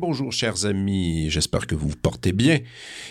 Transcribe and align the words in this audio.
Bonjour, 0.00 0.30
chers 0.30 0.64
amis. 0.64 1.28
J'espère 1.28 1.66
que 1.66 1.74
vous 1.74 1.88
vous 1.88 1.96
portez 1.96 2.30
bien. 2.30 2.60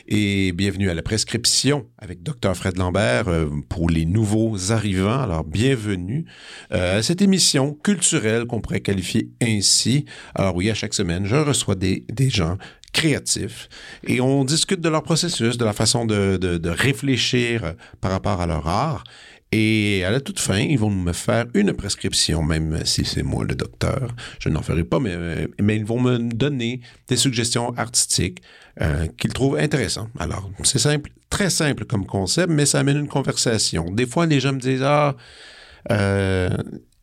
Et 0.08 0.54
bienvenue 0.54 0.90
à 0.90 0.94
la 0.94 1.02
prescription 1.02 1.86
avec 1.98 2.24
Dr. 2.24 2.56
Fred 2.56 2.78
Lambert 2.78 3.28
euh, 3.28 3.50
pour 3.68 3.90
les 3.90 4.06
nouveaux 4.06 4.72
arrivants. 4.72 5.20
Alors, 5.20 5.44
bienvenue 5.44 6.24
euh, 6.72 7.00
à 7.00 7.04
cette 7.04 7.22
émission 7.22 7.74
culturelle 7.74 8.46
qu'on 8.46 8.62
pourrait 8.62 8.80
qualifier 8.80 9.30
ainsi. 9.42 10.06
Alors 10.34 10.56
oui, 10.56 10.70
à 10.70 10.74
chaque 10.76 10.94
semaine, 10.94 11.26
je 11.26 11.36
reçois 11.36 11.76
des, 11.76 12.06
des 12.08 12.30
gens 12.30 12.58
créatifs 12.94 13.68
et 14.06 14.22
on 14.22 14.46
discute 14.46 14.80
de 14.80 14.88
leur 14.88 15.04
processus, 15.04 15.58
de 15.58 15.66
la 15.66 15.74
façon 15.74 16.06
de, 16.06 16.38
de, 16.38 16.58
de 16.58 16.70
réfléchir 16.70 17.76
par 18.00 18.12
rapport 18.12 18.40
à 18.40 18.48
leur 18.48 18.66
art. 18.66 19.04
Et 19.52 20.04
à 20.04 20.12
la 20.12 20.20
toute 20.20 20.40
fin, 20.40 20.60
ils 20.60 20.78
vont 20.78 20.90
me 20.90 21.14
faire 21.14 21.46
une 21.54 21.72
prescription, 21.72 22.44
même 22.44 22.86
si 22.86 23.06
c'est 23.06 23.24
moi 23.24 23.46
le 23.46 23.56
docteur. 23.56 24.14
Je 24.40 24.50
n'en 24.50 24.62
ferai 24.62 24.84
pas, 24.84 25.00
mais, 25.00 25.48
ils 25.76 25.86
vont 25.86 26.02
me 26.02 26.18
donner 26.18 26.82
des 27.08 27.16
suggestions 27.16 27.74
artistiques 27.78 28.42
euh, 28.82 29.08
qu'ils 29.18 29.32
trouvent 29.32 29.58
intéressantes. 29.58 30.10
Alors, 30.20 30.50
c'est 30.64 30.80
simple, 30.80 31.12
très 31.30 31.50
simple 31.50 31.86
comme 31.86 32.06
concept, 32.06 32.52
mais 32.52 32.66
ça 32.66 32.80
amène 32.80 32.98
une 32.98 33.08
conversation. 33.08 33.86
Des 33.90 34.06
fois, 34.06 34.26
les 34.26 34.42
gens 34.42 34.52
me 34.52 34.60
disent, 34.60 34.84
ah, 34.84 35.16
euh, 35.92 36.50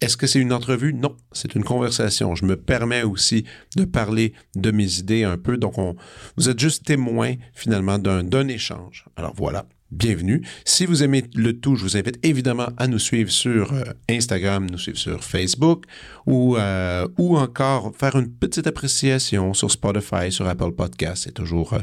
est-ce 0.03 0.19
que 0.19 0.27
c'est 0.27 0.39
une 0.39 0.53
entrevue? 0.53 0.93
Non, 0.93 1.17
c'est 1.33 1.55
une 1.55 1.65
conversation. 1.65 2.35
Je 2.35 2.45
me 2.45 2.57
permets 2.57 3.05
aussi 3.05 3.47
de 3.75 3.87
parler 3.87 4.35
de 4.55 4.71
mes 4.71 4.99
idées 4.99 5.25
un 5.25 5.39
peu. 5.39 5.57
Donc, 5.57 5.79
on, 5.79 5.97
vous 6.37 6.51
êtes 6.51 6.61
juste 6.61 6.85
témoin 6.85 7.37
finalement 7.55 7.99
d'un 7.99 8.49
échange. 8.49 9.07
Alors 9.17 9.33
voilà 9.35 9.65
bienvenue. 9.95 10.43
Si 10.65 10.87
vous 10.87 11.03
aimez 11.05 11.25
le 11.35 11.59
tout, 11.59 11.77
je 11.77 11.83
vous 11.85 11.97
invite 11.97 12.19
évidemment 12.25 12.69
à 12.77 12.89
nous 12.89 12.99
suivre 12.99 13.31
sur 13.31 13.73
euh, 13.73 13.85
Instagram, 14.11 14.67
nous 14.69 14.79
suivre 14.79 14.99
sur 14.99 15.23
Facebook 15.23 15.85
ou, 16.27 16.57
euh, 16.57 17.07
ou 17.17 17.37
encore 17.37 17.93
faire 17.97 18.17
une 18.17 18.29
petite 18.29 18.67
appréciation 18.67 19.55
sur 19.55 19.71
Spotify, 19.71 20.33
sur 20.33 20.49
Apple 20.49 20.73
Podcast. 20.73 21.25
C'est 21.25 21.33
toujours, 21.33 21.75
euh, 21.75 21.79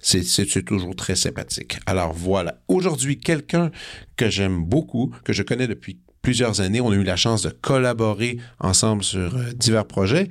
c'est, 0.00 0.64
toujours 0.64 0.94
très 0.94 1.16
sympathique. 1.16 1.78
Alors 1.86 2.12
voilà. 2.12 2.60
Aujourd'hui, 2.68 3.18
quelqu'un 3.18 3.70
que 4.16 4.30
j'aime 4.30 4.64
beaucoup, 4.64 5.12
que 5.24 5.32
je 5.32 5.42
connais 5.42 5.66
depuis 5.66 5.98
plusieurs 6.22 6.60
années. 6.60 6.80
On 6.80 6.92
a 6.92 6.94
eu 6.94 7.02
la 7.02 7.16
chance 7.16 7.42
de 7.42 7.50
collaborer 7.50 8.38
ensemble 8.60 9.02
sur 9.02 9.34
divers 9.54 9.86
projets. 9.86 10.28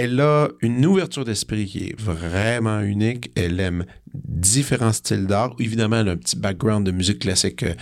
Elle 0.00 0.20
a 0.20 0.50
une 0.60 0.86
ouverture 0.86 1.24
d'esprit 1.24 1.66
qui 1.66 1.88
est 1.88 2.00
vraiment 2.00 2.82
unique. 2.82 3.32
Elle 3.34 3.58
aime 3.58 3.84
différents 4.14 4.92
styles 4.92 5.26
d'art. 5.26 5.56
Évidemment, 5.58 5.96
elle 5.96 6.08
a 6.08 6.12
un 6.12 6.16
petit 6.16 6.36
background 6.36 6.86
de 6.86 6.92
musique 6.92 7.18
classique 7.18 7.64
euh, 7.64 7.74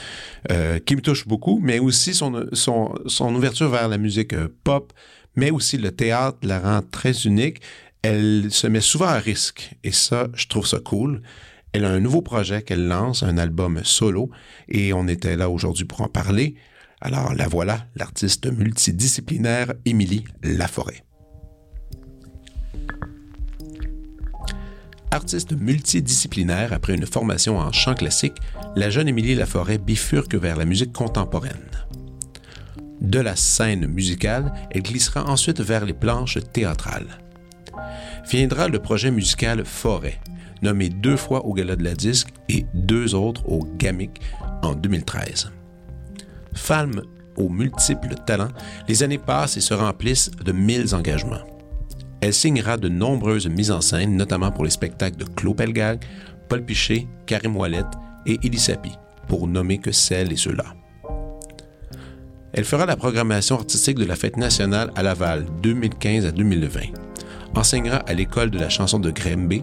euh, 0.51 0.79
qui 0.79 0.97
me 0.97 1.03
touche 1.03 1.29
beaucoup, 1.29 1.61
mais 1.63 1.79
aussi 1.79 2.15
son, 2.15 2.47
son, 2.55 2.95
son 3.05 3.35
ouverture 3.35 3.69
vers 3.69 3.89
la 3.89 3.99
musique 3.99 4.33
euh, 4.33 4.49
pop, 4.65 4.95
mais 5.35 5.51
aussi 5.51 5.77
le 5.77 5.93
théâtre 5.93 6.39
la 6.43 6.59
rend 6.59 6.81
très 6.91 7.13
unique. 7.27 7.61
Elle 8.01 8.47
se 8.51 8.67
met 8.67 8.81
souvent 8.81 9.09
à 9.09 9.19
risque 9.19 9.75
et 9.85 9.93
ça, 9.93 10.29
je 10.33 10.47
trouve 10.47 10.67
ça 10.67 10.79
cool. 10.79 11.21
Elle 11.75 11.85
a 11.85 11.91
un 11.91 12.01
nouveau 12.01 12.23
projet 12.23 12.63
qu'elle 12.63 12.89
lance, 12.89 13.25
un 13.25 13.37
album 13.37 13.83
solo, 13.85 14.31
et 14.71 14.95
on 14.95 15.07
était 15.07 15.37
là 15.37 15.51
aujourd'hui 15.51 15.85
pour 15.85 16.01
en 16.01 16.09
parler. 16.09 16.55
Alors 17.03 17.35
la 17.35 17.47
voilà, 17.47 17.89
l'artiste 17.95 18.51
multidisciplinaire 18.51 19.75
Émilie 19.85 20.25
Laforêt. 20.43 21.03
Artiste 25.11 25.53
multidisciplinaire 25.53 26.73
après 26.73 26.95
une 26.95 27.07
formation 27.07 27.59
en 27.59 27.73
chant 27.73 27.95
classique, 27.95 28.37
la 28.75 28.91
jeune 28.91 29.09
Émilie 29.09 29.35
Laforêt 29.35 29.79
bifurque 29.79 30.35
vers 30.35 30.57
la 30.57 30.65
musique 30.65 30.93
contemporaine. 30.93 31.71
De 33.01 33.21
la 33.21 33.37
scène 33.37 33.87
musicale, 33.87 34.53
elle 34.71 34.83
glissera 34.83 35.25
ensuite 35.25 35.61
vers 35.61 35.85
les 35.85 35.93
planches 35.93 36.39
théâtrales. 36.53 37.19
Viendra 38.29 38.69
le 38.69 38.81
projet 38.81 39.11
musical 39.11 39.65
Forêt, 39.65 40.21
nommé 40.63 40.89
deux 40.89 41.17
fois 41.17 41.47
au 41.47 41.55
Gala 41.55 41.77
de 41.77 41.85
la 41.85 41.95
Disque 41.95 42.29
et 42.49 42.67
deux 42.75 43.15
autres 43.15 43.49
au 43.49 43.61
GAMIC 43.79 44.21
en 44.63 44.75
2013. 44.75 45.53
Femme 46.55 47.03
aux 47.37 47.49
multiples 47.49 48.15
talents, 48.27 48.53
les 48.89 49.03
années 49.03 49.19
passent 49.19 49.57
et 49.57 49.61
se 49.61 49.75
remplissent 49.75 50.31
de 50.31 50.53
mille 50.53 50.95
engagements. 50.95 51.45
Elle 52.21 52.33
signera 52.33 52.77
de 52.77 52.89
nombreuses 52.89 53.49
mises 53.49 53.71
en 53.71 53.81
scène, 53.81 54.17
notamment 54.17 54.51
pour 54.51 54.65
les 54.65 54.71
spectacles 54.71 55.19
de 55.19 55.25
Claude 55.25 55.57
Pelgag, 55.57 56.03
Paul 56.49 56.65
Piché, 56.65 57.07
Karim 57.27 57.57
Ouellet 57.57 57.85
et 58.25 58.39
Elissapi, 58.43 58.93
pour 59.29 59.47
nommer 59.47 59.79
que 59.79 59.93
celles 59.93 60.33
et 60.33 60.37
ceux-là. 60.37 60.65
Elle 62.53 62.65
fera 62.65 62.87
la 62.87 62.97
programmation 62.97 63.57
artistique 63.57 63.99
de 63.99 64.07
la 64.07 64.17
Fête 64.17 64.39
nationale 64.39 64.91
à 64.97 65.03
Laval 65.03 65.45
2015 65.63 66.25
à 66.25 66.33
2020, 66.33 66.81
enseignera 67.55 67.99
à 67.99 68.15
l'école 68.15 68.51
de 68.51 68.59
la 68.59 68.71
chanson 68.71 68.99
de 68.99 69.11
Grimby, 69.11 69.63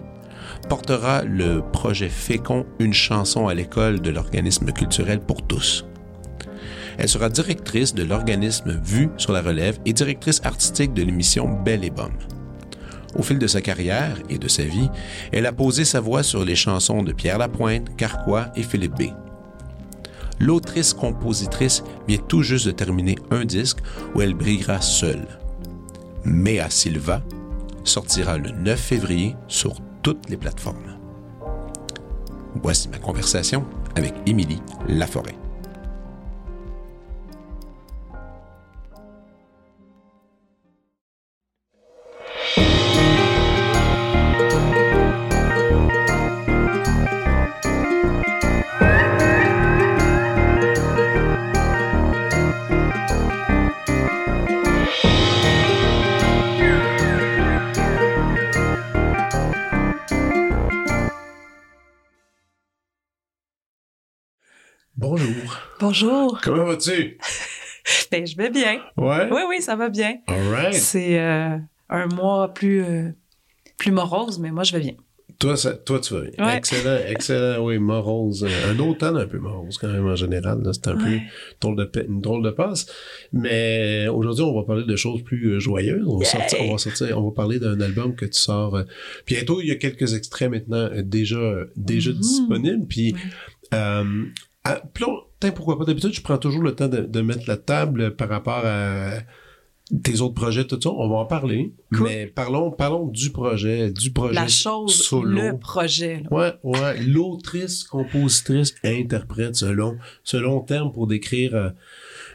portera 0.70 1.24
le 1.24 1.62
projet 1.62 2.10
Fécond 2.10 2.66
Une 2.80 2.94
chanson 2.94 3.48
à 3.48 3.54
l'école 3.54 4.00
de 4.00 4.12
l'organisme 4.12 4.72
culturel 4.72 5.20
pour 5.20 5.46
tous. 5.48 5.86
Elle 6.98 7.10
sera 7.10 7.30
directrice 7.30 7.96
de 7.96 8.04
l'organisme 8.04 8.80
Vue 8.84 9.10
sur 9.18 9.34
la 9.34 9.42
relève 9.42 9.80
et 9.86 9.94
directrice 9.94 10.42
artistique 10.44 10.94
de 10.94 11.02
l'émission 11.02 11.50
Belle 11.64 11.84
et 11.84 11.90
Bomme. 11.90 12.18
Au 13.16 13.22
fil 13.22 13.38
de 13.38 13.48
sa 13.48 13.62
carrière 13.62 14.18
et 14.30 14.38
de 14.38 14.48
sa 14.48 14.64
vie, 14.64 14.90
elle 15.32 15.46
a 15.46 15.52
posé 15.52 15.86
sa 15.86 16.00
voix 16.00 16.24
sur 16.24 16.44
les 16.44 16.56
chansons 16.56 17.04
de 17.04 17.14
Pierre 17.14 17.38
Lapointe, 17.38 17.96
Carquois 17.96 18.48
et 18.56 18.64
Philippe 18.64 18.98
B. 18.98 19.04
L'autrice-compositrice 20.40 21.84
vient 22.08 22.18
tout 22.18 22.42
juste 22.42 22.66
de 22.66 22.72
terminer 22.72 23.16
un 23.32 23.46
disque 23.46 23.80
où 24.16 24.22
elle 24.22 24.34
brillera 24.34 24.82
seule. 24.82 25.28
Mea 26.26 26.70
Silva 26.70 27.22
sortira 27.84 28.38
le 28.38 28.50
9 28.52 28.80
février 28.80 29.36
sur 29.48 29.76
toutes 30.02 30.30
les 30.30 30.38
plateformes. 30.38 30.98
Voici 32.62 32.90
ma 32.90 32.98
conversation 32.98 33.66
avec 33.96 34.14
Émilie 34.26 34.62
Laforêt. 34.88 35.43
Bonjour. 65.04 65.60
Bonjour. 65.82 66.40
Comment 66.42 66.64
vas-tu? 66.64 67.18
ben, 68.12 68.26
je 68.26 68.38
vais 68.38 68.50
bien. 68.50 68.80
Ouais? 68.96 69.28
Oui, 69.30 69.42
oui, 69.50 69.62
ça 69.62 69.76
va 69.76 69.90
bien. 69.90 70.16
All 70.28 70.48
right. 70.48 70.74
C'est 70.74 71.20
euh, 71.20 71.58
un 71.90 72.08
mois 72.08 72.54
plus, 72.54 72.82
euh, 72.82 73.10
plus 73.78 73.92
morose, 73.92 74.40
mais 74.40 74.50
moi, 74.52 74.64
je 74.64 74.72
vais 74.72 74.80
bien. 74.80 74.94
Toi, 75.40 75.58
ça, 75.58 75.74
toi 75.74 76.00
tu 76.00 76.14
vas 76.14 76.22
bien. 76.22 76.46
Ouais. 76.46 76.56
Excellent, 76.56 77.00
excellent. 77.06 77.66
Oui, 77.66 77.80
morose. 77.80 78.48
Un 78.70 78.80
automne 78.80 79.18
un 79.18 79.28
peu 79.28 79.40
morose 79.40 79.78
quand 79.78 79.90
même 79.90 80.08
en 80.08 80.16
général. 80.16 80.62
C'est 80.72 80.88
un 80.88 80.96
peu 80.96 81.20
drôle 81.60 81.76
de, 81.76 82.06
une 82.08 82.22
drôle 82.22 82.42
de 82.42 82.52
passe. 82.52 82.86
Mais 83.34 84.08
aujourd'hui, 84.08 84.46
on 84.46 84.56
va 84.58 84.64
parler 84.66 84.86
de 84.86 84.96
choses 84.96 85.22
plus 85.24 85.48
euh, 85.56 85.60
joyeuses. 85.60 86.06
On 86.08 86.18
va, 86.18 86.24
sortir, 86.24 86.60
on 86.62 86.72
va 86.72 86.78
sortir, 86.78 87.20
on 87.20 87.26
va 87.30 87.36
parler 87.36 87.60
d'un 87.60 87.82
album 87.82 88.16
que 88.16 88.24
tu 88.24 88.40
sors 88.40 88.78
euh, 88.78 88.84
bientôt. 89.28 89.60
Il 89.60 89.68
y 89.68 89.72
a 89.72 89.76
quelques 89.76 90.14
extraits 90.14 90.50
maintenant 90.50 90.78
euh, 90.94 91.02
déjà, 91.04 91.42
déjà 91.76 92.12
Mhm. 92.12 92.18
disponibles. 92.20 92.88
Puis, 92.88 93.12
Ouais. 93.14 93.20
euh, 93.74 94.24
ah, 94.66 94.82
puis 94.94 95.04
là, 95.06 95.14
tiens, 95.40 95.52
pourquoi 95.52 95.78
pas 95.78 95.86
d'habitude, 95.86 96.14
je 96.14 96.22
prends 96.22 96.38
toujours 96.38 96.64
le 96.64 96.74
temps 96.76 96.88
de, 96.88 97.02
de 97.02 97.22
mettre 97.22 97.44
la 97.48 97.58
table 97.58 98.16
par 98.16 98.30
rapport 98.30 98.62
à 98.66 99.12
tes 100.04 100.22
autres 100.22 100.34
projets, 100.34 100.66
tout 100.66 100.80
ça. 100.82 100.90
On 100.90 101.10
va 101.10 101.18
en 101.18 101.26
parler. 101.26 101.74
Cool. 101.94 102.08
Mais 102.08 102.26
parlons, 102.28 102.72
parlons 102.72 103.08
du 103.08 103.32
projet, 103.32 103.92
du 103.92 104.12
projet 104.12 104.34
La 104.34 104.48
chose, 104.48 105.04
solo. 105.04 105.30
le 105.30 105.58
projet. 105.60 106.24
là. 106.24 106.34
Ouais, 106.34 106.54
ouais. 106.64 107.02
L'autrice, 107.04 107.84
compositrice, 107.84 108.74
interprète, 108.86 109.56
selon, 109.58 109.98
selon 110.24 110.62
terme 110.62 110.92
pour 110.94 111.06
décrire 111.08 111.54
euh, 111.56 111.70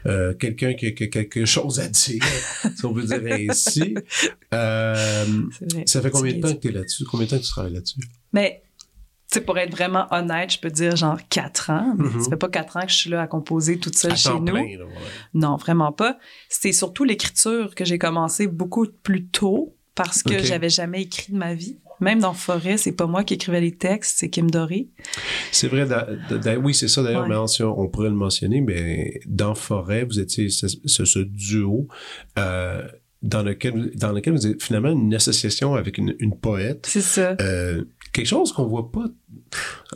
euh, 0.05 0.33
quelqu'un 0.35 0.73
qui, 0.75 0.85
a- 0.85 0.91
qui 0.91 1.03
a 1.03 1.07
quelque 1.07 1.45
chose 1.45 1.79
à 1.79 1.87
dire, 1.89 2.23
si 2.77 2.85
on 2.85 2.93
peut 2.93 3.03
dire 3.03 3.21
ainsi. 3.49 3.95
Euh, 4.53 5.25
ça 5.85 6.01
fait 6.01 6.11
combien 6.11 6.33
de 6.35 6.41
temps 6.41 6.53
que 6.53 6.59
tu 6.59 6.67
es 6.67 6.71
là-dessus? 6.71 7.03
Combien 7.05 7.25
de 7.25 7.31
temps 7.31 7.37
que 7.39 7.43
tu 7.43 7.49
travailles 7.49 7.73
là-dessus? 7.73 7.99
Mais, 8.31 8.61
tu 8.63 8.68
sais, 9.35 9.41
pour 9.41 9.57
être 9.57 9.71
vraiment 9.71 10.05
honnête, 10.11 10.53
je 10.53 10.59
peux 10.59 10.71
dire 10.71 10.95
genre 10.95 11.17
quatre 11.29 11.69
ans. 11.69 11.93
mais 11.97 12.09
Mhm. 12.09 12.21
Ça 12.23 12.29
fait 12.31 12.37
pas 12.37 12.49
quatre 12.49 12.77
ans 12.77 12.81
que 12.81 12.89
je 12.91 12.95
suis 12.95 13.09
là 13.09 13.21
à 13.21 13.27
composer 13.27 13.77
toute 13.79 13.95
seule 13.95 14.13
À 14.13 14.15
chez 14.15 14.33
nous. 14.33 14.45
plein, 14.45 14.53
là, 14.77 14.85
ouais. 14.85 14.91
Non, 15.33 15.55
vraiment 15.57 15.91
pas. 15.91 16.17
C'est 16.49 16.71
surtout 16.71 17.03
l'écriture 17.03 17.75
que 17.75 17.85
j'ai 17.85 17.97
commencé 17.97 18.47
beaucoup 18.47 18.85
plus 19.03 19.27
tôt 19.27 19.75
parce 19.95 20.23
que 20.23 20.33
Ok. 20.33 20.43
j'avais 20.43 20.69
jamais 20.69 21.01
écrit 21.03 21.33
de 21.33 21.37
ma 21.37 21.53
vie. 21.53 21.77
Même 22.01 22.19
dans 22.21 22.33
Forêt, 22.33 22.77
c'est 22.77 22.93
pas 22.93 23.07
moi 23.07 23.25
qui 23.25 23.33
écrivais 23.33 23.59
les 23.59 23.75
textes, 23.75 24.15
c'est 24.19 24.29
Kim 24.29 24.49
Doré. 24.49 24.87
C'est 25.51 25.67
vrai, 25.67 25.85
d'a- 25.85 26.07
d'a- 26.31 26.57
oui, 26.57 26.73
c'est 26.73 26.87
ça 26.87 27.03
d'ailleurs, 27.03 27.23
Ouais. 27.23 27.27
mais 27.29 27.35
on, 27.65 27.79
on 27.81 27.89
pourrait 27.89 28.07
le 28.07 28.15
mentionner, 28.15 28.61
mais 28.61 29.19
dans 29.25 29.53
Forêt, 29.53 30.05
vous 30.05 30.17
étiez 30.17 30.47
ce, 30.49 30.67
ce- 30.69 31.03
ce 31.05 31.19
duo. 31.19 31.87
Euh, 32.37 32.83
dans 33.21 33.43
lequel, 33.43 33.91
dans 33.95 34.13
lequel 34.13 34.31
vous 34.31 34.47
êtes 34.47 34.63
finalement 34.63 34.91
une 34.91 35.13
association 35.13 35.75
avec 35.75 35.97
une, 35.97 36.15
une 36.19 36.37
poète. 36.39 36.85
C'est 36.89 37.01
ça. 37.01 37.35
Euh, 37.41 37.83
quelque 38.13 38.25
chose 38.27 38.51
qu'on 38.51 38.65
voit 38.65 38.91
pas 38.91 39.05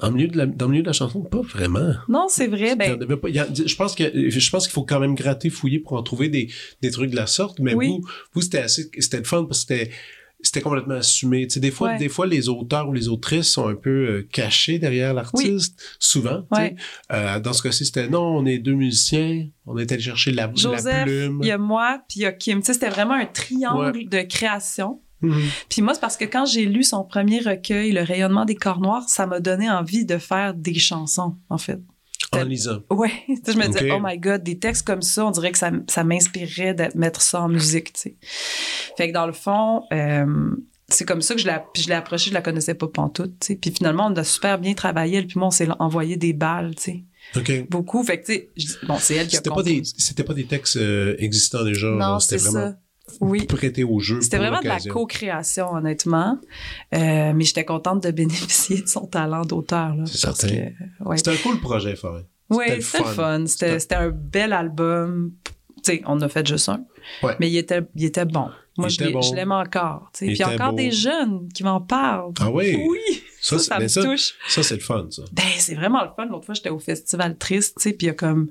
en 0.02 0.12
milieu 0.12 0.28
de 0.28 0.38
la, 0.38 0.46
dans 0.46 0.66
le 0.66 0.72
milieu 0.72 0.84
de 0.84 0.88
la 0.88 0.94
chanson, 0.94 1.22
pas 1.22 1.42
vraiment. 1.42 1.94
Non, 2.10 2.26
c'est 2.30 2.48
vrai. 2.48 2.76
Ben, 2.76 2.98
pas- 2.98 3.28
a- 3.30 3.54
je 3.54 3.76
pense 3.76 3.96
que 3.96 4.04
je 4.30 4.50
pense 4.50 4.68
qu'il 4.68 4.74
faut 4.74 4.84
quand 4.84 5.00
même 5.00 5.16
gratter, 5.16 5.50
fouiller 5.50 5.80
pour 5.80 5.94
en 5.94 6.04
trouver 6.04 6.30
des, 6.30 6.50
des 6.82 6.92
trucs 6.92 7.12
de 7.12 7.16
la 7.16 7.28
sorte. 7.28 7.60
Mais 7.60 7.74
Oui. 7.74 7.88
vous, 7.90 8.02
vous 8.34 8.42
c'était 8.42 8.60
assez, 8.60 8.90
c'était 9.00 9.18
le 9.20 9.24
fun 9.24 9.46
parce 9.46 9.64
que 9.66 9.76
c'était 9.76 9.92
c'était 10.46 10.60
complètement 10.60 10.96
assumé. 10.96 11.48
Tu 11.48 11.54
sais, 11.54 11.60
des 11.62 11.72
fois, 11.72 11.92
Ouais. 11.92 11.98
des 11.98 12.10
fois, 12.10 12.28
les 12.28 12.50
auteurs 12.50 12.90
ou 12.90 12.92
les 12.94 13.08
autrices 13.08 13.48
sont 13.48 13.70
un 13.70 13.76
peu 13.76 13.90
euh, 14.10 14.28
cachés 14.30 14.78
derrière 14.78 15.14
l'artiste. 15.14 15.82
Souvent. 16.00 16.42
tu 16.54 16.60
sais. 16.60 16.76
Euh, 17.14 17.40
dans 17.40 17.54
ce 17.54 17.64
cas-ci, 17.64 17.86
c'était 17.86 18.10
non, 18.10 18.20
on 18.40 18.46
est 18.46 18.58
deux 18.58 18.74
musiciens, 18.74 19.48
on 19.66 19.78
est 19.78 19.90
allé 19.90 20.02
chercher 20.02 20.32
la, 20.34 20.48
la 20.48 20.54
Joseph, 20.54 21.04
plume. 21.06 21.40
il 21.44 21.48
y 21.48 21.52
a 21.52 21.58
moi, 21.58 22.00
puis 22.10 22.20
il 22.20 22.24
y 22.24 22.26
a 22.26 22.34
Kim. 22.34 22.60
Tu 22.60 22.66
sais, 22.66 22.74
c'était 22.74 22.90
vraiment 22.90 23.14
un 23.14 23.26
triangle 23.26 24.10
de 24.10 24.22
création. 24.24 25.02
Mhm. 25.24 25.42
Puis 25.70 25.82
moi, 25.82 25.94
c'est 25.94 26.02
parce 26.02 26.18
que 26.18 26.26
quand 26.26 26.46
j'ai 26.46 26.66
lu 26.66 26.84
son 26.84 27.04
premier 27.04 27.40
recueil, 27.40 27.92
Le 27.92 28.02
rayonnement 28.02 28.46
des 28.46 28.56
corps 28.56 28.82
noirs, 28.82 29.08
ça 29.08 29.26
m'a 29.26 29.40
donné 29.40 29.70
envie 29.70 30.06
de 30.06 30.18
faire 30.18 30.54
des 30.54 30.78
chansons, 30.78 31.36
en 31.50 31.58
fait. 31.58 31.80
En 32.32 32.44
lisant. 32.44 32.80
Ouais, 32.90 33.12
je 33.28 33.54
me 33.54 33.68
disais, 33.68 33.92
oh 33.92 34.00
my 34.02 34.18
god, 34.18 34.44
des 34.44 34.58
textes 34.58 34.86
comme 34.86 35.02
ça, 35.02 35.26
on 35.26 35.32
dirait 35.32 35.52
que 35.52 35.58
ça, 35.58 35.72
ça 35.88 36.04
m'inspirerait 36.04 36.74
de 36.74 36.88
mettre 36.96 37.22
ça 37.22 37.42
en 37.42 37.48
musique, 37.48 37.94
tu 37.94 38.02
sais. 38.02 38.16
Fait 38.98 39.10
que 39.10 39.14
dans 39.14 39.28
le 39.28 39.34
fond, 39.34 39.84
euh, 39.94 40.56
c'est 40.90 41.06
comme 41.06 41.22
ça 41.22 41.36
que 41.36 41.42
je 41.42 41.48
l'ai, 41.48 41.58
je 41.76 41.88
l'ai 41.88 41.94
approchée, 41.94 42.30
je 42.30 42.34
la 42.34 42.42
connaissais 42.42 42.74
pas 42.74 42.88
pantoute, 42.88 43.40
tu 43.40 43.48
sais. 43.48 43.56
Puis 43.56 43.72
finalement, 43.72 44.08
on 44.08 44.16
a 44.16 44.24
super 44.24 44.58
bien 44.60 44.74
travaillé, 44.74 45.20
elle 45.20 45.28
puis 45.28 45.38
moi, 45.38 45.48
on 45.48 45.52
s'est 45.52 45.68
envoyé 45.80 46.18
des 46.18 46.34
balles, 46.34 46.76
tu 46.76 46.84
sais. 46.84 47.04
OK. 47.36 47.70
Beaucoup. 47.70 48.04
Fait 48.04 48.20
que, 48.20 48.26
tu 48.26 48.34
sais, 48.34 48.50
bon, 48.88 48.98
c'est 49.00 49.16
elle 49.16 49.28
qui 49.28 49.36
a 49.36 49.38
C'était 49.38 49.50
pas 49.50 49.64
des, 49.64 49.82
c'était 49.84 50.24
pas 50.24 50.34
des 50.34 50.46
textes 50.46 50.78
euh, 50.78 51.16
existants 51.20 51.64
déjà. 51.64 51.88
Non, 51.88 52.20
C'était 52.20 52.42
vraiment 52.42 52.72
ça. 52.72 52.80
Oui. 53.20 53.46
prêté 53.46 53.84
au 53.84 54.00
jeu. 54.00 54.22
C'était 54.22 54.38
vraiment 54.38 54.62
de 54.62 54.68
la 54.68 54.80
co-création, 54.80 55.72
honnêtement. 55.74 56.40
Euh, 56.96 57.34
mais 57.34 57.44
j'étais 57.44 57.66
contente 57.66 58.04
de 58.04 58.12
bénéficier 58.12 58.82
de 58.82 58.88
son 58.88 59.06
talent 59.08 59.44
d'auteur. 59.46 59.96
C'est 60.06 60.18
certain. 60.18 60.70
ouais. 61.02 61.18
C'était 61.18 61.32
un 61.32 61.38
cool 61.38 61.60
projet, 61.60 61.96
Forêt. 61.96 62.26
Oui, 62.50 62.66
C'était 62.82 63.04
fun. 63.04 63.46
fun. 63.46 63.46
C'était 63.48 63.96
un 63.96 64.10
bel 64.10 64.54
album. 64.54 65.34
Tu 65.84 65.92
sais, 65.92 66.02
on 66.06 66.14
en 66.14 66.22
a 66.22 66.30
fait 66.30 66.46
juste 66.48 66.70
un. 66.70 66.86
Ouais. 67.22 67.36
Mais 67.40 67.50
il 67.50 67.58
était, 67.58 67.82
il 67.96 68.06
était 68.06 68.26
bon. 68.26 68.50
Moi, 68.78 68.88
Il 68.90 69.06
je 69.06 69.12
bon. 69.12 69.22
je 69.22 69.36
l'aime 69.36 69.52
encore. 69.52 70.10
Puis 70.18 70.28
il 70.28 70.38
y 70.38 70.42
a 70.44 70.50
encore 70.52 70.72
beau. 70.72 70.78
des 70.78 70.92
jeunes 70.92 71.48
qui 71.54 71.64
m'en 71.64 71.82
parlent. 71.82 72.32
Ah 72.40 72.50
oui? 72.50 72.76
Oui, 72.90 73.00
Ça, 73.40 73.60
ça, 73.60 73.80
me 73.80 73.88
ça- 73.88 74.02
touche. 74.04 74.34
Ça, 74.48 74.64
c'est 74.64 74.76
le 74.76 74.80
fun, 74.82 75.08
ça. 75.12 75.24
Ben, 75.34 75.44
c'est 75.58 75.76
vraiment 75.76 76.02
le 76.04 76.10
fun. 76.16 76.26
L'autre 76.26 76.46
fois, 76.46 76.56
j'étais 76.56 76.70
au 76.70 76.80
Festival 76.80 77.38
Triste, 77.38 77.76
tu 77.78 77.84
sais, 77.84 77.94
puis 77.94 78.08
il 78.08 78.08
y 78.08 78.12
a 78.12 78.16
comme 78.16 78.48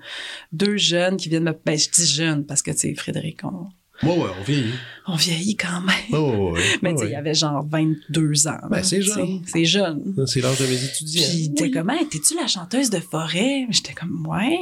deux 0.53 0.77
jeunes 0.77 1.17
qui 1.17 1.29
viennent 1.29 1.43
me... 1.45 1.59
Ben, 1.65 1.77
je 1.77 1.89
dis 1.91 2.07
jeunes 2.07 2.45
parce 2.47 2.63
que, 2.63 2.71
tu 2.71 2.79
sais, 2.79 2.95
Frédéric, 2.95 3.41
on, 3.45 3.69
Ouais, 4.03 4.17
ouais, 4.17 4.31
on 4.41 4.43
vieillit. 4.43 4.75
on 5.07 5.15
vieillit 5.15 5.57
quand 5.57 5.81
même. 5.81 6.21
Ouais. 6.53 6.61
Mais 6.83 6.91
Ouais, 6.91 6.95
tu 6.97 7.01
sais, 7.03 7.09
il 7.11 7.13
y 7.13 7.17
avait 7.17 7.35
genre 7.35 7.65
22 7.69 8.49
ans. 8.49 8.59
Ben, 8.71 8.83
c'est 8.83 8.97
tu 8.99 9.03
jeune. 9.05 9.43
C'est 9.47 9.65
jeune. 9.65 10.15
C'est 10.27 10.41
l'âge 10.41 10.59
de 10.59 10.67
mes 10.67 10.85
étudiants. 10.85 11.29
Puis 11.31 11.55
t'es 11.55 11.71
comme, 11.71 11.91
Hey, 11.91 12.09
t'es-tu 12.09 12.35
la 12.37 12.47
chanteuse 12.47 12.91
de 12.91 12.99
forêt? 13.01 13.67
J'étais 13.71 13.93
comme, 13.95 14.27
ouais. 14.27 14.59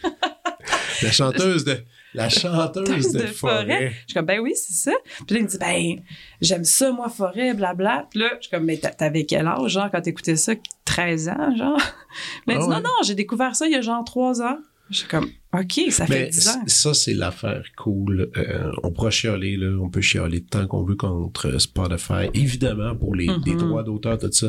La 1.02 1.10
chanteuse 1.12 1.64
de, 1.64 1.84
la 2.14 2.28
chanteuse 2.28 3.12
de, 3.12 3.18
de 3.22 3.26
forêt. 3.26 3.90
Je 3.90 3.94
suis 4.06 4.14
comme, 4.14 4.24
ben 4.26 4.40
oui, 4.40 4.52
c'est 4.54 4.72
ça. 4.72 4.92
Puis 5.26 5.34
là, 5.34 5.40
il 5.40 5.42
me 5.44 5.48
dit, 5.48 5.58
ben, 5.58 6.02
j'aime 6.40 6.64
ça, 6.64 6.92
moi, 6.92 7.08
forêt, 7.08 7.52
blabla. 7.52 8.06
Puis 8.10 8.20
là, 8.20 8.28
je 8.36 8.42
suis 8.46 8.50
comme, 8.50 8.64
mais 8.64 8.78
t'a- 8.78 8.90
t'avais 8.90 9.24
quel 9.26 9.46
âge, 9.46 9.72
genre, 9.72 9.90
quand 9.90 10.00
t'écoutais 10.00 10.36
ça? 10.36 10.52
13 10.84 11.28
ans, 11.28 11.56
genre? 11.56 11.80
Mais 12.46 12.54
il 12.54 12.58
Ah 12.58 12.60
dit, 12.62 12.68
ouais. 12.68 12.74
non, 12.76 12.80
non, 12.82 12.90
j'ai 13.04 13.14
découvert 13.14 13.56
ça 13.56 13.66
il 13.66 13.72
y 13.72 13.74
a 13.74 13.80
genre 13.80 14.04
3 14.04 14.40
ans. 14.40 14.56
Je 14.90 14.98
suis 14.98 15.08
comme, 15.08 15.28
OK, 15.54 15.80
ça 15.90 16.06
fait 16.06 16.24
Mais 16.24 16.28
10 16.30 16.48
ans. 16.48 16.62
ça, 16.66 16.94
c'est 16.94 17.14
l'affaire 17.14 17.62
cool. 17.76 18.30
Euh, 18.36 18.70
on 18.82 18.90
pourra 18.90 19.10
chialer, 19.10 19.56
là. 19.56 19.76
On 19.80 19.88
peut 19.88 20.00
chialer 20.00 20.42
tant 20.42 20.66
qu'on 20.66 20.82
veut 20.84 20.96
contre 20.96 21.58
Spotify. 21.60 22.28
Évidemment, 22.34 22.96
pour 22.96 23.14
les, 23.14 23.28
Mhm. 23.28 23.42
les 23.46 23.54
droits 23.54 23.82
d'auteur, 23.84 24.18
tout 24.18 24.32
ça. 24.32 24.48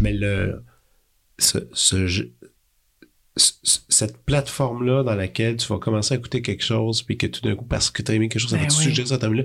Mais 0.00 0.12
le, 0.12 0.62
ce, 1.38 1.58
ce 1.72 2.06
cette 3.34 4.18
plateforme-là 4.24 5.04
dans 5.04 5.14
laquelle 5.14 5.56
tu 5.56 5.66
vas 5.68 5.78
commencer 5.78 6.14
à 6.14 6.18
écouter 6.18 6.42
quelque 6.42 6.62
chose, 6.62 7.02
puis 7.02 7.16
que 7.16 7.26
tout 7.26 7.40
d'un 7.40 7.56
coup, 7.56 7.64
parce 7.64 7.90
que 7.90 8.02
tu 8.02 8.12
as 8.12 8.14
aimé 8.14 8.28
quelque 8.28 8.42
chose, 8.42 8.50
ça 8.50 8.56
Ben 8.56 8.64
va 8.64 8.68
te 8.68 8.74
suggérer 8.74 9.08
ça, 9.08 9.18
là 9.22 9.44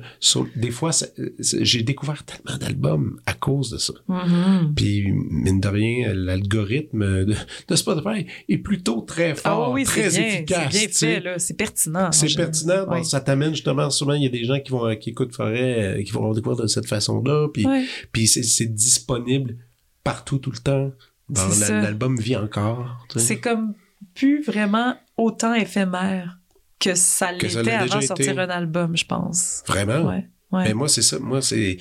Des 0.57 0.71
fois, 0.71 0.91
j'ai 1.39 1.83
découvert 1.83 2.23
tellement 2.25 2.57
d'albums 2.57 3.19
à 3.25 3.33
cause 3.33 3.69
de 3.69 3.77
ça. 3.77 3.93
Mhm. 4.09 4.73
Puis, 4.75 5.09
mine 5.11 5.61
de 5.61 5.67
rien, 5.69 6.13
l'algorithme 6.13 7.25
de, 7.25 7.35
de 7.67 7.75
Spotify 7.75 8.25
est 8.49 8.57
plutôt 8.57 9.01
très 9.01 9.31
Ah 9.45 9.51
fort, 9.51 9.71
oui, 9.71 9.85
très 9.85 10.09
bien, 10.09 10.21
efficace. 10.21 10.73
c'est 10.91 11.07
bien 11.07 11.21
fait. 11.21 11.39
C'est 11.39 11.53
pertinent. 11.53 12.11
C'est 12.11 12.35
pertinent. 12.35 13.03
Ça 13.03 13.21
t'amène 13.21 13.51
justement, 13.51 13.89
souvent, 13.89 14.13
il 14.13 14.23
y 14.23 14.27
a 14.27 14.29
des 14.29 14.43
gens 14.43 14.59
qui 14.59 14.71
vont 14.71 14.93
qui 14.97 15.11
écoutent 15.11 15.33
Forêt, 15.33 15.99
euh, 15.99 16.03
qui 16.03 16.11
vont 16.11 16.27
le 16.29 16.35
découvrir 16.35 16.61
de 16.63 16.67
cette 16.67 16.87
façon-là. 16.87 17.47
Puis, 17.53 17.65
puis 18.11 18.27
c'est 18.27 18.65
disponible 18.65 19.55
partout, 20.03 20.39
tout 20.39 20.51
le 20.51 20.57
temps. 20.57 20.91
L'album 21.29 22.17
vit 22.17 22.35
encore. 22.35 23.05
C'est 23.15 23.39
comme 23.39 23.73
plus 24.13 24.41
vraiment 24.41 24.95
autant 25.17 25.53
éphémère 25.53 26.39
que 26.79 26.95
ça 26.95 27.31
l'était 27.31 27.71
avant 27.71 27.99
de 27.99 28.03
sortir 28.03 28.33
été. 28.33 28.39
un 28.39 28.49
album, 28.49 28.95
je 28.95 29.05
pense. 29.05 29.63
Vraiment? 29.67 30.07
Ouais. 30.07 30.29
Ouais. 30.51 30.63
Mais 30.65 30.73
moi, 30.73 30.87
c'est 30.87 31.01
ça. 31.01 31.19
Moi, 31.19 31.41
c'est. 31.41 31.77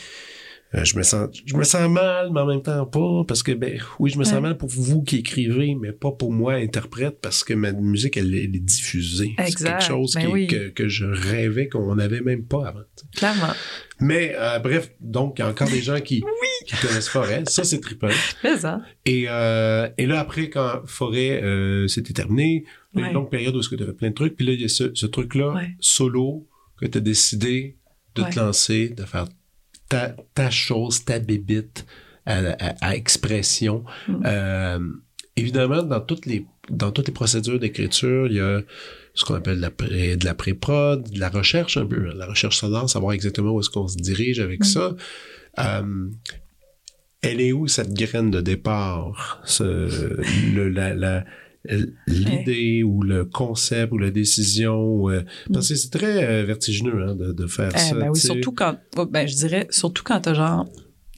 Euh, 0.74 0.84
je 0.84 0.96
me 0.96 1.02
sens 1.04 1.28
je 1.44 1.54
me 1.56 1.62
sens 1.62 1.88
mal 1.88 2.30
mais 2.32 2.40
en 2.40 2.46
même 2.46 2.62
temps 2.62 2.84
pas 2.86 3.22
parce 3.28 3.42
que 3.44 3.52
ben 3.52 3.78
oui 4.00 4.10
je 4.10 4.18
me 4.18 4.24
sens 4.24 4.34
Ouais. 4.34 4.40
mal 4.40 4.56
pour 4.56 4.68
vous 4.68 5.02
qui 5.02 5.16
écrivez 5.18 5.76
mais 5.80 5.92
pas 5.92 6.10
pour 6.10 6.32
moi 6.32 6.54
interprète 6.54 7.18
parce 7.22 7.44
que 7.44 7.54
ma 7.54 7.70
musique 7.72 8.16
elle, 8.16 8.34
est- 8.34 8.44
elle 8.44 8.56
est 8.56 8.60
diffusée 8.64 9.34
c'est 9.46 9.54
quelque 9.64 9.82
chose 9.82 10.14
Ben 10.14 10.22
qui- 10.22 10.26
oui. 10.26 10.46
que, 10.48 10.68
que 10.70 10.88
je 10.88 11.04
rêvais 11.06 11.68
qu'on 11.68 11.94
n'avait 11.94 12.20
même 12.20 12.44
pas 12.44 12.66
avant 12.68 12.80
tu. 12.96 13.06
Clairement. 13.16 13.52
mais 14.00 14.34
euh, 14.38 14.58
bref 14.58 14.90
donc 15.00 15.36
il 15.38 15.42
y 15.42 15.44
a 15.44 15.48
encore 15.50 15.68
des 15.70 15.82
gens 15.82 16.00
qui 16.00 16.24
qui 16.66 16.74
connaissent 16.84 17.08
Forêt 17.08 17.44
ça 17.46 17.62
c'est 17.62 17.78
trippant 17.80 18.08
ça. 18.58 18.80
et, 19.04 19.26
euh, 19.28 19.88
et 19.98 20.06
là, 20.06 20.18
après, 20.18 20.50
quand 20.50 20.80
Forêt, 20.86 21.40
c'était 21.86 22.12
terminé, 22.12 22.64
il 22.94 23.00
y 23.00 23.04
a 23.04 23.08
une 23.08 23.14
longue 23.14 23.30
période 23.30 23.54
où 23.54 23.60
tu 23.60 23.74
as 23.80 23.86
fait 23.86 23.92
plein 23.92 24.08
de 24.08 24.14
trucs, 24.14 24.34
puis 24.34 24.44
là, 24.46 24.52
il 24.52 24.60
y 24.62 24.64
a 24.64 24.68
ce, 24.68 24.90
ce 24.94 25.06
truc-là, 25.06 25.52
Ouais. 25.54 25.68
solo, 25.78 26.48
que 26.80 26.86
tu 26.86 26.98
as 26.98 27.00
décidé 27.00 27.76
de 28.16 28.22
Ouais. 28.22 28.30
te 28.30 28.38
lancer, 28.40 28.88
de 28.88 29.04
faire 29.04 29.26
ta, 29.88 30.14
ta 30.34 30.50
chose, 30.50 31.04
ta 31.04 31.18
bébite 31.18 31.86
à, 32.26 32.38
à- 32.38 32.74
à 32.88 32.96
expression. 32.96 33.84
Mm. 34.08 34.22
Euh, 34.26 34.78
évidemment, 35.36 35.82
dans 35.82 36.00
toutes 36.00 36.26
les 36.26 36.46
dans 36.68 36.90
toutes 36.90 37.06
les 37.06 37.12
procédures 37.14 37.60
d'écriture, 37.60 38.26
il 38.26 38.32
y 38.34 38.40
a 38.40 38.60
ce 39.14 39.24
qu'on 39.24 39.34
appelle 39.36 39.56
de 39.58 39.62
la, 39.62 39.70
pré, 39.70 40.16
de 40.16 40.24
la 40.24 40.34
pré-prod, 40.34 41.08
de 41.10 41.20
la 41.20 41.28
recherche 41.28 41.76
un 41.76 41.86
peu, 41.86 42.12
la 42.12 42.26
recherche 42.26 42.56
sonore, 42.58 42.90
savoir 42.90 43.12
exactement 43.12 43.52
où 43.52 43.60
est-ce 43.60 43.70
qu'on 43.70 43.86
se 43.86 43.96
dirige 43.96 44.40
avec 44.40 44.60
Mm. 44.60 44.64
ça. 44.64 44.96
Euh, 45.60 46.08
elle 47.22 47.40
est 47.40 47.52
où 47.52 47.66
cette 47.68 47.94
graine 47.94 48.30
de 48.30 48.40
départ, 48.40 49.40
ce, 49.44 50.20
le, 50.54 50.68
la, 50.68 50.92
la, 50.94 51.24
l'idée 52.06 52.82
ou 52.82 53.02
le 53.02 53.24
concept 53.24 53.92
ou 53.92 53.98
la 53.98 54.10
décision 54.10 55.08
euh, 55.10 55.22
parce 55.52 55.68
que 55.68 55.74
c'est 55.74 55.90
très 55.90 56.24
euh, 56.24 56.44
vertigineux 56.44 57.02
hein, 57.08 57.14
de, 57.14 57.32
de 57.32 57.46
faire 57.46 57.70
Eh, 57.74 57.78
ça. 57.78 57.94
ben 57.94 58.10
oui, 58.10 58.18
surtout 58.18 58.52
quand, 58.52 58.76
oh, 58.96 59.06
ben, 59.06 59.26
je 59.26 59.34
dirais, 59.34 59.66
surtout 59.70 60.02
quand 60.04 60.20
t'as 60.20 60.34
genre 60.34 60.66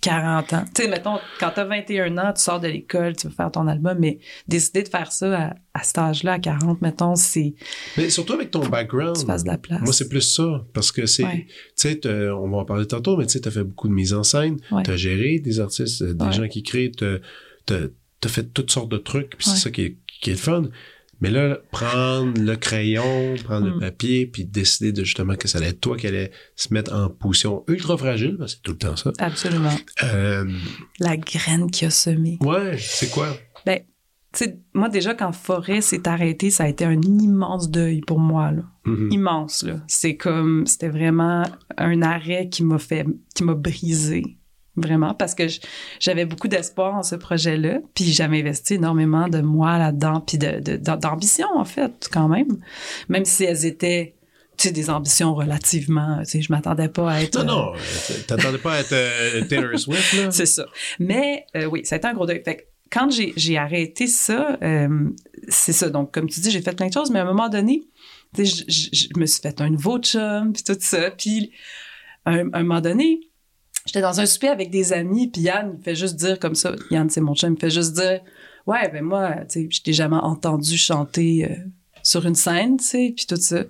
40 0.01 0.53
ans. 0.53 0.65
Tu 0.77 0.83
sais, 0.85 0.89
mettons, 0.89 1.17
quand 1.41 1.51
t'as 1.53 1.65
21 1.65 2.17
ans, 2.19 2.33
tu 2.33 2.41
sors 2.41 2.61
de 2.61 2.69
l'école, 2.69 3.17
tu 3.17 3.27
veux 3.27 3.33
faire 3.33 3.51
ton 3.51 3.67
album, 3.67 3.97
mais 3.99 4.21
décider 4.47 4.85
de 4.85 4.89
faire 4.89 5.11
ça 5.11 5.37
à, 5.49 5.55
à 5.75 5.83
cet 5.83 5.99
âge-là, 5.99 6.35
à 6.35 6.39
40, 6.39 6.81
mettons, 6.83 7.17
c'est, 7.17 7.55
Mais 7.97 8.09
surtout 8.09 8.35
avec 8.35 8.53
ton 8.53 8.65
background. 8.65 9.17
tu 9.19 9.27
fasses 9.27 9.43
de 9.43 9.49
la 9.49 9.59
place. 9.59 9.81
Moi, 9.83 9.93
c'est 9.93 10.09
plus 10.09 10.21
ça, 10.21 10.65
parce 10.73 10.93
que 10.93 11.05
c'est, 11.07 11.25
Ouais. 11.25 11.47
tu 11.49 11.55
sais, 11.75 12.01
on 12.31 12.49
va 12.49 12.59
en 12.59 12.65
parler 12.65 12.87
tantôt, 12.87 13.17
mais 13.17 13.27
tu 13.27 13.33
sais, 13.33 13.41
t'as 13.41 13.51
fait 13.51 13.65
beaucoup 13.65 13.89
de 13.89 13.93
mise 13.93 14.15
en 14.15 14.23
scène, 14.23 14.59
Ouais. 14.71 14.85
t'as 14.85 14.95
géré 14.97 15.41
des 15.41 15.59
artistes, 15.59 16.03
euh, 16.03 16.15
des 16.15 16.31
gens 16.31 16.47
qui 16.47 16.63
créent, 16.63 16.93
t'as, 16.93 17.17
t'as 17.67 18.29
fait 18.29 18.45
toutes 18.55 18.71
sortes 18.71 18.91
de 18.91 18.99
trucs, 18.99 19.37
puis 19.37 19.49
c'est 19.51 19.57
ça 19.57 19.71
qui 19.73 19.83
est, 19.83 19.97
qui 20.21 20.31
est 20.31 20.35
le 20.35 20.39
fun. 20.39 20.65
Mais 21.21 21.31
là, 21.31 21.59
prendre 21.73 22.41
le 22.41 22.55
crayon, 22.55 23.35
prendre 23.43 23.67
le 23.67 23.77
Mm. 23.77 23.81
papier, 23.81 24.27
puis 24.27 24.45
décider 24.45 24.93
de 24.93 25.03
justement 25.03 25.35
que 25.35 25.49
ça 25.49 25.59
allait 25.59 25.71
être 25.71 25.81
toi 25.81 25.97
qui 25.97 26.07
allait 26.07 26.31
se 26.55 26.73
mettre 26.73 26.93
en 26.95 27.09
position 27.11 27.65
ultra 27.67 27.97
fragile, 27.99 28.37
parce 28.39 28.53
que 28.55 28.57
c'est 28.59 28.63
tout 28.63 28.71
le 28.73 28.79
temps 28.79 28.95
ça. 28.95 29.13
Absolument. 29.19 29.75
Euh, 30.05 30.45
La 31.01 31.17
graine 31.17 31.71
qui 31.73 31.85
a 31.87 31.91
semé. 31.91 32.39
ouais, 32.41 32.77
c'est 32.79 33.11
quoi? 33.11 33.37
Ben, 33.67 33.81
tu 34.33 34.45
sais, 34.45 34.59
moi, 34.75 34.89
déjà, 34.91 35.15
quand 35.15 35.33
Forêt 35.33 35.81
s'est 35.81 36.07
arrêté, 36.07 36.51
ça 36.51 36.65
a 36.65 36.69
été 36.69 36.85
un 36.85 37.01
immense 37.03 37.69
deuil 37.69 38.01
pour 38.03 38.21
moi, 38.21 38.53
là. 38.53 38.63
Mhm. 38.85 39.09
Immense, 39.11 39.65
là. 39.65 39.81
C'est 39.89 40.17
comme, 40.17 40.67
c'était 40.69 40.89
vraiment 40.89 41.43
un 41.79 42.01
arrêt 42.03 42.49
qui 42.49 42.63
m'a 42.63 42.79
fait, 42.79 43.05
qui 43.35 43.43
m'a 43.43 43.55
brisé. 43.55 44.38
Vraiment, 44.81 45.15
parce 45.15 45.35
que 45.35 45.45
j'avais 46.01 46.25
beaucoup 46.25 46.49
d'espoir 46.49 46.95
en 46.95 47.03
ce 47.03 47.15
projet-là, 47.17 47.79
puis 47.95 48.05
j'avais 48.13 48.41
investi 48.41 48.75
énormément 48.75 49.29
de 49.29 49.41
moi 49.41 49.79
là-dedans, 49.79 50.21
puis 50.21 50.39
de, 50.39 50.61
de- 50.61 50.77
d'ambition, 50.77 51.49
en 51.55 51.65
fait, 51.65 52.09
quand 52.13 52.29
même. 52.29 52.59
Même 53.09 53.25
si 53.25 53.45
elles 53.45 53.65
étaient, 53.67 54.15
tu 54.57 54.69
sais, 54.69 54.73
des 54.73 54.91
ambitions 54.91 55.35
relativement, 55.35 56.19
tu 56.21 56.31
sais, 56.31 56.41
je 56.43 56.53
m'attendais 56.53 56.89
pas 56.89 57.11
à 57.13 57.23
être... 57.23 57.45
Non, 57.45 57.45
non, 57.45 57.73
euh, 57.75 58.15
t'attendais 58.27 58.59
pas 58.59 58.75
à 58.75 58.81
être 58.81 58.93
euh, 58.93 59.45
Taylor 59.45 59.79
Swift, 59.79 60.13
là? 60.15 60.31
c'est 60.33 60.47
ça. 60.47 60.67
Mais 60.99 61.45
euh, 61.57 61.67
oui, 61.67 61.85
ça 61.85 61.95
a 61.97 61.99
été 61.99 62.07
un 62.09 62.15
gros 62.15 62.27
deuil. 62.27 62.43
Fait 62.45 62.57
que 62.57 62.63
quand 62.91 63.11
j'ai, 63.11 63.33
j'ai 63.37 63.59
arrêté 63.59 64.07
ça, 64.07 64.59
euh, 64.63 65.11
c'est 65.49 65.73
ça. 65.75 65.91
Donc, 65.91 66.13
comme 66.13 66.29
tu 66.29 66.41
dis, 66.41 66.51
j'ai 66.51 66.63
fait 66.63 66.75
plein 66.75 66.89
de 66.89 66.93
choses, 66.93 67.11
mais 67.11 67.19
à 67.19 67.23
un 67.23 67.27
moment 67.27 67.49
donné, 67.49 67.83
Tu 68.35 68.47
sais, 68.47 68.65
je, 68.69 69.09
me 69.19 69.27
suis 69.27 69.41
fait 69.43 69.61
un 69.61 69.71
nouveau 69.71 69.99
chum, 69.99 70.53
puis 70.53 70.63
tout 70.65 70.77
ça. 70.81 71.11
Puis, 71.11 71.53
un, 72.27 72.53
un 72.53 72.63
moment 72.63 72.81
donné, 72.81 73.21
j'étais 73.89 74.01
dans 74.03 74.21
un 74.21 74.27
souper 74.27 74.49
avec 74.49 74.71
des 74.71 74.93
amis, 74.93 75.29
puis 75.29 75.43
Yann, 75.43 75.77
il 75.79 75.83
fait 75.83 75.97
juste 75.97 76.15
dire 76.17 76.39
comme 76.39 76.55
ça. 76.55 76.75
Yann, 76.91 77.09
c'est 77.11 77.21
mon 77.21 77.35
chum, 77.35 77.55
il 77.55 77.61
fait 77.61 77.71
juste 77.71 77.95
dire 77.95 78.21
Ouais, 78.67 78.89
ben 78.91 79.03
moi, 79.03 79.35
tu 79.51 79.63
sais, 79.63 79.69
je 79.71 79.83
t'ai 79.83 79.93
jamais 79.95 80.17
entendu 80.17 80.77
chanter 80.77 81.49
euh, 81.51 81.55
sur 82.03 82.27
une 82.27 82.35
scène, 82.35 82.77
tu 82.77 82.85
sais, 82.85 83.13
puis 83.17 83.27
tout 83.27 83.37
ça. 83.37 83.65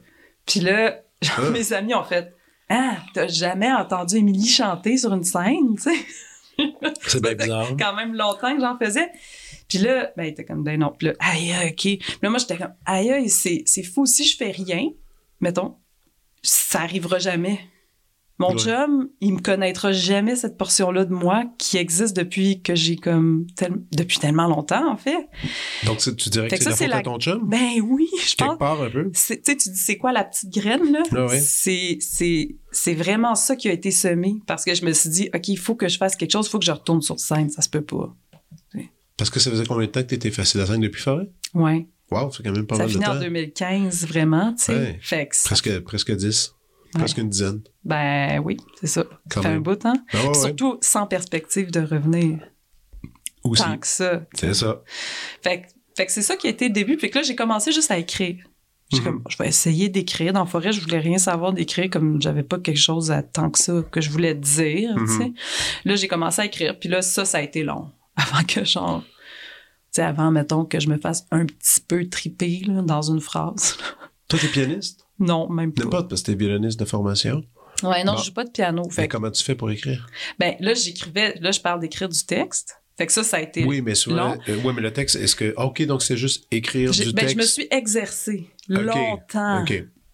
Puis 0.44 0.60
là, 0.60 1.00
genre, 1.22 1.36
Ah. 1.46 1.50
mes 1.50 1.72
amis 1.72 1.94
ont 1.94 2.02
fait 2.04 2.34
Ah, 2.68 2.96
t'as 3.14 3.28
jamais 3.28 3.72
entendu 3.72 4.16
Émilie 4.16 4.46
chanter 4.48 4.98
sur 4.98 5.14
une 5.14 5.24
scène, 5.24 5.76
tu 5.76 5.82
sais? 5.82 5.96
C'est 7.06 7.22
bien 7.22 7.34
bizarre. 7.34 7.68
quand 7.78 7.94
même 7.94 8.14
longtemps 8.14 8.52
que 8.54 8.60
j'en 8.60 8.76
faisais. 8.76 9.08
Puis 9.68 9.78
là, 9.78 10.10
ben, 10.16 10.24
il 10.24 10.28
était 10.30 10.44
comme, 10.44 10.64
ben 10.64 10.80
non. 10.80 10.92
Puis 10.98 11.06
là, 11.08 11.12
aïe, 11.20 11.52
OK. 11.68 11.74
Puis 11.76 12.00
là, 12.22 12.30
moi, 12.30 12.38
j'étais 12.40 12.56
comme, 12.56 12.74
aïe, 12.84 13.28
c'est 13.28 13.82
fou. 13.84 14.06
Si 14.06 14.24
je 14.24 14.36
fais 14.36 14.50
rien, 14.50 14.88
mettons, 15.40 15.76
ça 16.42 16.80
arrivera 16.80 17.18
jamais. 17.20 17.60
Mon 18.40 18.52
Ouais. 18.52 18.58
chum, 18.58 19.08
il 19.20 19.34
me 19.34 19.40
connaîtra 19.40 19.90
jamais 19.90 20.36
cette 20.36 20.56
portion-là 20.56 21.04
de 21.04 21.12
moi 21.12 21.44
qui 21.58 21.76
existe 21.76 22.16
depuis 22.16 22.62
que 22.62 22.76
j'ai 22.76 22.94
comme, 22.94 23.46
tel- 23.56 23.82
depuis 23.90 24.18
tellement 24.18 24.46
longtemps, 24.46 24.88
en 24.92 24.96
fait. 24.96 25.28
Donc, 25.84 25.98
tu 25.98 26.12
dirais 26.30 26.46
que 26.48 26.54
que 26.56 26.62
c'est 26.62 26.70
ça, 26.70 26.70
la 26.70 26.76
faute 26.76 26.88
la- 26.90 26.96
à 26.98 27.02
ton 27.02 27.18
chum? 27.18 27.48
Ben 27.48 27.80
oui, 27.82 28.06
je 28.12 28.34
pense. 28.36 28.48
Quelque 28.50 28.58
part 28.58 28.80
un 28.82 28.90
peu. 28.90 29.04
Tu 29.10 29.10
sais, 29.20 29.40
tu 29.44 29.54
dis, 29.70 29.76
c'est 29.76 29.96
quoi 29.96 30.12
la 30.12 30.22
petite 30.22 30.50
graine, 30.52 30.92
là? 30.92 31.02
Ah 31.16 31.26
ouais. 31.26 31.40
C'est, 31.40 31.98
c'est, 32.00 32.54
c'est 32.70 32.94
vraiment 32.94 33.34
ça 33.34 33.56
qui 33.56 33.68
a 33.68 33.72
été 33.72 33.90
semé 33.90 34.36
parce 34.46 34.64
que 34.64 34.72
je 34.74 34.84
me 34.84 34.92
suis 34.92 35.10
dit, 35.10 35.30
OK, 35.34 35.48
il 35.48 35.58
faut 35.58 35.74
que 35.74 35.88
je 35.88 35.96
fasse 35.98 36.14
quelque 36.14 36.30
chose, 36.32 36.46
il 36.46 36.50
faut 36.50 36.58
que 36.60 36.64
je 36.66 36.70
retourne 36.72 37.02
sur 37.02 37.18
scène, 37.18 37.50
ça 37.50 37.60
se 37.62 37.68
peut 37.68 37.82
pas. 37.82 38.14
Parce 39.16 39.30
que 39.30 39.40
ça 39.40 39.50
faisait 39.50 39.66
combien 39.66 39.86
de 39.86 39.90
temps 39.90 40.02
que 40.02 40.06
tu 40.06 40.14
étais 40.14 40.30
facile 40.30 40.60
à 40.60 40.66
scène 40.66 40.80
depuis 40.80 41.02
Forêt? 41.02 41.28
Ouais. 41.54 41.88
Wow, 42.12 42.30
c'est 42.30 42.44
quand 42.44 42.52
même 42.52 42.66
pas 42.68 42.76
ça 42.76 42.82
mal 42.84 42.88
de 42.88 42.92
finit 42.92 43.04
en 43.06 43.14
temps. 43.14 43.20
2015, 43.20 44.06
vraiment, 44.06 44.54
tu 44.54 44.66
sais. 44.66 44.98
Ça- 45.32 45.48
Presque, 45.48 45.80
presque 45.80 46.12
10. 46.14 46.54
Ouais. 46.94 47.00
Presque 47.00 47.18
une 47.18 47.28
dizaine. 47.28 47.60
Ben 47.84 48.38
oui, 48.40 48.56
c'est 48.80 48.86
ça. 48.86 49.04
Quand 49.30 49.42
ça 49.42 49.48
fait 49.50 49.54
un 49.54 49.60
bout, 49.60 49.84
hein? 49.84 49.94
Ah 50.12 50.26
ouais. 50.26 50.34
Surtout 50.34 50.78
sans 50.80 51.06
perspective 51.06 51.70
de 51.70 51.80
revenir 51.80 52.38
Aussi. 53.44 53.62
tant 53.62 53.76
que 53.78 53.86
ça. 53.86 54.22
C'est 54.34 54.54
ça. 54.54 54.82
Fait, 55.42 55.62
que- 55.62 55.66
fait 55.96 56.06
que 56.06 56.12
c'est 56.12 56.22
ça 56.22 56.36
qui 56.36 56.46
a 56.46 56.50
été 56.50 56.68
le 56.68 56.72
début. 56.74 56.96
Puis 56.96 57.10
que 57.10 57.18
là, 57.18 57.22
j'ai 57.22 57.36
commencé 57.36 57.72
juste 57.72 57.90
à 57.90 57.98
écrire. 57.98 58.36
Mhm. 58.90 59.04
comme, 59.04 59.22
je 59.28 59.36
vais 59.36 59.48
essayer 59.48 59.90
d'écrire. 59.90 60.32
Dans 60.32 60.40
la 60.40 60.46
forêt, 60.46 60.72
je 60.72 60.80
voulais 60.80 60.98
rien 60.98 61.18
savoir 61.18 61.52
d'écrire 61.52 61.90
comme 61.90 62.22
j'avais 62.22 62.42
pas 62.42 62.58
quelque 62.58 62.78
chose 62.78 63.10
à 63.10 63.22
tant 63.22 63.50
que 63.50 63.58
ça 63.58 63.82
que 63.90 64.00
je 64.00 64.08
voulais 64.08 64.34
dire. 64.34 64.96
Mhm. 64.96 65.34
Là, 65.84 65.94
j'ai 65.96 66.08
commencé 66.08 66.40
à 66.40 66.46
écrire. 66.46 66.78
Puis 66.78 66.88
là, 66.88 67.02
ça, 67.02 67.26
ça 67.26 67.36
a 67.38 67.42
été 67.42 67.62
long. 67.64 67.90
Avant 68.16 68.42
que 68.44 68.64
genre... 68.64 69.02
Avant, 69.98 70.30
mettons, 70.30 70.64
que 70.64 70.78
je 70.78 70.88
me 70.88 70.96
fasse 70.96 71.26
un 71.32 71.44
petit 71.44 71.80
peu 71.86 72.08
triper 72.08 72.62
là, 72.68 72.82
dans 72.82 73.02
une 73.02 73.20
phrase. 73.20 73.76
Toi, 74.28 74.38
t'es 74.38 74.46
pianiste? 74.46 75.04
Non, 75.18 75.48
même 75.48 75.72
pas. 75.72 75.84
N'importe, 75.84 76.08
parce 76.08 76.22
que 76.22 76.32
t'es 76.32 76.36
violoniste 76.36 76.78
de 76.78 76.84
formation. 76.84 77.42
Ouais, 77.82 78.02
non, 78.04 78.12
Bon. 78.14 78.18
je 78.18 78.24
joue 78.26 78.32
pas 78.32 78.44
de 78.44 78.50
piano. 78.50 78.82
Mais 78.86 78.92
Fait 78.92 79.08
que, 79.08 79.12
comment 79.16 79.30
tu 79.30 79.42
fais 79.44 79.54
pour 79.54 79.70
écrire? 79.70 80.06
ben, 80.38 80.54
là, 80.60 80.74
j'écrivais, 80.74 81.34
là, 81.40 81.50
je 81.52 81.60
parle 81.60 81.80
d'écrire 81.80 82.08
du 82.08 82.24
texte. 82.24 82.74
Fait 82.96 83.06
que 83.06 83.12
ça, 83.12 83.22
ça 83.22 83.36
a 83.36 83.40
été. 83.40 83.64
Oui, 83.64 83.80
mais 83.80 83.94
souvent. 83.94 84.34
long. 84.34 84.40
euh, 84.48 84.58
oui, 84.64 84.72
mais 84.74 84.82
le 84.82 84.92
texte, 84.92 85.14
est-ce 85.16 85.36
que. 85.36 85.54
ah, 85.56 85.66
OK, 85.66 85.80
donc 85.86 86.02
c'est 86.02 86.16
juste 86.16 86.46
écrire 86.50 86.90
du 86.90 87.04
ben, 87.12 87.14
texte. 87.14 87.34
je 87.34 87.36
me 87.40 87.46
suis 87.46 87.68
exercée 87.70 88.48
longtemps 88.68 89.64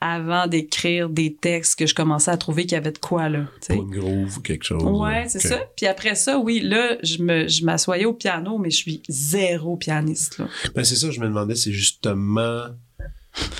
avant 0.00 0.46
d'écrire 0.46 1.08
des 1.08 1.34
textes 1.34 1.78
que 1.78 1.86
je 1.86 1.94
commençais 1.94 2.30
à 2.30 2.36
trouver 2.36 2.64
qu'il 2.64 2.72
y 2.72 2.76
avait 2.76 2.92
de 2.92 2.98
quoi, 2.98 3.30
là. 3.30 3.46
tu 3.62 3.68
sais. 3.68 3.74
Pour 3.74 3.84
une 3.84 3.90
groove 3.98 4.36
ou 4.36 4.40
quelque 4.42 4.64
chose. 4.64 4.82
Ouais, 4.82 5.24
c'est 5.28 5.40
ça. 5.40 5.60
Puis 5.78 5.86
après 5.86 6.14
ça, 6.14 6.38
oui, 6.38 6.60
là, 6.60 6.98
je 7.02 7.22
me, 7.22 7.48
je 7.48 7.64
m'assoyais 7.64 8.04
au 8.04 8.12
piano, 8.12 8.58
mais 8.58 8.70
je 8.70 8.76
suis 8.76 9.02
zéro 9.08 9.78
pianiste, 9.78 10.36
là. 10.38 10.48
Ben, 10.74 10.84
c'est 10.84 10.96
ça, 10.96 11.10
je 11.10 11.20
me 11.20 11.26
demandais, 11.26 11.54
c'est 11.54 11.72
justement. 11.72 12.64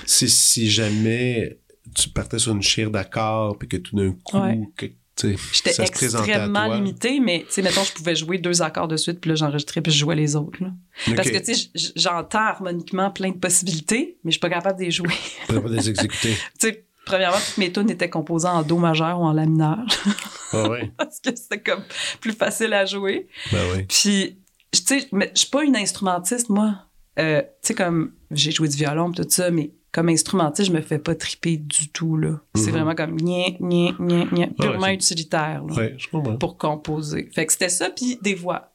Si, 0.07 0.29
si 0.29 0.71
jamais 0.71 1.59
tu 1.95 2.09
partais 2.09 2.39
sur 2.39 2.53
une 2.53 2.63
chire 2.63 2.91
d'accords, 2.91 3.59
puis 3.59 3.69
que 3.69 3.77
tout 3.77 3.97
d'un 3.97 4.13
coup. 4.13 4.39
Ouais. 4.39 4.59
que, 4.77 4.87
tu 4.87 4.95
sais, 5.17 5.37
J'étais 5.53 5.73
ça 5.73 5.87
se 5.87 5.93
présentait 5.93 6.33
à 6.33 6.45
extrêmement 6.45 6.75
limitée, 6.75 7.21
mais, 7.21 7.45
tu 7.47 7.53
sais, 7.55 7.63
mettons, 7.63 7.85
je 7.85 7.93
pouvais 7.93 8.17
jouer 8.17 8.39
deux 8.39 8.63
accords 8.63 8.89
de 8.89 8.97
suite, 8.97 9.21
puis 9.21 9.29
là, 9.29 9.37
j'enregistrais, 9.37 9.81
puis 9.81 9.93
je 9.93 9.99
jouais 9.99 10.17
les 10.17 10.35
autres, 10.35 10.63
là. 10.63 10.71
Parce 11.15 11.31
que, 11.31 11.39
tu 11.39 11.55
sais, 11.55 11.71
j'entends 11.95 12.41
harmoniquement 12.41 13.11
plein 13.11 13.31
de 13.31 13.39
possibilités, 13.39 14.19
mais 14.25 14.31
je 14.31 14.35
suis 14.35 14.41
pas 14.41 14.51
capable 14.51 14.79
de 14.79 14.85
les 14.85 14.91
jouer. 14.91 15.15
Tu 15.47 15.55
peux 15.55 15.63
pas 15.63 15.69
les 15.69 15.89
exécuter. 15.89 16.35
tu 16.59 16.69
sais, 16.69 16.85
premièrement, 17.07 17.39
toutes 17.39 17.59
mes 17.59 17.73
tunes 17.73 17.91
étaient 17.91 18.11
composées 18.11 18.49
en 18.49 18.63
do 18.63 18.79
majeur 18.79 19.21
ou 19.21 19.25
en 19.25 19.33
la 19.33 19.47
mineur, 19.47 19.79
Ah 20.53 20.69
ouais. 20.69 20.91
parce 20.97 21.21
que 21.21 21.35
c'était 21.35 21.61
comme 21.61 21.83
plus 22.21 22.33
facile 22.33 22.73
à 22.73 22.85
jouer. 22.85 23.29
Ben 23.53 23.63
oui. 23.75 23.85
Puis, 23.85 24.39
tu 24.73 24.83
sais, 24.85 25.09
mais 25.13 25.31
je 25.35 25.41
suis 25.41 25.51
pas 25.51 25.63
une 25.63 25.77
instrumentiste, 25.77 26.49
moi. 26.49 26.87
Euh, 27.19 27.41
tu 27.43 27.49
sais, 27.69 27.75
comme 27.75 28.13
j'ai 28.31 28.51
joué 28.51 28.69
du 28.69 28.77
violon 28.77 29.13
tout 29.13 29.25
ça, 29.29 29.51
mais 29.51 29.71
comme 29.93 30.09
instrumentiste, 30.09 30.69
je 30.71 30.75
me 30.77 30.81
fais 30.81 30.99
pas 30.99 31.15
triper 31.15 31.57
du 31.57 31.89
tout, 31.91 32.17
là. 32.17 32.41
C'est 32.57 32.67
Mhm. 32.67 32.71
vraiment 32.73 32.95
comme 32.97 33.17
gna, 33.17 33.51
gna, 33.61 33.93
Ah 33.99 34.03
ouais, 34.03 34.51
purement 34.59 34.89
utilitaire, 34.89 35.63
là, 35.65 35.75
Ouais, 35.75 35.95
je 35.99 36.09
comprends. 36.09 36.37
pour 36.37 36.59
composer. 36.59 37.29
Fait 37.33 37.47
que 37.47 37.53
c'était 37.53 37.69
ça, 37.69 37.91
puis 37.91 38.19
des 38.21 38.35
voix. 38.35 38.73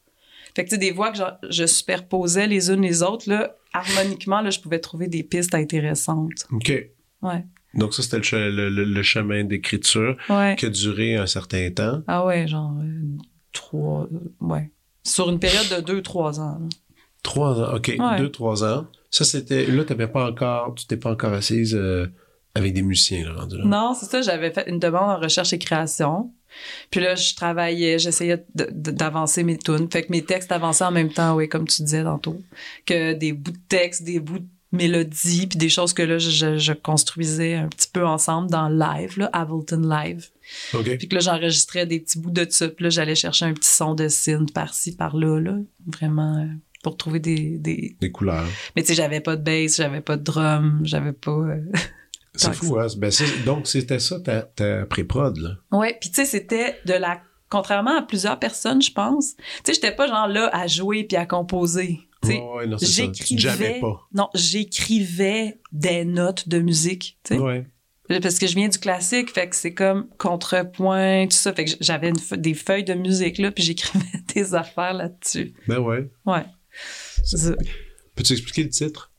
Fait 0.56 0.64
que, 0.64 0.70
tu 0.70 0.76
sais, 0.76 0.80
des 0.80 0.92
voix 0.92 1.12
que 1.12 1.18
genre, 1.18 1.34
je 1.50 1.66
superposais 1.66 2.48
les 2.48 2.72
unes 2.72 2.82
les 2.82 3.04
autres, 3.04 3.30
là, 3.30 3.56
harmoniquement, 3.74 4.40
là, 4.42 4.50
je 4.50 4.60
pouvais 4.62 4.80
trouver 4.80 5.08
des 5.08 5.24
pistes 5.24 5.54
intéressantes. 5.54 6.48
OK. 6.52 6.72
Ouais. 7.22 7.46
Donc, 7.76 7.94
ça, 7.94 8.02
c'était 8.02 8.18
le, 8.50 8.70
le- 8.70 8.84
le- 8.86 9.04
chemin 9.04 9.44
d'écriture 9.44 10.16
Ouais. 10.30 10.56
qui 10.58 10.66
a 10.66 10.70
duré 10.70 11.18
un 11.18 11.28
certain 11.28 11.70
temps. 11.70 12.02
Ah 12.08 12.26
ouais, 12.26 12.48
genre, 12.48 12.74
euh, 12.82 13.18
trois, 13.52 14.08
ouais. 14.40 14.72
Sur 15.04 15.30
une 15.30 15.40
période 15.40 15.68
de 15.78 15.82
deux, 15.82 16.02
trois 16.02 16.40
ans, 16.40 16.58
là. 16.60 16.68
Trois 17.24 17.60
ans, 17.60 17.76
OK. 17.76 17.94
Ouais. 17.98 18.18
Deux, 18.18 18.30
trois 18.30 18.64
ans. 18.64 18.88
Ça, 19.12 19.24
c'était. 19.26 19.66
Là, 19.66 19.84
t'avais 19.84 20.08
pas 20.08 20.30
encore. 20.30 20.76
Tu 20.76 20.86
t'es 20.86 20.98
pas 20.98 21.12
encore 21.12 21.34
assise 21.34 21.76
euh, 21.76 22.08
avec 22.56 22.74
des 22.74 22.82
musiciens, 22.82 23.26
là, 23.26 23.42
rendu 23.42 23.58
là. 23.58 23.66
Non, 23.66 23.94
c'est 24.00 24.06
ça. 24.06 24.22
J'avais 24.22 24.52
fait 24.52 24.68
une 24.68 24.80
demande 24.80 25.10
en 25.10 25.20
recherche 25.20 25.54
et 25.54 25.60
création. 25.60 26.32
Puis 26.90 27.00
là, 27.00 27.16
je 27.16 27.36
travaillais, 27.36 28.00
j'essayais 28.00 28.44
d'avancer 28.56 29.44
mes 29.44 29.58
tunes. 29.58 29.90
Fait 29.92 30.04
que 30.04 30.12
mes 30.12 30.24
textes 30.24 30.52
avançaient 30.52 30.86
en 30.86 30.92
même 30.92 31.12
temps, 31.12 31.36
oui, 31.36 31.48
comme 31.48 31.68
tu 31.68 31.84
disais 31.84 32.04
tantôt. 32.04 32.42
Que 32.86 33.14
des 33.14 33.34
bouts 33.34 33.52
de 33.52 33.60
texte, 33.68 34.04
des 34.04 34.20
bouts 34.20 34.40
de 34.40 34.48
mélodie, 34.72 35.48
puis 35.48 35.58
des 35.58 35.70
choses 35.70 35.94
que 35.94 36.04
là, 36.04 36.18
je, 36.18 36.74
construisais 36.74 37.56
un 37.56 37.68
petit 37.68 37.90
peu 37.92 38.06
ensemble 38.06 38.50
dans 38.50 38.68
live, 38.68 39.18
là, 39.18 39.30
Ableton 39.34 39.82
Live. 39.82 40.30
Puis 40.72 41.08
que 41.08 41.16
là, 41.16 41.22
j'enregistrais 41.22 41.86
des 41.86 42.00
petits 42.00 42.20
bouts 42.20 42.32
de. 42.32 42.46
Puis 42.46 42.84
là, 42.84 42.90
j'allais 42.90 43.16
chercher 43.16 43.46
un 43.46 43.54
petit 43.54 43.70
son 43.70 43.96
de 43.96 44.08
synth 44.08 44.54
par-ci, 44.54 44.96
par-là, 44.96 45.40
là. 45.40 45.58
Vraiment, 45.88 46.38
euh, 46.38 46.48
pour 46.84 46.98
trouver 46.98 47.20
des... 47.20 47.58
des... 47.58 47.98
Des 48.00 48.12
couleurs. 48.12 48.46
Mais 48.76 48.82
tu 48.84 48.90
sais, 48.90 48.94
j'avais 48.96 49.20
pas 49.20 49.36
de 49.36 49.44
bass, 49.44 49.78
j'avais 49.78 50.02
pas 50.02 50.18
de 50.18 50.24
drum, 50.24 50.80
j'avais 50.84 51.14
pas... 51.14 51.32
euh, 51.32 51.62
C'est 52.36 52.54
fou, 52.54 52.78
hein? 52.80 52.88
Ben, 52.98 53.12
donc, 53.46 53.68
c'était 53.68 54.00
ça 54.00 54.20
ta, 54.20 54.42
ta 54.44 54.86
pré-prod, 54.86 55.38
là. 55.38 55.56
Ouais, 55.72 55.98
puis 56.00 56.10
tu 56.10 56.16
sais, 56.16 56.26
c'était 56.26 56.80
de 56.86 56.94
la 56.94 57.22
contrairement 57.50 57.98
à 57.98 58.02
plusieurs 58.04 58.38
personnes, 58.40 58.82
je 58.82 58.92
pense. 58.92 59.36
Tu 59.36 59.44
sais, 59.66 59.74
j'étais 59.74 59.92
pas 59.96 60.08
genre 60.08 60.28
là 60.28 60.50
à 60.54 60.68
jouer 60.68 61.04
puis 61.04 61.18
à 61.18 61.26
composer. 61.26 62.00
Sais, 62.24 62.40
Ouais, 62.40 62.66
j'écrivais. 62.82 63.82
Non, 64.14 64.30
j'écrivais 64.36 65.60
des 65.72 66.06
notes 66.06 66.48
de 66.50 66.60
musique, 66.60 67.18
tu 67.24 67.36
sais. 67.36 67.40
Ouais. 67.42 67.66
Parce 68.22 68.40
que 68.40 68.48
je 68.48 68.56
viens 68.56 68.68
du 68.68 68.80
classique, 68.80 69.30
fait 69.32 69.48
que 69.50 69.56
c'est 69.56 69.74
comme 69.74 70.08
contrepoint, 70.18 71.28
tout 71.28 71.38
ça. 71.38 71.54
Fait 71.54 71.66
que 71.66 71.72
j'avais 71.80 72.12
des 72.38 72.56
feuilles 72.56 72.84
de 72.84 72.96
musique 72.96 73.38
là, 73.38 73.52
puis 73.52 73.64
j'écrivais 73.64 74.06
des 74.36 74.56
affaires 74.56 74.94
là-dessus. 74.94 75.54
Ben 75.68 75.80
ouais. 75.80 76.10
Ouais. 76.26 76.44
Peux-tu 78.16 78.34
expliquer 78.34 78.64
le 78.64 78.70
titre? 78.70 79.12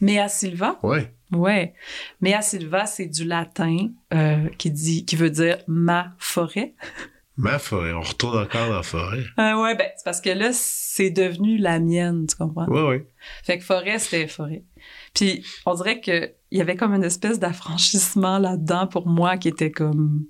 Mea 0.00 0.28
Silva, 0.28 0.78
Ouais. 0.82 1.14
ouais. 1.32 1.74
Mea 2.20 2.42
Silva, 2.42 2.86
c'est 2.86 3.06
du 3.06 3.24
latin 3.24 3.88
euh, 4.12 4.48
qui 4.58 4.70
dit, 4.70 5.04
qui 5.04 5.16
veut 5.16 5.30
dire 5.30 5.58
ma 5.68 6.14
forêt. 6.18 6.74
Ma 7.36 7.58
forêt. 7.58 7.92
On 7.94 8.02
retourne 8.02 8.36
encore 8.36 8.68
dans 8.68 8.74
la 8.76 8.82
forêt. 8.82 9.24
Ah 9.38 9.58
ouais, 9.58 9.74
ben, 9.74 9.86
c'est 9.96 10.04
parce 10.04 10.20
que 10.20 10.28
là, 10.28 10.50
c'est 10.52 11.08
devenu 11.08 11.56
la 11.56 11.78
mienne, 11.80 12.26
tu 12.28 12.36
comprends? 12.36 12.66
Ouais, 12.66 12.82
ouais. 12.82 13.06
Fait 13.44 13.56
que 13.56 13.64
forêt, 13.64 13.98
c'était 13.98 14.28
forêt. 14.28 14.62
Puis, 15.14 15.42
on 15.64 15.72
dirait 15.74 16.02
que 16.02 16.34
il 16.50 16.58
y 16.58 16.60
avait 16.60 16.76
comme 16.76 16.92
une 16.92 17.04
espèce 17.04 17.38
d'affranchissement 17.38 18.38
là-dedans 18.38 18.88
pour 18.88 19.06
moi 19.06 19.38
qui 19.38 19.48
était 19.48 19.70
comme. 19.70 20.26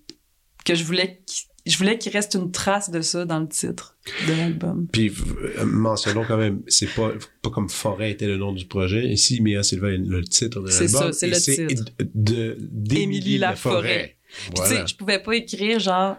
que 0.65 0.77
je 0.77 0.85
voulais 0.85 1.21
qu'il- 1.27 1.49
je 1.67 1.77
voulais 1.79 1.99
qu'il 1.99 2.13
reste 2.13 2.35
une 2.35 2.51
trace 2.51 2.91
de 2.91 3.01
ça 3.01 3.25
dans 3.25 3.39
le 3.41 3.49
titre 3.49 3.97
de 4.29 4.33
l'album. 4.35 4.87
Puis, 4.93 5.13
euh, 5.59 5.65
mentionnons 5.65 6.25
quand 6.27 6.37
même, 6.37 6.63
c'est 6.67 6.93
pas, 6.95 7.11
pas 7.43 7.51
comme 7.51 7.69
Forêt 7.69 8.11
était 8.13 8.27
le 8.27 8.37
nom 8.37 8.53
du 8.53 8.67
projet. 8.67 9.07
Ici, 9.07 9.41
Mia 9.43 9.63
Silva 9.63 9.91
est 9.93 9.99
le 9.99 10.23
titre 10.25 10.61
de 10.61 10.69
C'est 10.71 10.85
l'album. 10.85 11.13
ça, 11.13 11.13
c'est 11.13 11.29
le 11.29 11.37
titre. 11.37 11.85
de, 12.15 12.57
d'Émilie 12.61 13.03
Émilie 13.03 13.39
Laforêt. 13.39 14.17
Puis, 14.27 14.51
tu 14.55 14.61
Voilà. 14.63 14.77
sais, 14.77 14.87
je 14.87 14.97
pouvais 14.97 15.19
pas 15.19 15.35
écrire 15.37 15.79
genre. 15.81 16.17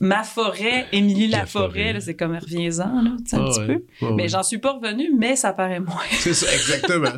Ma 0.00 0.22
forêt, 0.22 0.86
Émilie 0.92 1.26
La 1.26 1.38
Laforêt, 1.38 1.66
forêt. 1.66 1.92
là, 1.94 2.00
c'est 2.00 2.14
comme 2.14 2.36
reviens-en, 2.36 3.02
là, 3.02 3.16
tu 3.18 3.30
sais, 3.30 3.36
un 3.36 3.40
Ah 3.44 3.48
petit 3.50 3.60
ouais. 3.60 3.66
peu. 4.00 4.14
Mais 4.14 4.22
ouais. 4.22 4.28
j'en 4.28 4.44
suis 4.44 4.58
pas 4.58 4.74
revenue, 4.74 5.10
mais 5.18 5.34
ça 5.34 5.52
paraît 5.52 5.80
moins. 5.80 6.04
C'est 6.12 6.34
ça, 6.34 6.54
exactement. 6.54 7.10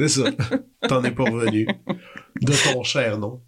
c'est 0.00 0.08
ça. 0.08 0.24
T'en 0.88 1.04
es 1.04 1.12
pas 1.12 1.24
revenu. 1.24 1.68
De 2.40 2.72
ton 2.72 2.82
cher 2.82 3.18
nom. 3.18 3.40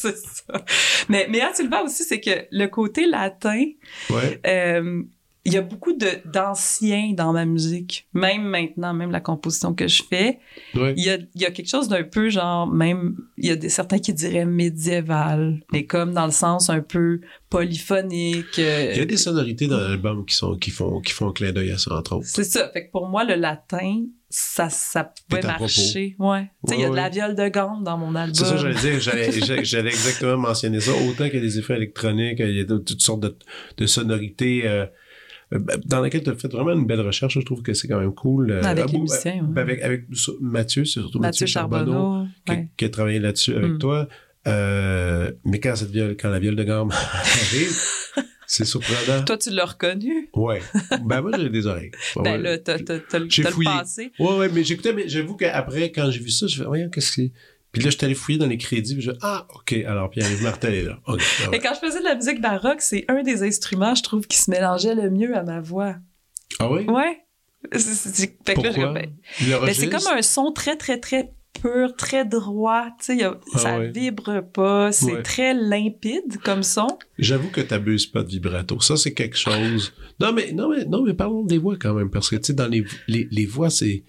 c'est 0.12 0.16
ça. 0.16 0.64
Mais, 1.08 1.26
mais 1.30 1.40
Silva 1.54 1.82
aussi, 1.84 2.04
c'est 2.04 2.20
que 2.20 2.46
le 2.50 2.66
côté 2.66 3.06
latin, 3.06 3.64
Ouais. 4.10 4.40
euh, 4.46 5.02
il 5.46 5.54
y 5.54 5.56
a 5.56 5.62
beaucoup 5.62 5.94
d'anciens 6.26 7.12
dans 7.14 7.32
ma 7.32 7.46
musique. 7.46 8.06
Même 8.12 8.42
maintenant, 8.42 8.92
même 8.92 9.10
la 9.10 9.20
composition 9.20 9.72
que 9.72 9.88
je 9.88 10.02
fais, 10.02 10.38
il 10.74 11.02
y 11.02 11.08
a, 11.08 11.16
il 11.34 11.40
y 11.40 11.46
a 11.46 11.50
quelque 11.50 11.68
chose 11.70 11.88
d'un 11.88 12.02
peu 12.04 12.28
genre, 12.28 12.66
même, 12.66 13.16
il 13.38 13.46
y 13.46 13.50
a 13.50 13.56
des, 13.56 13.70
certains 13.70 13.98
qui 13.98 14.12
diraient 14.12 14.44
médiéval, 14.44 15.62
mais 15.72 15.86
comme 15.86 16.12
dans 16.12 16.26
le 16.26 16.30
sens 16.32 16.68
un 16.68 16.80
peu 16.82 17.20
polyphonique. 17.48 18.58
euh, 18.58 18.90
Il 18.92 18.98
y 18.98 19.02
a 19.02 19.06
des 19.06 19.16
sonorités 19.16 19.66
dans 19.66 19.78
l'album 19.80 20.24
qui, 20.26 20.34
sont, 20.34 20.56
qui, 20.56 20.70
font, 20.70 21.00
qui 21.00 21.12
font 21.12 21.28
un 21.28 21.32
clin 21.32 21.52
d'œil 21.52 21.70
à 21.72 21.78
ça, 21.78 21.94
entre 21.96 22.16
autres. 22.16 22.26
C'est 22.26 22.44
ça. 22.44 22.68
Fait 22.72 22.86
que 22.86 22.90
pour 22.90 23.08
moi, 23.08 23.24
le 23.24 23.34
latin, 23.34 24.04
ça, 24.30 24.70
ça 24.70 25.12
pouvait 25.28 25.42
marcher. 25.42 26.14
Ouais. 26.18 26.50
Tu 26.66 26.72
sais, 26.72 26.78
il 26.78 26.82
y 26.82 26.84
a 26.84 26.90
de 26.90 26.94
la 26.94 27.08
viole 27.08 27.34
de 27.34 27.48
gamme 27.48 27.82
dans 27.82 27.98
mon 27.98 28.14
album. 28.14 28.34
C'est 28.34 28.44
ça, 28.44 28.56
j'allais 28.56 28.74
dire. 28.76 29.00
J'allais, 29.64 29.88
exactement 29.90 30.36
mentionner 30.38 30.80
ça. 30.80 30.92
Autant 30.92 31.24
qu'il 31.24 31.34
y 31.34 31.38
a 31.38 31.40
des 31.40 31.58
effets 31.58 31.74
électroniques, 31.76 32.38
il 32.38 32.56
y 32.56 32.60
a 32.60 32.64
toutes 32.64 33.00
sortes 33.02 33.20
de, 33.20 33.36
de 33.76 33.86
sonorités 33.86 34.62
euh, 34.68 34.86
euh, 35.52 35.58
dans 35.84 36.00
lesquelles 36.00 36.22
tu 36.22 36.30
as 36.30 36.36
fait 36.36 36.46
vraiment 36.52 36.72
une 36.72 36.86
belle 36.86 37.00
recherche. 37.00 37.34
Je 37.34 37.44
trouve 37.44 37.62
que 37.62 37.74
c'est 37.74 37.88
quand 37.88 37.98
même 37.98 38.14
cool. 38.14 38.52
Euh, 38.52 38.62
Avec 38.62 38.86
ah, 38.88 38.98
musiciens, 38.98 39.44
ouais. 39.52 39.60
avec, 39.60 39.82
avec 39.82 40.04
Mathieu, 40.40 40.84
c'est 40.84 41.00
surtout 41.00 41.18
Mathieu, 41.18 41.44
Mathieu 41.44 41.46
Charbonneau. 41.46 42.26
qui, 42.46 42.52
ouais. 42.52 42.68
qui 42.76 42.84
a 42.84 42.88
travaillé 42.88 43.18
là-dessus 43.18 43.54
avec 43.56 43.72
Mm. 43.72 43.78
toi. 43.78 44.08
Euh, 44.46 45.32
mais 45.44 45.60
quand, 45.60 45.74
cette 45.76 45.90
viole, 45.90 46.16
quand 46.18 46.30
la 46.30 46.38
viole 46.38 46.56
de 46.56 46.64
gamme 46.64 46.90
arrive, 47.12 47.76
c'est 48.52 48.64
surprenant. 48.64 49.24
Toi, 49.24 49.38
tu 49.38 49.50
l'as 49.50 49.64
reconnu? 49.64 50.28
Ouais. 50.34 50.60
Ben, 51.04 51.20
moi, 51.20 51.30
j'ai 51.38 51.48
des 51.50 51.66
oreilles. 51.66 51.92
Ben 52.16 52.22
ouais. 52.32 52.38
là, 52.38 52.58
t'as, 52.58 52.78
t'as, 52.80 52.98
t'as, 52.98 53.18
le- 53.20 53.28
t'as 53.28 53.50
passé. 53.64 54.10
Ouais, 54.18 54.36
ouais, 54.38 54.48
mais 54.48 54.64
j'écoutais, 54.64 54.92
mais 54.92 55.08
j'avoue 55.08 55.36
qu'après, 55.36 55.92
quand 55.92 56.10
j'ai 56.10 56.18
vu 56.18 56.30
ça, 56.30 56.48
je 56.48 56.56
fais, 56.58 56.64
voyons, 56.64 56.90
qu'est-ce 56.90 57.08
que 57.10 57.14
c'est? 57.22 57.32
Puis 57.70 57.80
là, 57.82 57.90
je 57.90 57.96
suis 57.96 58.04
allé 58.04 58.16
fouiller 58.16 58.38
dans 58.38 58.48
les 58.48 58.58
crédits, 58.58 58.94
puis 58.94 59.02
je 59.04 59.12
ah, 59.22 59.46
OK, 59.54 59.72
alors 59.86 60.10
Pierre-Yves 60.10 60.42
Martel 60.42 60.74
est 60.74 60.82
là. 60.82 60.98
OK, 61.06 61.20
ah 61.44 61.48
ouais. 61.50 61.56
Et 61.56 61.60
quand 61.60 61.72
je 61.74 61.86
faisais 61.86 62.00
de 62.00 62.04
la 62.04 62.16
musique 62.16 62.40
baroque, 62.40 62.80
c'est 62.80 63.04
un 63.06 63.22
des 63.22 63.44
instruments, 63.44 63.94
je 63.94 64.02
trouve, 64.02 64.26
qui 64.26 64.36
se 64.38 64.50
mélangeait 64.50 64.96
le 64.96 65.08
mieux 65.10 65.36
à 65.36 65.44
ma 65.44 65.60
voix. 65.60 65.94
Ah 66.58 66.68
oui? 66.68 66.82
Ouais. 66.86 67.20
C'est, 67.72 67.78
c'est- 67.80 68.08
c'est- 68.16 68.48
là, 68.78 68.92
ben, 68.92 69.12
Le 69.42 69.66
ben, 69.66 69.74
c'est 69.74 69.88
comme 69.88 70.06
un 70.12 70.22
son 70.22 70.50
très, 70.50 70.76
très, 70.76 70.98
très 70.98 71.30
pur, 71.60 71.94
très 71.96 72.24
droit. 72.24 72.86
Tu 72.98 73.18
sais, 73.18 73.24
Ah 73.24 73.58
ça 73.58 73.78
ouais. 73.78 73.90
vibre 73.90 74.42
pas. 74.52 74.92
C'est 74.92 75.12
Ouais. 75.16 75.22
très 75.22 75.54
limpide 75.54 76.38
comme 76.44 76.62
son. 76.62 76.86
J'avoue 77.18 77.50
que 77.50 77.60
t'abuses 77.60 78.06
pas 78.06 78.22
de 78.22 78.28
vibrato. 78.28 78.80
Ça, 78.80 78.96
c'est 78.96 79.12
quelque 79.14 79.36
chose. 79.36 79.92
Non, 80.20 80.32
mais, 80.32 80.52
non, 80.52 80.68
mais, 80.70 80.84
non, 80.84 81.02
mais 81.02 81.14
parlons 81.14 81.44
des 81.44 81.58
voix 81.58 81.76
quand 81.80 81.94
même, 81.94 82.10
parce 82.10 82.30
que, 82.30 82.36
tu 82.36 82.44
sais, 82.46 82.52
dans 82.54 82.68
les, 82.68 82.84
les, 83.08 83.28
les 83.30 83.46
voix, 83.46 83.70
c'est, 83.70 84.04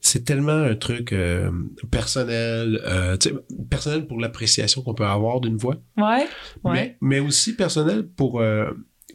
c'est 0.00 0.24
tellement 0.24 0.52
un 0.52 0.74
truc 0.74 1.12
euh, 1.12 1.50
personnel, 1.90 2.80
euh, 2.86 3.16
tu 3.16 3.28
sais, 3.28 3.34
personnel 3.68 4.06
pour 4.06 4.18
l'appréciation 4.18 4.82
qu'on 4.82 4.94
peut 4.94 5.04
avoir 5.04 5.40
d'une 5.40 5.56
voix, 5.56 5.76
Ouais. 5.96 6.26
Ouais. 6.64 6.72
mais, 6.72 6.96
mais 7.00 7.20
aussi 7.20 7.54
personnel 7.54 8.06
pour. 8.08 8.40
euh, 8.40 8.70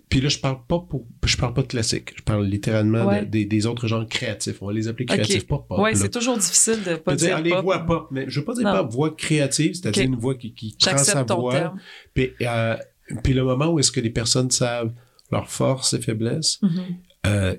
puis 0.09 0.21
là, 0.21 0.29
je 0.29 0.37
parle 0.39 0.59
pas 0.67 0.79
pour, 0.79 1.07
je 1.25 1.35
parle 1.37 1.53
pas 1.53 1.61
de 1.63 1.67
classique. 1.67 2.13
Je 2.17 2.21
parle 2.23 2.45
littéralement 2.45 3.19
de- 3.19 3.25
des, 3.25 3.45
des 3.45 3.65
autres 3.65 3.87
genres 3.87 4.07
créatifs. 4.07 4.61
On 4.61 4.67
va 4.67 4.73
les 4.73 4.87
appeler 4.87 5.05
créatifs, 5.05 5.47
pas 5.47 5.57
pop. 5.67 5.77
là. 5.79 5.95
c'est 5.95 6.09
toujours 6.11 6.37
difficile 6.37 6.83
de 6.83 6.91
Je 6.91 6.95
pas 6.95 7.11
veux 7.11 7.17
dire, 7.17 7.35
dire 7.35 7.43
les 7.43 7.49
pop. 7.51 7.63
voix 7.63 7.79
pop, 7.85 8.07
mais 8.11 8.25
je 8.27 8.39
veux 8.39 8.45
pas 8.45 8.53
dire 8.53 8.63
Non. 8.73 8.87
voix 8.87 9.15
créative, 9.15 9.73
c'est-à-dire 9.73 10.03
une 10.03 10.15
voix 10.15 10.35
qui, 10.35 10.53
qui 10.53 10.75
prend 10.79 10.91
sa 10.91 10.97
J'accepte 10.97 11.27
ton 11.27 11.39
voix. 11.41 11.53
terme. 11.53 11.79
Puis, 12.13 12.31
euh, 12.41 12.77
puis 13.23 13.33
le 13.33 13.43
moment 13.43 13.67
où 13.67 13.79
est-ce 13.79 13.91
que 13.91 13.99
les 13.99 14.09
personnes 14.09 14.51
savent 14.51 14.93
leurs 15.31 15.49
forces 15.49 15.93
et 15.93 16.01
faiblesses, 16.01 16.59
Mhm. 16.61 16.81
euh, 17.27 17.55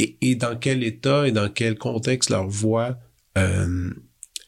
et, 0.00 0.16
et 0.20 0.34
dans 0.34 0.56
quel 0.56 0.82
état 0.82 1.28
et 1.28 1.32
dans 1.32 1.48
quel 1.48 1.78
contexte 1.78 2.30
leur 2.30 2.48
voix 2.48 2.98
euh, 3.38 3.90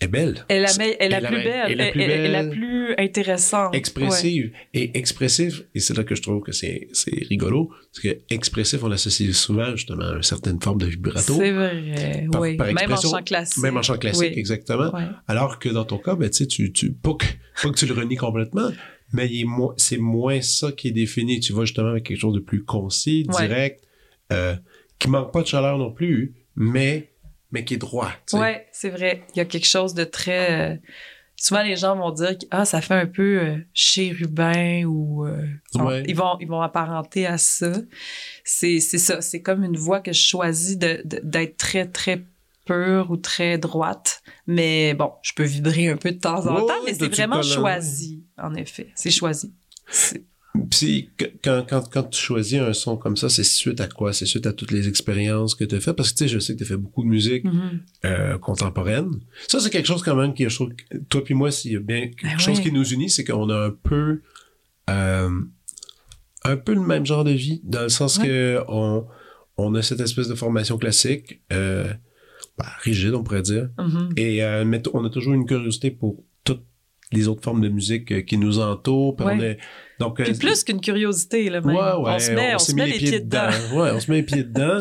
est 0.01 0.09
belle. 0.09 0.45
Elle 0.49 0.59
est 0.65 0.79
la, 0.79 0.87
est 1.05 1.09
la 1.09 1.21
plus 1.29 1.37
belle. 1.43 1.71
et 1.71 1.75
la 1.75 1.91
plus 1.91 2.03
est 2.03 2.29
la 2.29 2.45
plus 2.45 2.95
intéressante. 2.99 3.75
Expressive. 3.75 4.53
Et 4.75 4.97
expressif, 4.99 5.63
et 5.75 5.81
c'est 5.81 5.97
là 5.97 6.05
que 6.05 6.15
je 6.15 6.23
trouve 6.23 6.43
que 6.43 6.53
c'est 6.53 6.89
c'est 6.93 7.15
rigolo, 7.29 7.69
parce 7.93 8.01
que 8.03 8.19
expressif, 8.31 8.83
on 8.83 8.89
l'associe 8.89 9.35
souvent 9.35 9.75
justement 9.75 10.05
à 10.11 10.17
une 10.17 10.23
certaine 10.23 10.61
forme 10.61 10.79
de 10.79 10.85
Ouais. 10.87 10.91
vibrato. 10.93 11.35
C'est 11.39 11.53
vrai. 11.53 12.27
Par- 12.31 12.41
oui. 12.43 12.57
par 12.57 12.67
Même 12.67 12.77
en 12.77 12.81
expression, 12.81 13.11
chant 13.11 13.23
classique. 13.23 13.63
Même 13.63 13.77
en 13.77 13.83
chant 13.83 13.99
classique, 13.99 14.33
Oui. 14.35 14.39
exactement. 14.39 14.93
Ouais. 14.95 15.05
Alors 15.29 15.59
que 15.59 15.69
dans 15.69 15.85
ton 15.85 15.99
cas, 15.99 16.15
ben, 16.15 16.29
tu 16.31 16.45
sais, 16.45 16.47
tu, 16.47 16.93
pas 16.93 17.15
que, 17.15 17.27
pas 17.63 17.71
que 17.71 17.79
tu 17.79 17.87
le 17.87 17.95
renies 17.95 18.17
complètement, 18.17 18.71
mais 19.13 19.27
il 19.31 19.41
est 19.43 19.45
mo- 19.45 19.75
c'est 19.77 19.99
moins 19.99 20.41
ça 20.43 20.73
qui 20.73 20.89
est 20.89 20.93
défini. 20.93 21.41
Tu 21.41 21.53
vas 21.53 21.65
justement 21.65 21.89
avec 21.91 22.05
quelque 22.05 22.19
chose 22.21 22.35
de 22.35 22.41
plus 22.41 22.65
concis, 22.65 23.27
Ouais. 23.33 23.47
direct, 23.49 23.83
euh, 24.33 24.55
qui 24.99 25.09
manque 25.09 25.33
pas 25.33 25.43
de 25.43 25.47
chaleur 25.47 25.79
non 25.79 25.91
plus, 25.93 26.35
mais, 26.55 27.13
mais 27.53 27.65
qui 27.65 27.75
est 27.75 27.79
droit. 27.79 28.11
tu 28.27 28.37
sais. 28.37 28.39
Ouais, 28.39 28.67
c'est 28.73 28.91
vrai. 28.91 29.25
Il 29.35 29.39
y 29.39 29.41
a 29.41 29.45
quelque 29.45 29.67
chose 29.67 29.95
de 29.95 30.05
très. 30.05 30.73
euh, 30.73 30.77
Souvent, 31.39 31.63
les 31.63 31.77
gens 31.77 31.95
vont 31.97 32.13
dire 32.13 32.39
que 32.39 32.47
ah, 32.51 32.65
ça 32.65 32.81
fait 32.81 32.95
un 32.95 33.07
peu 33.07 33.39
euh, 33.41 33.57
chérubin 33.75 34.85
ou. 34.87 35.27
euh, 35.27 35.47
Ouais. 35.75 36.03
ils, 36.09 36.17
vont, 36.17 36.37
ils 36.41 36.49
vont 36.49 36.63
apparenter 36.63 37.27
à 37.27 37.37
ça. 37.37 37.73
C'est 38.43 38.81
c'est 38.81 38.97
ça. 38.99 39.21
C'est 39.21 39.43
comme 39.43 39.63
une 39.63 39.77
voix 39.77 40.01
que 40.01 40.13
je 40.13 40.21
choisis 40.27 40.79
de- 40.79 41.03
de- 41.05 41.21
d'être 41.23 41.59
très, 41.59 41.87
très 41.87 42.23
pure 42.65 43.11
ou 43.11 43.17
très 43.19 43.59
droite. 43.59 44.23
Mais 44.47 44.95
bon, 44.95 45.13
je 45.23 45.33
peux 45.35 45.45
vibrer 45.45 45.89
un 45.89 45.97
peu 45.99 46.11
de 46.13 46.19
temps 46.19 46.47
en 46.47 46.55
Ouais, 46.55 46.67
temps, 46.67 46.83
mais 46.87 46.95
c'est 46.95 47.09
vraiment 47.09 47.43
choisi, 47.43 48.25
en 48.39 48.55
effet. 48.55 48.89
C'est 48.95 49.11
choisi. 49.11 49.53
Puis 50.71 51.11
quand, 51.43 51.65
quand, 51.69 51.91
quand 51.91 52.03
tu 52.05 52.21
choisis 52.21 52.59
un 52.61 52.73
son 52.73 52.97
comme 52.97 53.17
ça, 53.17 53.29
c'est 53.29 53.45
suite 53.45 53.81
à 53.81 53.89
quoi? 53.89 54.13
C'est 54.13 54.27
suite 54.27 54.47
à 54.47 54.53
toutes 54.53 54.71
les 54.71 54.89
expériences 54.89 55.55
que 55.55 55.65
tu 55.65 55.75
as 55.75 55.81
faites? 55.81 55.97
Parce 55.97 56.13
que 56.13 56.19
tu 56.19 56.25
sais, 56.25 56.29
je 56.29 56.39
sais 56.39 56.55
que 56.55 56.59
tu 56.59 56.65
as 56.65 56.67
fait 56.69 56.77
beaucoup 56.77 57.03
de 57.03 57.09
musique 57.09 57.45
Mhm. 57.45 57.81
euh, 58.05 58.39
contemporaine. 58.39 59.11
Ça, 59.49 59.61
c'est 59.61 59.71
quelque 59.71 59.87
chose 59.87 60.03
quand 60.03 60.17
même 60.17 60.35
qui, 60.35 60.49
je 60.49 60.55
trouve, 60.55 60.71
toi 61.09 61.23
puis 61.25 61.35
moi, 61.35 61.51
s'il 61.51 61.73
y 61.73 61.77
a 61.77 61.81
bien 61.81 62.03
quelque 62.09 62.23
Ben 62.23 62.39
chose 62.39 62.59
ouais. 62.59 62.63
qui 62.65 62.73
nous 62.73 62.85
unit, 62.93 63.11
c'est 63.11 63.25
qu'on 63.25 63.49
a 63.51 63.67
un 63.67 63.71
peu, 63.71 64.21
euh, 64.91 65.31
un 66.45 66.57
peu 66.57 66.75
le 66.75 66.81
même 66.81 67.05
genre 67.07 67.25
de 67.25 67.31
vie, 67.33 67.61
dans 67.65 67.83
le 67.83 67.89
sens 67.89 68.19
Ouais. 68.19 68.27
que 68.27 68.61
on, 68.69 69.07
on 69.57 69.75
a 69.75 69.83
cette 69.83 70.01
espèce 70.01 70.29
de 70.29 70.35
formation 70.35 70.79
classique, 70.79 71.41
euh, 71.53 71.93
ben, 72.59 72.67
rigide, 72.83 73.15
on 73.15 73.23
pourrait 73.23 73.43
dire, 73.43 73.69
Mhm. 73.79 74.11
et 74.17 74.41
mais 74.65 74.83
on 74.95 75.05
a 75.05 75.11
toujours 75.11 75.35
une 75.35 75.47
curiosité 75.47 75.91
pour 75.91 76.23
toutes 76.45 76.63
les 77.13 77.29
autres 77.29 77.43
formes 77.43 77.61
de 77.61 77.69
musique 77.69 78.25
qui 78.27 78.39
nous 78.39 78.59
entourent. 78.59 79.17
puis 79.17 79.27
on 79.27 79.39
Ouais. 79.39 79.51
est- 79.53 79.59
donc, 79.99 80.23
Puis 80.23 80.33
euh, 80.33 80.39
plus 80.39 80.63
qu'une 80.65 80.81
curiosité, 80.81 81.49
là, 81.49 81.61
même. 81.61 81.75
Ouais, 81.75 81.83
ouais, 81.83 82.15
on 82.15 82.19
se 82.19 82.31
met, 82.31 82.55
on 82.55 82.59
s'est 82.59 82.73
se 82.73 82.77
met 82.77 82.87
les 82.87 82.99
pieds 82.99 83.21
dedans. 83.21 83.49
Ouais, 83.73 83.91
on 83.93 84.01
se 84.01 84.11
met 84.11 84.19
les 84.19 84.23
pieds 84.23 84.45
dedans. 84.45 84.81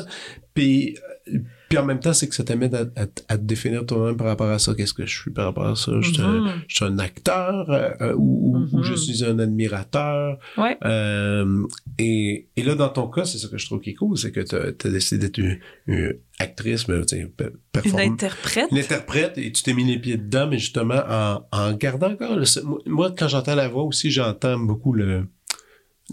Puis, 0.54 0.97
euh, 1.28 1.39
puis 1.76 1.84
en 1.84 1.86
même 1.86 2.00
temps, 2.00 2.14
c'est 2.14 2.30
que 2.30 2.36
ça 2.36 2.46
t'amène 2.46 2.74
à, 2.74 2.82
à, 2.96 3.06
à 3.28 3.38
te 3.38 3.44
définir 3.44 3.86
toi-même 3.86 4.16
par 4.16 4.28
rapport 4.28 4.50
à 4.50 4.60
ça. 4.60 4.74
Qu'est-ce 4.76 4.94
que 4.94 5.06
je 5.06 5.20
suis 5.20 5.32
par 5.32 5.46
rapport 5.46 5.68
à 5.68 5.76
ça? 5.76 5.92
Je 6.00 6.10
suis 6.14 6.22
un, 6.22 6.40
Mhm. 6.42 6.52
je 6.70 6.76
suis 6.76 6.86
un 6.86 7.00
acteur 7.00 7.70
euh, 7.70 7.90
euh, 8.00 8.16
ou, 8.18 8.66
je 8.82 8.94
suis 8.94 9.26
un 9.26 9.38
admirateur. 9.40 10.38
Ouais. 10.58 10.78
Euh, 10.86 11.64
et, 12.00 12.48
et 12.56 12.64
là, 12.64 12.76
dans 12.76 12.88
ton 12.90 13.08
cas, 13.10 13.26
c'est 13.26 13.40
ça 13.40 13.50
que 13.50 13.58
je 13.58 13.66
trouve 13.66 13.82
qui 13.82 13.90
est 13.90 13.94
cool, 13.96 14.18
c'est 14.18 14.32
que 14.32 14.40
tu 14.40 14.56
as, 14.56 14.90
décidé 14.90 15.28
d'être 15.28 15.38
une, 15.38 15.60
une 15.88 16.14
actrice, 16.40 16.88
mais 16.88 16.96
Une 16.96 18.00
interprète. 18.00 18.68
une 18.72 18.78
interprète 18.78 19.38
et 19.38 19.52
tu 19.52 19.64
t'es 19.64 19.74
mis 19.74 19.84
les 19.84 20.00
pieds 20.00 20.18
dedans, 20.18 20.48
mais 20.48 20.60
justement 20.60 21.02
en, 21.10 21.42
en 21.52 21.74
gardant 21.74 22.12
encore 22.12 22.36
le. 22.38 22.46
Moi, 22.64 22.80
moi, 22.86 23.12
quand 23.18 23.28
j'entends 23.28 23.56
la 23.56 23.68
voix 23.68 23.84
aussi, 23.84 24.12
j'entends 24.12 24.58
beaucoup 24.58 24.94
le, 24.94 25.28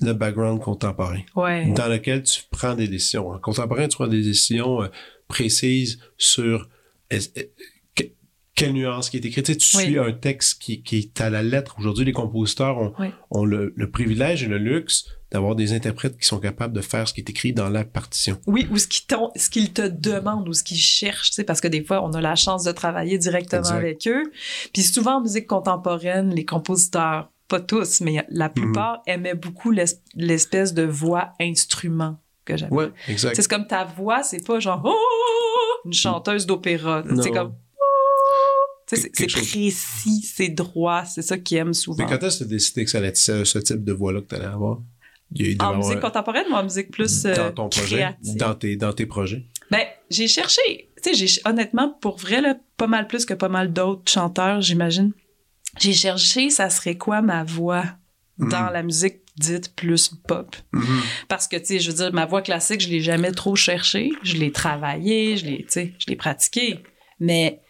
le 0.00 0.12
background 0.12 0.60
contemporain 0.60 1.20
Ouais. 1.36 1.70
dans 1.72 1.86
lequel 1.86 2.22
tu 2.24 2.42
prends 2.50 2.74
des 2.74 2.88
décisions. 2.88 3.28
En 3.28 3.38
contemporain, 3.38 3.86
tu 3.88 3.96
prends 3.96 4.08
des 4.08 4.22
décisions 4.22 4.80
précises 5.36 5.98
sur 6.18 6.68
quelle 8.54 8.72
nuance 8.74 9.08
qui 9.08 9.16
est 9.16 9.24
écrite. 9.24 9.46
Tu, 9.46 9.52
sais, 9.52 9.58
tu 9.58 9.76
Oui. 9.78 9.82
suis 9.84 9.98
un 9.98 10.12
texte 10.12 10.60
qui, 10.62 10.82
qui 10.82 10.98
est 10.98 11.20
à 11.22 11.30
la 11.30 11.42
lettre. 11.42 11.74
Aujourd'hui, 11.78 12.04
les 12.04 12.12
compositeurs 12.12 12.76
ont, 12.78 12.92
Oui. 12.98 13.08
ont 13.30 13.44
le, 13.46 13.72
le 13.74 13.90
privilège 13.90 14.42
et 14.42 14.46
le 14.46 14.58
luxe 14.58 15.06
d'avoir 15.30 15.54
des 15.56 15.72
interprètes 15.72 16.18
qui 16.18 16.26
sont 16.26 16.38
capables 16.38 16.74
de 16.74 16.82
faire 16.82 17.08
ce 17.08 17.14
qui 17.14 17.22
est 17.22 17.30
écrit 17.30 17.54
dans 17.54 17.70
la 17.70 17.84
partition. 17.86 18.38
Oui, 18.46 18.68
ou 18.70 18.76
ce 18.76 18.86
qu'ils 18.86 19.06
ce 19.36 19.48
qu'ils 19.48 19.72
te 19.72 19.88
demandent 19.88 20.46
ou 20.48 20.52
ce 20.52 20.62
qu'ils 20.62 20.76
cherchent, 20.76 21.30
tu 21.30 21.36
sais, 21.36 21.44
parce 21.44 21.62
que 21.62 21.68
des 21.68 21.82
fois, 21.82 22.04
on 22.04 22.12
a 22.12 22.20
la 22.20 22.34
chance 22.36 22.62
de 22.64 22.72
travailler 22.72 23.16
directement 23.16 23.60
Exact. 23.62 23.76
avec 23.76 24.06
eux. 24.08 24.30
Puis 24.74 24.82
souvent, 24.82 25.16
en 25.16 25.22
musique 25.22 25.46
contemporaine, 25.46 26.34
les 26.34 26.44
compositeurs, 26.44 27.30
pas 27.48 27.60
tous, 27.60 28.00
mais 28.02 28.26
la 28.28 28.48
Mhm. 28.48 28.54
plupart 28.54 29.02
aimaient 29.06 29.34
beaucoup 29.34 29.70
l'es- 29.70 29.98
l'espèce 30.14 30.74
de 30.74 30.82
voix 30.82 31.32
instrument 31.40 32.18
que 32.44 32.56
j'avais. 32.56 32.72
Ouais, 32.72 32.90
exact. 33.08 33.34
C'est 33.36 33.48
comme 33.48 33.66
ta 33.66 33.84
voix, 33.84 34.22
c'est 34.22 34.44
pas 34.46 34.58
genre 34.60 34.82
oh, 34.84 34.96
une 35.86 35.92
chanteuse 35.92 36.46
d'opéra. 36.46 37.02
C'est 37.22 37.30
comme 37.30 37.54
oh. 37.78 37.84
C'est 38.94 39.10
précis, 39.26 40.20
c'est 40.22 40.48
droit, 40.48 41.04
c'est 41.04 41.22
ça 41.22 41.38
qu'ils 41.38 41.56
aiment 41.58 41.72
souvent. 41.74 42.04
Mais 42.04 42.10
quand 42.10 42.22
est-ce 42.26 42.40
que 42.40 42.44
tu 42.44 42.50
as 42.50 42.56
décidé 42.56 42.84
que 42.84 42.90
ça 42.90 42.98
allait 42.98 43.08
être 43.08 43.16
ce, 43.16 43.44
ce 43.44 43.58
type 43.58 43.84
de 43.84 43.92
voix-là 43.92 44.20
que 44.20 44.26
tu 44.26 44.34
allais 44.34 44.44
avoir? 44.44 44.80
Il 45.34 45.40
y 45.40 45.44
a- 45.46 45.48
il 45.52 45.56
devait 45.56 45.64
En 45.66 45.70
avoir- 45.72 45.88
musique 45.88 46.00
contemporaine 46.02 46.44
ou 46.50 46.54
en 46.54 46.62
musique 46.62 46.90
plus 46.90 47.24
euh, 47.24 47.34
dans 47.34 47.52
ton 47.52 47.68
projet, 47.70 48.16
dans 48.36 48.54
tes, 48.54 48.76
dans 48.76 48.92
tes 48.92 49.06
projets? 49.06 49.46
Ben, 49.70 49.80
j'ai 50.10 50.28
cherché, 50.28 50.90
tu 51.02 51.14
sais, 51.14 51.40
honnêtement, 51.46 51.88
pour 52.02 52.18
vrai, 52.18 52.42
là, 52.42 52.54
pas 52.76 52.86
mal 52.86 53.06
plus 53.06 53.24
que 53.24 53.32
pas 53.32 53.48
mal 53.48 53.72
d'autres 53.72 54.12
chanteurs, 54.12 54.60
j'imagine. 54.60 55.12
J'ai 55.80 55.94
cherché, 55.94 56.50
ça 56.50 56.68
serait 56.68 56.98
quoi 56.98 57.22
ma 57.22 57.44
voix 57.44 57.84
dans 58.36 58.66
Mhm. 58.66 58.72
la 58.74 58.82
musique 58.82 59.21
dite 59.36 59.74
plus 59.74 60.08
pop. 60.26 60.54
Mhm. 60.72 61.00
Parce 61.28 61.48
que, 61.48 61.56
tu 61.56 61.64
sais, 61.66 61.78
je 61.80 61.90
veux 61.90 61.96
dire, 61.96 62.12
ma 62.12 62.26
voix 62.26 62.42
classique, 62.42 62.80
je 62.80 62.88
l'ai 62.88 63.00
jamais 63.00 63.32
trop 63.32 63.56
cherchée. 63.56 64.10
Je 64.22 64.36
l'ai 64.36 64.52
travaillée, 64.52 65.36
je 65.36 65.46
l'ai, 65.46 65.58
tu 65.58 65.66
sais, 65.68 65.92
je 65.98 66.06
l'ai 66.08 66.16
pratiquée. 66.16 66.80
Mais 67.18 67.60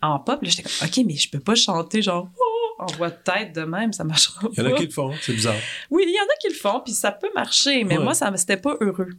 en 0.00 0.18
pop, 0.18 0.42
là, 0.42 0.48
j'étais 0.48 0.62
comme, 0.64 0.88
OK, 0.88 1.00
mais 1.06 1.14
je 1.16 1.30
peux 1.30 1.38
pas 1.40 1.54
chanter 1.54 2.02
genre, 2.02 2.28
oh, 2.36 2.82
en 2.82 2.86
voix 2.96 3.10
de 3.10 3.16
tête 3.24 3.54
de 3.54 3.62
même, 3.62 3.92
ça 3.92 4.02
marchera 4.02 4.48
Il 4.52 4.58
y 4.58 4.62
en 4.62 4.66
a 4.66 4.70
pas. 4.70 4.76
qui 4.76 4.86
le 4.86 4.90
font, 4.90 5.12
c'est 5.22 5.32
bizarre. 5.34 5.54
Oui, 5.90 6.02
il 6.06 6.12
y 6.12 6.18
en 6.18 6.24
a 6.24 6.36
qui 6.40 6.48
le 6.48 6.54
font, 6.54 6.80
puis 6.84 6.92
ça 6.92 7.12
peut 7.12 7.30
marcher, 7.34 7.84
mais 7.84 7.98
Ouais. 7.98 8.02
moi, 8.04 8.14
ça, 8.14 8.30
me- 8.30 8.36
c'était 8.36 8.56
pas 8.56 8.76
heureux. 8.80 9.10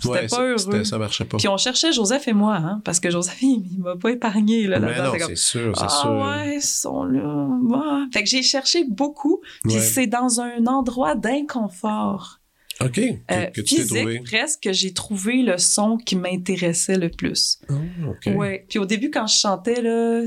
C'était 0.00 0.08
Ouais, 0.14 0.26
pas 0.28 0.42
heureux. 0.42 0.84
ça 0.84 0.98
marchait 0.98 1.24
pas. 1.24 1.36
Puis 1.36 1.48
on 1.48 1.56
cherchait 1.56 1.92
Joseph 1.92 2.26
et 2.28 2.32
moi, 2.32 2.56
hein, 2.56 2.80
parce 2.84 3.00
que 3.00 3.10
Joseph, 3.10 3.40
il, 3.42 3.64
il 3.72 3.80
m'a 3.80 3.96
pas 3.96 4.10
épargné, 4.10 4.66
là, 4.66 4.80
mais 4.80 4.86
là-dedans. 4.88 5.04
non, 5.04 5.12
C'était 5.12 5.24
comme, 5.24 5.36
c'est 5.36 5.42
sûr, 5.42 5.72
c'est 5.76 5.84
ah 5.84 5.88
sûr. 5.88 6.10
ouais, 6.12 6.56
ils 6.56 6.62
sont 6.62 7.04
là. 7.04 7.46
ouais. 7.62 8.06
Fait 8.12 8.22
que 8.24 8.28
j'ai 8.28 8.42
cherché 8.42 8.84
beaucoup, 8.84 9.40
puis 9.62 9.74
Ouais. 9.74 9.80
c'est 9.80 10.06
dans 10.06 10.40
un 10.40 10.66
endroit 10.66 11.14
d'inconfort 11.14 12.39
OK. 12.82 12.94
Que, 12.94 13.34
euh, 13.34 13.46
que 13.46 13.60
tu 13.60 13.76
t'es 13.76 13.84
trouvé. 13.84 14.06
physique 14.06 14.24
presque 14.24 14.62
que 14.62 14.72
j'ai 14.72 14.92
trouvé 14.92 15.42
le 15.42 15.58
son 15.58 15.96
qui 15.96 16.16
m'intéressait 16.16 16.98
le 16.98 17.10
plus. 17.10 17.60
OK. 17.68 18.34
Ouais. 18.34 18.64
Puis 18.68 18.78
au 18.78 18.86
début, 18.86 19.10
quand 19.10 19.26
je 19.26 19.36
chantais, 19.36 19.82
là, 19.82 20.22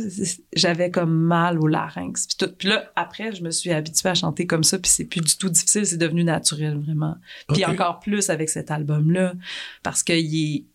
j'avais 0.56 0.92
comme 0.92 1.14
mal 1.14 1.60
au 1.60 1.68
larynx. 1.68 2.28
Puis, 2.28 2.38
tout. 2.38 2.54
puis 2.56 2.70
là, 2.70 2.92
après, 2.96 3.34
je 3.34 3.44
me 3.44 3.52
suis 3.52 3.72
habituée 3.72 4.10
à 4.10 4.14
chanter 4.14 4.46
comme 4.46 4.64
ça, 4.64 4.78
puis 4.78 4.92
c'est 4.92 5.06
plus 5.06 5.22
du 5.22 5.38
tout 5.38 5.50
difficile, 5.50 5.86
c'est 5.86 5.98
devenu 5.98 6.24
naturel, 6.24 6.78
vraiment. 6.78 7.16
Puis 7.54 7.66
encore 7.66 8.00
plus 8.00 8.30
avec 8.30 8.50
cet 8.50 8.72
album-là, 8.72 9.34
parce 9.82 10.04
que 10.04 10.14
il 10.14 10.66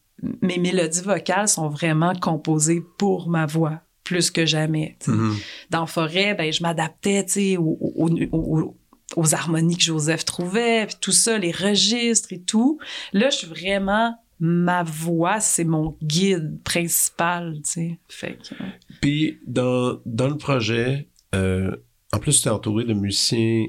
mes 0.42 0.58
mélodies 0.58 1.02
vocales 1.02 1.48
sont 1.48 1.68
vraiment 1.68 2.12
composées 2.14 2.82
pour 2.98 3.28
ma 3.28 3.46
voix, 3.46 3.80
plus 4.04 4.30
que 4.30 4.46
jamais. 4.46 4.96
Mhm. 5.06 5.36
Dans 5.70 5.86
Forêt, 5.86 6.34
ben, 6.34 6.52
je 6.52 6.62
m'adaptais, 6.62 7.24
tu 7.24 7.32
sais, 7.32 7.56
aux, 7.56 8.76
aux- 9.16 9.34
harmonies 9.34 9.76
que 9.76 9.82
Joseph 9.84 10.24
trouvait, 10.24 10.86
puis 10.86 10.96
tout 11.00 11.12
ça, 11.12 11.38
les 11.38 11.52
registres 11.52 12.32
et 12.32 12.40
tout. 12.40 12.78
Là, 13.12 13.30
je 13.30 13.36
suis 13.38 13.46
vraiment 13.46 14.16
ma 14.40 14.82
voix, 14.84 15.40
c'est 15.40 15.64
mon 15.64 15.96
guide 16.02 16.60
principal, 16.62 17.54
tu 17.64 17.70
sais. 17.70 17.98
Fait 18.08 18.38
que, 18.38 18.54
Puis 19.00 19.40
dans, 19.46 20.00
dans 20.06 20.28
le 20.28 20.36
projet, 20.36 21.08
euh, 21.34 21.74
en 22.12 22.18
plus, 22.20 22.40
tu 22.42 22.48
es 22.48 22.50
entouré 22.50 22.84
de 22.84 22.92
musiciens 22.94 23.66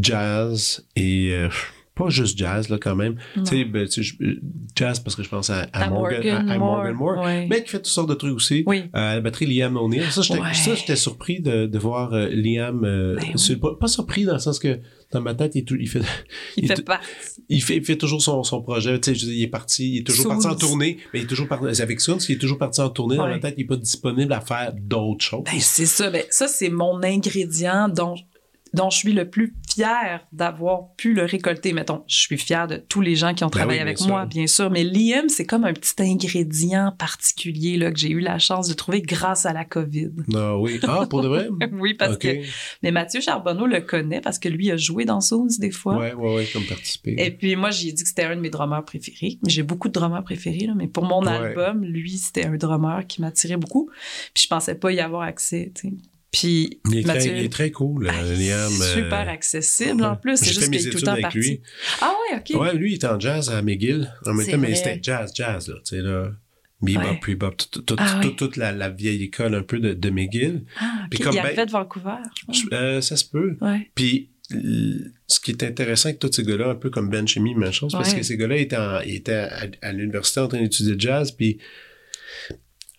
jazz 0.00 0.86
et 0.96 1.32
euh, 1.32 1.48
pas 1.94 2.08
juste 2.08 2.38
jazz, 2.38 2.68
là, 2.70 2.78
quand 2.80 2.96
même. 2.96 3.16
Tu 3.34 3.44
sais, 3.44 3.64
ben, 3.64 3.86
je- 3.86 4.14
jazz 4.74 4.98
parce 5.00 5.14
que 5.14 5.22
je 5.22 5.28
pense 5.28 5.50
à, 5.50 5.66
à 5.72 5.84
À 5.84 5.90
Morgan, 5.90 6.48
à- 6.48 6.52
à 6.54 6.58
Morgan 6.58 6.94
Moore, 6.94 7.18
ouais. 7.24 7.46
mais 7.50 7.62
qui 7.62 7.70
fait 7.70 7.78
toutes 7.78 7.86
sortes 7.86 8.08
de 8.08 8.14
trucs 8.14 8.34
aussi. 8.34 8.62
Oui. 8.66 8.84
Euh, 8.84 8.88
à 8.94 9.14
la 9.16 9.20
batterie, 9.20 9.46
Liam 9.46 9.76
O'Neill. 9.76 10.10
Ça, 10.10 10.22
j'étais 10.22 10.40
Ouais. 10.40 10.96
surpris 10.96 11.40
de, 11.40 11.66
de 11.66 11.78
voir 11.78 12.14
euh, 12.14 12.28
Liam. 12.30 12.84
euh, 12.84 13.16
Ben 13.20 13.36
sur- 13.36 13.60
pas, 13.60 13.74
pas 13.78 13.88
surpris 13.88 14.24
dans 14.24 14.32
le 14.32 14.38
sens 14.38 14.58
que 14.58 14.80
dans 15.12 15.20
ma 15.20 15.34
tête, 15.34 15.52
il, 15.54 15.64
tout- 15.66 15.76
il 15.78 15.86
fait, 15.88 16.00
Il 16.56 16.64
il 16.64 16.68
fait 16.68 16.84
il 17.50 17.62
fait, 17.62 17.76
il 17.76 17.84
fait 17.84 17.96
toujours 17.96 18.22
son, 18.22 18.42
son 18.42 18.62
projet. 18.62 18.98
Tu 18.98 19.14
sais, 19.14 19.26
il 19.26 19.42
est 19.42 19.46
parti, 19.48 19.96
il 19.96 19.98
est 19.98 20.04
toujours 20.04 20.28
parti 20.28 20.46
en 20.46 20.50
Soons. 20.52 20.56
tournée, 20.68 20.96
mais 21.12 21.20
il 21.20 21.24
est 21.24 21.28
toujours 21.28 21.48
parti 21.48 21.82
avec 21.82 22.00
Soons, 22.00 22.16
il 22.28 22.36
est 22.36 22.38
toujours 22.38 22.56
parti 22.58 22.80
en 22.80 22.88
tournée. 22.88 23.16
Dans 23.16 23.24
Ouais. 23.24 23.32
ma 23.32 23.38
tête, 23.38 23.54
il 23.58 23.62
est 23.64 23.66
pas 23.66 23.76
disponible 23.76 24.32
à 24.32 24.40
faire 24.40 24.72
d'autres 24.80 25.22
choses. 25.24 25.42
Ben, 25.44 25.60
c'est 25.60 25.84
ça. 25.86 26.08
Ben, 26.10 26.22
ça, 26.30 26.48
c'est 26.48 26.70
mon 26.70 27.02
ingrédient 27.02 27.90
dont, 27.90 28.14
dont 28.74 28.90
je 28.90 28.96
suis 28.98 29.12
le 29.12 29.28
plus 29.28 29.54
fière 29.70 30.26
d'avoir 30.32 30.94
pu 30.96 31.14
le 31.14 31.24
récolter. 31.24 31.72
Mettons, 31.72 32.04
je 32.06 32.20
suis 32.20 32.38
fière 32.38 32.66
de 32.66 32.76
tous 32.76 33.00
les 33.00 33.16
gens 33.16 33.34
qui 33.34 33.44
ont 33.44 33.48
Ben 33.48 33.58
travaillé 33.58 33.78
oui, 33.80 33.82
avec 33.82 34.00
moi, 34.02 34.26
bien 34.26 34.46
sûr. 34.46 34.70
Mais 34.70 34.84
Liam, 34.84 35.28
c'est 35.28 35.44
comme 35.46 35.64
un 35.64 35.72
petit 35.72 35.94
ingrédient 36.02 36.92
particulier 36.98 37.76
là, 37.76 37.90
que 37.92 37.98
j'ai 37.98 38.10
eu 38.10 38.20
la 38.20 38.38
chance 38.38 38.68
de 38.68 38.74
trouver 38.74 39.02
grâce 39.02 39.46
à 39.46 39.52
la 39.52 39.64
COVID. 39.64 40.10
Ah 40.34 40.56
oui. 40.58 40.78
Ah, 40.82 41.06
pour 41.08 41.22
de 41.22 41.28
vrai? 41.28 41.48
oui, 41.72 41.94
parce 41.94 42.16
que. 42.18 42.28
Mais 42.82 42.90
Mathieu 42.90 43.20
Charbonneau 43.20 43.66
le 43.66 43.80
connaît 43.80 44.20
parce 44.20 44.38
que 44.38 44.48
lui 44.48 44.70
a 44.70 44.76
joué 44.76 45.04
dans 45.04 45.20
Soons 45.20 45.46
des 45.58 45.70
fois. 45.70 45.96
Ouais, 45.98 46.12
ouais, 46.14 46.34
ouais, 46.36 46.46
comme 46.52 46.64
participer. 46.64 47.14
Et 47.18 47.30
puis 47.30 47.56
moi, 47.56 47.70
j'ai 47.70 47.92
dit 47.92 48.02
que 48.02 48.08
c'était 48.08 48.24
un 48.24 48.36
de 48.36 48.40
mes 48.40 48.50
drummers 48.50 48.84
préférés. 48.84 49.38
J'ai 49.46 49.62
beaucoup 49.62 49.88
de 49.88 49.92
drummers 49.94 50.24
préférés, 50.24 50.66
là, 50.66 50.74
mais 50.76 50.88
pour 50.88 51.04
mon 51.04 51.22
Ouais. 51.22 51.28
album, 51.28 51.84
lui, 51.84 52.18
c'était 52.18 52.44
un 52.46 52.56
drummer 52.56 53.06
qui 53.06 53.20
m'attirait 53.20 53.56
beaucoup. 53.56 53.90
Puis 54.34 54.44
je 54.44 54.48
pensais 54.48 54.74
pas 54.74 54.90
y 54.92 55.00
avoir 55.00 55.22
accès, 55.22 55.72
tu 55.74 55.88
sais. 55.88 55.94
Puis 56.32 56.80
il, 56.90 56.98
est 56.98 57.06
Mathieu, 57.06 57.30
très, 57.30 57.40
il 57.40 57.44
est 57.44 57.52
très 57.52 57.70
cool, 57.70 58.08
ah, 58.10 58.14
euh, 58.24 58.34
Liam. 58.34 58.72
euh, 58.80 58.94
super 58.94 59.28
accessible 59.28 60.02
en 60.04 60.16
plus. 60.16 60.38
C'est 60.38 60.46
juste 60.46 60.70
qu'il 60.70 60.86
est 60.86 60.90
tout 60.90 60.96
le 60.96 61.02
temps 61.02 61.20
parti. 61.20 61.38
lui. 61.38 61.60
Ah 62.00 62.12
ouais, 62.32 62.38
ok. 62.38 62.60
Ouais, 62.60 62.74
lui, 62.74 62.92
il 62.92 62.94
était 62.94 63.06
en 63.06 63.20
jazz 63.20 63.50
à 63.50 63.60
McGill. 63.60 64.10
En 64.24 64.32
même 64.32 64.46
temps, 64.46 64.56
mais 64.58 64.74
c'était 64.74 64.98
jazz, 65.02 65.30
jazz, 65.34 65.68
là. 65.68 65.74
Tu 65.84 65.96
sais, 65.96 66.02
là. 66.02 66.30
Bebop, 66.80 67.00
Ouais. 67.02 67.20
bebop, 67.28 67.50
tout- 67.70 67.82
tout- 67.82 67.96
Ah 67.98 68.18
tout- 68.22 68.30
toute 68.30 68.56
la, 68.56 68.72
la 68.72 68.88
vieille 68.90 69.22
école 69.24 69.54
un 69.54 69.62
peu 69.62 69.78
de, 69.78 69.92
de 69.92 70.10
McGill. 70.10 70.64
Ah, 70.80 71.02
ok. 71.04 71.10
Puis 71.10 71.18
comme 71.20 71.34
Il 71.34 71.38
a 71.38 71.42
ben- 71.44 71.54
fait 71.54 71.66
de 71.66 71.70
Vancouver. 71.70 72.16
Euh, 72.72 73.00
ça 73.00 73.16
se 73.16 73.24
peut. 73.24 73.56
Ouais. 73.60 73.88
Puis, 73.94 74.30
ce 74.50 75.38
qui 75.40 75.52
est 75.52 75.62
intéressant 75.62 76.08
avec 76.08 76.18
tous 76.18 76.32
ces 76.32 76.42
gars-là, 76.42 76.70
un 76.70 76.74
peu 76.74 76.90
comme 76.90 77.08
Ben 77.08 77.28
Chimie, 77.28 77.54
même 77.54 77.72
chose, 77.72 77.92
parce 77.92 78.14
que 78.14 78.22
ces 78.22 78.36
gars-là 78.36 78.56
étaient, 78.56 78.76
en- 78.76 79.00
étaient 79.00 79.32
à, 79.34 79.66
à 79.80 79.92
l'université 79.92 80.40
en 80.40 80.48
train 80.48 80.60
d'étudier 80.60 80.94
le 80.94 80.98
jazz, 80.98 81.30
puis 81.30 81.58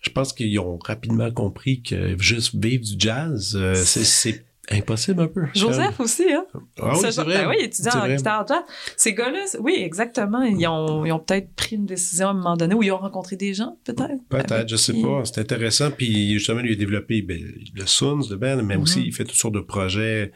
je 0.04 0.10
pense 0.10 0.32
qu'ils 0.32 0.58
ont 0.60 0.78
rapidement 0.84 1.30
compris 1.30 1.82
que 1.82 2.16
juste 2.20 2.54
vivre 2.54 2.84
du 2.84 2.94
jazz, 2.98 3.56
euh, 3.58 3.74
c'est, 3.74 4.44
impossible 4.70 5.20
un 5.22 5.26
peu. 5.28 5.42
Joseph 5.54 6.00
aussi, 6.00 6.24
hein? 6.32 6.46
Ah 6.80 6.92
oui, 6.94 6.98
c'est 7.02 7.22
vrai. 7.22 7.42
Ben 7.44 7.48
oui, 7.50 7.56
étudiant 7.60 7.90
C'est 7.92 7.98
en 7.98 8.00
vrai. 8.00 8.16
guitare 8.16 8.46
jazz. 8.48 8.62
Ces 8.96 9.12
gars-là, 9.12 9.44
oui, 9.60 9.74
exactement. 9.76 10.42
Ils 10.42 10.66
ont, 10.66 11.04
ils 11.04 11.12
ont 11.12 11.18
peut-être 11.18 11.54
pris 11.54 11.76
une 11.76 11.84
décision 11.84 12.28
à 12.28 12.30
un 12.30 12.34
moment 12.34 12.56
donné 12.56 12.74
ou 12.74 12.82
ils 12.82 12.90
ont 12.90 12.96
rencontré 12.96 13.36
des 13.36 13.52
gens, 13.52 13.76
peut-être. 13.84 14.26
Peut-être, 14.30 14.66
je 14.68 14.76
sais 14.76 14.94
qui- 14.94 15.02
pas. 15.02 15.22
C'est 15.26 15.38
intéressant. 15.40 15.90
Puis 15.90 16.32
justement, 16.32 16.60
lui 16.60 16.72
a 16.72 16.76
développé 16.76 17.20
ben, 17.20 17.38
le 17.74 17.86
Soons, 17.86 18.20
le 18.30 18.36
band, 18.36 18.62
mais 18.62 18.76
aussi 18.76 19.02
il 19.04 19.12
fait 19.12 19.24
toutes 19.24 19.36
sortes 19.36 19.54
de 19.54 19.60
projets 19.60 20.32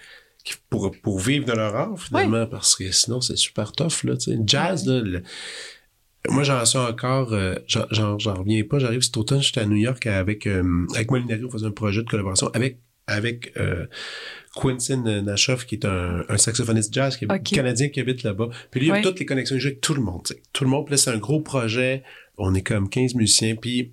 pour, 0.68 0.90
pour 1.02 1.18
vivre 1.20 1.46
de 1.46 1.52
leur 1.52 1.74
art, 1.74 1.98
finalement, 1.98 2.46
parce 2.46 2.74
que 2.76 2.90
sinon, 2.92 3.20
c'est 3.22 3.36
super 3.36 3.72
tough. 3.72 4.04
Là, 4.04 4.16
tu 4.16 4.32
sais. 4.32 4.38
Jazz, 4.46 4.86
là, 4.86 5.00
le- 5.00 5.22
moi, 6.30 6.42
j'en 6.42 6.64
suis 6.64 6.78
encore, 6.78 7.32
euh, 7.32 7.54
j'en- 7.66 8.16
reviens 8.34 8.62
pas. 8.64 8.78
J'arrive 8.78 9.00
cet 9.02 9.16
automne, 9.16 9.42
j'étais 9.42 9.60
à 9.60 9.66
New 9.66 9.76
York 9.76 10.06
avec, 10.06 10.46
euh, 10.46 10.86
avec 10.94 11.10
Molinari, 11.10 11.44
on 11.44 11.50
faisait 11.50 11.66
un 11.66 11.70
projet 11.70 12.02
de 12.02 12.08
collaboration 12.08 12.48
avec, 12.54 12.78
avec 13.06 13.52
euh, 13.56 13.86
Quentin 14.54 15.22
Nashoff, 15.22 15.64
qui 15.66 15.76
est 15.76 15.84
un, 15.84 16.24
un 16.28 16.36
saxophoniste 16.36 16.92
jazz 16.92 17.16
qui 17.16 17.24
est 17.24 17.28
canadien 17.54 17.88
qui 17.88 18.00
habite 18.00 18.22
là-bas. 18.22 18.48
Puis 18.70 18.80
lui, 18.80 18.86
il 18.88 18.90
a 18.90 18.94
toutes 19.02 19.20
les 19.20 19.26
connexions, 19.26 19.56
il 19.56 19.60
joue 19.60 19.68
avec 19.68 19.80
tout 19.80 19.94
le 19.94 20.02
monde. 20.02 20.22
Tout 20.52 20.64
le 20.64 20.70
monde. 20.70 20.84
Puis 20.86 20.92
là, 20.92 20.96
c'est 20.98 21.10
un 21.10 21.18
gros 21.18 21.40
projet. 21.40 22.02
On 22.36 22.54
est 22.54 22.62
comme 22.62 22.88
15 22.88 23.14
musiciens. 23.14 23.56
Puis 23.56 23.92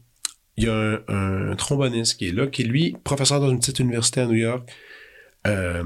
il 0.58 0.64
y 0.66 0.68
a 0.68 0.74
un, 1.08 1.52
un 1.52 1.56
tromboniste 1.56 2.18
qui 2.18 2.28
est 2.30 2.32
là, 2.32 2.48
qui 2.48 2.62
est 2.64 2.66
lui, 2.66 2.96
professeur 3.04 3.40
dans 3.40 3.50
une 3.50 3.60
petite 3.60 3.80
université 3.80 4.22
à 4.22 4.26
New 4.26 4.34
York. 4.36 4.70
Euh, 5.48 5.84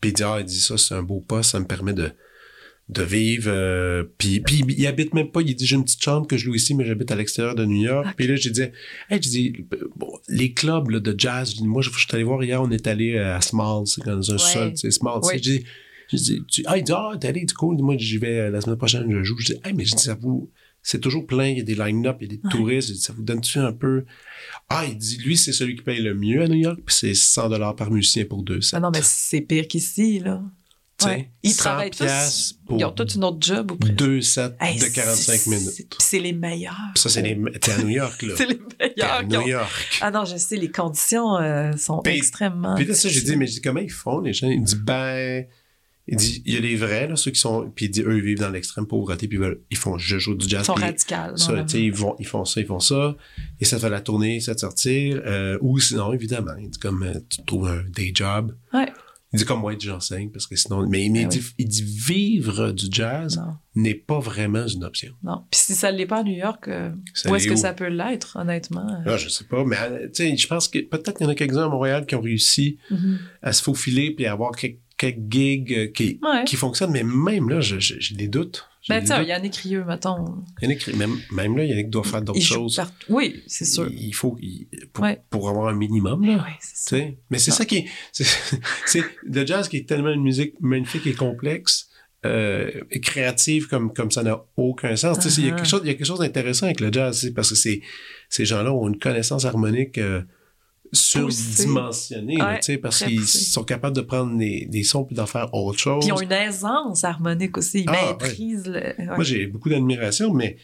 puis 0.00 0.10
il 0.10 0.12
dit, 0.14 0.22
ah, 0.22 0.36
il 0.40 0.44
dit 0.46 0.60
ça, 0.60 0.78
c'est 0.78 0.94
un 0.94 1.02
beau 1.02 1.20
poste, 1.20 1.50
ça 1.50 1.60
me 1.60 1.66
permet 1.66 1.92
de, 1.92 2.10
de 2.90 3.02
vivre. 3.02 3.50
euh, 3.52 4.04
puis, 4.18 4.40
puis 4.40 4.64
il 4.76 4.86
habite 4.86 5.14
même 5.14 5.30
pas, 5.30 5.40
il 5.42 5.54
dit, 5.54 5.64
j'ai 5.66 5.76
une 5.76 5.84
petite 5.84 6.02
chambre 6.02 6.26
que 6.26 6.36
je 6.36 6.46
loue 6.46 6.54
ici, 6.56 6.74
mais 6.74 6.84
j'habite 6.84 7.10
à 7.12 7.14
l'extérieur 7.14 7.54
de 7.54 7.64
New 7.64 7.82
York. 7.84 8.06
Puis 8.16 8.26
là, 8.26 8.36
je 8.36 8.48
disais, 8.48 8.72
hey, 9.08 9.22
je 9.22 9.28
dis, 9.28 9.64
bon, 9.96 10.12
les 10.28 10.52
clubs 10.52 10.90
là, 10.90 11.00
de 11.00 11.14
jazz, 11.16 11.52
je 11.52 11.56
dis, 11.58 11.66
moi, 11.68 11.82
je, 11.82 11.90
je 11.90 11.98
suis 11.98 12.08
allé 12.12 12.24
voir 12.24 12.42
hier, 12.42 12.60
on 12.60 12.70
est 12.70 12.86
allé 12.86 13.16
à 13.18 13.40
Smalls, 13.40 13.86
c'est 13.86 14.04
dans 14.04 14.30
un 14.30 14.34
Ouais. 14.34 14.38
sol, 14.38 14.72
c'est 14.74 14.90
Smalls. 14.90 15.20
Je 15.34 15.38
dis, 15.38 15.64
je 16.12 16.16
dis, 16.16 16.42
tu, 16.48 16.62
ah, 16.66 16.76
il 16.78 16.84
dit, 16.84 16.92
ah, 16.92 17.12
t'es 17.20 17.28
allé, 17.28 17.44
du 17.44 17.54
cool, 17.54 17.76
moi, 17.80 17.94
j'y 17.96 18.18
vais 18.18 18.38
euh, 18.38 18.50
la 18.50 18.60
semaine 18.60 18.76
prochaine, 18.76 19.06
je 19.10 19.22
joue. 19.22 19.38
Je 19.38 19.52
dis, 19.54 19.60
hey, 19.64 19.72
mais 19.72 19.84
je 19.84 19.94
dis, 19.94 20.02
ça 20.02 20.14
vous, 20.20 20.50
c'est 20.82 20.98
toujours 21.00 21.26
plein, 21.26 21.46
il 21.48 21.58
y 21.58 21.60
a 21.60 21.64
des 21.64 21.74
line-up, 21.76 22.16
il 22.20 22.32
y 22.32 22.34
a 22.34 22.36
des 22.38 22.48
touristes, 22.50 22.94
ça 22.96 23.12
vous 23.12 23.22
donne-tu 23.22 23.58
un 23.58 23.72
peu. 23.72 24.04
Ah, 24.68 24.84
il 24.88 24.96
dit, 24.96 25.18
lui, 25.18 25.36
c'est 25.36 25.52
celui 25.52 25.76
qui 25.76 25.82
paye 25.82 26.00
le 26.02 26.14
mieux 26.14 26.42
à 26.42 26.48
New 26.48 26.56
York, 26.56 26.80
puis 26.84 26.94
c'est 26.94 27.14
100 27.14 27.50
dollars 27.50 27.76
par 27.76 27.90
musicien 27.92 28.24
pour 28.24 28.42
deux 28.42 28.60
sets. 28.60 28.76
Ah 28.76 28.80
non, 28.80 28.90
mais 28.92 29.00
c'est 29.02 29.42
pire 29.42 29.68
qu'ici, 29.68 30.18
là. 30.18 30.42
Ouais. 31.06 31.30
Ils 31.42 31.50
100 31.52 31.58
travaillent 31.62 31.90
tous. 31.90 32.58
pour 32.66 32.78
Ils 32.78 32.84
ont 32.84 32.90
tous 32.92 33.14
une 33.14 33.24
autre 33.24 33.38
job 33.40 33.70
ou 33.72 33.76
presque. 33.76 33.94
deux 33.96 34.20
sets 34.20 34.54
Hey, 34.60 34.78
de 34.78 34.86
45 34.86 35.36
c'est- 35.38 35.50
minutes. 35.50 35.96
c'est- 35.98 36.18
les 36.20 36.32
meilleurs. 36.32 36.74
Ça, 36.94 37.08
c'est 37.08 37.22
les, 37.22 37.38
t'es 37.60 37.72
à 37.72 37.78
New 37.78 37.88
York, 37.88 38.22
là. 38.22 38.34
C'est 38.38 38.46
les 38.46 38.60
à 38.80 38.86
meilleurs. 38.88 39.20
qui 39.20 39.26
New 39.28 39.40
ont- 39.40 39.46
York. 39.46 39.98
Ah 40.00 40.10
non, 40.10 40.24
je 40.24 40.36
sais, 40.36 40.56
les 40.56 40.70
conditions 40.70 41.36
euh, 41.36 41.72
sont 41.76 42.02
extrêmement. 42.04 42.74
Puis 42.74 42.84
là, 42.84 42.94
ça, 42.94 43.08
j'ai 43.08 43.20
dit, 43.22 43.36
mais 43.36 43.46
je 43.46 43.52
dis, 43.54 43.60
comment 43.60 43.80
ils 43.80 43.90
font, 43.90 44.20
les 44.20 44.32
gens? 44.32 44.48
Il 44.48 44.60
me 44.60 44.66
dit, 44.66 44.76
ben, 44.76 45.44
il 46.08 46.16
dit, 46.16 46.42
il 46.44 46.54
y 46.54 46.56
a 46.56 46.60
les 46.60 46.74
vrais, 46.76 47.06
là, 47.06 47.14
ceux 47.14 47.30
qui 47.30 47.38
sont, 47.38 47.70
puis 47.74 47.84
il 47.84 47.90
dit, 47.90 48.02
eux, 48.02 48.16
ils 48.18 48.24
vivent 48.24 48.38
dans 48.40 48.48
l'extrême 48.50 48.86
pauvreté, 48.86 49.28
puis 49.28 49.38
ils, 49.40 49.56
ils 49.70 49.76
font, 49.76 49.96
je 49.96 50.18
joue 50.18 50.34
du 50.34 50.46
Ils 50.46 50.50
jazz. 50.50 50.66
sont 50.66 50.74
non, 50.76 51.64
tu 51.64 51.68
sais, 51.68 51.82
ils, 51.82 51.92
vont, 51.92 52.16
ils 52.18 52.26
font 52.26 52.44
ça, 52.44 52.60
ils 52.60 52.66
font 52.66 52.80
ça, 52.80 53.16
et 53.60 53.64
ça 53.64 53.78
fait 53.78 53.90
la 53.90 54.00
tournée, 54.00 54.40
ça 54.40 54.54
te 54.54 54.60
sortir, 54.60 55.22
euh, 55.24 55.56
ou 55.60 55.78
sinon, 55.78 56.12
évidemment, 56.12 56.52
comme, 56.80 57.04
euh, 57.04 57.14
tu 57.28 57.44
trouves 57.44 57.68
un 57.68 57.82
day 57.90 58.10
job. 58.14 58.56
Ouais. 58.74 58.86
Il 59.32 59.38
dit, 59.38 59.44
comme 59.44 59.60
moi, 59.60 59.74
j'enseigne, 59.78 60.28
parce 60.30 60.46
que 60.48 60.56
sinon, 60.56 60.86
mais, 60.88 61.08
mais 61.08 61.20
il, 61.20 61.24
Ah 61.26 61.28
dit, 61.28 61.42
il 61.58 61.68
dit, 61.68 61.84
vivre 61.84 62.72
du 62.72 62.86
jazz 62.90 63.40
n'est 63.76 63.94
pas 63.94 64.18
vraiment 64.18 64.66
une 64.66 64.82
option. 64.82 65.12
non. 65.22 65.44
Puis 65.50 65.60
si 65.60 65.74
ça 65.76 65.92
ne 65.92 65.98
l'est 65.98 66.06
pas 66.06 66.18
à 66.18 66.22
New 66.24 66.34
York, 66.36 66.66
euh, 66.66 66.90
où 67.28 67.34
est-ce 67.36 67.46
que 67.46 67.54
ça 67.56 67.72
peut 67.72 67.86
l'être, 67.88 68.36
honnêtement? 68.40 68.86
Ah, 69.06 69.16
je 69.16 69.28
sais 69.28 69.44
pas, 69.44 69.64
mais 69.64 69.76
euh, 69.80 70.06
tu 70.08 70.24
sais, 70.30 70.36
je 70.36 70.46
pense 70.48 70.66
que 70.66 70.80
peut-être 70.80 71.18
qu'il 71.18 71.26
y 71.26 71.28
en 71.28 71.32
a 71.32 71.36
quelques-uns 71.36 71.66
à 71.66 71.68
Montréal 71.68 72.06
qui 72.06 72.16
ont 72.16 72.20
réussi 72.20 72.78
Mhm. 72.90 73.18
à 73.42 73.52
se 73.52 73.62
faufiler 73.62 74.10
puis 74.14 74.26
à 74.26 74.32
avoir 74.32 74.50
quelques, 74.56 74.80
quelques 74.96 75.30
gigs 75.32 75.72
euh, 75.72 75.86
qui, 75.86 76.18
Ouais. 76.22 76.44
qui 76.44 76.56
fonctionnent, 76.56 76.90
mais 76.90 77.04
même 77.04 77.48
là, 77.48 77.60
je- 77.60 77.78
je- 77.78 78.00
j'ai 78.00 78.16
des 78.16 78.28
doutes. 78.28 78.66
J'ai 78.90 78.96
Ben, 78.96 79.00
des 79.00 79.06
tu 79.06 79.12
sais, 79.12 79.18
doutes. 79.18 79.28
Yannick 79.28 79.56
Rieux, 79.56 79.84
mettons. 79.84 80.24
Yannick, 80.62 80.86
même, 80.94 81.16
même 81.32 81.56
là, 81.56 81.64
Yannick 81.64 81.90
doit 81.90 82.04
faire 82.04 82.22
d'autres 82.22 82.38
Il 82.38 82.44
choses. 82.44 82.80
Oui, 83.08 83.42
c'est 83.46 83.64
sûr. 83.64 83.88
Il, 83.90 84.08
il 84.08 84.12
faut, 84.12 84.36
il- 84.40 84.68
pour, 84.92 85.04
Ouais. 85.04 85.20
pour 85.30 85.48
avoir 85.48 85.68
un 85.68 85.74
minimum, 85.74 86.20
Mais 86.20 86.36
là. 86.36 86.46
ça. 86.60 86.96
Mais 87.30 87.38
c'est 87.38 87.50
ça 87.50 87.64
qui 87.64 87.76
est, 87.78 87.84
c'est, 88.86 89.02
le 89.24 89.46
jazz 89.46 89.68
qui 89.68 89.78
est 89.78 89.88
tellement 89.88 90.10
une 90.10 90.22
musique 90.22 90.54
magnifique 90.60 91.06
et 91.06 91.14
complexe, 91.14 91.88
euh, 92.26 92.70
et 92.90 93.00
créative 93.00 93.66
comme, 93.68 93.92
comme 93.94 94.10
ça 94.10 94.22
n'a 94.22 94.44
aucun 94.56 94.94
sens. 94.96 95.16
Il 95.38 95.44
y 95.46 95.48
a 95.48 95.52
Uh-huh. 95.52 95.56
quelque 95.56 95.68
chose, 95.68 95.80
il 95.84 95.86
y 95.86 95.90
a 95.90 95.94
quelque 95.94 96.06
chose 96.06 96.18
d'intéressant 96.18 96.66
avec 96.66 96.80
le 96.80 96.92
jazz, 96.92 97.18
c'est 97.20 97.32
parce 97.32 97.48
que 97.50 97.54
ces 97.56 98.44
gens-là 98.44 98.72
ont 98.72 98.88
une 98.88 98.98
connaissance 98.98 99.44
harmonique, 99.46 99.96
euh, 99.98 100.20
surdimensionnée, 100.92 102.36
là, 102.36 102.52
Ouais, 102.52 102.58
tu 102.60 102.66
sais, 102.66 102.78
parce 102.78 103.02
qu'ils 103.04 103.26
sont 103.26 103.64
capables 103.64 103.96
de 103.96 104.00
prendre 104.02 104.36
des, 104.36 104.66
des 104.66 104.82
sons 104.82 105.04
puis 105.04 105.14
d'en 105.16 105.26
faire 105.26 105.52
autre 105.54 105.78
chose. 105.78 106.00
Puis 106.00 106.08
ils 106.08 106.12
ont 106.12 106.20
une 106.20 106.32
aisance 106.32 107.04
harmonique 107.04 107.56
aussi. 107.58 107.80
Ils 107.80 107.88
Ah, 107.88 108.16
maîtrisent 108.20 108.66
le. 108.66 108.80
ouais. 108.80 109.06
Moi, 109.06 109.22
j'ai 109.24 109.46
beaucoup 109.46 109.68
d'admiration, 109.68 110.32
mais 110.32 110.56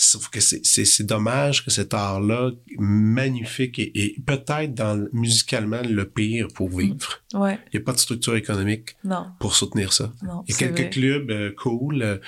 Sauf 0.00 0.28
que 0.28 0.38
c'est- 0.38 1.02
dommage 1.02 1.64
que 1.64 1.72
cet 1.72 1.92
art-là, 1.92 2.52
magnifique 2.78 3.80
et, 3.80 3.90
et 4.00 4.16
peut-être 4.24 4.72
dans 4.72 5.08
musicalement 5.12 5.82
le 5.82 6.08
pire 6.08 6.46
pour 6.54 6.68
vivre. 6.68 7.20
Ouais, 7.34 7.58
Il 7.72 7.78
n'y 7.78 7.82
a 7.82 7.84
pas 7.84 7.94
de 7.94 7.98
structure 7.98 8.36
économique 8.36 8.94
non, 9.02 9.26
pour 9.40 9.56
soutenir 9.56 9.92
ça. 9.92 10.12
non. 10.22 10.44
Il 10.46 10.52
y 10.52 10.54
a 10.54 10.58
quelques 10.58 10.78
vrai. 10.82 10.90
clubs 10.90 11.30
euh, 11.32 11.50
cool, 11.60 12.02
euh, 12.02 12.18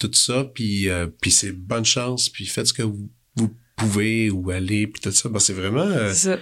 tout 0.00 0.10
ça, 0.12 0.42
puis 0.52 0.88
euh, 0.88 1.06
puis 1.20 1.30
c'est 1.30 1.52
bonne 1.52 1.84
chance, 1.84 2.28
puis 2.28 2.44
faites 2.44 2.66
ce 2.66 2.72
que 2.72 2.82
vous, 2.82 3.08
vous 3.36 3.54
pouvez 3.76 4.28
ou 4.28 4.50
allez, 4.50 4.88
puis 4.88 5.00
tout 5.00 5.12
ça. 5.12 5.28
Ben, 5.28 5.38
c'est 5.38 5.52
vraiment 5.52 5.82
euh, 5.82 6.08
C'est 6.12 6.34
ça. 6.34 6.38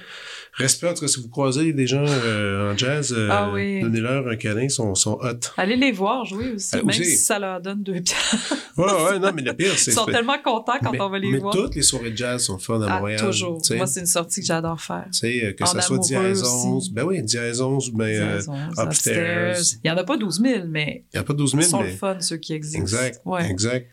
Respect. 0.55 0.89
En 0.89 0.95
tout 0.95 1.01
cas, 1.03 1.09
si 1.09 1.21
vous 1.21 1.29
croisez 1.29 1.73
des 1.73 1.87
gens 1.87 2.05
euh, 2.07 2.73
en 2.73 2.77
jazz, 2.77 3.13
euh, 3.17 3.29
Ah 3.31 3.51
oui. 3.53 3.81
donnez-leur 3.83 4.27
un 4.29 4.37
câlin, 4.37 4.63
ils 4.63 4.71
sont, 4.71 4.95
sont 4.95 5.19
hot. 5.23 5.39
Allez 5.57 5.77
les 5.77 5.93
voir 5.93 6.25
jouer 6.25 6.53
aussi, 6.53 6.71
Ah, 6.73 6.77
même 6.79 6.89
aussi. 6.89 7.05
si 7.05 7.17
ça 7.17 7.39
leur 7.39 7.61
donne 7.61 7.83
deux 7.83 8.01
piastres. 8.01 8.55
Ouais, 8.77 8.85
ouais, 8.85 9.19
non, 9.19 9.31
mais 9.35 9.43
le 9.43 9.53
pire, 9.53 9.73
c'est... 9.77 9.91
Ils 9.91 9.95
sont 9.95 10.07
tellement 10.07 10.39
contents 10.43 10.73
quand 10.83 10.93
mais, 10.93 11.01
on 11.01 11.11
va 11.11 11.19
les 11.19 11.31
mais 11.33 11.39
voir. 11.39 11.55
toutes 11.55 11.75
les 11.75 11.83
soirées 11.83 12.13
de 12.13 12.17
jazz 12.17 12.43
sont 12.45 12.59
fun 12.59 12.81
à 12.83 12.87
Ah, 12.89 12.99
Montréal. 13.01 13.21
toujours. 13.21 13.61
Moi, 13.73 13.87
c'est 13.87 14.01
une 14.01 14.07
sortie 14.07 14.41
que 14.41 14.47
j'adore 14.47 14.81
faire. 14.81 15.05
Tu 15.13 15.19
sais, 15.19 15.45
euh, 15.45 15.53
que 15.53 15.63
En 15.65 15.67
ça 15.67 15.81
soit 15.81 15.99
aussi. 15.99 16.17
11. 16.17 16.91
Ben 16.93 17.05
oui, 17.05 17.23
dièse 17.23 17.61
11 17.61 17.91
ou 17.91 17.97
ben, 17.97 18.05
euh, 18.07 18.41
upstairs. 18.79 19.57
Il 19.85 19.89
y 19.89 19.91
en 19.91 19.97
a 19.97 20.05
pas 20.05 20.17
12 20.17 20.41
000, 20.41 20.65
mais 20.69 21.05
il 21.13 21.17
n'y 21.17 21.21
a 21.21 21.25
pas 21.25 21.35
12 21.35 21.53
ils 21.55 21.61
000, 21.63 21.71
sont 21.71 21.81
mais... 21.83 21.91
le 21.91 21.97
fun, 21.97 22.17
ceux 22.21 22.37
qui 22.37 22.53
existent. 22.55 22.81
Exact, 22.81 23.21
Ouais. 23.25 23.51
exact. 23.51 23.89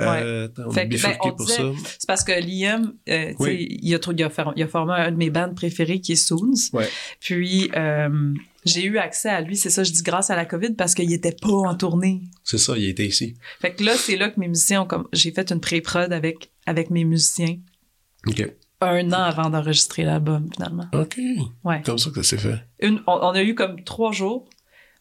Euh, 0.00 0.48
on 0.66 0.70
Fait 0.70 0.86
ben, 0.86 0.98
on 1.22 1.28
pour 1.30 1.46
disait- 1.46 1.56
ça. 1.56 1.62
C'est 1.98 2.06
parce 2.06 2.24
que 2.24 2.32
Liam, 2.32 2.94
euh, 3.08 3.26
tu 3.26 3.30
sais, 3.30 3.34
Oui. 3.38 3.78
il, 3.82 3.94
a, 3.94 3.98
il, 4.56 4.62
a 4.62 4.68
formé 4.68 4.92
un 4.94 5.10
de 5.10 5.16
mes 5.16 5.30
bands 5.30 5.52
qui 6.00 6.12
est 6.12 6.16
Soons. 6.16 6.70
Ouais. 6.72 6.88
Puis, 7.20 7.70
euh, 7.76 8.34
j'ai 8.64 8.84
eu 8.84 8.98
accès 8.98 9.28
à 9.28 9.40
lui, 9.40 9.56
c'est 9.56 9.70
ça, 9.70 9.84
je 9.84 9.92
dis 9.92 10.02
grâce 10.02 10.30
à 10.30 10.36
la 10.36 10.44
COVID, 10.44 10.74
parce 10.74 10.94
qu'il 10.94 11.12
était 11.12 11.36
pas 11.38 11.48
en 11.48 11.74
tournée. 11.74 12.22
C'est 12.42 12.58
ça, 12.58 12.76
il 12.76 12.88
était 12.88 13.06
ici. 13.06 13.34
Fait 13.60 13.74
que 13.74 13.84
là, 13.84 13.94
c'est 13.96 14.16
là 14.16 14.30
que 14.30 14.40
mes 14.40 14.48
musiciens 14.48 14.82
ont 14.82 14.86
comme. 14.86 15.06
J'ai 15.12 15.32
fait 15.32 15.50
une 15.50 15.60
pré-prod 15.60 16.12
avec, 16.12 16.50
avec 16.66 16.90
mes 16.90 17.04
musiciens 17.04 17.56
OK. 18.26 18.42
un 18.80 19.12
an 19.12 19.22
avant 19.22 19.50
d'enregistrer 19.50 20.04
l'album, 20.04 20.48
finalement. 20.52 20.86
OK. 20.92 21.18
Ouais. 21.64 21.82
Comme 21.84 21.98
ça 21.98 22.10
que 22.10 22.22
ça 22.22 22.36
s'est 22.36 22.38
fait. 22.38 22.60
Une, 22.80 23.02
on, 23.06 23.12
on 23.12 23.30
a 23.30 23.42
eu 23.42 23.54
comme 23.54 23.82
trois 23.84 24.12
jours. 24.12 24.48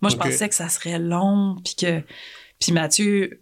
Moi, 0.02 0.10
je 0.10 0.18
pensais 0.18 0.50
que 0.50 0.56
ça 0.56 0.68
serait 0.68 1.00
long, 1.00 1.58
puis 1.64 1.76
que. 1.76 2.02
Puis 2.60 2.74
Mathieu, 2.74 3.40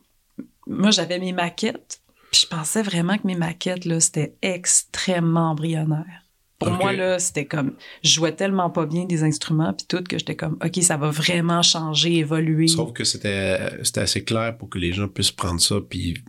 moi, 0.67 0.91
j'avais 0.91 1.19
mes 1.19 1.33
maquettes, 1.33 2.01
puis 2.31 2.41
je 2.41 2.47
pensais 2.47 2.83
vraiment 2.83 3.17
que 3.17 3.25
mes 3.25 3.35
maquettes, 3.35 3.85
là, 3.85 3.99
c'était 3.99 4.35
extrêmement 4.41 5.51
embryonnaire. 5.51 6.25
Pour 6.69 6.78
moi, 6.78 6.93
là, 6.93 7.19
c'était 7.19 7.45
comme. 7.45 7.74
Je 8.04 8.10
jouais 8.10 8.36
tellement 8.36 8.69
pas 8.69 8.86
bien 8.86 9.06
des 9.06 9.24
instruments, 9.24 9.74
puis 9.74 9.86
tout, 9.88 10.04
que 10.04 10.17
j'étais 10.17 10.36
comme, 10.36 10.58
OK, 10.63 10.82
ça 10.84 10.97
va 10.97 11.10
vraiment 11.10 11.62
changer, 11.62 12.17
évoluer. 12.17 12.67
Sauf 12.67 12.93
que 12.93 13.04
c'était 13.04 13.60
c'était 13.84 14.02
assez 14.02 14.24
clair 14.24 14.58
pour 14.58 14.69
que 14.69 14.78
les 14.80 14.93
gens 14.93 15.08
puissent 15.08 15.32
prendre 15.32 15.60
ça 15.62 15.76
puis 15.88 16.24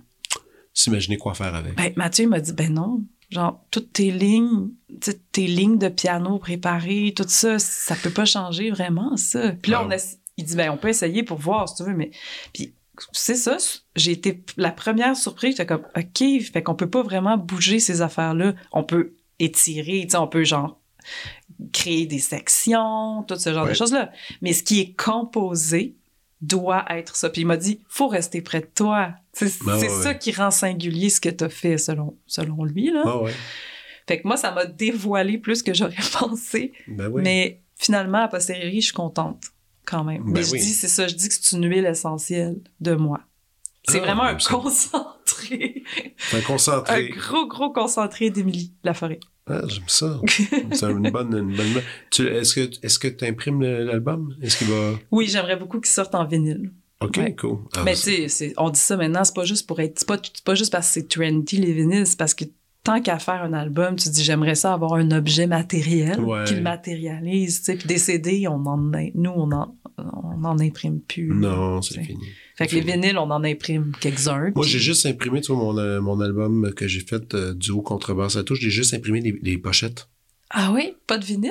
s'imaginer 0.75 1.17
quoi 1.19 1.35
faire 1.35 1.55
avec. 1.55 1.77
Ben, 1.77 1.93
Mathieu 1.97 2.29
m'a 2.29 2.41
dit, 2.41 2.53
ben 2.53 2.73
non. 2.73 3.03
Genre, 3.31 3.65
toutes 3.71 3.95
tes 3.95 4.11
lignes, 4.11 4.69
tu 5.01 5.11
sais, 5.11 5.21
tes 5.33 5.47
lignes 5.47 5.79
de 5.79 5.89
piano 5.89 6.39
préparées, 6.39 7.15
tout 7.17 7.25
ça, 7.27 7.59
ça 7.59 7.95
peut 7.97 8.11
pas 8.11 8.27
changer 8.27 8.71
vraiment, 8.71 9.17
ça. 9.17 9.53
Puis 9.63 9.73
là, 9.73 9.81
Wow. 9.81 9.89
on 9.89 9.91
a, 9.93 9.97
il 10.37 10.45
dit, 10.45 10.55
ben, 10.55 10.71
on 10.71 10.77
peut 10.77 10.89
essayer 10.89 11.23
pour 11.23 11.39
voir, 11.39 11.67
si 11.69 11.77
tu 11.77 11.85
veux, 11.85 11.97
mais. 11.97 12.11
Puis, 12.53 12.75
c'est 13.13 13.35
ça, 13.37 13.57
j'ai 13.97 14.13
été 14.13 14.45
la 14.59 14.71
première 14.71 15.17
surprise, 15.17 15.53
j'étais 15.53 15.65
comme, 15.65 15.87
OK, 15.97 16.43
fait 16.53 16.63
qu'on 16.63 16.75
peut 16.75 16.91
pas 16.91 17.03
vraiment 17.03 17.39
bouger 17.39 17.81
ces 17.81 18.03
affaires-là. 18.03 18.55
On 18.73 18.85
peut 18.85 19.15
étirer, 19.45 20.01
tu 20.05 20.11
sais, 20.11 20.17
on 20.17 20.29
peut, 20.29 20.45
genre, 20.45 20.79
créer 21.73 22.07
des 22.07 22.19
sections, 22.19 23.23
tout 23.25 23.37
ce 23.37 23.53
genre 23.53 23.65
Ouais. 23.65 23.71
de 23.71 23.77
choses-là. 23.77 24.11
Mais 24.41 24.53
ce 24.53 24.63
qui 24.63 24.81
est 24.81 24.95
composé 24.97 25.97
doit 26.41 26.85
être 26.91 27.15
ça. 27.15 27.31
Puis 27.31 27.43
il 27.43 27.47
m'a 27.47 27.57
dit, 27.57 27.81
faut 27.89 28.09
rester 28.09 28.43
près 28.43 28.61
de 28.61 28.69
toi. 28.75 29.15
C'est 29.33 29.63
Ben 29.65 29.77
ouais, 29.79 29.89
ça 29.89 30.09
ouais. 30.11 30.19
qui 30.19 30.33
rend 30.33 30.51
singulier 30.51 31.09
ce 31.11 31.21
que 31.21 31.29
tu 31.29 31.45
as 31.45 31.49
fait, 31.49 31.79
selon, 31.79 32.17
selon 32.27 32.65
lui. 32.65 32.91
Là. 32.91 33.23
Ouais. 33.23 33.33
Fait 34.09 34.21
que 34.21 34.27
moi, 34.27 34.37
ça 34.37 34.51
m'a 34.51 34.65
dévoilé 34.67 35.39
plus 35.39 35.63
que 35.63 35.73
j'aurais 35.73 35.95
pensé. 36.19 36.73
Ben 36.89 37.09
oui. 37.09 37.23
Mais 37.23 37.61
finalement, 37.77 38.19
à 38.25 38.29
posteriori, 38.29 38.81
je 38.81 38.87
suis 38.87 38.95
contente 38.95 39.45
quand 39.85 40.03
même. 40.05 40.25
Ben 40.25 40.33
Mais 40.33 40.43
je 40.43 40.53
oui. 40.53 40.59
dis, 40.61 40.73
c'est 40.73 40.89
ça, 40.89 41.07
je 41.07 41.15
dis 41.15 41.29
que 41.29 41.35
c'est 41.35 41.57
une 41.57 41.69
huile 41.69 41.87
essentielle 41.87 42.61
de 42.81 42.95
moi. 42.95 43.21
C'est 43.89 43.99
Ah, 43.99 44.05
vraiment 44.05 44.23
un 44.25 44.39
ça. 44.39 44.51
concentré, 44.55 45.83
un 46.33 46.39
un 46.39 46.41
concentré. 46.43 47.09
gros, 47.11 47.47
gros 47.47 47.73
concentré 47.73 48.31
d'Émilie 48.31 48.73
Laforêt. 48.85 49.19
Ah, 49.47 49.61
j'aime 49.67 49.83
ça. 49.89 50.21
C'est 50.73 50.87
une 50.91 51.11
bonne, 51.11 51.35
une 51.37 51.57
bonne. 51.57 51.83
Tu- 52.11 52.27
Est-ce 52.27 52.55
que 52.55 52.71
est-ce 52.85 52.99
que 52.99 53.09
tu 53.09 53.25
imprimes 53.25 53.63
l'album? 53.63 54.35
Est-ce 54.41 54.59
qu'il 54.59 54.69
va? 54.69 54.93
Oui, 55.11 55.27
j'aimerais 55.29 55.57
beaucoup 55.57 55.81
qu'il 55.81 55.91
sorte 55.91 56.15
en 56.15 56.25
vinyle. 56.25 56.71
OK, 57.01 57.17
Ouais. 57.17 57.35
cool. 57.35 57.59
Ah, 57.77 57.83
Mais 57.85 57.95
tu 57.95 58.29
sais, 58.29 58.53
on 58.57 58.71
dit 58.71 58.79
ça 58.79 58.97
maintenant, 58.97 59.25
c'est 59.25 59.35
pas 59.35 59.45
juste 59.45 59.67
pour 59.67 59.81
être. 59.81 59.99
C'est 59.99 60.07
pas, 60.07 60.19
c'est 60.23 60.45
pas 60.45 60.55
juste 60.55 60.71
parce 60.71 60.87
que 60.87 60.93
c'est 60.95 61.09
trendy 61.09 61.57
les 61.57 61.73
vinyles, 61.73 62.07
c'est 62.07 62.17
parce 62.19 62.35
que 62.35 62.45
tant 62.85 63.01
qu'à 63.03 63.19
faire 63.19 63.43
un 63.43 63.53
album, 63.53 63.97
tu 63.97 64.09
dis 64.09 64.23
j'aimerais 64.23 64.55
ça 64.55 64.73
avoir 64.73 64.95
un 64.95 65.11
objet 65.11 65.49
matériel 65.49 66.21
Ouais. 66.21 66.45
qui 66.45 66.55
le 66.55 66.63
matérialise. 66.63 67.59
tu 67.61 67.65
sais. 67.65 67.77
Puis 67.77 67.89
des 67.89 67.99
CD, 67.99 68.47
on 68.49 68.65
en, 68.67 68.77
nous, 68.77 69.31
on 69.35 69.51
en, 69.51 69.75
on 70.13 70.45
en 70.45 70.59
imprime 70.59 71.01
plus. 71.01 71.29
Non, 71.33 71.81
c'est 71.83 72.03
fini. 72.03 72.25
Fait 72.57 72.67
que 72.67 72.75
les 72.75 72.81
vinyles, 72.81 73.17
on 73.19 73.31
en 73.31 73.43
imprime 73.45 73.93
quelques-uns. 74.01 74.51
Moi, 74.55 74.63
puis- 74.63 74.71
j'ai 74.71 74.79
juste 74.79 75.07
imprimé, 75.07 75.41
tu 75.41 75.53
vois, 75.53 75.63
mon, 75.63 75.79
euh, 75.79 76.01
mon 76.01 76.21
album 76.21 76.73
que 76.75 76.87
j'ai 76.89 77.01
fait 77.01 77.35
euh, 77.35 77.55
duo 77.55 77.81
contrebasse 77.83 78.37
à 78.37 78.45
touche, 78.45 78.61
j'ai 78.61 78.71
juste 78.71 78.93
imprimé 78.95 79.21
les, 79.21 79.39
les 79.43 79.59
pochettes. 79.59 80.09
Ah 80.51 80.71
oui? 80.73 80.95
Pas 81.07 81.19
de 81.19 81.25
vinyle? 81.25 81.51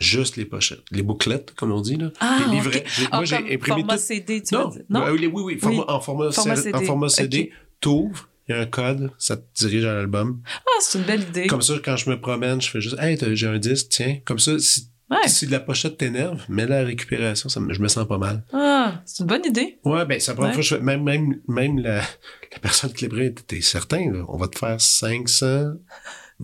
Juste 0.00 0.36
les 0.36 0.46
pochettes. 0.46 0.80
Les 0.92 1.02
bouclettes, 1.02 1.52
comme 1.56 1.72
on 1.72 1.80
dit, 1.82 1.96
là. 1.96 2.10
Ah, 2.20 2.38
les 2.46 2.52
livrets. 2.56 2.84
Ah, 3.10 3.16
moi, 3.16 3.24
j'ai 3.26 3.36
imprimé 3.36 3.58
format 3.80 3.96
tout. 3.96 4.02
CD, 4.02 4.42
tu 4.42 4.54
Non, 4.54 4.68
veux 4.68 4.76
dire? 4.76 4.84
Non? 4.88 5.00
Ah 5.04 5.12
oui, 5.12 5.26
oui, 5.26 5.42
oui, 5.42 5.58
format- 5.58 5.84
en 5.90 6.00
format, 6.00 6.32
Format 6.32 6.56
C- 6.56 6.70
en 6.72 6.78
CD, 6.78 6.86
format 6.86 7.08
CD. 7.10 7.50
T'ouvres, 7.80 8.28
il 8.48 8.52
y 8.52 8.54
a 8.54 8.60
un 8.60 8.66
code, 8.66 9.10
ça 9.18 9.36
te 9.36 9.42
dirige 9.58 9.84
à 9.84 9.92
l'album. 9.94 10.40
Ah, 10.46 10.60
c'est 10.80 10.98
une 10.98 11.04
belle 11.04 11.22
idée. 11.22 11.46
Comme 11.48 11.60
ça, 11.60 11.74
quand 11.84 11.96
je 11.96 12.08
me 12.08 12.18
promène, 12.18 12.60
je 12.62 12.70
fais 12.70 12.80
juste, 12.80 12.96
hey, 12.98 13.18
j'ai 13.34 13.46
un 13.46 13.58
disque, 13.58 13.88
tiens. 13.90 14.18
Comme 14.24 14.38
ça, 14.38 14.58
si, 14.58 14.88
Ouais. 15.10 15.26
si 15.28 15.46
la 15.46 15.58
pochette 15.60 15.98
t'énerve, 15.98 16.40
mets 16.48 16.66
la 16.66 16.82
récupération, 16.84 17.48
ça 17.48 17.58
me- 17.60 17.72
je 17.72 17.80
me 17.82 17.88
sens 17.88 18.06
pas 18.06 18.18
mal. 18.18 18.44
Ah, 18.52 19.02
c'est 19.04 19.20
une 19.22 19.26
bonne 19.26 19.44
idée. 19.44 19.78
Ouais, 19.84 20.04
ben, 20.06 20.20
c'est 20.20 20.30
la 20.30 20.34
première 20.34 20.50
Ouais. 20.50 20.54
fois 20.54 20.62
que 20.62 20.68
je 20.68 20.74
fais, 20.76 20.80
même, 20.82 21.02
même, 21.02 21.40
même 21.48 21.78
la, 21.80 21.96
la 21.96 22.58
personne 22.62 22.92
qui 22.92 23.06
livrait, 23.06 23.34
t'es 23.46 23.60
certain, 23.60 24.10
là, 24.12 24.24
on 24.28 24.36
va 24.36 24.46
te 24.48 24.58
faire 24.58 24.80
500 24.80 25.72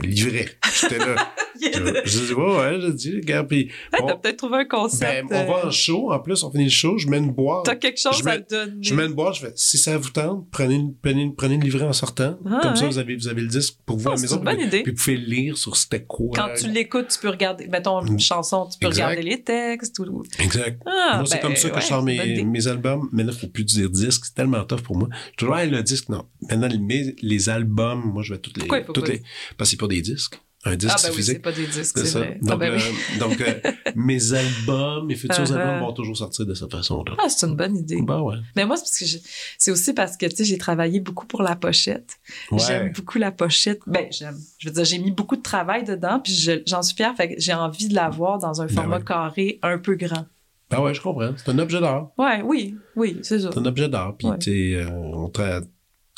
livrets. 0.01 0.49
J'étais 0.81 0.99
là. 0.99 1.15
Je, 1.62 2.11
je 2.11 2.27
dis, 2.27 2.33
ouais, 2.35 2.57
ouais, 2.57 2.81
je 2.81 2.88
dis, 2.92 3.16
regarde, 3.16 3.49
puis, 3.49 3.71
T'as 3.90 4.14
peut-être 4.16 4.37
trouvé 4.37 4.57
un 4.57 4.59
ben, 4.61 4.69
concept. 4.69 5.25
on 5.31 5.45
va 5.47 5.59
euh, 5.64 5.66
en 5.66 5.71
show, 5.71 6.12
en 6.12 6.19
plus, 6.21 6.42
on 6.42 6.51
finit 6.51 6.64
le 6.64 6.71
show, 6.71 6.99
je 6.99 7.09
mets 7.09 7.19
une 7.19 7.33
boîte. 7.33 7.64
T'as 7.64 7.77
quelque 7.77 7.99
chose 8.01 8.21
à 8.27 8.31
mets- 8.37 8.42
te 8.45 8.55
donner. 8.55 8.77
Je 8.83 8.95
mets 8.95 9.07
une 9.07 9.12
boîte, 9.14 9.35
je 9.37 9.40
fais, 9.40 9.53
si 9.57 9.79
ça 9.79 9.97
vous 9.99 10.11
tente, 10.11 10.47
prenez, 10.51 10.75
une- 10.77 10.95
prenez, 10.95 11.23
une- 11.23 11.35
prenez 11.35 11.57
le 11.57 11.62
livret 11.64 11.85
en 11.87 11.92
sortant. 11.92 12.38
Ah, 12.47 12.61
Comme 12.62 12.77
ça, 12.77 12.87
vous 12.87 12.99
avez, 12.99 13.16
vous 13.16 13.29
avez 13.29 13.42
le 13.42 13.49
disque 13.49 13.77
pour 13.87 13.97
vous 13.97 14.09
à 14.09 14.12
la 14.12 14.16
c'est 14.16 14.23
maison. 14.23 14.38
une 14.38 14.45
bonne 14.45 14.57
puis, 14.57 14.66
idée. 14.66 14.83
puis 14.83 14.92
vous 14.92 14.99
pouvez 14.99 15.16
lire 15.16 15.57
sur 15.59 15.77
c'était 15.77 16.05
quoi. 16.05 16.31
Quand 16.35 16.49
tu 16.57 16.69
l'écoutes, 16.71 17.09
tu 17.09 17.19
peux 17.19 17.29
regarder, 17.31 17.66
mettons, 17.69 18.05
une 18.05 18.14
Mm. 18.14 18.21
chanson, 18.21 18.66
tu 18.71 18.79
peux 18.79 18.87
Exact. 18.88 19.05
regarder 19.09 19.29
les 19.29 19.42
textes. 19.42 19.99
Ou... 19.99 20.23
Exact. 20.38 20.81
Ah, 20.87 21.16
Moi, 21.16 21.27
c'est 21.27 21.37
ben, 21.37 21.42
comme 21.42 21.57
ça 21.57 21.71
que 21.71 21.75
ouais, 21.75 21.81
je 21.81 21.87
sors 21.87 22.03
mes, 22.03 22.66
albums. 22.66 23.09
Mais 23.12 23.23
là, 23.25 23.33
faut 23.33 23.47
plus 23.49 23.64
dire 23.64 23.90
disque. 23.90 24.25
C'est 24.25 24.35
tellement 24.35 24.64
tough 24.64 24.81
pour 24.83 24.97
moi. 24.97 25.09
Je 25.38 25.47
hey, 25.47 25.71
le 25.71 25.83
disque, 25.83 26.09
non. 26.09 26.25
Maintenant, 26.49 26.69
les, 26.69 27.14
les 27.21 27.49
albums, 27.49 28.03
moi, 28.12 28.23
je 28.23 28.33
vais 28.35 28.38
toutes 28.38 28.57
les. 28.57 28.61
Pourquoi 28.61 28.79
il 28.79 28.85
toutes 28.85 29.09
les... 29.09 29.23
Parce 29.57 29.71
que 29.71 29.73
c'est 29.73 29.81
pas 29.81 29.87
des 29.88 30.01
disques. 30.03 30.40
Un 30.69 30.75
disque, 30.77 30.95
Ah, 30.99 31.03
ben 31.03 31.09
oui, 31.09 31.15
c'est 31.15 31.17
physique. 31.23 31.43
pas 31.43 31.53
des 31.53 31.67
disques, 31.67 31.97
C'est 31.99 32.19
vrai. 32.19 32.39
Ah, 32.43 32.47
Donc, 32.47 32.59
ben 32.61 32.73
oui. 32.75 32.81
euh, 32.83 33.19
donc 33.21 33.41
euh, 33.41 33.55
mes 33.95 34.33
albums, 34.35 35.07
mes 35.07 35.15
futurs 35.15 35.45
Uh-huh. 35.45 35.55
albums 35.57 35.81
vont 35.81 35.93
toujours 35.93 36.17
sortir 36.17 36.45
de 36.45 36.55
cette 36.55 36.73
façon-là. 36.73 37.15
Ah, 37.19 37.29
c'est 37.29 37.47
une 37.47 37.55
bonne 37.55 37.77
idée. 37.77 38.03
Bah 38.03 38.21
ouais. 38.21 38.37
Mais 38.57 38.67
moi, 38.67 38.77
c'est 38.77 38.83
parce 38.83 38.99
que 38.99 39.05
j'ai- 39.07 39.23
c'est 39.59 39.71
aussi 39.71 39.93
parce 39.95 40.17
que, 40.17 40.27
tu 40.27 40.35
sais, 40.37 40.45
j'ai 40.45 40.59
travaillé 40.59 40.99
beaucoup 41.01 41.25
pour 41.27 41.43
la 41.43 41.55
pochette. 41.57 42.17
Ouais. 42.51 42.59
J'aime 42.59 42.93
beaucoup 42.93 43.19
la 43.19 43.31
pochette. 43.31 43.81
Ben, 43.87 44.07
j'aime. 44.11 44.37
Je 44.59 44.69
veux 44.69 44.75
dire, 44.75 44.85
j'ai 44.85 44.99
mis 44.99 45.13
beaucoup 45.13 45.37
de 45.37 45.43
travail 45.43 45.85
dedans, 45.85 46.21
puis 46.23 46.33
je- 46.35 46.63
j'en 46.67 46.83
suis 46.83 46.97
fière. 46.97 47.15
Fait 47.17 47.29
que 47.29 47.41
j'ai 47.41 47.55
envie 47.55 47.89
de 47.89 47.95
l'avoir 47.95 48.39
dans 48.39 48.61
un 48.61 48.67
Ben 48.67 48.75
format 48.75 48.99
ouais. 48.99 49.05
carré 49.05 49.59
un 49.63 49.79
peu 49.79 49.95
grand. 49.95 50.27
Bah 50.69 50.81
ouais, 50.83 50.95
je 50.95 51.01
comprends. 51.01 51.31
C'est 51.37 51.49
un 51.51 51.59
objet 51.61 51.81
d'art. 51.81 52.11
Ouais, 52.19 52.43
oui, 52.43 52.75
oui, 52.97 53.21
c'est 53.23 53.39
ça. 53.39 53.51
C'est 53.53 53.59
un 53.61 53.67
objet 53.67 53.89
d'art. 53.89 54.17
Puis, 54.17 54.27
Ouais. 54.27 54.39
tu 54.39 54.51
sais, 54.51 54.75
euh, 54.83 54.91
on 54.91 55.29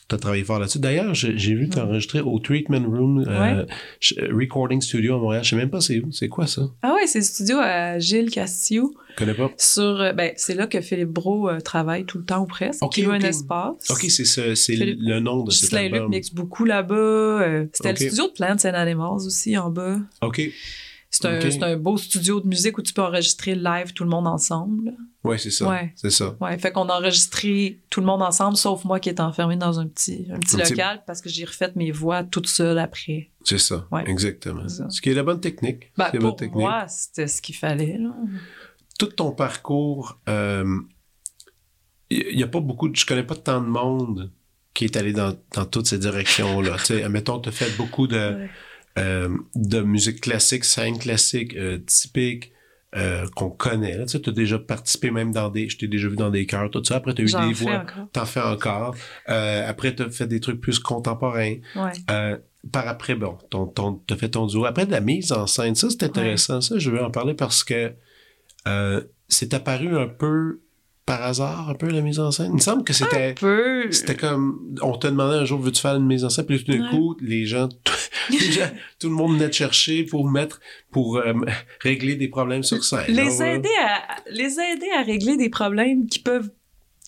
tra- 0.08 0.16
t'as 0.16 0.16
travaillé 0.18 0.44
fort 0.44 0.58
là-dessus. 0.58 0.78
D'ailleurs, 0.78 1.14
j'ai 1.14 1.54
vu 1.54 1.68
t'enregistrer 1.68 2.20
au 2.20 2.38
Treatment 2.38 2.84
Room 2.88 3.24
euh, 3.28 3.64
Recording 4.32 4.80
Studio 4.80 5.16
à 5.16 5.18
Montréal. 5.18 5.44
Je 5.44 5.50
sais 5.50 5.56
même 5.56 5.70
pas 5.70 5.80
c'est 5.80 6.00
où. 6.00 6.10
C'est 6.12 6.28
quoi 6.28 6.46
ça? 6.46 6.62
Ah 6.82 6.94
ouais, 6.94 7.06
c'est 7.06 7.18
le 7.20 7.24
studio 7.24 7.56
à 7.60 7.98
Gilles 7.98 8.30
Castillo. 8.30 8.94
Je 9.10 9.16
connais 9.16 9.34
pas. 9.34 9.50
Sur, 9.58 9.82
euh, 10.00 10.12
ben, 10.12 10.32
c'est 10.36 10.54
là 10.54 10.66
que 10.66 10.80
Philippe 10.80 11.08
Bro 11.10 11.48
euh, 11.50 11.60
travaille 11.60 12.04
tout 12.04 12.18
le 12.18 12.24
temps 12.24 12.42
ou 12.42 12.46
presque. 12.46 12.82
Ok, 12.82 12.92
qui 12.94 13.02
loue 13.02 13.10
ok. 13.14 13.24
un 13.24 13.28
espace. 13.28 13.90
OK, 13.90 14.04
c'est 14.08 14.24
ce- 14.24 14.72
le 15.08 15.20
nom 15.20 15.44
de 15.44 15.50
cet 15.50 15.70
Ghislain 15.70 15.82
Luc 15.84 15.94
album. 15.94 16.10
mixe 16.10 16.32
beaucoup 16.32 16.64
là-bas. 16.64 16.94
Euh, 16.94 17.66
c'était 17.72 17.90
le 17.90 17.96
studio 17.96 18.28
de 18.28 18.32
Plants 18.32 18.56
and 18.64 18.74
Animals 18.74 19.26
aussi 19.26 19.56
en 19.58 19.70
bas. 19.70 19.96
OK. 20.22 20.40
C'est 21.10 21.24
un, 21.26 21.62
un 21.62 21.76
beau 21.78 21.96
studio 21.96 22.40
de 22.40 22.46
musique 22.46 22.76
où 22.76 22.82
tu 22.82 22.92
peux 22.92 23.02
enregistrer 23.02 23.54
live 23.54 23.92
tout 23.94 24.04
le 24.04 24.10
monde 24.10 24.26
ensemble. 24.26 24.92
Ouais, 25.24 25.38
c'est 25.38 25.50
ça. 25.50 25.66
Ouais. 25.68 25.92
C'est 25.96 26.10
ça. 26.10 26.36
Ouais, 26.40 26.58
fait 26.58 26.70
qu'on 26.70 26.88
a 26.90 26.94
enregistré 26.98 27.80
tout 27.90 28.00
le 28.00 28.06
monde 28.06 28.22
ensemble, 28.22 28.56
sauf 28.58 28.84
moi 28.84 29.00
qui 29.00 29.08
est 29.08 29.18
enfermé 29.20 29.56
dans 29.56 29.80
un 29.80 29.86
petit, 29.88 30.26
un 30.30 30.38
petit 30.38 30.56
Un 30.56 30.58
petit- 30.60 30.70
local 30.72 31.02
parce 31.06 31.20
que 31.22 31.28
j'ai 31.30 31.44
refait 31.46 31.72
mes 31.76 31.90
voix 31.90 32.24
toute 32.24 32.46
seule 32.46 32.78
après. 32.78 33.30
C'est 33.42 33.58
ça. 33.58 33.88
Ouais. 33.90 34.04
Exactement. 34.06 34.68
Ça. 34.68 34.88
Ce 34.90 35.00
qui 35.00 35.08
est 35.10 35.14
la 35.14 35.22
bonne 35.22 35.40
technique. 35.40 35.90
Ben, 35.96 36.04
la 36.04 36.10
bonne 36.12 36.20
pour 36.20 36.36
technique. 36.36 36.60
moi, 36.60 36.86
c'était 36.88 37.26
ce 37.26 37.40
qu'il 37.40 37.56
fallait. 37.56 37.96
Là. 37.98 38.14
Tout 38.98 39.06
ton 39.06 39.32
parcours, 39.32 40.20
il 42.10 42.36
n'y 42.36 42.42
a 42.42 42.48
pas 42.48 42.60
beaucoup, 42.60 42.88
de- 42.88 42.96
je 42.96 43.06
connais 43.06 43.24
pas 43.24 43.34
tant 43.36 43.60
de 43.60 43.66
monde 43.66 44.30
qui 44.74 44.84
est 44.84 44.96
allé 44.96 45.12
dans, 45.12 45.34
dans 45.54 45.64
toutes 45.64 45.86
ces 45.86 45.98
directions-là. 45.98 46.76
tu 46.78 46.84
sais, 46.84 47.08
mettons, 47.08 47.40
tu 47.40 47.48
as 47.48 47.52
fait 47.52 47.76
beaucoup 47.76 48.06
de, 48.06 48.16
Ouais. 48.16 48.50
Euh, 48.98 49.28
de 49.54 49.80
musique 49.80 50.20
classique, 50.20 50.64
scène 50.64 50.98
classique, 50.98 51.56
euh, 51.56 51.78
typique, 51.78 52.52
euh, 52.96 53.26
qu'on 53.36 53.50
connaît. 53.50 54.04
Tu 54.06 54.16
as 54.16 54.32
déjà 54.32 54.58
participé 54.58 55.10
même 55.10 55.32
dans 55.32 55.48
des... 55.50 55.68
Je 55.68 55.78
t'ai 55.78 55.88
déjà 55.88 56.08
vu 56.08 56.16
dans 56.16 56.30
des 56.30 56.46
chœurs, 56.46 56.70
tout 56.70 56.82
ça. 56.84 56.96
Après, 56.96 57.14
tu 57.14 57.22
as 57.22 57.24
eu 57.24 57.48
des 57.48 57.54
voix. 57.54 57.86
T'en 58.12 58.26
fais 58.26 58.40
encore. 58.40 58.94
Euh, 59.28 59.68
après, 59.68 59.94
tu 59.94 60.02
as 60.02 60.10
fait 60.10 60.26
des 60.26 60.40
trucs 60.40 60.60
plus 60.60 60.78
contemporains. 60.78 61.56
Ouais. 61.76 61.92
Euh, 62.10 62.36
par 62.72 62.88
après, 62.88 63.14
bon, 63.14 63.38
ton, 63.50 63.66
ton, 63.66 63.94
t'as 64.06 64.16
fait 64.16 64.30
ton 64.30 64.46
duo. 64.46 64.64
Après, 64.64 64.84
de 64.84 64.90
la 64.90 65.00
mise 65.00 65.32
en 65.32 65.46
scène, 65.46 65.74
ça, 65.74 65.88
c'est 65.90 66.02
intéressant. 66.02 66.60
Ça, 66.60 66.78
je 66.78 66.90
veux 66.90 67.02
en 67.02 67.10
parler 67.10 67.34
parce 67.34 67.62
que 67.62 67.92
c'est 69.28 69.54
apparu 69.54 69.96
un 69.96 70.08
peu 70.08 70.60
par 71.08 71.22
hasard, 71.24 71.70
un 71.70 71.74
peu, 71.74 71.88
la 71.88 72.00
mise 72.02 72.20
en 72.20 72.30
scène? 72.30 72.50
Il 72.50 72.54
me 72.56 72.60
semble 72.60 72.84
que 72.84 72.92
c'était... 72.92 73.30
Un 73.30 73.34
peu. 73.34 73.90
C'était 73.90 74.14
comme, 74.14 74.76
on 74.82 74.96
te 74.96 75.06
demandait 75.06 75.38
un 75.38 75.44
jour, 75.44 75.58
veux-tu 75.58 75.80
faire 75.80 75.96
une 75.96 76.06
mise 76.06 76.24
en 76.24 76.28
scène? 76.30 76.46
Puis 76.46 76.62
tout 76.62 76.70
d'un 76.72 76.82
Ouais. 76.84 76.90
coup, 76.90 77.16
les 77.20 77.46
gens, 77.46 77.68
les 78.30 78.38
gens- 78.52 78.70
tout 79.00 79.08
le 79.08 79.14
monde 79.14 79.32
venait 79.34 79.48
te 79.50 79.54
chercher 79.56 80.04
pour 80.04 80.28
mettre, 80.30 80.60
pour 80.92 81.16
euh, 81.16 81.32
régler 81.80 82.14
des 82.16 82.28
problèmes 82.28 82.62
sur 82.62 82.84
scène. 82.84 83.04
les 83.08 83.42
aider 83.42 83.68
à 83.82 84.16
les 84.30 84.52
aider 84.60 84.90
à 84.96 85.02
régler 85.02 85.36
des 85.36 85.48
problèmes 85.48 86.06
qui 86.06 86.18
peuvent 86.18 86.50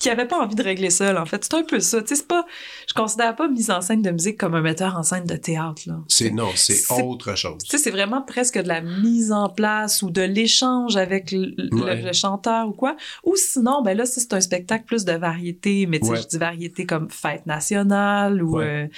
qui 0.01 0.09
avaient 0.11 0.27
pas 0.27 0.39
envie 0.41 0.55
de 0.57 0.63
régler 0.63 0.91
seuls 0.91 1.17
en 1.19 1.27
fait 1.27 1.45
c'est 1.45 1.55
un 1.55 1.63
peu 1.63 1.79
ça 1.79 2.01
tu 2.01 2.09
sais 2.09 2.15
c'est 2.17 2.27
pas 2.27 2.45
je 2.89 2.95
considère 2.95 3.37
pas 3.37 3.49
mise 3.49 3.71
en 3.71 3.81
scène 3.83 4.03
de 4.03 4.11
musique 4.11 4.37
comme 4.39 4.55
un 4.57 4.63
metteur 4.63 4.97
en 4.97 5.03
scène 5.05 5.25
de 5.27 5.37
théâtre 5.37 5.83
là 5.87 5.99
C'est, 6.09 6.31
non, 6.31 6.49
c'est 6.57 6.91
autre 7.03 7.37
chose. 7.37 7.59
tu 7.63 7.71
sais 7.71 7.79
c'est 7.79 7.91
vraiment 7.93 8.23
presque 8.23 8.59
de 8.61 8.67
la 8.67 8.81
mise 8.81 9.31
en 9.31 9.49
place 9.51 10.03
ou 10.03 10.11
de 10.11 10.23
l'échange 10.23 10.97
avec 10.97 11.31
le, 11.33 11.53
le- 11.57 11.85
Ouais. 11.85 12.03
le 12.03 12.13
chanteur 12.13 12.67
ou 12.67 12.73
quoi 12.73 12.97
ou 13.25 13.37
sinon 13.37 13.83
ben 13.83 13.97
là 13.97 14.07
si 14.07 14.21
c'est 14.21 14.33
un 14.33 14.41
spectacle 14.41 14.85
plus 14.87 15.05
de 15.05 15.13
variété 15.13 15.87
mais 15.87 16.01
tu 16.01 16.07
sais 16.07 16.13
Ouais. 16.13 16.21
je 16.23 16.27
dis 16.29 16.39
variété 16.39 16.87
comme 16.87 17.09
fête 17.11 17.45
nationale 17.47 18.43
ou 18.43 18.57
Ouais. 18.57 18.89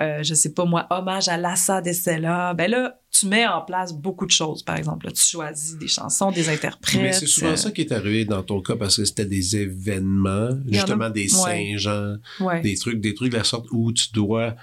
euh, 0.00 0.02
euh, 0.02 0.22
je 0.22 0.34
sais 0.34 0.52
pas 0.52 0.64
moi 0.64 0.86
hommage 0.90 1.28
à 1.28 1.36
Lassa 1.36 1.80
Dessela 1.82 2.54
ben 2.54 2.70
là 2.70 2.98
tu 3.18 3.26
mets 3.26 3.46
en 3.46 3.62
place 3.62 3.92
beaucoup 3.92 4.26
de 4.26 4.30
choses 4.30 4.62
par 4.62 4.76
exemple 4.76 5.06
là, 5.06 5.12
tu 5.12 5.22
choisis 5.22 5.76
des 5.76 5.88
chansons 5.88 6.30
des 6.30 6.48
interprètes 6.48 7.00
Mais 7.00 7.12
c'est 7.12 7.26
souvent 7.26 7.50
euh, 7.52 7.56
ça 7.56 7.70
qui 7.70 7.82
est 7.82 7.92
arrivé 7.92 8.24
dans 8.24 8.42
ton 8.42 8.60
cas 8.60 8.76
parce 8.76 8.96
que 8.96 9.04
c'était 9.04 9.26
des 9.26 9.56
événements, 9.56 10.50
a- 10.50 10.56
justement 10.70 11.10
des. 11.10 11.28
Saint-Jean, 11.28 12.16
ouais. 12.40 12.60
des 12.62 12.76
trucs, 12.76 13.00
des 13.00 13.14
trucs 13.14 13.32
de 13.32 13.36
la 13.36 13.44
sorte 13.44 13.66
où 13.70 13.92
tu 13.92 14.06
dois 14.12 14.54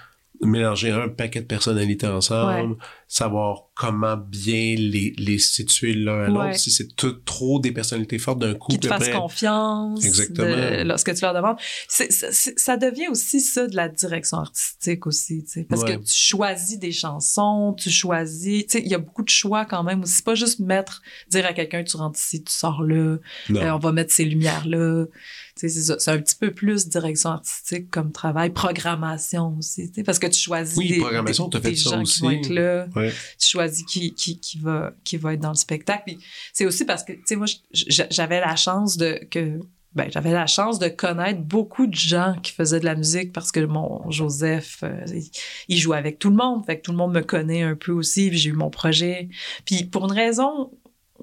mélanger 0.42 0.90
un 0.90 1.08
paquet 1.08 1.40
de 1.40 1.46
personnalités 1.46 2.06
ensemble, 2.06 2.76
savoir 3.08 3.68
comment 3.74 4.16
bien 4.16 4.74
les, 4.76 5.14
les 5.16 5.38
situer 5.38 5.94
l'un 5.94 6.24
à 6.24 6.26
l'autre. 6.28 6.44
Ouais. 6.46 6.58
Si 6.58 6.70
c'est 6.70 6.94
tout- 6.96 7.12
trop 7.24 7.60
des 7.60 7.72
personnalités 7.72 8.18
fortes 8.18 8.40
d'un 8.40 8.54
coup, 8.54 8.72
qui 8.72 8.78
te 8.80 8.88
fassent 8.88 9.08
confiance 9.10 10.04
Exactement. 10.04 10.48
de- 10.48 10.82
lorsque 10.82 11.14
tu 11.14 11.20
leur 11.22 11.34
demandes. 11.34 11.56
Ça 11.88 12.76
devient 12.76 13.08
aussi 13.10 13.40
ça 13.40 13.66
de 13.66 13.76
la 13.76 13.88
direction 13.88 14.38
artistique 14.38 15.06
aussi, 15.06 15.44
tu 15.44 15.50
sais, 15.50 15.64
parce 15.64 15.82
Ouais. 15.82 15.96
que 15.98 16.02
tu 16.02 16.12
choisis 16.14 16.78
des 16.78 16.92
chansons, 16.92 17.74
tu 17.78 17.90
choisis, 17.90 18.66
tu 18.66 18.78
sais, 18.78 18.84
il 18.84 18.90
y 18.90 18.94
a 18.94 18.98
beaucoup 18.98 19.22
de 19.22 19.28
choix 19.30 19.64
quand 19.64 19.82
même 19.82 20.02
aussi. 20.02 20.14
C'est 20.14 20.24
pas 20.24 20.34
juste 20.34 20.60
mettre, 20.60 21.02
dire 21.30 21.46
à 21.46 21.52
quelqu'un 21.52 21.84
tu 21.84 21.96
rentres 21.96 22.18
ici, 22.18 22.42
tu 22.42 22.52
sors 22.52 22.82
là, 22.82 22.94
euh, 22.94 23.18
on 23.50 23.78
va 23.78 23.92
mettre 23.92 24.12
ces 24.12 24.24
lumières 24.24 24.66
là. 24.66 25.06
Tu 25.06 25.12
sais, 25.12 25.12
c'est 25.56 25.68
ça. 25.68 25.96
C'est 25.98 26.10
un 26.10 26.18
petit 26.20 26.34
peu 26.36 26.50
plus 26.52 26.88
direction 26.88 27.30
artistique 27.30 27.90
comme 27.90 28.10
travail, 28.12 28.50
programmation 28.50 29.56
aussi, 29.58 29.90
parce 30.04 30.18
que 30.18 30.26
tu 30.26 30.40
choisis 30.40 30.76
Oui, 30.76 30.88
des, 30.88 30.98
programmation, 30.98 31.48
des- 31.48 31.58
t'as 31.58 31.60
fait 31.62 31.70
des 31.70 31.76
ça 31.76 31.90
gens 31.90 32.02
aussi. 32.02 32.14
qui 32.14 32.20
vont 32.22 32.30
être 32.30 32.48
là 32.48 32.86
Ouais. 32.96 33.12
tu 33.38 33.48
choisis 33.48 33.84
qui, 33.84 34.14
qui, 34.14 34.38
qui, 34.40 34.58
va, 34.58 34.92
qui 35.04 35.16
va 35.16 35.34
être 35.34 35.40
dans 35.40 35.50
le 35.50 35.54
spectacle. 35.54 36.02
Puis 36.06 36.18
c'est 36.52 36.66
aussi 36.66 36.84
parce 36.84 37.04
que, 37.04 37.12
tu 37.12 37.22
sais, 37.26 37.36
moi, 37.36 37.46
j'avais 37.72 38.40
la 38.40 38.56
chance 38.56 38.96
de 38.96 39.20
que. 39.30 39.60
Ben, 39.94 40.10
j'avais 40.10 40.32
la 40.32 40.48
chance 40.48 40.80
de 40.80 40.88
connaître 40.88 41.40
beaucoup 41.40 41.86
de 41.86 41.94
gens 41.94 42.34
qui 42.42 42.50
faisaient 42.50 42.80
de 42.80 42.84
la 42.84 42.96
musique 42.96 43.32
parce 43.32 43.52
que 43.52 43.60
mon 43.60 44.10
Joseph, 44.10 44.80
euh, 44.82 45.04
il, 45.06 45.30
il 45.68 45.76
jouait 45.78 45.96
avec 45.98 46.18
tout 46.18 46.30
le 46.30 46.34
monde. 46.34 46.66
Fait 46.66 46.78
que 46.78 46.82
tout 46.82 46.90
le 46.90 46.96
monde 46.96 47.12
me 47.14 47.20
connaît 47.20 47.62
un 47.62 47.76
peu 47.76 47.92
aussi. 47.92 48.28
Puis 48.28 48.38
j'ai 48.38 48.50
eu 48.50 48.54
mon 48.54 48.70
projet. 48.70 49.28
Puis 49.64 49.84
pour 49.84 50.06
une 50.06 50.10
raison 50.12 50.72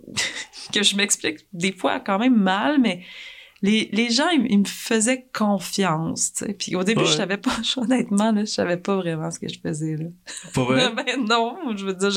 que 0.73 0.83
je 0.83 0.95
m'explique 0.95 1.39
des 1.51 1.73
fois 1.73 1.99
quand 1.99 2.17
même 2.17 2.37
mal, 2.37 2.79
mais 2.79 3.01
les, 3.61 3.89
les 3.91 4.09
gens, 4.09 4.27
ils, 4.29 4.47
ils 4.49 4.59
me 4.59 4.65
faisaient 4.65 5.27
confiance. 5.33 6.33
tu 6.33 6.45
sais. 6.45 6.53
Puis 6.53 6.75
au 6.75 6.83
début, 6.83 7.01
Ouais. 7.01 7.07
je 7.07 7.13
savais 7.13 7.37
pas, 7.37 7.55
honnêtement, 7.77 8.31
là, 8.31 8.41
je 8.41 8.45
savais 8.51 8.77
pas 8.77 8.95
vraiment 8.95 9.29
ce 9.31 9.39
que 9.39 9.47
je 9.47 9.59
faisais. 9.59 9.97
Là. 9.97 10.05
Pas 10.53 10.63
vrai? 10.63 10.89
Ben 10.95 11.25
non, 11.27 11.55
je 11.75 11.85
veux 11.85 11.93
dire, 11.93 12.09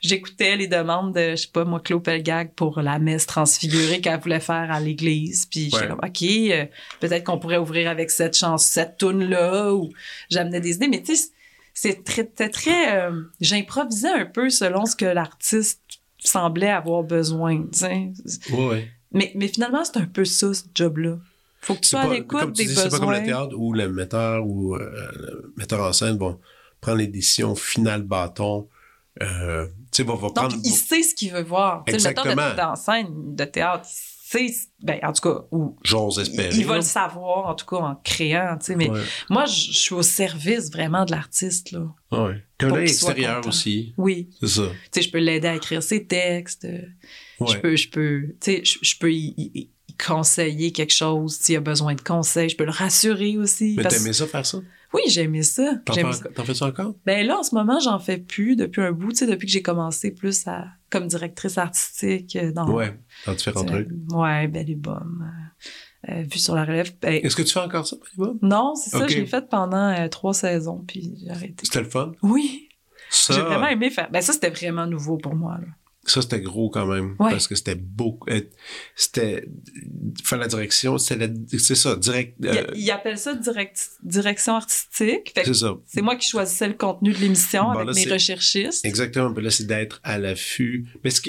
j'écoutais 0.00 0.56
les 0.56 0.66
demandes 0.66 1.14
de, 1.14 1.30
je 1.32 1.36
sais 1.36 1.48
pas, 1.52 1.64
moi, 1.64 1.80
Claude 1.80 2.02
Pelgag 2.02 2.52
pour 2.54 2.80
la 2.80 2.98
messe 2.98 3.26
transfigurée 3.26 4.00
qu'elle 4.00 4.18
voulait 4.20 4.40
faire 4.40 4.70
à 4.72 4.80
l'église. 4.80 5.46
Puis 5.46 5.70
j'étais 5.70 5.88
comme, 5.88 6.00
OK, 6.02 6.22
euh, 6.22 6.64
peut-être 7.00 7.24
qu'on 7.24 7.38
pourrait 7.38 7.58
ouvrir 7.58 7.88
avec 7.90 8.10
cette 8.10 8.36
chance, 8.36 8.64
cette 8.64 8.96
toune-là, 8.96 9.72
ou 9.74 9.90
j'amenais 10.30 10.60
des 10.60 10.76
idées. 10.76 10.88
Mais 10.88 11.02
tu 11.02 11.14
sais, 11.16 11.28
c'est 11.74 12.02
très, 12.04 12.22
c'était 12.22 12.48
très, 12.48 12.96
euh, 12.96 13.22
j'improvisais 13.40 14.08
un 14.10 14.26
peu 14.26 14.50
selon 14.50 14.86
ce 14.86 14.96
que 14.96 15.04
l'artiste 15.04 15.80
semblait 16.18 16.68
avoir 16.70 17.02
besoin, 17.02 17.62
tu 17.72 17.78
sais. 17.78 18.10
Ouais, 18.52 18.66
ouais. 18.66 18.88
Mais, 19.12 19.32
mais 19.34 19.48
finalement, 19.48 19.84
c'est 19.84 19.96
un 19.98 20.06
peu 20.06 20.24
ça, 20.24 20.52
ce 20.54 20.64
job-là. 20.74 21.18
Faut 21.62 21.74
que 21.74 21.80
tu 21.80 21.88
sois 21.88 22.00
à 22.00 22.06
pas, 22.06 22.14
l'écoute 22.14 22.40
comme 22.40 22.52
tu 22.52 22.62
des 22.62 22.68
dis, 22.68 22.74
c'est 22.74 22.88
pas 22.88 22.98
comme 22.98 23.10
le 23.12 23.22
théâtre 23.22 23.54
où 23.56 23.72
le 23.74 23.90
metteur 23.90 24.46
ou 24.46 24.74
euh, 24.76 24.78
le 25.14 25.52
metteur 25.56 25.80
en 25.80 25.92
scène 25.92 26.16
vont 26.16 26.38
prendre 26.80 26.98
les 26.98 27.06
décisions 27.06 27.54
finales 27.54 28.02
bâton. 28.02 28.68
Euh, 29.20 29.66
tu 29.66 29.72
sais, 29.92 30.02
va, 30.04 30.14
va 30.14 30.20
Donc, 30.28 30.34
prendre. 30.34 30.56
il 30.64 30.70
sait 30.72 31.02
ce 31.02 31.14
qu'il 31.14 31.32
veut 31.32 31.42
voir. 31.42 31.82
Sais, 31.86 31.92
Le 31.92 31.94
Exactement. 31.96 32.34
metteur 32.36 32.56
de, 32.56 32.72
en 32.72 32.76
scène 32.76 33.34
de 33.34 33.44
théâtre, 33.44 33.86
il 34.32 34.48
sait, 34.54 34.68
ben, 34.82 34.98
en 35.02 35.12
tout 35.12 35.28
cas, 35.28 35.40
ou 35.50 35.76
J'ose 35.82 36.18
espérer. 36.20 36.54
il 36.54 36.64
va 36.64 36.74
là. 36.74 36.78
le 36.78 36.82
savoir, 36.84 37.46
en 37.48 37.54
tout 37.54 37.66
cas, 37.66 37.76
en 37.76 37.96
créant, 37.96 38.56
tu 38.58 38.66
sais. 38.66 38.76
Mais 38.76 38.88
Ouais. 38.88 39.00
moi, 39.28 39.44
je, 39.44 39.72
suis 39.72 39.94
au 39.94 40.02
service 40.02 40.70
vraiment 40.70 41.04
de 41.04 41.10
l'artiste, 41.10 41.72
là. 41.72 41.80
Ouais. 42.12 42.42
T'as 42.56 42.68
un 42.68 42.80
extérieur 42.80 43.46
aussi. 43.46 43.92
Oui. 43.98 44.30
C'est 44.40 44.46
ça. 44.48 44.62
Tu 44.92 45.00
sais, 45.00 45.02
je 45.02 45.10
peux 45.12 45.18
l'aider 45.18 45.48
à 45.48 45.56
écrire 45.56 45.82
ses 45.82 46.06
textes. 46.06 46.66
Je 47.48 47.58
peux, 47.58 47.76
je 47.76 47.88
peux, 47.90 48.22
tu 48.40 48.52
sais, 48.52 48.64
je, 48.64 48.78
je 48.82 48.98
peux 48.98 49.12
y, 49.12 49.34
y- 49.36 49.70
y 49.88 49.94
conseiller 49.96 50.72
quelque 50.72 50.92
chose 50.92 51.36
s'il 51.36 51.56
a 51.56 51.60
besoin 51.60 51.94
de 51.94 52.00
conseils. 52.00 52.48
Je 52.48 52.56
peux 52.56 52.64
le 52.64 52.70
rassurer 52.70 53.36
aussi. 53.38 53.74
Mais 53.76 53.82
parce- 53.82 53.96
t'aimais 53.98 54.12
ça 54.12 54.26
faire 54.26 54.46
ça? 54.46 54.58
Oui, 54.92 55.02
j'ai 55.06 55.22
aimé 55.22 55.42
ça. 55.44 55.76
T'en 55.84 55.92
J'ai 55.92 56.02
fais, 56.02 56.54
ça. 56.54 56.66
encore? 56.66 56.94
Ben 57.06 57.24
là, 57.24 57.38
en 57.38 57.42
ce 57.44 57.54
moment, 57.54 57.78
j'en 57.78 58.00
fais 58.00 58.18
plus 58.18 58.56
depuis 58.56 58.80
un 58.82 58.90
bout, 58.90 59.10
tu 59.12 59.18
sais, 59.18 59.26
depuis 59.26 59.46
que 59.46 59.52
j'ai 59.52 59.62
commencé 59.62 60.10
plus 60.10 60.46
à, 60.48 60.66
comme 60.90 61.06
directrice 61.06 61.58
artistique 61.58 62.34
euh, 62.34 62.50
dans, 62.52 62.68
Ouais. 62.68 62.98
Dans 63.24 63.34
différents 63.34 63.64
trucs. 63.64 63.88
Ouais, 64.12 64.48
belle 64.48 64.68
et 64.70 64.74
bonne. 64.74 65.32
Euh, 66.08 66.12
euh, 66.12 66.22
vue 66.22 66.38
sur 66.40 66.54
la 66.56 66.64
relève. 66.64 66.92
Ben, 67.00 67.20
Est-ce 67.22 67.36
que 67.36 67.42
tu 67.42 67.52
fais 67.52 67.60
encore 67.60 67.86
ça, 67.86 67.96
non, 68.42 68.74
c'est 68.74 68.90
ça, 68.90 69.06
je 69.06 69.16
l'ai 69.18 69.26
fait 69.26 69.48
pendant 69.48 69.90
euh, 69.92 70.08
trois 70.08 70.34
saisons, 70.34 70.82
puis 70.88 71.14
j'ai 71.22 71.30
arrêté. 71.30 71.54
C'était 71.62 71.82
le 71.82 71.88
fun? 71.90 72.12
Oui, 72.22 72.68
Ça, 73.10 73.34
j'ai 73.34 73.42
vraiment 73.42 73.68
aimé 73.68 73.90
faire. 73.90 74.10
Ben 74.10 74.20
ça, 74.22 74.32
c'était 74.32 74.50
vraiment 74.50 74.86
nouveau 74.86 75.18
pour 75.18 75.34
moi. 75.36 75.58
Là. 75.60 75.66
Ça 76.06 76.22
c'était 76.22 76.40
gros 76.40 76.70
quand 76.70 76.86
même. 76.86 77.14
Ouais. 77.18 77.30
Parce 77.30 77.46
que 77.46 77.54
c'était 77.54 77.74
beaucoup. 77.74 78.28
euh, 78.30 78.40
C'était. 78.96 79.46
Faire 80.24 80.38
la 80.38 80.48
direction, 80.48 80.96
C'est 80.98 81.74
ça, 81.74 81.96
direct. 81.96 82.36
Il- 82.40 82.48
euh, 82.48 82.66
Il, 82.74 82.90
appelle 82.90 83.18
ça 83.18 83.34
direct- 83.34 83.90
direction 84.02 84.54
artistique. 84.56 85.32
C'est 85.44 85.54
ça. 85.54 85.74
c'est 85.86 86.02
moi 86.02 86.16
qui 86.16 86.28
choisissais 86.28 86.68
le 86.68 86.74
contenu 86.74 87.12
de 87.12 87.18
l'émission 87.18 87.64
Bon, 87.64 87.70
avec 87.70 87.86
là, 87.86 87.92
mes 87.92 88.12
recherchistes. 88.12 88.84
Exactement. 88.84 89.32
Puis 89.34 89.44
là, 89.44 89.50
c'est 89.50 89.66
d'être 89.66 90.00
à 90.02 90.18
l'affût. 90.18 90.86
Mais 91.04 91.10
c'est 91.10 91.22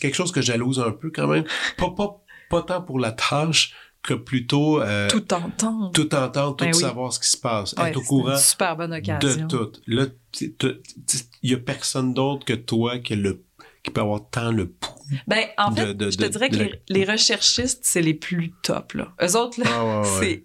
quelque 0.00 0.14
chose 0.14 0.32
que 0.32 0.40
jalouse 0.42 0.78
un 0.80 0.92
peu 0.92 1.10
quand 1.10 1.26
même. 1.28 1.44
Pas, 1.76 1.90
pas, 1.90 2.22
pas 2.50 2.62
tant 2.62 2.82
pour 2.82 2.98
la 3.00 3.12
tâche 3.12 3.74
que 4.02 4.14
plutôt 4.14 4.80
euh, 4.80 5.08
tout, 5.08 5.20
Tout 5.20 5.34
entendre. 5.34 5.86
entendre, 6.12 6.56
tout 6.56 6.64
Ben 6.64 6.72
oui. 6.72 6.80
savoir 6.80 7.12
ce 7.12 7.18
qui 7.18 7.28
se 7.28 7.36
passe, 7.36 7.74
Ouais, 7.76 7.90
être 7.90 7.96
au 7.96 8.02
courant 8.02 8.32
une 8.32 8.38
super 8.38 8.76
bonne 8.76 8.92
occasion. 8.92 9.46
de 9.46 9.64
tout. 9.64 9.72
Là, 9.88 10.06
il 10.40 11.50
y 11.50 11.52
a 11.54 11.58
personne 11.58 12.14
d'autre 12.14 12.44
que 12.46 12.52
toi 12.52 12.98
qui, 13.00 13.14
a 13.14 13.16
le, 13.16 13.42
qui 13.88 13.92
peut 13.94 14.00
avoir 14.00 14.28
tant 14.30 14.50
le 14.52 14.68
pouls. 14.68 14.94
Ben, 15.26 15.44
en 15.56 15.74
fait, 15.74 15.94
de- 15.94 16.10
je 16.10 16.16
te 16.18 16.26
dirais 16.26 16.50
que 16.50 16.56
la- 16.56 16.66
les, 16.88 17.04
recherchistes, 17.04 17.80
c'est 17.82 18.02
les 18.02 18.14
plus 18.14 18.52
top, 18.62 18.92
là. 18.92 19.12
Eux 19.22 19.36
autres, 19.36 19.60
là, 19.60 19.66
Ah, 19.70 19.84
ouais, 19.84 20.08
ouais. 20.18 20.20
c'est... 20.20 20.44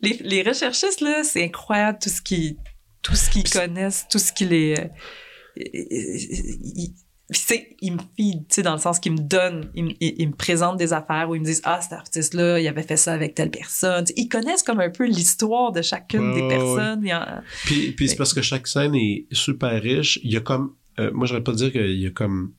Les, 0.00 0.18
les 0.22 0.42
recherchistes, 0.42 1.00
là, 1.00 1.22
c'est 1.24 1.44
incroyable 1.44 1.98
tout 2.02 2.08
ce 2.10 2.20
qu'ils 2.22 2.56
tout 3.02 3.14
ce 3.16 3.30
qu'ils 3.30 3.42
Puis- 3.42 3.52
connaissent, 3.52 4.06
tout 4.10 4.18
ce 4.20 4.32
qui 4.32 4.44
les... 4.44 4.74
euh, 4.78 4.84
ils, 5.56 6.92
c'est- 7.30 7.76
ils 7.80 7.92
me 7.92 7.98
feed, 8.16 8.46
tu 8.48 8.54
sais, 8.56 8.62
dans 8.62 8.74
le 8.74 8.78
sens 8.78 9.00
qu'ils 9.00 9.12
me 9.12 9.18
donnent, 9.18 9.70
ils, 9.74 9.84
me- 9.84 9.92
ils- 10.00 10.14
ils 10.18 10.28
me 10.28 10.34
présentent 10.34 10.76
des 10.76 10.92
affaires 10.92 11.28
où 11.28 11.34
ils 11.34 11.40
me 11.40 11.44
disent 11.46 11.62
«Ah, 11.64 11.80
cet 11.80 11.92
artiste-là, 11.94 12.60
il 12.60 12.68
avait 12.68 12.82
fait 12.82 12.96
ça 12.96 13.12
avec 13.12 13.34
telle 13.34 13.50
personne.» 13.50 14.04
Ils 14.16 14.28
connaissent 14.28 14.62
comme 14.62 14.80
un 14.80 14.90
peu 14.90 15.06
l'histoire 15.06 15.72
de 15.72 15.82
chacune 15.82 16.34
des 16.34 16.46
personnes. 16.46 17.10
En- 17.12 17.40
Puis, 17.64 17.92
puis 17.92 18.08
c'est 18.08 18.16
parce 18.16 18.34
que 18.34 18.42
chaque 18.42 18.66
scène 18.68 18.94
est 18.94 19.26
super 19.32 19.80
riche. 19.82 20.20
Il 20.22 20.32
y 20.32 20.36
a 20.36 20.40
comme, 20.40 20.74
euh, 21.00 21.10
moi, 21.12 21.26
j'aurais 21.26 21.42
pas 21.44 21.52
dire 21.52 21.72
qu'il 21.72 21.98
y 22.00 22.06
a 22.06 22.10
comme, 22.10 22.52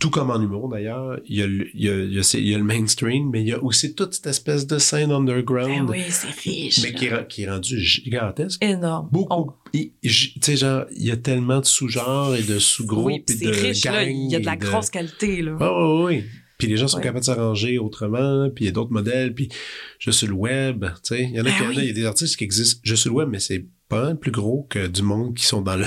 tout 0.00 0.10
comme 0.10 0.30
en 0.30 0.40
humour 0.42 0.68
d'ailleurs, 0.68 1.20
il 1.26 1.36
y 1.36 1.42
a 1.42 1.46
le, 1.46 1.68
il 1.74 1.84
y 1.84 1.88
a, 1.88 1.96
il 1.96 2.12
y 2.12 2.18
a, 2.18 2.22
c'est- 2.24 2.40
il 2.40 2.48
y 2.48 2.54
a 2.54 2.58
le 2.58 2.64
mainstream, 2.64 3.30
mais 3.30 3.42
il 3.42 3.48
y 3.48 3.52
a 3.52 3.62
aussi 3.62 3.94
toute 3.94 4.14
cette 4.14 4.26
espèce 4.26 4.66
de 4.66 4.78
scène 4.78 5.10
Ben 5.10 5.16
underground, 5.16 5.88
oui, 5.90 6.02
c'est 6.08 6.30
riche. 6.30 6.82
mais 6.82 6.92
qui 6.94 7.06
est, 7.06 7.28
qui 7.28 7.42
est 7.42 7.50
rendue 7.50 7.78
gigantesque. 7.80 8.62
Énorme. 8.64 9.08
Beaucoup. 9.12 9.52
On- 9.72 9.78
j- 10.02 10.34
Tu 10.34 10.40
sais, 10.42 10.56
genre, 10.56 10.84
il 10.96 11.04
y 11.04 11.10
a 11.12 11.16
tellement 11.16 11.60
de 11.60 11.64
sous-genres 11.64 12.34
et 12.34 12.42
de 12.42 12.58
sous-groupes 12.58 13.06
oui, 13.06 13.14
et 13.28 13.32
c'est 13.32 13.44
de 13.44 13.50
riche, 13.50 13.84
là. 13.84 14.02
Il 14.04 14.30
y 14.30 14.34
a 14.36 14.40
de 14.40 14.44
la 14.46 14.56
grosse 14.56 14.90
qualité, 14.90 15.42
là. 15.42 15.56
Ah, 15.60 15.72
oui, 16.04 16.04
oui. 16.16 16.24
Puis 16.58 16.68
les 16.68 16.76
gens 16.76 16.86
sont 16.88 16.98
Ouais. 16.98 17.02
capables 17.02 17.20
de 17.20 17.24
s'arranger 17.24 17.78
autrement, 17.78 18.48
puis 18.54 18.64
il 18.64 18.66
y 18.66 18.70
a 18.70 18.72
d'autres 18.72 18.92
modèles, 18.92 19.34
puis 19.34 19.48
juste 19.98 20.20
sur 20.20 20.28
le 20.28 20.34
web, 20.34 20.84
tu 20.84 21.14
sais. 21.16 21.22
Il 21.24 21.30
y 21.30 21.38
en 21.40 21.42
a 21.42 21.44
Ben 21.44 21.52
qui, 21.56 21.62
oui. 21.66 21.74
il 21.78 21.84
y 21.86 21.90
a 21.90 21.92
des 21.92 22.04
artistes 22.06 22.36
qui 22.36 22.44
existent 22.44 22.80
juste 22.84 23.02
sur 23.02 23.10
le 23.12 23.16
web, 23.18 23.28
mais 23.28 23.40
c'est 23.40 23.66
pas 23.88 24.02
mal 24.02 24.18
plus 24.18 24.30
gros 24.30 24.66
que 24.70 24.86
du 24.86 25.02
monde 25.02 25.34
qui 25.36 25.44
sont 25.44 25.60
dans 25.62 25.76
le 25.76 25.86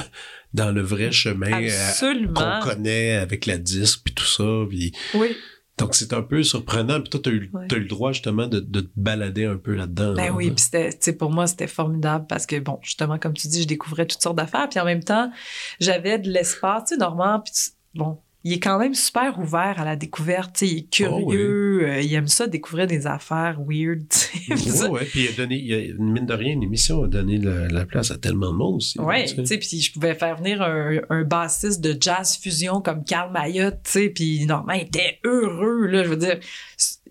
dans 0.53 0.71
le 0.71 0.81
vrai 0.81 1.11
chemin 1.11 1.61
euh, 1.61 2.25
qu'on 2.33 2.59
connaît 2.69 3.15
avec 3.15 3.45
la 3.45 3.57
disque 3.57 4.01
puis 4.05 4.13
tout 4.13 4.25
ça. 4.25 4.43
Puis, 4.69 4.91
Oui. 5.13 5.35
donc 5.77 5.93
c'est 5.93 6.13
un 6.13 6.21
peu 6.21 6.41
surprenant. 6.41 6.99
Puis 7.01 7.09
toi, 7.09 7.19
t'as 7.23 7.31
eu, 7.31 7.49
Ouais. 7.53 7.67
t'as 7.67 7.75
eu 7.75 7.81
le 7.81 7.87
droit 7.87 8.11
justement 8.13 8.47
de, 8.47 8.59
de 8.61 8.81
te 8.81 8.89
balader 8.95 9.45
un 9.45 9.57
peu 9.57 9.75
là-dedans. 9.75 10.13
Ben 10.15 10.27
là, 10.27 10.31
oui, 10.33 10.47
hein. 10.47 10.53
puis 10.55 10.63
c'était, 10.63 10.97
tu 10.97 11.13
pour 11.15 11.31
moi, 11.31 11.47
c'était 11.47 11.67
formidable 11.67 12.25
parce 12.27 12.45
que, 12.45 12.59
bon, 12.59 12.79
justement, 12.81 13.19
comme 13.19 13.33
tu 13.33 13.47
dis, 13.49 13.61
je 13.63 13.67
découvrais 13.67 14.05
toutes 14.07 14.21
sortes 14.21 14.37
d'affaires. 14.37 14.67
Puis 14.69 14.79
en 14.79 14.85
même 14.85 15.03
temps, 15.03 15.31
j'avais 15.79 16.17
de 16.17 16.29
l'espace, 16.31 16.85
tu 16.87 16.95
sais, 16.95 16.99
Normand, 16.99 17.41
puis 17.41 17.53
tu- 17.53 17.71
bon, 17.99 18.17
il 18.47 18.53
est 18.53 18.59
quand 18.59 18.79
même 18.79 18.93
super 18.93 19.37
ouvert 19.39 19.75
à 19.77 19.83
la 19.83 19.97
découverte, 19.97 20.61
il 20.61 20.77
est 20.77 20.89
curieux, 20.89 21.85
euh, 21.85 22.01
il 22.01 22.13
aime 22.13 22.27
ça 22.27 22.47
découvrir 22.47 22.87
des 22.87 23.05
affaires 23.05 23.59
weird, 23.59 24.07
tu 24.09 24.57
sais. 24.57 24.89
Puis 25.11 25.23
il 25.23 25.27
a 25.27 25.31
donné, 25.33 25.55
il 25.57 25.73
a, 25.73 25.93
mine 25.99 26.25
de 26.25 26.33
rien, 26.33 26.57
l'émission 26.57 27.03
a 27.03 27.07
donné 27.07 27.39
la, 27.39 27.67
la 27.67 27.85
place 27.85 28.09
à 28.09 28.17
tellement 28.17 28.53
de 28.53 28.57
monde 28.57 28.75
aussi. 28.75 28.97
Ouais, 29.01 29.25
tu 29.25 29.45
sais. 29.45 29.57
puis 29.57 29.81
je 29.81 29.91
pouvais 29.91 30.15
faire 30.15 30.37
venir 30.37 30.61
un, 30.61 30.97
un 31.09 31.23
bassiste 31.23 31.81
de 31.81 31.97
jazz 31.99 32.37
fusion 32.37 32.79
comme 32.79 33.03
Carl 33.03 33.33
Mayotte, 33.33 33.81
tu 33.83 33.91
sais, 33.91 34.09
puis 34.09 34.45
Normand 34.45 34.73
était 34.73 35.19
heureux, 35.25 35.85
là, 35.87 36.05
je 36.05 36.09
veux 36.09 36.15
dire. 36.15 36.39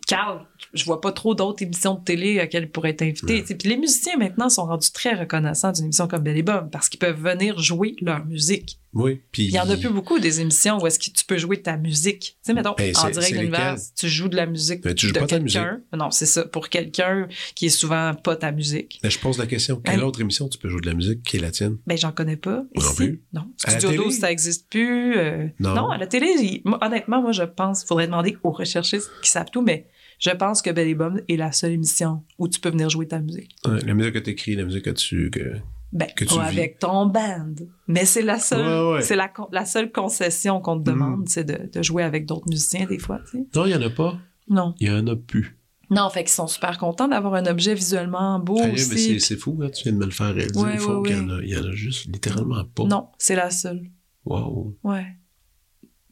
Carl, 0.07 0.47
je 0.73 0.85
vois 0.85 1.01
pas 1.01 1.13
trop 1.13 1.35
d'autres 1.35 1.63
émissions 1.63 1.95
de 1.95 2.05
télé 2.05 2.39
à 2.39 2.47
quelles 2.47 2.65
il 2.65 2.71
pourrait 2.71 2.91
être 2.91 3.03
invité. 3.03 3.43
Puis 3.43 3.69
les 3.69 3.77
musiciens 3.77 4.17
maintenant 4.17 4.49
sont 4.49 4.65
rendus 4.65 4.93
très 4.93 5.15
reconnaissants 5.15 5.73
d'une 5.73 5.87
émission 5.87 6.07
comme 6.07 6.23
Belle 6.23 6.37
et 6.37 6.43
Bob 6.43 6.71
parce 6.71 6.89
qu'ils 6.89 7.01
peuvent 7.01 7.21
venir 7.21 7.59
jouer 7.59 7.97
leur 8.01 8.25
musique. 8.25 8.79
Oui. 8.99 9.21
Puis 9.31 9.45
Il 9.45 9.51
y 9.51 9.61
en 9.61 9.69
a 9.69 9.77
plus 9.77 9.91
beaucoup 9.91 10.19
des 10.19 10.41
émissions 10.41 10.79
où 10.81 10.87
est-ce 10.87 10.99
que 10.99 11.05
tu 11.17 11.25
peux 11.27 11.37
jouer 11.37 11.61
ta 11.61 11.77
musique. 11.77 12.21
Tu 12.21 12.35
sais, 12.43 12.55
mettons, 12.55 12.75
Ben, 12.79 12.97
en 12.97 13.11
direct 13.11 13.33
de 13.35 13.39
l'univers, 13.41 13.77
tu 13.99 14.09
joues 14.09 14.29
de 14.29 14.37
la 14.37 14.47
musique 14.47 14.85
Mais 14.85 14.95
tu 14.95 15.07
joues 15.07 15.13
de 15.13 15.19
pas 15.21 15.27
ta 15.27 15.39
quelqu'un. 15.39 15.81
Non, 15.97 16.11
c'est 16.11 16.25
ça. 16.27 16.45
Pour 16.47 16.69
quelqu'un 16.71 17.29
qui 17.55 17.67
est 17.67 17.71
souvent 17.71 18.15
pas 18.15 18.37
ta 18.37 18.53
musique. 18.53 18.99
Mais 19.03 19.11
je 19.11 19.19
pose 19.19 19.37
la 19.39 19.47
question. 19.47 19.81
Quelle 19.85 20.01
Hein? 20.01 20.05
autre 20.05 20.21
émission 20.21 20.49
tu 20.49 20.59
peux 20.59 20.69
jouer 20.69 20.81
de 20.81 20.87
la 20.87 20.95
musique 20.95 21.23
qui 21.23 21.37
est 21.37 21.41
la 21.41 21.51
tienne? 21.51 21.77
Ben, 21.87 21.99
j'en 21.99 22.13
connais 22.13 22.37
pas. 22.37 22.65
Moi 22.75 22.85
non 22.85 22.89
Ici, 22.91 22.97
plus. 22.97 23.23
non. 23.35 23.43
Studio 23.59 23.91
télé? 23.91 24.03
12, 24.05 24.19
ça 24.19 24.33
existe 24.33 24.71
plus. 24.71 25.17
euh, 25.19 25.47
Non. 25.61 25.75
non. 25.75 25.89
à 25.91 25.99
la 25.99 26.07
télé, 26.07 26.27
il- 26.41 26.63
moi, 26.65 26.79
honnêtement, 26.83 27.21
moi, 27.21 27.33
je 27.33 27.43
pense, 27.43 27.85
faudrait 27.85 28.07
demander 28.07 28.37
aux 28.43 28.51
recherchistes 28.51 29.11
qui 29.23 29.31
savent 29.31 29.51
tout, 29.53 29.63
mais 29.63 29.87
je 30.19 30.31
pense 30.31 30.63
que 30.63 30.71
Belle 30.71 30.89
et 31.29 31.35
est 31.35 31.37
la 31.37 31.53
seule 31.53 31.73
émission 31.73 32.23
où 32.39 32.49
tu 32.49 32.61
peux 32.61 32.71
venir 32.71 32.89
jouer 32.89 33.07
ta 33.07 33.21
musique. 33.21 33.55
Ouais, 33.67 33.81
la 33.85 33.93
musique 33.93 34.15
que 34.15 34.19
t'écris, 34.21 34.55
la 34.57 34.65
musique 34.65 34.85
que 34.85 34.91
tu... 34.91 35.31
Que... 35.31 35.57
Ben, 35.93 36.09
Que 36.17 36.25
tu 36.25 36.35
vis. 36.35 36.41
avec 36.41 36.79
ton 36.79 37.07
band. 37.07 37.55
Mais 37.87 38.05
c'est 38.05 38.23
la 38.23 38.39
seule, 38.39 38.67
Ouais, 38.67 38.95
ouais. 38.97 39.03
c'est 39.03 39.17
la, 39.17 39.33
la 39.53 39.65
seule 39.65 39.91
concession 39.93 40.61
qu'on 40.61 40.79
te 40.79 40.85
demande, 40.91 41.21
Mm. 41.21 41.27
c'est 41.27 41.45
de, 41.45 41.71
de 41.73 41.83
jouer 41.83 42.03
avec 42.03 42.27
d'autres 42.27 42.49
musiciens 42.49 42.87
des 42.87 42.99
fois. 42.99 43.21
Non, 43.55 43.65
il 43.67 43.71
y 43.71 43.75
en 43.75 43.83
a 43.83 43.91
pas. 43.91 44.19
Non. 44.49 44.75
Il 44.81 44.89
y 44.89 44.91
en 44.91 45.07
a 45.07 45.17
plus. 45.17 45.57
Non, 45.89 46.11
fait 46.11 46.25
qu'ils 46.25 46.33
sont 46.33 46.49
super 46.49 46.79
contents 46.79 47.07
d'avoir 47.07 47.35
un 47.35 47.47
objet 47.47 47.73
visuellement 47.75 48.41
beau 48.41 48.59
Ah, 48.61 48.67
mais 48.67 48.77
c'est, 48.77 49.15
aussi. 49.17 49.37
fou, 49.37 49.59
hein, 49.63 49.71
tu 49.71 49.85
viens 49.85 49.93
de 49.93 49.99
me 49.99 50.05
le 50.05 50.11
faire 50.11 50.35
réaliser 50.35 50.59
Ouais, 50.61 50.79
ouais, 50.81 51.09
qu'il 51.09 51.17
y 51.17 51.21
en 51.21 51.31
a, 51.31 51.41
il 51.43 51.49
y 51.51 51.57
en 51.57 51.65
a 51.65 51.71
juste 51.71 52.07
littéralement 52.07 52.65
pas. 52.65 52.83
Non, 52.85 53.09
c'est 53.19 53.37
la 53.37 53.51
seule. 53.51 53.83
Wow. 54.25 54.77
Ouais. 54.83 55.07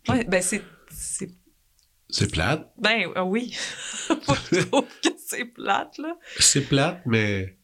Ouais, 0.09 0.25
ben 0.25 0.41
c'est, 0.41 0.63
c'est 0.91 1.29
C'est 2.09 2.31
plate. 2.31 2.71
Ben 2.79 3.09
euh, 3.17 3.23
oui. 3.25 3.57
Moi, 4.29 4.37
je 4.53 4.61
trouve 4.61 4.85
que 5.03 5.09
c'est 5.27 5.45
plate, 5.47 5.99
là. 5.99 6.17
C'est 6.39 6.61
plate, 6.69 7.03
mais 7.07 7.59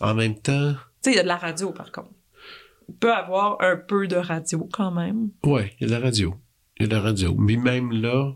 en 0.00 0.14
même 0.14 0.38
temps, 0.40 0.74
Tu 1.02 1.10
sais, 1.10 1.12
il 1.12 1.16
y 1.16 1.20
a 1.20 1.22
de 1.22 1.28
la 1.28 1.36
radio, 1.36 1.72
par 1.72 1.90
contre. 1.92 2.10
Il 2.88 2.94
peut 2.96 3.12
avoir 3.12 3.60
un 3.60 3.76
peu 3.76 4.06
de 4.06 4.16
radio 4.16 4.68
quand 4.72 4.90
même. 4.90 5.30
ouais, 5.44 5.74
il 5.78 5.82
y 5.82 5.84
a 5.84 5.86
de 5.88 6.00
la 6.00 6.06
radio. 6.06 6.34
Il 6.78 6.82
y 6.82 6.86
a 6.86 6.88
de 6.88 6.94
la 6.94 7.00
radio. 7.00 7.34
Mais 7.36 7.56
même 7.56 7.92
là, 7.92 8.34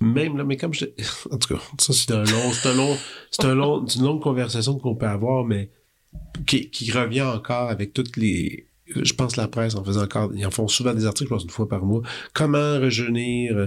même 0.00 0.36
là, 0.36 0.44
mais 0.44 0.56
comme 0.56 0.74
je 0.74 0.86
en 1.30 1.38
tout 1.38 1.54
cas, 1.54 1.62
ça 1.78 1.92
c'est 1.92 2.10
un 2.12 2.24
long, 2.24 2.52
c'est 2.52 2.68
un 2.68 2.74
long, 2.74 2.96
c'est 3.30 3.44
un 3.44 3.54
long, 3.54 3.86
une 3.86 4.04
longue 4.04 4.22
conversation 4.22 4.78
qu'on 4.78 4.94
peut 4.94 5.06
avoir, 5.06 5.44
mais 5.44 5.70
qui 6.46 6.90
revient 6.92 7.22
encore 7.22 7.68
avec 7.70 7.92
toutes 7.92 8.16
les, 8.16 8.67
je 8.94 9.12
pense 9.12 9.36
la 9.36 9.48
presse 9.48 9.74
en 9.74 9.84
faisant 9.84 10.02
encore, 10.02 10.30
ils 10.34 10.46
en 10.46 10.50
font 10.50 10.68
souvent 10.68 10.94
des 10.94 11.06
articles, 11.06 11.28
je 11.28 11.34
pense 11.34 11.44
une 11.44 11.50
fois 11.50 11.68
par 11.68 11.84
mois. 11.84 12.02
Comment 12.32 12.78
rajeunir 12.78 13.56
euh, 13.56 13.66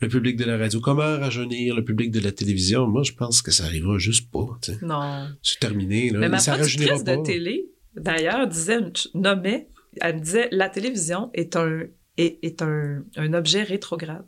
le 0.00 0.08
public 0.08 0.36
de 0.36 0.44
la 0.44 0.58
radio? 0.58 0.80
Comment 0.80 1.18
rajeunir 1.18 1.74
le 1.74 1.84
public 1.84 2.10
de 2.10 2.20
la 2.20 2.32
télévision? 2.32 2.86
Moi, 2.86 3.02
je 3.02 3.12
pense 3.12 3.42
que 3.42 3.50
ça 3.50 3.64
arrivera 3.64 3.98
juste 3.98 4.30
pas. 4.30 4.46
Non. 4.82 5.28
C'est 5.42 5.58
terminé, 5.58 6.10
là. 6.10 6.18
Mais 6.18 6.28
ma 6.28 6.38
ça 6.38 6.54
rajeunira 6.54 6.94
productrice 6.94 7.16
pas. 7.16 7.20
de 7.20 7.26
télé, 7.26 7.70
d'ailleurs, 7.96 8.46
disait, 8.46 8.78
nommait, 9.14 9.68
elle 10.00 10.16
me 10.16 10.20
disait, 10.20 10.48
la 10.52 10.68
télévision 10.68 11.30
est 11.34 11.56
un, 11.56 11.82
est, 12.16 12.38
est 12.42 12.62
un, 12.62 13.02
un 13.16 13.34
objet 13.34 13.62
rétrograde. 13.62 14.26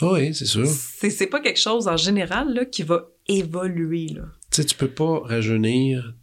Ah 0.00 0.12
oui, 0.14 0.34
c'est 0.34 0.46
sûr. 0.46 0.66
C'est, 0.66 1.10
c'est 1.10 1.26
pas 1.26 1.40
quelque 1.40 1.60
chose 1.60 1.86
en 1.86 1.96
général 1.96 2.54
là, 2.54 2.64
qui 2.64 2.82
va 2.82 3.10
évoluer. 3.28 4.08
Là. 4.08 4.22
Tu 4.50 4.62
sais, 4.62 4.64
tu 4.64 4.74
peux 4.74 4.88
pas 4.88 5.20
rajeunir 5.20 6.14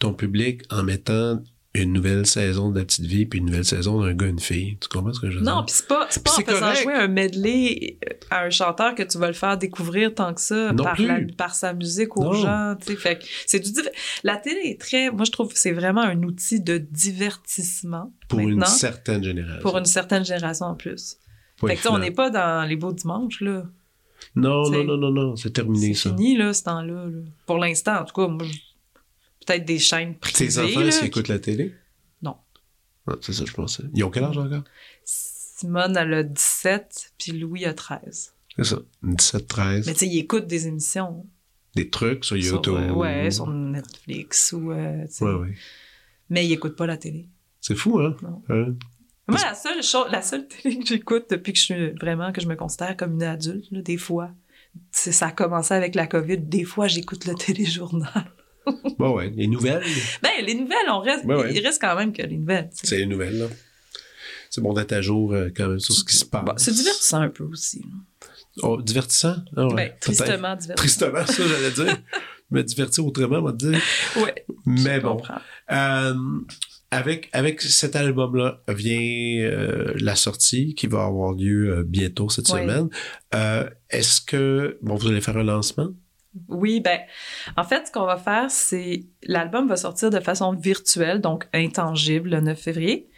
ton 0.00 0.12
public 0.12 0.62
en 0.70 0.82
mettant 0.82 1.40
une 1.76 1.92
nouvelle 1.92 2.24
saison 2.24 2.70
de 2.70 2.78
la 2.78 2.84
petite 2.84 3.04
vie 3.04 3.26
puis 3.26 3.40
une 3.40 3.46
nouvelle 3.46 3.64
saison 3.64 4.00
d'un 4.00 4.14
gars 4.14 4.26
une 4.26 4.38
fille. 4.38 4.78
Tu 4.80 4.88
comprends 4.88 5.12
ce 5.12 5.18
que 5.20 5.28
je 5.30 5.38
veux 5.38 5.44
dire? 5.44 5.54
Non, 5.54 5.64
puis 5.64 5.74
c'est 5.74 5.88
pas, 5.88 6.06
c'est 6.08 6.22
pas 6.22 6.30
en 6.30 6.34
c'est 6.34 6.44
faisant 6.44 6.60
correct. 6.60 6.82
jouer 6.84 6.92
un 6.94 7.08
medley 7.08 7.98
à 8.30 8.44
un 8.44 8.50
chanteur 8.50 8.94
que 8.94 9.02
tu 9.02 9.18
vas 9.18 9.26
le 9.26 9.32
faire 9.32 9.58
découvrir 9.58 10.14
tant 10.14 10.32
que 10.34 10.40
ça 10.40 10.72
Non 10.72 10.84
par, 10.84 11.00
la- 11.00 11.18
par 11.36 11.54
sa 11.54 11.72
musique 11.72 12.16
aux 12.16 12.24
Non. 12.24 12.32
gens. 12.34 12.76
tu 12.80 12.92
sais. 12.92 12.96
Fait 12.96 13.18
c'est 13.46 13.58
du 13.58 13.70
La 14.22 14.36
télé 14.36 14.60
est 14.70 14.80
très. 14.80 15.10
Moi, 15.10 15.24
je 15.24 15.32
trouve 15.32 15.52
que 15.52 15.58
c'est 15.58 15.72
vraiment 15.72 16.02
un 16.02 16.22
outil 16.22 16.60
de 16.60 16.78
divertissement 16.78 18.12
pour 18.28 18.38
une 18.40 18.64
certaine 18.64 19.24
génération. 19.24 19.62
pour 19.62 19.76
une 19.78 19.84
certaine 19.84 20.24
génération 20.24 20.66
en 20.66 20.74
plus. 20.74 21.16
Fait 21.60 21.74
que 21.74 21.80
tu 21.80 21.82
sais, 21.82 21.88
on 21.88 21.98
n'est 21.98 22.10
pas 22.10 22.30
dans 22.30 22.68
les 22.68 22.76
beaux 22.76 22.92
dimanches, 22.92 23.40
là. 23.40 23.64
Non, 24.36 24.68
non, 24.70 24.84
non, 24.84 24.96
non, 24.96 25.10
non, 25.10 25.36
c'est 25.36 25.52
terminé 25.52 25.94
C'est 25.94 26.08
ça. 26.08 26.16
fini, 26.16 26.36
là, 26.36 26.52
ce 26.52 26.62
temps-là. 26.64 27.06
là. 27.06 27.18
Pour 27.46 27.58
l'instant, 27.58 27.96
en 28.00 28.04
tout 28.04 28.14
cas, 28.14 28.26
moi, 28.28 28.44
je- 28.44 28.58
peut-être 29.46 29.64
des 29.64 29.78
chaînes 29.78 30.14
privées. 30.16 30.48
Tes 30.48 30.58
enfants, 30.58 30.80
qu'ils 30.82 30.90
qui- 30.90 31.04
écoutent 31.06 31.28
la 31.28 31.38
télé? 31.38 31.74
Non. 32.22 32.36
Ah, 33.06 33.14
c'est 33.20 33.32
ça, 33.32 33.44
je 33.46 33.52
pensais. 33.52 33.82
Ils 33.94 34.04
ont 34.04 34.10
quel 34.10 34.24
âge 34.24 34.38
encore? 34.38 34.64
Simone, 35.04 35.96
elle 35.96 36.14
a 36.14 36.22
17, 36.22 37.12
puis 37.18 37.32
Louis 37.32 37.64
a 37.64 37.74
13. 37.74 38.34
C'est 38.56 38.64
ça. 38.64 38.78
17, 39.02 39.46
13. 39.46 39.86
Mais 39.86 39.92
tu 39.92 39.98
sais, 40.00 40.06
ils 40.08 40.18
écoutent 40.18 40.46
des 40.46 40.66
émissions. 40.68 41.26
Des 41.74 41.90
trucs 41.90 42.24
sur 42.24 42.36
Sur, 42.36 42.54
YouTube. 42.56 42.74
euh, 42.76 42.92
ouais, 42.92 43.30
sur 43.30 43.48
Netflix 43.48 44.52
ou. 44.52 44.70
euh. 44.72 45.06
Ouais, 45.20 45.32
ouais. 45.34 45.54
Mais 46.30 46.44
ils 46.46 46.50
n'écoutent 46.50 46.76
pas 46.76 46.86
la 46.86 46.96
télé. 46.96 47.28
C'est 47.60 47.74
fou, 47.74 47.98
hein? 47.98 48.16
Non. 48.22 48.42
Hein? 48.48 48.74
Moi, 49.26 49.38
la 49.42 49.54
seule, 49.54 49.82
chose, 49.82 50.06
la 50.12 50.22
seule 50.22 50.46
télé 50.46 50.78
que 50.78 50.86
j'écoute 50.86 51.24
depuis 51.30 51.52
que 51.52 51.58
je 51.58 51.64
suis 51.64 51.90
vraiment, 51.92 52.30
que 52.30 52.40
je 52.40 52.46
me 52.46 52.54
considère 52.56 52.96
comme 52.96 53.14
une 53.14 53.22
adulte, 53.22 53.64
là, 53.70 53.80
des 53.80 53.96
fois, 53.96 54.30
ça 54.92 55.26
a 55.28 55.32
commencé 55.32 55.72
avec 55.74 55.94
la 55.94 56.06
COVID. 56.06 56.38
Des 56.38 56.64
fois, 56.64 56.86
j'écoute 56.88 57.24
le 57.26 57.34
téléjournal. 57.46 58.30
Bon, 58.98 59.16
ouais. 59.16 59.30
Les 59.34 59.46
nouvelles, 59.46 59.82
Ben, 60.22 60.30
les 60.44 60.54
nouvelles, 60.54 60.88
on 60.90 61.00
reste, 61.00 61.24
ouais. 61.24 61.52
il 61.54 61.64
reste 61.64 61.80
quand 61.80 61.96
même 61.96 62.12
que 62.12 62.22
les 62.22 62.36
nouvelles. 62.36 62.70
c'est 62.72 62.98
les 62.98 63.06
nouvelles, 63.06 63.38
là. 63.38 63.46
C'est 64.50 64.60
bon 64.60 64.72
d'être 64.72 64.92
à 64.92 65.00
jour 65.02 65.32
euh, 65.32 65.48
quand 65.54 65.68
même 65.68 65.80
sur 65.80 65.94
ce 65.94 66.04
qui 66.04 66.16
se 66.16 66.24
passe. 66.24 66.44
Bon, 66.44 66.52
c'est 66.56 66.72
divertissant 66.72 67.20
un 67.22 67.28
peu 67.28 67.42
aussi. 67.44 67.84
Oh, 68.62 68.80
divertissant? 68.80 69.36
Ah 69.56 69.66
ouais, 69.66 69.74
ben, 69.74 69.92
tristement 70.00 70.54
divertissant. 70.54 70.74
Tristement, 70.74 71.26
ça, 71.26 71.42
j'allais 71.46 71.70
dire. 71.72 71.98
Me 72.50 72.62
divertir 72.62 73.04
autrement, 73.04 73.38
on 73.38 73.42
va 73.42 73.52
te 73.52 73.56
dire. 73.70 73.80
Ouais, 74.16 74.44
Mais 74.66 75.00
bon. 75.00 75.20
Euh, 75.72 76.14
avec, 76.90 77.28
avec 77.32 77.60
cet 77.62 77.96
album-là 77.96 78.60
vient 78.68 79.00
euh, 79.50 79.92
la 79.96 80.14
sortie 80.14 80.74
qui 80.76 80.86
va 80.86 81.04
avoir 81.04 81.32
lieu 81.32 81.82
bientôt 81.84 82.28
cette 82.28 82.48
Oui. 82.50 82.60
semaine. 82.60 82.88
Est-ce 83.90 84.20
que, 84.20 84.78
bon, 84.82 84.94
vous 84.94 85.08
allez 85.08 85.20
faire 85.22 85.36
un 85.38 85.42
lancement? 85.42 85.88
Oui, 86.48 86.80
ben, 86.80 87.00
en 87.56 87.64
fait, 87.64 87.86
ce 87.86 87.92
qu'on 87.92 88.06
va 88.06 88.16
faire, 88.16 88.50
c'est 88.50 89.04
l'album 89.22 89.68
va 89.68 89.76
sortir 89.76 90.10
de 90.10 90.20
façon 90.20 90.52
virtuelle, 90.52 91.20
donc 91.20 91.46
intangible, 91.52 92.30
le 92.30 92.40
9 92.40 92.58
février. 92.58 93.08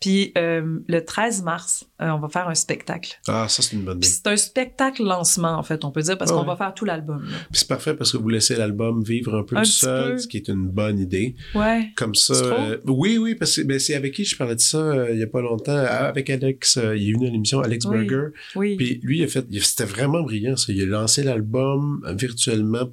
Puis 0.00 0.32
euh, 0.38 0.78
le 0.86 1.04
13 1.04 1.42
mars, 1.42 1.86
euh, 2.00 2.10
on 2.10 2.18
va 2.20 2.28
faire 2.28 2.48
un 2.48 2.54
spectacle. 2.54 3.18
Ah, 3.26 3.46
ça, 3.48 3.62
c'est 3.62 3.74
une 3.74 3.82
bonne 3.82 3.96
idée. 3.98 4.06
c'est 4.06 4.26
un 4.28 4.36
spectacle 4.36 5.02
lancement, 5.02 5.54
en 5.58 5.62
fait, 5.62 5.84
on 5.84 5.90
peut 5.90 6.02
dire, 6.02 6.16
parce 6.16 6.30
Ah 6.30 6.34
qu'on 6.34 6.40
ouais. 6.42 6.46
va 6.46 6.56
faire 6.56 6.72
tout 6.74 6.84
l'album. 6.84 7.24
Puis 7.50 7.60
c'est 7.60 7.68
parfait 7.68 7.94
parce 7.94 8.12
que 8.12 8.16
vous 8.16 8.28
laissez 8.28 8.54
l'album 8.54 9.02
vivre 9.02 9.34
un 9.36 9.42
peu 9.42 9.56
Un 9.56 9.64
seul, 9.64 10.12
peu. 10.12 10.18
ce 10.18 10.28
qui 10.28 10.36
est 10.36 10.48
une 10.48 10.68
bonne 10.68 10.98
idée. 11.00 11.34
Ouais. 11.54 11.90
Comme 11.96 12.14
ça. 12.14 12.34
Euh, 12.34 12.78
oui, 12.86 13.18
oui, 13.18 13.34
parce 13.34 13.56
que 13.56 13.62
ben, 13.62 13.78
c'est 13.80 13.94
avec 13.94 14.14
qui 14.14 14.24
je 14.24 14.36
parlais 14.36 14.54
de 14.54 14.60
ça 14.60 15.10
il 15.10 15.18
y 15.18 15.22
a 15.22 15.26
pas 15.26 15.40
longtemps. 15.40 15.76
Avec 15.76 16.30
Alex, 16.30 16.78
il 16.96 17.10
est 17.10 17.12
venu 17.12 17.26
à 17.26 17.30
l'émission, 17.30 17.60
Alex 17.60 17.84
Oui. 17.86 18.06
Berger. 18.06 18.28
Oui. 18.54 18.76
Puis 18.76 19.00
lui, 19.02 19.18
il 19.18 19.24
a 19.24 19.26
fait, 19.26 19.46
c'était 19.60 19.84
vraiment 19.84 20.22
brillant, 20.22 20.56
ça. 20.56 20.72
Il 20.72 20.80
a 20.82 20.86
lancé 20.86 21.22
l'album 21.22 22.00
virtuellement 22.16 22.88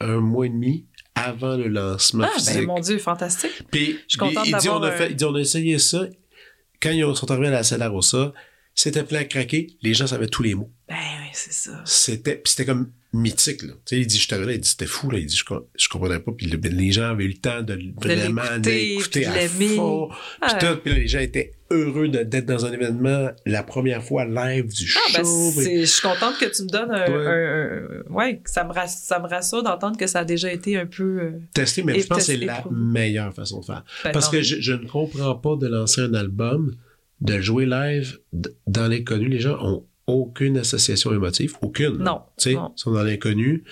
un 0.00 0.20
mois 0.20 0.46
et 0.46 0.50
demi 0.50 0.86
avant 1.16 1.56
le 1.56 1.68
lancement 1.68 2.26
ah, 2.28 2.38
physique. 2.38 2.54
ben, 2.56 2.66
mon 2.66 2.80
Dieu, 2.80 2.98
fantastique. 2.98 3.62
Puis, 3.70 3.92
Je 4.08 4.10
suis 4.10 4.18
contente 4.18 4.46
il, 4.46 4.50
il 4.52 4.56
dit, 4.58 4.68
on 4.68 4.82
a 4.82 4.90
fait, 4.90 5.10
il 5.10 5.16
dit, 5.16 5.24
on 5.24 5.34
a 5.34 5.40
essayé 5.40 5.78
ça. 5.78 6.06
Quand 6.84 6.90
ils 6.90 7.16
sont 7.16 7.30
arrivés 7.30 7.46
à 7.46 7.50
la 7.50 7.62
salle 7.62 7.82
Rossa, 7.84 8.34
c'était 8.74 9.04
plein 9.04 9.20
à 9.20 9.24
craquer. 9.24 9.68
Les 9.80 9.94
gens 9.94 10.06
savaient 10.06 10.26
tous 10.26 10.42
les 10.42 10.54
mots. 10.54 10.70
Ben 10.86 10.96
oui, 11.22 11.28
c'est 11.32 11.54
ça. 11.54 11.82
C'était, 11.86 12.42
c'était 12.44 12.66
comme 12.66 12.92
mythique. 13.14 13.62
Là. 13.62 13.72
Il 13.92 14.06
dit, 14.06 14.18
je 14.18 14.34
là, 14.34 14.52
il 14.52 14.60
dit, 14.60 14.68
c'était 14.68 14.86
fou. 14.86 15.10
Là. 15.10 15.18
Il 15.18 15.26
dit, 15.26 15.36
je, 15.36 15.44
je 15.78 15.88
comprenais 15.88 16.18
pas. 16.18 16.32
Puis 16.32 16.46
le- 16.46 16.58
les 16.58 16.92
gens 16.92 17.10
avaient 17.10 17.24
eu 17.24 17.28
le 17.28 17.34
temps 17.34 17.62
de, 17.62 17.78
vraiment 17.96 18.42
l'écouter, 18.64 19.26
à 19.26 19.32
fond. 19.48 20.08
Puis 20.42 20.52
tout. 20.60 20.76
Puis 20.82 20.92
là, 20.92 20.98
les 20.98 21.08
gens 21.08 21.20
étaient 21.20 21.52
heureux 21.70 22.08
d'être 22.08 22.44
dans 22.46 22.66
un 22.66 22.72
événement 22.72 23.30
la 23.46 23.62
première 23.62 24.02
fois 24.04 24.24
live 24.24 24.66
du 24.72 24.92
Ah, 24.96 25.10
ben, 25.14 25.24
show. 25.24 25.50
c'est- 25.54 25.80
je 25.80 25.84
suis 25.86 26.02
contente 26.02 26.38
que 26.38 26.44
tu 26.54 26.62
me 26.64 26.68
donnes 26.68 26.90
un. 26.90 27.06
Ouais. 27.06 27.26
un- 27.26 28.10
un- 28.10 28.14
ouais, 28.14 28.38
que 28.38 28.50
ça 28.50 28.64
me, 28.64 28.72
rass- 28.72 29.02
ça 29.02 29.18
me 29.20 29.26
rassure 29.28 29.62
d'entendre 29.62 29.96
que 29.96 30.06
ça 30.06 30.20
a 30.20 30.24
déjà 30.24 30.52
été 30.52 30.76
un 30.76 30.86
peu. 30.86 31.20
euh, 31.20 31.30
tester, 31.54 31.82
mais 31.82 31.98
je 32.00 32.06
pense 32.06 32.18
que 32.18 32.24
c'est 32.24 32.36
la 32.36 32.64
meilleure 32.70 33.32
façon 33.34 33.60
de 33.60 33.64
faire. 33.64 33.84
ben, 34.04 34.12
Parce 34.12 34.28
que 34.28 34.42
je, 34.42 34.60
je 34.60 34.72
ne 34.72 34.86
comprends 34.86 35.34
pas 35.36 35.56
de 35.56 35.66
lancer 35.68 36.00
un 36.02 36.14
album, 36.14 36.74
de 37.20 37.40
jouer 37.40 37.64
live 37.66 38.18
dans 38.66 38.86
l'inconnu. 38.88 39.28
Les 39.28 39.38
gens 39.40 39.56
ont 39.64 39.86
aucune 40.06 40.58
association 40.58 41.12
émotive, 41.12 41.56
aucune. 41.62 41.98
Non, 41.98 42.22
Tu 42.36 42.52
sais, 42.52 42.58
sont 42.76 42.92
dans 42.92 43.02
l'inconnu. 43.02 43.64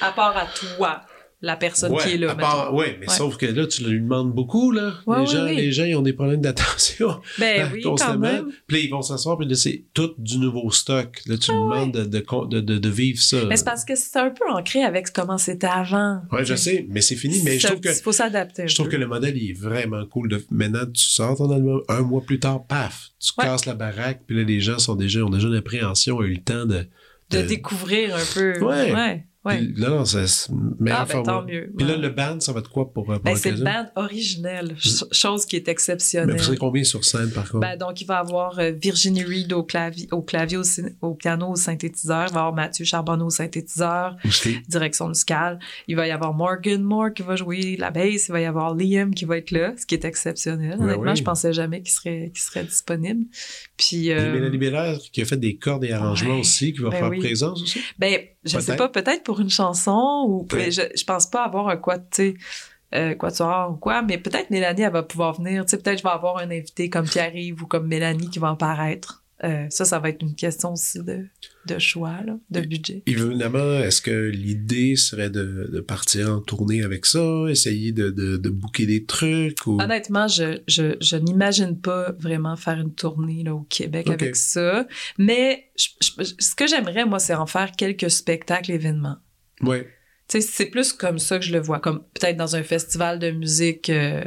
À 0.00 0.12
part 0.12 0.36
à 0.36 0.46
toi, 0.46 1.02
la 1.42 1.56
personne 1.56 1.96
qui 1.96 2.10
est 2.10 2.16
là. 2.18 2.34
part- 2.34 2.74
ouais, 2.74 2.96
mais 3.00 3.08
Ouais. 3.08 3.14
sauf 3.14 3.36
que 3.38 3.46
là, 3.46 3.66
tu 3.66 3.82
lui 3.84 3.98
demandes 4.00 4.32
beaucoup, 4.34 4.72
là. 4.72 4.94
Les, 5.06 5.26
gens, 5.26 5.44
oui. 5.46 5.56
les 5.56 5.72
gens, 5.72 5.84
ils 5.84 5.96
ont 5.96 6.02
des 6.02 6.12
problèmes 6.12 6.40
d'attention. 6.42 7.20
Ben 7.38 7.70
oui, 7.72 7.80
quand 7.82 7.90
constamment. 7.90 8.18
même. 8.20 8.48
Puis 8.66 8.76
là, 8.76 8.82
ils 8.84 8.90
vont 8.90 9.00
s'asseoir, 9.00 9.38
puis 9.38 9.46
là, 9.48 9.54
c'est 9.54 9.84
tout 9.94 10.12
du 10.18 10.36
nouveau 10.38 10.70
stock. 10.70 11.20
Là, 11.26 11.38
tu 11.38 11.50
Ah 11.50 11.54
demandes 11.54 11.92
de, 11.92 12.04
de, 12.04 12.60
de, 12.78 12.88
vivre 12.90 13.20
ça. 13.22 13.38
Mais 13.48 13.56
c'est 13.56 13.64
parce 13.64 13.84
que 13.86 13.94
c'est 13.94 14.18
un 14.18 14.30
peu 14.30 14.44
ancré 14.50 14.82
avec 14.82 15.12
comment 15.12 15.38
c'était 15.38 15.66
avant. 15.66 16.20
Ouais, 16.30 16.44
je 16.44 16.54
sais, 16.54 16.86
mais 16.90 17.00
c'est 17.00 17.16
fini. 17.16 17.40
Mais 17.44 17.58
je 17.58 17.68
trouve 17.68 17.80
que 17.80 17.88
Il 17.88 18.02
faut 18.02 18.12
s'adapter. 18.12 18.68
Je 18.68 18.74
trouve 18.74 18.86
peu. 18.88 18.92
que 18.92 18.96
le 18.98 19.06
modèle 19.06 19.36
il 19.36 19.50
est 19.50 19.58
vraiment 19.58 20.04
cool. 20.06 20.28
De... 20.28 20.44
Maintenant, 20.50 20.84
tu 20.92 21.02
sors 21.04 21.36
ton 21.38 21.50
album, 21.50 21.80
un 21.88 22.02
mois 22.02 22.20
plus 22.20 22.38
tard, 22.38 22.64
paf, 22.66 23.10
tu 23.18 23.32
casses 23.32 23.64
la 23.66 23.74
baraque, 23.74 24.20
puis 24.26 24.36
là, 24.36 24.42
les 24.42 24.60
gens 24.60 24.78
sont 24.78 24.94
déjà, 24.94 25.20
ont 25.24 25.30
déjà 25.30 25.48
une 25.48 25.54
appréhension, 25.56 26.16
ont 26.18 26.22
eu 26.22 26.34
le 26.34 26.42
temps 26.42 26.66
de. 26.66 26.86
De 27.30 27.42
découvrir 27.42 28.16
un 28.16 28.24
peu. 28.34 28.58
Ouais. 28.64 29.24
Puis 29.48 29.72
là, 29.76 29.88
non, 29.88 30.04
c'est 30.04 30.50
meilleur 30.78 31.00
Ah, 31.00 31.06
ben, 31.06 31.22
tant 31.22 31.42
mieux. 31.44 31.72
Puis 31.76 31.86
là, 31.86 31.96
le 31.96 32.10
band, 32.10 32.38
ça 32.40 32.52
va 32.52 32.60
être 32.60 32.68
quoi 32.70 32.92
pour, 32.92 33.10
euh, 33.10 33.14
pour 33.14 33.24
Ben, 33.24 33.36
c'est 33.36 33.52
l'occasion? 33.52 33.64
bande 33.72 33.86
originelle, 33.96 34.76
ch- 34.78 35.04
chose 35.12 35.46
qui 35.46 35.56
est 35.56 35.66
Mais 35.66 35.72
exceptionnelle. 35.72 36.36
vous 36.36 36.42
serez 36.42 36.56
combien 36.58 36.84
sur 36.84 37.04
scène, 37.06 37.30
par 37.30 37.48
contre? 37.48 37.60
Ben, 37.66 37.78
donc, 37.78 37.98
il 38.02 38.06
va 38.06 38.16
y 38.16 38.18
avoir 38.18 38.58
euh, 38.58 38.72
Virginie 38.72 39.24
Reed 39.24 39.52
au 39.54 39.62
clavier, 39.62 40.08
au, 40.12 40.20
clavier 40.20 40.58
au, 40.58 40.62
syn- 40.62 40.94
au 41.00 41.14
piano, 41.14 41.48
au 41.52 41.56
synthétiseur. 41.56 42.26
Il 42.28 42.34
va 42.34 42.40
y 42.40 42.42
avoir 42.42 42.52
Mathieu 42.54 42.84
Charbonneau 42.84 43.26
au 43.26 43.30
synthétiseur, 43.30 44.16
direction 44.68 45.08
musicale. 45.08 45.58
Il 45.88 45.96
va 45.96 46.06
y 46.06 46.10
avoir 46.10 46.34
Morgan 46.34 46.82
Moore 46.82 47.12
qui 47.14 47.22
va 47.22 47.36
jouer 47.36 47.76
la 47.78 47.90
bass. 47.90 48.28
Il 48.28 48.32
va 48.32 48.40
y 48.40 48.44
avoir 48.44 48.74
Liam 48.74 49.14
qui 49.14 49.24
va 49.24 49.38
être 49.38 49.52
là, 49.52 49.72
ce 49.78 49.86
qui 49.86 49.94
est 49.94 50.04
exceptionnel. 50.04 50.76
Ben 50.78 50.84
Honnêtement, 50.84 51.12
oui. 51.12 51.16
je 51.16 51.22
pensais 51.24 51.52
jamais 51.52 51.80
qu'il 51.82 51.92
serait, 51.92 52.30
disponible. 52.64 53.24
Puis, 53.78 54.10
euh, 54.12 54.34
Mélanie 54.34 54.58
Belair, 54.58 54.98
qui 55.12 55.22
a 55.22 55.24
fait 55.24 55.38
des 55.38 55.56
cordes 55.56 55.84
et 55.84 55.92
arrangements 55.92 56.34
ouais. 56.34 56.40
aussi, 56.40 56.72
qui 56.74 56.80
va 56.80 56.90
Ben 56.90 56.98
faire 56.98 57.08
oui. 57.08 57.18
présence 57.20 57.62
aussi? 57.62 57.80
Ben, 57.98 58.18
je 58.44 58.58
sais 58.58 58.76
pas, 58.76 58.88
peut-être 58.88 59.22
pour 59.22 59.40
une 59.40 59.50
chanson 59.50 60.24
ou 60.26 60.46
mais 60.52 60.70
je, 60.70 60.82
je 60.94 61.04
pense 61.04 61.26
pas 61.26 61.44
avoir 61.44 61.68
un 61.68 61.76
quoi, 61.76 61.98
tu 61.98 62.04
sais, 62.12 62.34
euh, 62.94 63.14
quatuor 63.14 63.72
ou 63.72 63.76
quoi, 63.76 64.02
mais 64.02 64.18
peut-être 64.18 64.50
Mélanie, 64.50 64.82
elle 64.82 64.92
va 64.92 65.02
pouvoir 65.02 65.34
venir. 65.34 65.64
Tu 65.64 65.70
sais, 65.70 65.78
peut-être 65.78 65.98
je 65.98 66.02
vais 66.02 66.10
avoir 66.10 66.38
un 66.38 66.50
invité 66.50 66.90
comme 66.90 67.06
Pierre-Yves 67.06 67.62
ou 67.62 67.66
comme 67.66 67.86
Mélanie 67.86 68.30
qui 68.30 68.38
va 68.38 68.50
apparaître. 68.50 69.19
Euh, 69.42 69.66
ça, 69.70 69.86
ça 69.86 69.98
va 69.98 70.10
être 70.10 70.20
une 70.22 70.34
question 70.34 70.72
aussi 70.74 71.02
de, 71.02 71.26
de 71.66 71.78
choix, 71.78 72.20
là, 72.26 72.36
de 72.50 72.60
budget. 72.60 73.02
Évidemment, 73.06 73.78
est-ce 73.80 74.02
que 74.02 74.28
l'idée 74.28 74.96
serait 74.96 75.30
de, 75.30 75.70
de 75.72 75.80
partir 75.80 76.30
en 76.30 76.40
tournée 76.40 76.82
avec 76.82 77.06
ça, 77.06 77.46
essayer 77.48 77.92
de, 77.92 78.10
de, 78.10 78.36
de 78.36 78.48
booker 78.50 78.84
des 78.84 79.04
trucs 79.06 79.66
ou... 79.66 79.80
Honnêtement, 79.80 80.28
je, 80.28 80.60
je, 80.68 80.96
je 81.00 81.16
n'imagine 81.16 81.80
pas 81.80 82.12
vraiment 82.18 82.56
faire 82.56 82.78
une 82.78 82.92
tournée 82.94 83.42
là, 83.42 83.54
au 83.54 83.62
Québec 83.62 84.08
avec 84.10 84.36
ça. 84.36 84.86
Mais 85.16 85.70
je- 85.74 85.88
je- 86.22 86.34
ce 86.38 86.54
que 86.54 86.66
j'aimerais, 86.66 87.06
moi, 87.06 87.18
c'est 87.18 87.34
en 87.34 87.46
faire 87.46 87.72
quelques 87.72 88.10
spectacles, 88.10 88.72
événements. 88.72 89.16
Sais, 90.28 90.42
c'est 90.42 90.66
plus 90.66 90.92
comme 90.92 91.18
ça 91.18 91.38
que 91.38 91.44
je 91.46 91.52
le 91.52 91.60
vois, 91.60 91.80
comme 91.80 92.04
peut-être 92.14 92.36
dans 92.36 92.56
un 92.56 92.62
festival 92.62 93.18
de 93.18 93.30
musique 93.30 93.88
euh, 93.90 94.22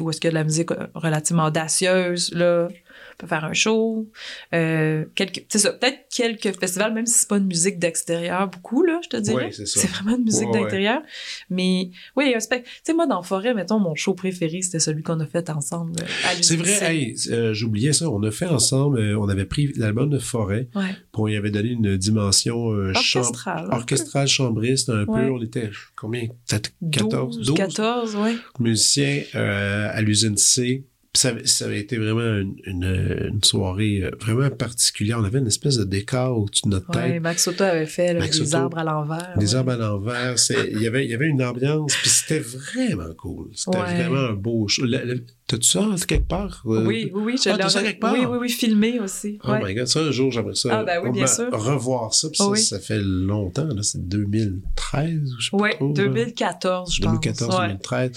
où 0.00 0.10
est-ce 0.10 0.20
qu'il 0.20 0.28
y 0.28 0.28
a 0.28 0.30
de 0.30 0.34
la 0.34 0.44
musique 0.44 0.72
euh, 0.72 0.86
relativement 0.94 1.44
audacieuse, 1.46 2.32
là, 2.34 2.68
peut 3.16 3.26
faire 3.26 3.44
un 3.44 3.52
show. 3.52 4.08
Euh, 4.54 5.04
quelques, 5.14 5.44
c'est 5.48 5.58
ça, 5.58 5.72
peut-être 5.72 6.06
quelques 6.10 6.58
festivals, 6.58 6.92
même 6.92 7.06
si 7.06 7.14
c'est 7.20 7.28
pas 7.28 7.38
une 7.38 7.46
musique 7.46 7.78
d'extérieur 7.78 8.48
beaucoup, 8.48 8.82
là, 8.84 9.00
je 9.02 9.08
te 9.08 9.16
dirais. 9.16 9.46
Ouais, 9.46 9.52
c'est 9.52 9.66
ça. 9.66 9.80
c'est 9.80 9.88
vraiment 9.90 10.16
une 10.16 10.24
musique 10.24 10.48
Ouais, 10.48 10.54
ouais. 10.58 10.62
d'intérieur. 10.64 11.02
Mais 11.50 11.90
oui, 12.16 12.32
un 12.34 12.38
spec- 12.40 12.64
Tu 12.64 12.70
sais, 12.84 12.94
moi, 12.94 13.06
dans 13.06 13.22
Forêt, 13.22 13.54
mettons, 13.54 13.78
mon 13.78 13.94
show 13.94 14.14
préféré, 14.14 14.62
c'était 14.62 14.78
celui 14.80 15.02
qu'on 15.02 15.20
a 15.20 15.26
fait 15.26 15.48
ensemble. 15.50 15.92
euh, 16.00 16.04
à 16.28 16.42
C'est 16.42 16.56
vrai, 16.56 16.94
hey, 16.94 17.14
euh, 17.30 17.52
j'oubliais 17.54 17.92
ça. 17.92 18.08
On 18.10 18.22
a 18.22 18.30
fait 18.30 18.46
ensemble, 18.46 18.98
euh, 18.98 19.18
on 19.18 19.28
avait 19.28 19.44
pris 19.46 19.72
l'album 19.76 20.10
de 20.10 20.18
Forêt, 20.18 20.68
puis 20.72 20.82
on 21.14 21.28
y 21.28 21.36
avait 21.36 21.50
donné 21.50 21.70
une 21.70 21.96
dimension 21.96 22.70
euh, 22.72 22.92
cham- 22.94 23.22
Orchestral. 23.22 23.64
un 23.66 23.68
peu. 23.70 23.76
orchestrale 23.76 24.28
chambriste 24.28 24.88
un 24.90 25.04
peu. 25.06 25.30
On 25.30 25.42
était 25.42 25.70
combien? 25.96 26.26
Peut-être 26.48 26.70
14, 26.90 27.36
12, 27.38 27.46
12 27.48 27.56
14, 27.56 28.16
ouais. 28.16 28.34
musiciens 28.58 29.22
à 29.34 30.00
l'usine 30.02 30.36
C. 30.36 30.84
Ça, 31.16 31.28
avait- 31.28 31.46
ça 31.46 31.66
avait 31.66 31.78
été 31.78 31.96
vraiment 31.96 32.38
une, 32.40 32.56
une- 32.64 33.28
une 33.34 33.44
soirée 33.44 34.02
euh, 34.02 34.10
vraiment 34.20 34.50
particulière. 34.50 35.18
On 35.20 35.24
avait 35.24 35.38
une 35.38 35.46
espèce 35.46 35.76
de 35.78 35.84
décor 35.84 36.38
au-dessus 36.38 36.62
de 36.64 36.70
notre 36.70 36.88
Ouais, 36.96 37.12
tête. 37.12 37.22
Max 37.22 37.44
Soto 37.44 37.62
avait 37.62 37.86
fait 37.86 38.14
là, 38.14 38.26
des 38.26 38.54
arbres 38.56 38.78
à 38.78 38.84
l'envers. 38.84 39.34
Des 39.38 39.50
ouais. 39.52 39.54
arbres 39.54 39.70
à 39.72 39.76
l'envers. 39.76 40.34
Il 40.72 40.82
y 40.82 40.86
avait, 40.88 41.04
il 41.04 41.10
y 41.10 41.14
avait 41.14 41.28
une 41.28 41.42
ambiance, 41.42 41.94
puis 42.00 42.08
c'était 42.10 42.40
vraiment 42.40 43.14
cool. 43.16 43.50
C'était 43.54 43.78
Ouais. 43.78 43.94
vraiment 43.94 44.28
un 44.28 44.32
beau 44.32 44.66
show. 44.66 44.84
Le- 44.84 45.04
le- 45.04 45.24
T'as-tu 45.46 45.68
ça 45.68 45.84
quelque 46.08 46.26
part? 46.26 46.62
euh, 46.66 46.86
Oui, 46.86 47.10
oui, 47.12 47.22
oui, 47.22 47.36
je 47.36 47.50
Ah, 47.50 47.56
l'ai 47.58 47.68
ça 47.68 47.82
quelque 47.82 48.00
part? 48.00 48.14
Oui, 48.14 48.24
oui, 48.24 48.38
oui, 48.40 48.48
filmé 48.48 48.98
aussi. 48.98 49.38
Oh 49.44 49.50
ouais. 49.50 49.60
my 49.62 49.74
god, 49.74 49.86
ça 49.86 50.00
un 50.00 50.10
jour 50.10 50.30
j'aimerais 50.32 50.54
ça. 50.54 50.78
Ah, 50.80 50.84
ben 50.84 51.00
oui, 51.04 51.10
bien 51.10 51.26
sûr. 51.26 51.48
Revoir 51.52 52.14
ça, 52.14 52.28
puis 52.28 52.38
Ah 52.40 52.44
ça, 52.44 52.50
oui. 52.50 52.58
ça 52.60 52.78
fait 52.80 53.00
longtemps, 53.02 53.66
là, 53.66 53.82
c'est 53.82 54.08
2013 54.08 55.34
ou 55.34 55.40
je 55.40 55.50
sais 55.50 55.56
pas 55.56 55.68
trop. 55.74 55.88
là. 55.88 55.92
2014, 55.94 56.94
je 56.94 57.02
2014, 57.02 57.50
pense. 57.50 57.58
Ouais. 57.60 57.66
2013, 57.68 58.12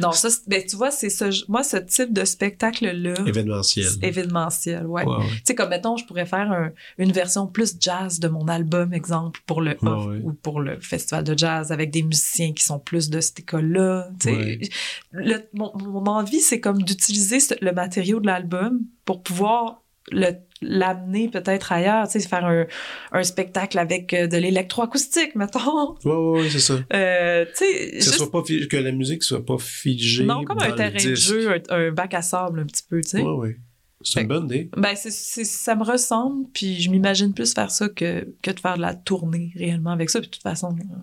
Non, 0.00 0.10
ça, 0.10 0.28
ben, 0.48 0.60
tu 0.68 0.74
vois, 0.74 0.90
c'est 0.90 1.10
ce, 1.10 1.48
moi, 1.48 1.62
ce 1.62 1.76
type 1.76 2.12
de 2.12 2.24
spectacle-là, 2.24 3.14
événementiel. 3.26 3.86
événementiel, 4.02 4.86
ouais. 4.86 5.04
Tu 5.04 5.10
sais, 5.44 5.54
comme 5.54 5.68
mettons, 5.68 5.96
je 5.96 6.04
pourrais 6.04 6.26
faire 6.26 6.50
un- 6.50 6.72
une 6.98 7.12
version 7.12 7.46
plus 7.46 7.76
jazz 7.78 8.18
de 8.18 8.26
mon 8.26 8.48
album, 8.48 8.92
exemple, 8.92 9.38
pour 9.46 9.60
le 9.62 9.76
off 9.82 10.12
ou 10.24 10.32
pour 10.32 10.60
le 10.60 10.80
festival 10.80 11.22
de 11.22 11.38
jazz 11.38 11.70
avec 11.70 11.92
des 11.92 12.02
musiciens 12.02 12.52
qui 12.52 12.64
sont 12.64 12.80
plus 12.80 13.08
de 13.10 13.20
cette 13.20 13.38
école-là. 13.38 14.08
Tu 14.18 14.30
sais, 14.30 14.58
mon, 15.52 15.70
mon 15.78 16.04
envie, 16.06 16.40
c'est 16.40 16.60
comme 16.64 16.82
d'utiliser 16.82 17.38
le 17.60 17.72
matériau 17.72 18.18
de 18.20 18.26
l'album 18.26 18.80
pour 19.04 19.22
pouvoir 19.22 19.82
le 20.10 20.32
l'amener 20.66 21.28
peut-être 21.28 21.72
ailleurs, 21.72 22.08
tu 22.08 22.18
sais, 22.18 22.26
faire 22.26 22.46
un, 22.46 22.64
un 23.12 23.22
spectacle 23.22 23.78
avec 23.78 24.14
euh, 24.14 24.26
de 24.26 24.38
l'électroacoustique, 24.38 25.34
mettons. 25.34 25.94
Ouais, 26.06 26.12
ouais, 26.14 26.40
ouais, 26.40 26.48
c'est 26.48 26.58
ça. 26.58 26.78
Euh, 26.94 27.44
tu 27.44 27.66
sais, 27.66 27.90
Que, 27.90 27.96
juste- 27.96 28.14
soit 28.14 28.30
pas 28.30 28.42
fi- 28.44 28.66
que 28.66 28.76
la 28.78 28.92
musique 28.92 29.22
soit 29.24 29.44
pas 29.44 29.58
figée. 29.58 30.24
non, 30.24 30.42
comme 30.42 30.56
dans 30.58 30.64
un 30.64 30.72
terrain 30.72 31.04
de 31.04 31.14
jeu, 31.14 31.50
un, 31.52 31.60
un 31.76 31.90
bac 31.92 32.14
à 32.14 32.22
sable 32.22 32.60
un 32.60 32.64
petit 32.64 32.82
peu, 32.88 33.02
tu 33.02 33.10
sais. 33.10 33.20
Ouais, 33.22 33.32
ouais. 33.32 33.56
C'est 34.00 34.22
une 34.22 34.28
bonne 34.28 34.44
idée. 34.46 34.70
Ben, 34.76 34.94
ça 34.96 35.74
me 35.74 35.84
ressemble, 35.84 36.46
puis 36.54 36.80
je 36.80 36.90
m'imagine 36.90 37.34
plus 37.34 37.52
faire 37.52 37.70
ça 37.70 37.88
que, 37.90 38.26
que 38.42 38.50
de 38.50 38.60
faire 38.60 38.76
de 38.76 38.82
la 38.82 38.94
tournée 38.94 39.52
réellement 39.56 39.90
avec 39.90 40.08
ça. 40.08 40.20
Puis 40.20 40.28
de 40.28 40.34
toute 40.34 40.42
façon, 40.42 40.74
euh, 40.78 40.94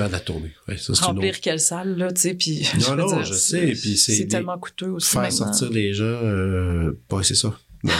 Faire 0.00 0.08
de 0.08 0.12
la 0.12 0.20
tournée. 0.20 0.52
Ouais, 0.68 0.76
ça, 0.76 0.94
c'est 0.94 1.04
remplir 1.04 1.30
autre. 1.30 1.40
quelle 1.40 1.60
salle, 1.60 1.96
là, 1.96 2.12
tu 2.12 2.20
sais, 2.20 2.34
puis... 2.34 2.66
Non, 2.88 2.96
non, 2.96 3.06
dire, 3.06 3.24
je 3.24 3.32
sais, 3.34 3.66
puis 3.80 3.96
c'est 3.96 4.12
C'est 4.14 4.26
tellement 4.26 4.58
coûteux 4.58 4.88
aussi 4.90 5.10
Faire 5.12 5.22
maintenant. 5.22 5.52
sortir 5.52 5.70
les 5.70 5.92
gens, 5.94 6.04
euh, 6.04 6.92
c'est 7.22 7.34
ça. 7.34 7.56
Tu 7.84 7.90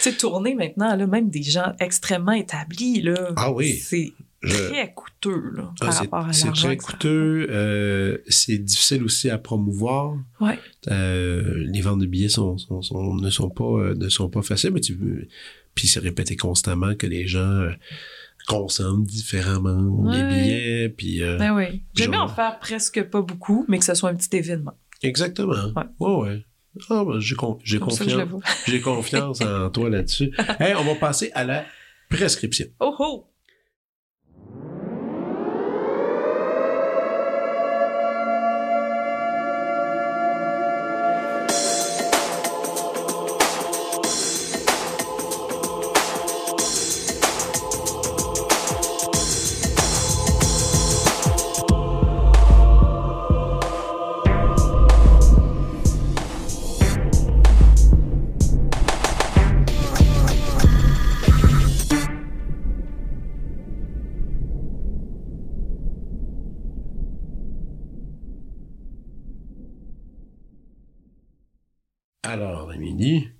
sais, 0.00 0.12
tourner 0.18 0.54
maintenant, 0.54 0.94
là, 0.96 1.06
même 1.06 1.30
des 1.30 1.42
gens 1.42 1.72
extrêmement 1.80 2.32
établis, 2.32 3.02
là, 3.02 3.32
Ah 3.36 3.52
oui. 3.52 3.74
c'est 3.74 4.12
Je- 4.42 4.68
très 4.68 4.92
coûteux, 4.94 5.50
là, 5.56 5.72
Ah, 5.80 5.84
par 5.84 5.92
c'est- 5.92 5.98
rapport 6.00 6.26
à 6.28 6.32
c'est 6.32 6.46
l'argent 6.46 6.68
très 6.68 6.76
que 6.76 6.84
ça- 6.84 6.92
coûteux. 6.92 7.46
euh, 7.50 8.18
c'est 8.28 8.58
difficile 8.58 9.02
aussi 9.02 9.30
à 9.30 9.38
promouvoir. 9.38 10.16
Ouais. 10.40 10.58
Euh, 10.90 11.64
les 11.72 11.80
ventes 11.80 11.98
de 12.00 12.06
billets 12.06 12.28
sont, 12.28 12.56
sont- 12.58 12.82
sont- 12.82 13.14
ne 13.16 13.30
sont 13.30 13.50
pas 13.50 13.64
euh, 13.64 13.94
ne 13.96 14.08
sont 14.08 14.28
pas 14.28 14.42
faciles, 14.42 14.70
mais 14.70 14.80
tu 14.80 14.96
puis 15.74 15.86
c'est 15.88 16.00
répété 16.00 16.36
constamment 16.36 16.94
que 16.96 17.06
les 17.06 17.26
gens 17.28 17.68
consomment 18.48 19.04
différemment 19.04 20.10
les 20.10 20.22
Ouais. 20.22 20.28
billets, 20.28 20.88
puis 20.88 21.22
euh, 21.22 21.36
Ben 21.36 21.54
oui. 21.54 21.82
J'aime 21.94 22.10
bien 22.10 22.20
Genre- 22.20 22.30
en 22.30 22.34
faire 22.34 22.58
presque 22.58 23.02
pas 23.04 23.22
beaucoup, 23.22 23.64
mais 23.68 23.78
que 23.78 23.84
ce 23.84 23.94
soit 23.94 24.10
un 24.10 24.14
petit 24.16 24.36
événement. 24.36 24.72
exactement. 25.02 25.54
Ouais. 25.76 25.84
Ouais, 26.00 26.14
ouais. 26.28 26.44
Ah, 26.90 27.04
ben, 27.04 27.18
j'ai 27.20 27.34
con- 27.34 27.58
confiance. 27.80 28.30
J'ai 28.66 28.80
confiance 28.80 29.40
en 29.40 29.70
toi 29.70 29.90
là-dessus. 29.90 30.32
Hey, 30.60 30.74
on 30.76 30.84
va 30.84 30.94
passer 30.94 31.30
à 31.34 31.44
la 31.44 31.64
prescription. 32.08 32.66
Oh 32.80 32.94
oh! 32.98 33.26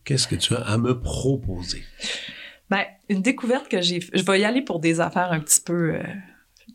Qu'est-ce 0.08 0.26
que 0.26 0.36
tu 0.36 0.54
as 0.54 0.60
à 0.60 0.78
me 0.78 0.98
proposer? 0.98 1.82
Ben, 2.70 2.84
une 3.08 3.22
découverte 3.22 3.68
que 3.68 3.80
j'ai. 3.82 4.00
Je 4.12 4.22
vais 4.22 4.40
y 4.40 4.44
aller 4.44 4.62
pour 4.62 4.80
des 4.80 5.00
affaires 5.00 5.32
un 5.32 5.40
petit 5.40 5.60
peu. 5.60 5.94
euh, 5.94 6.02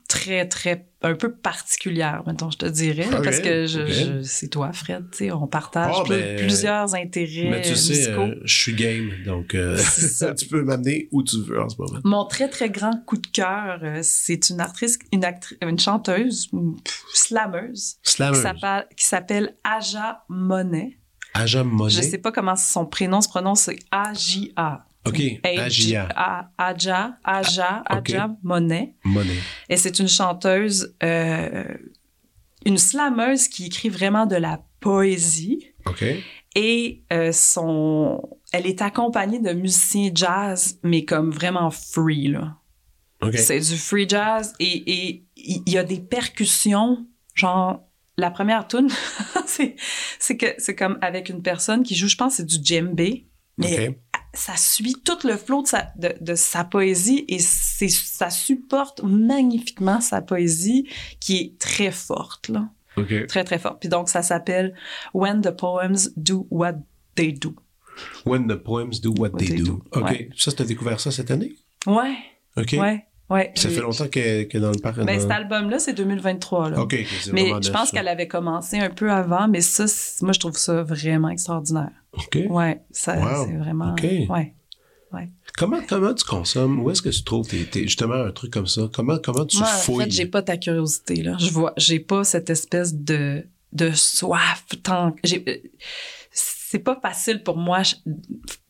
très, 0.07 0.47
très. 0.47 0.88
un 1.01 1.15
peu 1.15 1.34
particulières, 1.36 2.23
mettons, 2.27 2.49
je 2.51 2.57
te 2.57 2.65
dirais. 2.65 3.07
Ok, 3.07 3.23
parce 3.23 3.39
que 3.39 3.65
je, 3.67 4.21
c'est 4.23 4.47
toi, 4.49 4.71
Fred, 4.73 5.05
tu 5.11 5.17
sais, 5.17 5.31
on 5.31 5.47
partage 5.47 5.95
Ah, 5.99 6.03
ben, 6.07 6.36
plusieurs 6.38 6.95
intérêts 6.95 7.49
Mais 7.49 7.61
tu 7.61 7.75
sais, 7.75 7.89
musicaux. 7.93 8.21
euh, 8.21 8.41
je 8.43 8.55
suis 8.55 8.73
game, 8.73 9.09
donc 9.25 9.53
euh, 9.55 9.77
tu 10.38 10.47
peux 10.47 10.61
m'amener 10.63 11.09
où 11.11 11.23
tu 11.23 11.38
veux 11.43 11.61
en 11.61 11.69
ce 11.69 11.75
moment. 11.79 11.99
Mon 12.03 12.25
très, 12.25 12.47
très 12.49 12.69
grand 12.69 13.03
coup 13.05 13.17
de 13.17 13.27
cœur, 13.27 13.79
c'est 14.01 14.49
une 14.49 14.61
actrice, 14.61 14.97
une, 15.11 15.23
actri- 15.23 15.57
une 15.61 15.79
chanteuse, 15.79 16.47
pff, 16.47 17.03
slameuse, 17.13 17.95
s'appelle- 18.41 18.88
qui 18.95 19.05
s'appelle 19.05 19.55
Aja 19.63 20.23
Monet. 20.29 20.97
Ajam 21.34 21.67
Monet. 21.67 21.91
Je 21.95 22.01
sais 22.01 22.17
pas 22.17 22.31
comment 22.31 22.55
son 22.55 22.86
prénom 22.86 23.21
se 23.21 23.27
prononce, 23.29 23.61
c'est 23.61 23.79
A-J-A. 23.91 24.86
OK, 25.05 25.21
Agia 25.43 26.07
A- 26.15 26.49
Aja, 26.57 27.17
Aja, 27.25 27.84
Ok. 27.89 28.09
Aja 28.11 28.29
Monet. 28.41 28.95
Monet. 29.03 29.36
Et 29.67 29.75
c'est 29.75 29.99
une 29.99 30.07
chanteuse, 30.07 30.95
euh, 31.03 31.65
une 32.65 32.77
slameuse 32.77 33.49
qui 33.49 33.65
écrit 33.65 33.89
vraiment 33.89 34.25
de 34.25 34.38
la 34.38 34.61
poésie. 34.79 35.65
OK. 35.88 36.05
Et 36.55 37.03
euh, 37.11 37.31
son, 37.34 38.21
elle 38.53 38.65
est 38.65 38.81
accompagnée 38.81 39.39
de 39.39 39.51
musiciens 39.51 40.11
jazz, 40.13 40.79
mais 40.84 41.03
comme 41.03 41.31
vraiment 41.31 41.69
free, 41.71 42.29
là. 42.29 42.55
OK. 43.21 43.36
C'est 43.38 43.59
du 43.59 43.75
free 43.77 44.07
jazz 44.07 44.53
et 44.59 44.84
et 45.09 45.25
il 45.36 45.69
y 45.69 45.77
a 45.77 45.84
des 45.84 45.99
percussions, 45.99 47.05
genre 47.34 47.81
la 48.18 48.32
première 48.32 48.68
tune, 48.68 48.89
c'est 49.45 49.76
c'est 50.20 50.38
que 50.38 50.47
c'est 50.57 50.76
comme 50.76 50.97
avec 51.01 51.30
une 51.30 51.41
personne 51.41 51.84
qui 51.84 51.95
joue, 51.95 52.07
je 52.07 52.16
pense, 52.18 52.36
c'est 52.36 52.45
du 52.45 52.57
djembé, 52.64 53.28
mais 53.57 53.99
ça 54.34 54.55
suit 54.55 54.95
tout 55.03 55.28
le 55.28 55.38
flot 55.38 55.61
de 55.61 55.68
sa, 55.68 55.91
de, 55.95 56.16
de 56.20 56.34
sa 56.34 56.64
poésie 56.64 57.24
et 57.28 57.38
c'est 57.39 57.89
ça 57.89 58.32
supporte 58.32 59.03
magnifiquement 59.03 60.01
sa 60.01 60.22
poésie 60.22 60.89
qui 61.20 61.38
est 61.38 61.59
très 61.59 61.91
forte 61.91 62.49
là, 62.49 62.70
très 63.28 63.43
très 63.43 63.59
forte. 63.59 63.80
Puis 63.80 63.89
donc 63.89 64.09
ça 64.09 64.24
s'appelle 64.24 64.76
When 65.14 65.41
the 65.41 65.51
Poems 65.51 66.09
Do 66.16 66.47
What 66.49 66.78
They 67.16 67.34
Do. 67.34 67.55
When 68.26 68.47
the 68.47 68.55
poems 68.55 69.01
do 69.01 69.14
what, 69.18 69.38
they, 69.38 69.61
do. 69.61 69.84
OK. 69.91 70.03
Ouais. 70.03 70.30
Ça, 70.36 70.51
tu 70.51 70.61
as 70.61 70.66
découvert 70.66 70.99
ça 70.99 71.11
cette 71.11 71.32
année? 71.32 71.55
Ouais, 71.86 72.16
OK. 72.57 72.76
ouais, 72.80 73.05
ouais. 73.30 73.51
Ça 73.55 73.69
fait 73.69 73.82
longtemps 73.82 74.07
que, 74.07 74.43
que 74.43 74.57
dans 74.57 74.71
le 74.71 74.80
parc. 74.80 74.97
Ben, 74.97 75.05
dans- 75.15 75.21
cet 75.21 75.32
album-là, 75.32 75.80
c'est 75.80 75.93
2023. 75.93 76.69
Là. 76.71 76.80
OK, 76.82 76.93
ok, 76.99 77.07
c'est 77.21 77.34
Mais 77.34 77.51
je 77.61 77.71
pense 77.71 77.91
qu'elle 77.91 78.07
avait 78.07 78.28
commencé 78.28 78.80
un 78.80 78.89
peu 78.89 79.11
avant, 79.11 79.47
mais 79.47 79.61
ça, 79.61 79.86
moi, 80.21 80.34
je 80.34 80.39
trouve 80.39 80.57
ça 80.57 80.84
vraiment 80.84 81.30
extraordinaire. 81.30 81.91
OK. 82.13 82.39
Ouais, 82.49 82.82
ça, 82.91 83.15
Wow. 83.17 83.45
c'est 83.47 83.55
vraiment. 83.57 83.91
OK. 83.93 84.03
Ouais. 84.30 84.53
Comment, 85.55 85.82
comment 85.88 86.13
tu 86.15 86.26
consommes? 86.26 86.80
Où 86.80 86.89
est-ce 86.89 87.03
que 87.03 87.09
tu 87.09 87.24
trouves 87.24 87.47
tes, 87.47 87.63
tes- 87.65 87.84
justement 87.84 88.15
un 88.15 88.32
truc 88.32 88.51
comme 88.51 88.65
ça? 88.65 88.89
Comment, 88.91 89.19
comment 89.24 89.45
tu 89.45 89.57
Moi, 89.59 89.67
fouilles? 89.67 89.95
en 89.95 89.99
fait, 90.05 90.11
j'ai 90.11 90.26
pas 90.26 90.41
ta 90.41 90.57
curiosité, 90.57 91.21
là. 91.21 91.36
Je 91.39 91.51
vois, 91.51 91.74
j'ai 91.78 91.99
pas 91.99 92.24
cette 92.24 92.49
espèce 92.49 92.95
de, 92.95 93.45
de 93.71 93.91
soif. 93.91 94.65
Tant, 94.82 95.13
euh, 95.24 95.57
c'est 96.32 96.80
pas 96.80 96.97
facile 96.99 97.43
pour 97.43 97.57
moi 97.57 97.84
je- 97.84 97.93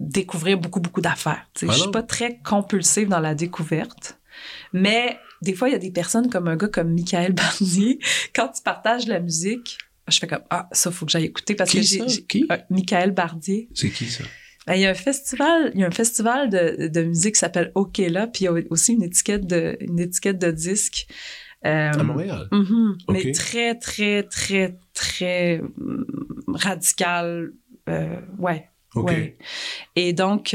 découvrir 0.01 0.57
beaucoup, 0.57 0.81
beaucoup 0.81 0.99
d'affaires. 0.99 1.45
Ah 1.61 1.67
je 1.69 1.71
suis 1.71 1.91
pas 1.91 2.03
très 2.03 2.39
compulsive 2.43 3.07
dans 3.07 3.21
la 3.21 3.33
découverte. 3.35 4.19
Mais 4.73 5.19
des 5.41 5.53
fois, 5.53 5.69
il 5.69 5.73
y 5.73 5.75
a 5.75 5.79
des 5.79 5.91
personnes 5.91 6.29
comme 6.29 6.47
un 6.47 6.55
gars 6.55 6.67
comme 6.67 6.93
Michael 6.93 7.33
Barnier. 7.33 7.99
Quand 8.35 8.49
tu 8.49 8.61
partages 8.63 9.07
la 9.07 9.19
musique, 9.19 9.77
je 10.07 10.19
fais 10.19 10.27
comme 10.27 10.43
Ah, 10.49 10.67
ça, 10.71 10.91
faut 10.91 11.05
que 11.05 11.11
j'aille 11.11 11.25
écouter 11.25 11.55
parce 11.55 11.69
Qui 11.71 11.77
que 11.79 11.83
ça? 11.85 12.07
j'ai. 12.07 12.23
Qui? 12.23 12.45
euh, 12.51 12.57
Michael 12.69 13.11
Bardier. 13.11 13.69
C'est 13.73 13.89
qui 13.89 14.05
ça? 14.05 14.23
Ben, 14.67 14.75
Il 14.75 14.81
y 14.81 14.85
a 14.85 14.89
un 14.91 14.93
festival, 14.95 15.71
il 15.73 15.81
y 15.81 15.83
a 15.83 15.87
un 15.87 15.91
festival 15.91 16.49
de, 16.49 16.87
de 16.87 17.03
musique 17.03 17.33
qui 17.35 17.39
s'appelle 17.39 17.71
Okela, 17.75 18.27
puis 18.27 18.43
il 18.43 18.45
y 18.45 18.47
a 18.47 18.53
aussi 18.69 18.93
une 18.93 19.03
étiquette 19.03 19.45
de, 19.45 19.75
une 19.81 19.99
étiquette 19.99 20.39
de 20.39 20.51
disque. 20.51 21.07
Euh, 21.65 21.91
À 21.91 22.03
Montréal? 22.03 22.47
mhm, 22.51 22.97
Ok. 23.07 23.13
Mais 23.25 23.31
très, 23.31 23.75
très, 23.75 24.23
très, 24.23 24.77
très 24.93 25.61
hum, 25.79 26.05
radical. 26.47 27.51
euh, 27.89 28.19
ouais, 28.37 28.69
ouais. 28.95 29.37
Et 29.95 30.13
donc, 30.13 30.53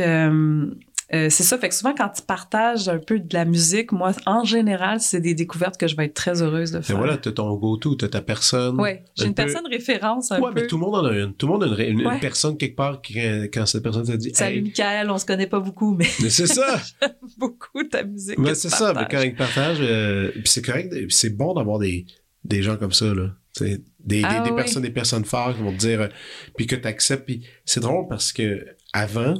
euh, 1.14 1.30
c'est 1.30 1.42
ça. 1.42 1.56
Fait 1.58 1.68
que 1.70 1.74
souvent, 1.74 1.94
quand 1.94 2.08
tu 2.10 2.20
partages 2.22 2.88
un 2.88 2.98
peu 2.98 3.18
de 3.18 3.32
la 3.34 3.44
musique, 3.44 3.92
moi, 3.92 4.12
en 4.26 4.44
général, 4.44 5.00
c'est 5.00 5.20
des 5.20 5.34
découvertes 5.34 5.78
que 5.78 5.86
je 5.86 5.96
vais 5.96 6.04
être 6.04 6.14
très 6.14 6.42
heureuse 6.42 6.72
de 6.72 6.80
faire. 6.80 6.98
voilà, 6.98 7.16
t'as 7.16 7.32
ton 7.32 7.54
go-to, 7.54 7.94
t'as 7.94 8.08
ta 8.08 8.20
personne. 8.20 8.80
Ouais, 8.80 9.04
j'ai 9.16 9.24
un 9.24 9.28
une 9.28 9.34
peu- 9.34 9.44
personne 9.44 9.66
référence 9.68 10.30
un 10.32 10.40
Ouais, 10.40 10.52
peu. 10.52 10.60
mais 10.60 10.66
tout 10.66 10.76
le 10.76 10.82
monde 10.84 10.94
en 10.96 11.04
a 11.06 11.12
une. 11.16 11.32
Tout 11.34 11.46
le 11.46 11.52
monde 11.54 11.64
a 11.64 11.82
une, 11.82 12.06
Ouais. 12.06 12.18
personne 12.20 12.56
quelque 12.58 12.76
part 12.76 13.00
qui, 13.00 13.14
quand 13.52 13.64
cette 13.66 13.82
personne 13.82 14.04
te 14.06 14.12
dit 14.16 14.32
Salut, 14.34 14.56
Hey, 14.58 14.62
Michael, 14.62 15.10
on 15.10 15.18
se 15.18 15.24
connaît 15.26 15.46
pas 15.46 15.60
beaucoup, 15.60 15.94
mais 15.94 16.06
mais 16.20 16.30
c'est 16.30 16.46
ça! 16.46 16.80
beaucoup 17.38 17.82
ta 17.84 18.02
musique. 18.04 18.36
Que 18.36 18.54
c'est 18.54 18.68
ça, 18.70 18.92
mais 18.94 19.06
quand 19.10 19.20
ils 19.22 19.34
partagent, 19.34 19.78
euh, 19.80 20.30
puis 20.32 20.42
c'est 20.46 20.62
correct, 20.62 20.94
c'est 21.10 21.30
bon 21.36 21.54
d'avoir 21.54 21.78
des, 21.78 22.04
des 22.44 22.62
gens 22.62 22.76
comme 22.76 22.92
ça, 22.92 23.06
là. 23.14 23.30
Des, 23.60 23.78
des, 23.98 24.22
Ah 24.24 24.42
des 24.44 24.50
oui. 24.50 24.56
personnes, 24.56 24.82
des 24.82 24.90
personnes 24.90 25.24
fortes 25.24 25.56
qui 25.56 25.62
vont 25.62 25.72
te 25.72 25.78
dire, 25.78 26.02
euh, 26.02 26.08
puis 26.56 26.66
que 26.68 26.76
tu 26.76 26.86
acceptes. 26.86 27.24
Puis 27.26 27.44
c'est 27.64 27.80
drôle 27.80 28.06
parce 28.08 28.32
que 28.32 28.64
avant, 28.92 29.34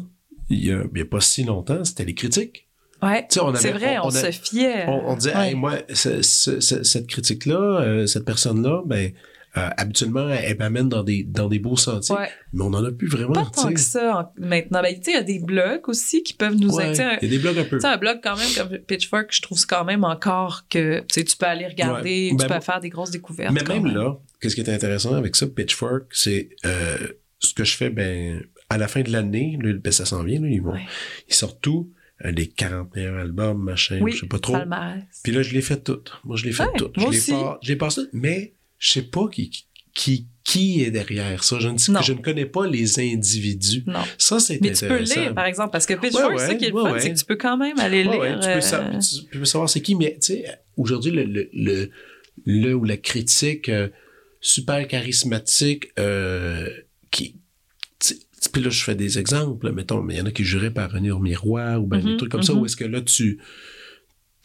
il 0.51 0.64
y 0.66 0.72
a, 0.72 0.82
il 0.94 0.99
y 0.99 1.03
a 1.03 1.07
pas 1.07 1.20
si 1.20 1.44
longtemps, 1.44 1.84
c'était 1.84 2.05
les 2.05 2.14
critiques. 2.14 2.66
Ouais, 3.03 3.26
c'est 3.30 3.70
vrai, 3.70 3.99
on- 3.99 4.07
on, 4.07 4.11
se 4.11 4.30
fiait. 4.32 4.84
On, 4.88 5.11
on 5.11 5.16
disait, 5.16 5.34
Ouais. 5.36 5.49
hey, 5.51 5.55
moi, 5.55 5.74
ce- 5.92 6.20
ce- 6.22 6.59
ce- 6.61 6.82
cette 6.82 7.07
critique-là, 7.07 7.80
euh, 7.82 8.07
cette 8.07 8.24
personne-là, 8.24 8.82
ben, 8.86 9.12
euh, 9.57 9.68
habituellement, 9.76 10.28
elle, 10.28 10.59
m'amène 10.59 10.88
dans 10.88 11.05
des, 11.05 11.22
dans 11.22 11.49
des 11.49 11.61
beaux 11.61 11.76
sentiers. 11.76 12.16
Ouais. 12.16 12.28
Mais 12.53 12.62
on 12.64 12.74
en 12.74 12.84
a 12.84 12.90
plus 12.90 13.07
vraiment. 13.09 13.32
Pas 13.34 13.49
tant 13.55 13.72
que 13.72 13.78
ça 13.80 14.16
en- 14.18 14.32
maintenant. 14.44 14.82
Ben, 14.82 14.92
il 15.01 15.12
y 15.12 15.16
a 15.16 15.22
des 15.22 15.38
blogs 15.38 15.88
aussi 15.88 16.24
qui 16.24 16.34
peuvent 16.34 16.57
nous 16.57 16.80
aider. 16.80 17.05
Il 17.22 17.30
y 17.30 17.34
a 17.34 17.36
des 17.36 17.38
blogs 17.38 17.59
un 17.59 17.64
peu. 17.64 17.78
Un 17.84 17.96
blog 17.99 18.18
quand 18.22 18.36
même 18.36 18.49
comme 18.57 18.78
Pitchfork, 18.78 19.28
je 19.30 19.42
trouve 19.42 19.64
quand 19.66 19.84
même 19.84 20.03
encore 20.03 20.64
que 20.68 21.01
tu 21.12 21.24
peux 21.38 21.46
aller 21.46 21.66
regarder, 21.68 22.30
Ouais. 22.32 22.36
tu 22.36 22.46
Ben, 22.49 22.57
peux 22.57 22.61
faire 22.64 22.80
des 22.80 22.90
grosses 22.90 23.11
découvertes. 23.12 23.53
Mais 23.53 23.61
quand 23.62 23.74
même 23.80 23.94
là, 23.94 24.16
qu'est-ce 24.40 24.57
qui 24.57 24.61
est 24.61 24.70
intéressant 24.70 25.14
avec 25.14 25.36
ça, 25.36 25.46
Pitchfork, 25.46 26.07
c'est 26.11 26.51
euh, 26.66 26.96
ce 27.38 27.55
que 27.55 27.62
je 27.64 27.76
fais, 27.76 27.90
ben, 27.90 28.42
à 28.70 28.78
la 28.78 28.88
fin 28.88 29.02
de 29.02 29.10
l'année, 29.10 29.58
ben, 29.62 29.90
ça 29.92 30.04
s'en 30.04 30.22
vient, 30.22 30.40
là, 30.40 30.48
ils 30.48 30.60
vont, 30.62 30.72
Ouais. 30.72 30.84
ils 31.28 31.34
sortent 31.34 31.60
tout, 31.60 31.90
euh, 32.24 32.30
les 32.32 32.46
40 32.48 32.94
meilleurs 32.94 33.18
albums, 33.18 33.62
machin, 33.62 33.98
Oui, 34.00 34.12
je 34.12 34.20
sais 34.20 34.26
pas 34.26 34.38
trop. 34.38 34.52
palmarès. 34.54 35.04
Puis 35.22 35.32
là, 35.32 35.42
je 35.42 35.52
l'ai 35.54 35.62
fait 35.62 35.82
toutes. 35.82 36.12
Moi, 36.24 36.36
je 36.36 36.44
l'ai 36.44 36.52
fait 36.52 36.64
Ouais, 36.64 36.72
toutes. 36.76 36.96
moi 36.96 37.10
je 37.12 37.18
l'ai 37.18 37.32
pas, 37.38 37.58
je 37.62 37.68
l'ai 37.68 37.76
passé, 37.76 38.00
mais 38.12 38.52
je 38.78 38.90
sais 38.90 39.02
pas 39.02 39.26
qui, 39.28 39.50
qui, 39.94 40.26
qui 40.44 40.82
est 40.82 40.90
derrière 40.90 41.44
ça. 41.44 41.58
Je 41.60 41.68
ne, 41.68 41.78
sais- 41.78 41.92
je 42.02 42.12
ne 42.12 42.18
connais 42.20 42.46
pas 42.46 42.66
les 42.66 42.98
individus. 43.00 43.84
Non. 43.86 44.00
Ça, 44.18 44.38
c'est 44.40 44.60
Mais 44.60 44.72
tu 44.72 44.80
peux 44.86 44.92
intéressant. 44.92 45.20
lire, 45.20 45.34
par 45.34 45.46
exemple, 45.46 45.70
parce 45.72 45.86
que 45.86 45.94
Pitchfork, 45.94 46.32
Ouais, 46.36 46.38
ça 46.46 46.54
qui 46.54 46.64
est 46.66 46.70
le 46.70 46.74
fun, 46.80 46.98
c'est 46.98 47.12
que 47.12 47.18
tu 47.18 47.24
peux 47.24 47.36
quand 47.36 47.56
même 47.56 47.78
aller 47.78 48.02
lire. 48.04 48.12
tu, 48.12 48.18
peux 48.46 48.52
euh, 48.52 48.60
savoir, 48.60 48.98
tu 49.00 49.38
peux 49.38 49.44
savoir 49.44 49.68
c'est 49.70 49.80
qui, 49.82 49.94
mais 49.94 50.18
tu 50.20 50.34
sais, 50.34 50.44
aujourd'hui, 50.76 51.10
le, 51.12 51.24
le, 51.24 51.48
le, 51.52 51.90
le 52.46 52.74
ou 52.74 52.84
la 52.84 52.96
critique 52.96 53.68
euh, 53.68 53.88
super 54.40 54.86
charismatique 54.88 55.88
euh, 55.98 56.68
qui. 57.10 57.36
Puis 58.53 58.62
là, 58.62 58.70
je 58.70 58.82
fais 58.84 58.95
des 58.95 59.18
exemples, 59.18 59.72
mettons, 59.72 60.03
mais 60.03 60.14
il 60.14 60.18
y 60.18 60.20
en 60.20 60.26
a 60.26 60.30
qui 60.30 60.45
juraient 60.45 60.70
par 60.72 60.91
René 60.93 61.11
Miroir 61.20 61.82
ou 61.82 61.86
ben 61.86 62.01
des 62.03 62.11
Mhm, 62.12 62.16
trucs 62.18 62.30
comme 62.30 62.43
ça, 62.43 62.53
mhm. 62.55 62.61
où 62.61 62.66
est-ce 62.66 62.76
que 62.76 62.84
là, 62.84 63.01
tu. 63.01 63.39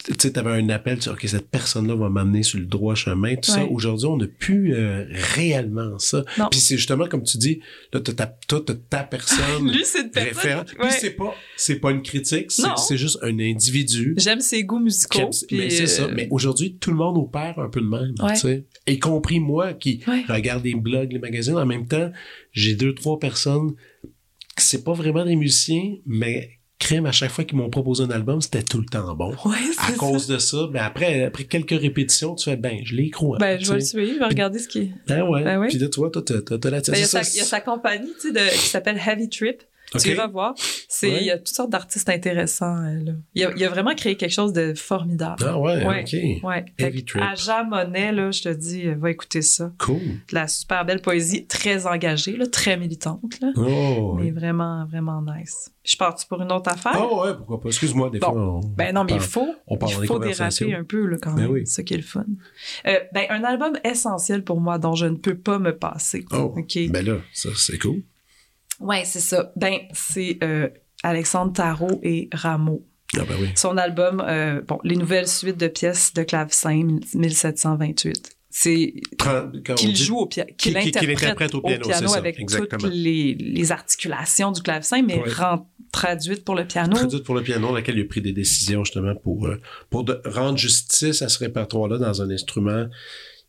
Tu 0.06 0.12
sais, 0.18 0.32
t'avais 0.32 0.50
un 0.50 0.68
appel, 0.68 0.98
tu 0.98 1.08
OK, 1.08 1.22
cette 1.26 1.48
personne-là 1.48 1.94
va 1.94 2.10
m'amener 2.10 2.42
sur 2.42 2.58
le 2.58 2.66
droit 2.66 2.94
chemin, 2.94 3.36
tout 3.36 3.50
ça. 3.50 3.62
Ouais. 3.64 3.70
Aujourd'hui, 3.70 4.06
on 4.06 4.18
n'a 4.18 4.26
plus 4.26 4.74
euh, 4.74 5.06
réellement 5.34 5.98
ça. 5.98 6.24
Non. 6.38 6.48
Puis 6.50 6.60
c'est 6.60 6.76
justement 6.76 7.06
comme 7.06 7.22
tu 7.22 7.38
dis, 7.38 7.60
là, 7.90 8.00
t'as 8.00 8.12
ta, 8.12 8.26
ta 8.90 9.04
personne 9.04 9.66
Lui, 9.72 9.82
c'est 9.86 10.14
référente. 10.14 10.68
qui- 10.68 10.74
Puis 10.74 10.84
ouais. 10.84 10.90
c'est 11.00 11.12
pas, 11.12 11.34
c'est 11.56 11.76
pas 11.76 11.90
une 11.90 12.02
critique, 12.02 12.50
c'est 12.50 12.98
juste 12.98 13.18
un 13.22 13.38
individu. 13.38 14.14
J'aime 14.18 14.40
ses 14.40 14.62
goûts 14.64 14.78
musicaux. 14.80 15.30
puis, 15.48 15.56
mais 15.56 15.70
c'est 15.70 15.86
ça. 15.86 16.02
euh, 16.02 16.12
Mais 16.14 16.28
aujourd'hui, 16.30 16.76
tout 16.78 16.90
le 16.90 16.96
monde 16.96 17.16
opère 17.16 17.58
un 17.58 17.70
peu 17.70 17.80
de 17.80 17.86
même, 17.88 18.12
Ouais. 18.22 18.34
tu 18.34 18.40
sais. 18.40 18.66
Y 18.86 18.98
compris 18.98 19.40
moi 19.40 19.72
qui 19.72 20.00
Ouais. 20.06 20.24
regarde 20.28 20.64
les 20.64 20.74
blogs, 20.74 21.12
les 21.12 21.18
magazines. 21.18 21.56
En 21.56 21.66
même 21.66 21.86
temps, 21.86 22.10
j'ai 22.52 22.74
deux, 22.74 22.94
trois 22.94 23.18
personnes 23.18 23.74
qui 24.56 24.64
c'est 24.64 24.84
pas 24.84 24.92
vraiment 24.92 25.24
des 25.24 25.36
musiciens, 25.36 25.96
mais 26.06 26.58
crème 26.78 27.06
à 27.06 27.12
chaque 27.12 27.30
fois 27.30 27.44
qu'ils 27.44 27.56
m'ont 27.56 27.70
proposé 27.70 28.04
un 28.04 28.10
album, 28.10 28.40
c'était 28.40 28.62
tout 28.62 28.78
le 28.78 28.84
temps 28.84 29.14
bon. 29.14 29.30
Ouais, 29.44 29.56
À 29.78 29.92
cause 29.92 30.26
de 30.26 30.38
ça, 30.38 30.68
ben 30.70 30.82
après, 30.82 31.24
après 31.24 31.44
quelques 31.44 31.80
répétitions, 31.80 32.34
tu 32.34 32.44
fais 32.44 32.56
ben, 32.56 32.78
je 32.84 32.94
les 32.94 33.10
crois. 33.10 33.38
Ben, 33.38 33.58
je 33.58 33.68
vais 33.68 33.78
le 33.78 33.80
suivre, 33.80 34.12
je 34.14 34.18
vais 34.18 34.24
regarder 34.26 34.58
ce 34.58 34.68
qui 34.68 34.78
est. 34.80 34.90
Ben 35.08 35.22
ouais. 35.22 35.42
Ben 35.44 35.58
oui. 35.60 35.68
Puis 35.68 35.78
là, 35.78 35.88
tu 35.88 36.00
vois, 36.00 36.10
toi, 36.10 36.22
t'as, 36.22 36.34
la 36.34 36.80
Ben, 36.80 36.82
il, 36.88 36.98
y 36.98 37.02
a 37.02 37.06
sa, 37.06 37.22
ça, 37.22 37.30
il 37.34 37.38
y 37.38 37.40
a 37.40 37.44
sa 37.44 37.60
compagnie 37.60 38.12
tu 38.20 38.28
sais, 38.28 38.32
de, 38.32 38.50
qui 38.50 38.68
s'appelle 38.68 39.00
Heavy 39.04 39.28
Trip. 39.28 39.62
Tu 39.98 40.10
iras 40.10 40.26
voir. 40.26 40.54
Ouais. 41.02 41.18
Il 41.20 41.24
y 41.26 41.30
a 41.30 41.38
toutes 41.38 41.48
sortes 41.48 41.70
d'artistes 41.70 42.08
intéressants. 42.08 42.76
euh, 42.84 43.02
là. 43.04 43.12
Il, 43.34 43.44
a, 43.44 43.52
il 43.56 43.64
a 43.64 43.68
vraiment 43.68 43.94
créé 43.94 44.16
quelque 44.16 44.32
chose 44.32 44.52
de 44.52 44.74
formidable. 44.74 45.44
Ah 45.46 45.58
ouais, 45.58 45.84
Ouais. 45.86 46.02
ok. 46.02 46.44
Ouais. 46.48 46.64
Heavy 46.78 47.04
Trip. 47.04 47.22
Aja 47.22 47.64
Monet, 47.64 48.12
là, 48.12 48.30
je 48.30 48.42
te 48.42 48.48
dis, 48.48 48.86
euh, 48.88 48.94
va 48.98 49.10
écouter 49.10 49.42
ça. 49.42 49.72
Cool. 49.78 49.98
De 49.98 50.34
la 50.34 50.48
super 50.48 50.84
belle 50.84 51.00
poésie, 51.02 51.46
très 51.46 51.86
engagée, 51.86 52.36
là, 52.36 52.46
très 52.46 52.76
militante. 52.76 53.40
Là. 53.40 53.52
Oh, 53.56 54.14
Mais 54.16 54.24
ouais. 54.24 54.30
vraiment, 54.30 54.86
vraiment 54.86 55.22
nice. 55.22 55.70
Je 55.84 55.96
pars-tu 55.96 56.26
pour 56.26 56.40
une 56.40 56.50
autre 56.50 56.70
affaire? 56.70 56.92
Ah 56.94 57.14
ouais, 57.22 57.34
pourquoi 57.36 57.60
pas. 57.60 57.68
Excuse-moi, 57.68 58.08
des 58.10 58.18
Bon. 58.18 58.30
fois. 58.32 58.40
On, 58.40 58.60
Ben 58.60 58.94
non, 58.94 59.04
mais 59.04 59.14
il 59.14 59.20
faut, 59.20 59.54
on 59.66 59.76
parle 59.76 59.92
il 60.00 60.06
faut 60.06 60.18
déraper 60.18 60.72
un 60.74 60.84
peu 60.84 61.04
là, 61.06 61.18
quand 61.20 61.34
Ben 61.34 61.42
même. 61.42 61.50
oui. 61.50 61.62
C'est 61.66 61.74
ça 61.74 61.82
qui 61.82 61.94
est 61.94 61.98
le 61.98 62.02
fun. 62.02 62.24
Euh, 62.86 62.98
ben, 63.12 63.26
un 63.28 63.44
album 63.44 63.74
essentiel 63.84 64.42
pour 64.44 64.60
moi 64.60 64.78
dont 64.78 64.94
je 64.94 65.04
ne 65.06 65.16
peux 65.16 65.36
pas 65.36 65.58
me 65.58 65.76
passer. 65.76 66.24
Oh, 66.32 66.54
OK? 66.56 66.78
ben 66.88 67.04
là, 67.04 67.16
ça, 67.34 67.50
c'est 67.54 67.78
cool. 67.78 68.02
Ouais, 68.80 69.04
c'est 69.04 69.20
ça. 69.20 69.52
Ben, 69.56 69.78
c'est 69.92 70.38
euh, 70.42 70.68
Alexandre 71.02 71.52
Tarot 71.52 72.00
et 72.02 72.28
Rameau. 72.32 72.84
Ah 73.16 73.20
ben 73.28 73.36
oui. 73.40 73.48
Son 73.54 73.76
album, 73.76 74.22
euh, 74.26 74.60
bon, 74.66 74.78
les 74.82 74.96
nouvelles 74.96 75.28
suites 75.28 75.56
de 75.58 75.68
pièces 75.68 76.12
de 76.14 76.22
clavecin 76.24 76.98
1728. 77.14 78.30
C'est 78.50 78.94
qu'il 79.76 79.96
joue 79.96 80.16
au 80.18 80.26
piano, 80.26 80.50
Qu'il- 80.56 80.76
interprète 80.76 81.54
au 81.54 81.60
piano, 81.60 81.84
ça, 81.92 82.16
avec 82.16 82.38
exactement. 82.38 82.78
toutes 82.82 82.92
les, 82.94 83.34
les 83.34 83.72
articulations 83.72 84.52
du 84.52 84.62
clavecin, 84.62 85.02
mais 85.02 85.20
Ouais. 85.20 85.28
traduites 85.92 86.44
pour 86.44 86.54
le 86.54 86.64
piano. 86.64 86.94
traduite 86.94 87.24
pour 87.24 87.34
le 87.34 87.42
piano, 87.42 87.66
dans 87.68 87.74
laquelle 87.74 87.98
il 87.98 88.04
a 88.04 88.08
pris 88.08 88.20
des 88.20 88.32
décisions 88.32 88.84
justement 88.84 89.14
pour, 89.16 89.46
euh, 89.46 89.60
pour 89.90 90.04
de- 90.04 90.20
rendre 90.24 90.56
justice 90.56 91.20
à 91.22 91.28
ce 91.28 91.38
répertoire-là 91.40 91.98
dans 91.98 92.22
un 92.22 92.30
instrument 92.30 92.86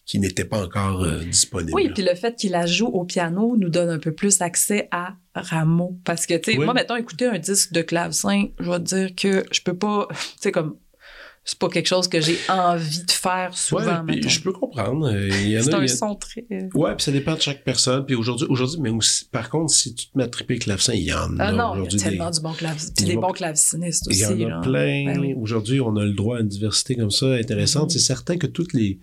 qui 0.05 0.19
n'était 0.19 0.45
pas 0.45 0.63
encore 0.63 1.03
euh, 1.03 1.19
disponible. 1.23 1.73
Oui, 1.73 1.89
puis 1.93 2.03
le 2.03 2.13
fait 2.15 2.35
qu'il 2.35 2.51
la 2.51 2.65
joue 2.67 2.85
au 2.87 3.05
piano 3.05 3.55
nous 3.57 3.69
donne 3.69 3.89
un 3.89 3.97
peu 3.99 4.11
plus 4.13 4.39
accès 4.41 4.87
à 4.91 5.15
Rameau. 5.33 5.97
Parce 6.05 6.25
que, 6.27 6.35
tu 6.35 6.51
sais, 6.51 6.57
Oui. 6.59 6.65
moi, 6.65 6.73
mettons, 6.75 6.95
écouter 6.95 7.25
un 7.25 7.39
disque 7.39 7.73
de 7.73 7.81
clavecin, 7.81 8.45
je 8.59 8.69
vais 8.69 8.77
te 8.79 8.83
dire 8.83 9.15
que 9.15 9.43
je 9.51 9.61
peux 9.61 9.75
pas, 9.75 10.07
tu 10.11 10.17
sais, 10.41 10.51
comme, 10.51 10.75
c'est 11.43 11.57
pas 11.59 11.69
quelque 11.69 11.87
chose 11.87 12.07
que 12.07 12.21
j'ai 12.21 12.37
envie 12.49 13.03
de 13.03 13.11
faire 13.11 13.49
Ouais, 13.49 13.55
souvent, 13.55 14.03
mettons. 14.03 14.29
je 14.29 14.41
peux 14.41 14.51
comprendre. 14.51 15.07
Euh, 15.11 15.27
Il 15.29 15.63
C'est 15.63 15.73
un 15.73 15.79
il 15.81 15.85
a- 15.85 15.87
son 15.95 16.15
très... 16.15 16.45
euh, 16.51 16.69
Ouais, 16.75 16.95
puis 16.95 17.03
ça 17.03 17.11
dépend 17.11 17.35
de 17.35 17.41
chaque 17.41 17.63
personne. 17.63 18.03
Puis 18.05 18.15
aujourd'hui, 18.15 18.47
aujourd'hui, 18.49 18.79
mais 18.81 18.89
aussi, 18.89 19.25
par 19.25 19.49
contre, 19.51 19.71
si 19.73 19.93
tu 19.95 20.07
te 20.07 20.17
mets 20.17 20.23
à 20.23 20.27
triper 20.27 20.57
clavecin, 20.59 20.93
il 20.93 21.03
y 21.03 21.13
en 21.13 21.37
a 21.39 21.45
Ah 21.45 21.51
non, 21.51 21.83
il 21.83 21.91
y 21.91 21.95
a 21.95 21.99
tellement 21.99 22.29
des- 22.31 22.37
du 22.37 22.41
bon 22.43 22.53
clavecin. 22.53 22.87
des 22.87 22.93
Puis 22.95 23.05
des 23.05 23.15
bons- 23.15 23.21
bons 23.21 23.33
clavecinistes 23.33 24.05
Il 24.07 24.11
aussi. 24.11 24.21
y 24.21 24.45
en 24.45 24.47
a 24.47 24.49
là. 24.49 24.61
plein. 24.61 25.05
Ben 25.05 25.19
oui. 25.19 25.33
Aujourd'hui, 25.37 25.81
on 25.81 25.95
a 25.97 26.03
le 26.03 26.13
droit 26.13 26.37
à 26.37 26.41
une 26.41 26.47
diversité 26.47 26.95
comme 26.95 27.11
ça 27.11 27.27
intéressante. 27.33 27.85
Mhm. 27.85 27.89
C'est 27.89 27.99
certain 27.99 28.37
que 28.37 28.47
toutes 28.47 28.73
les, 28.73 28.99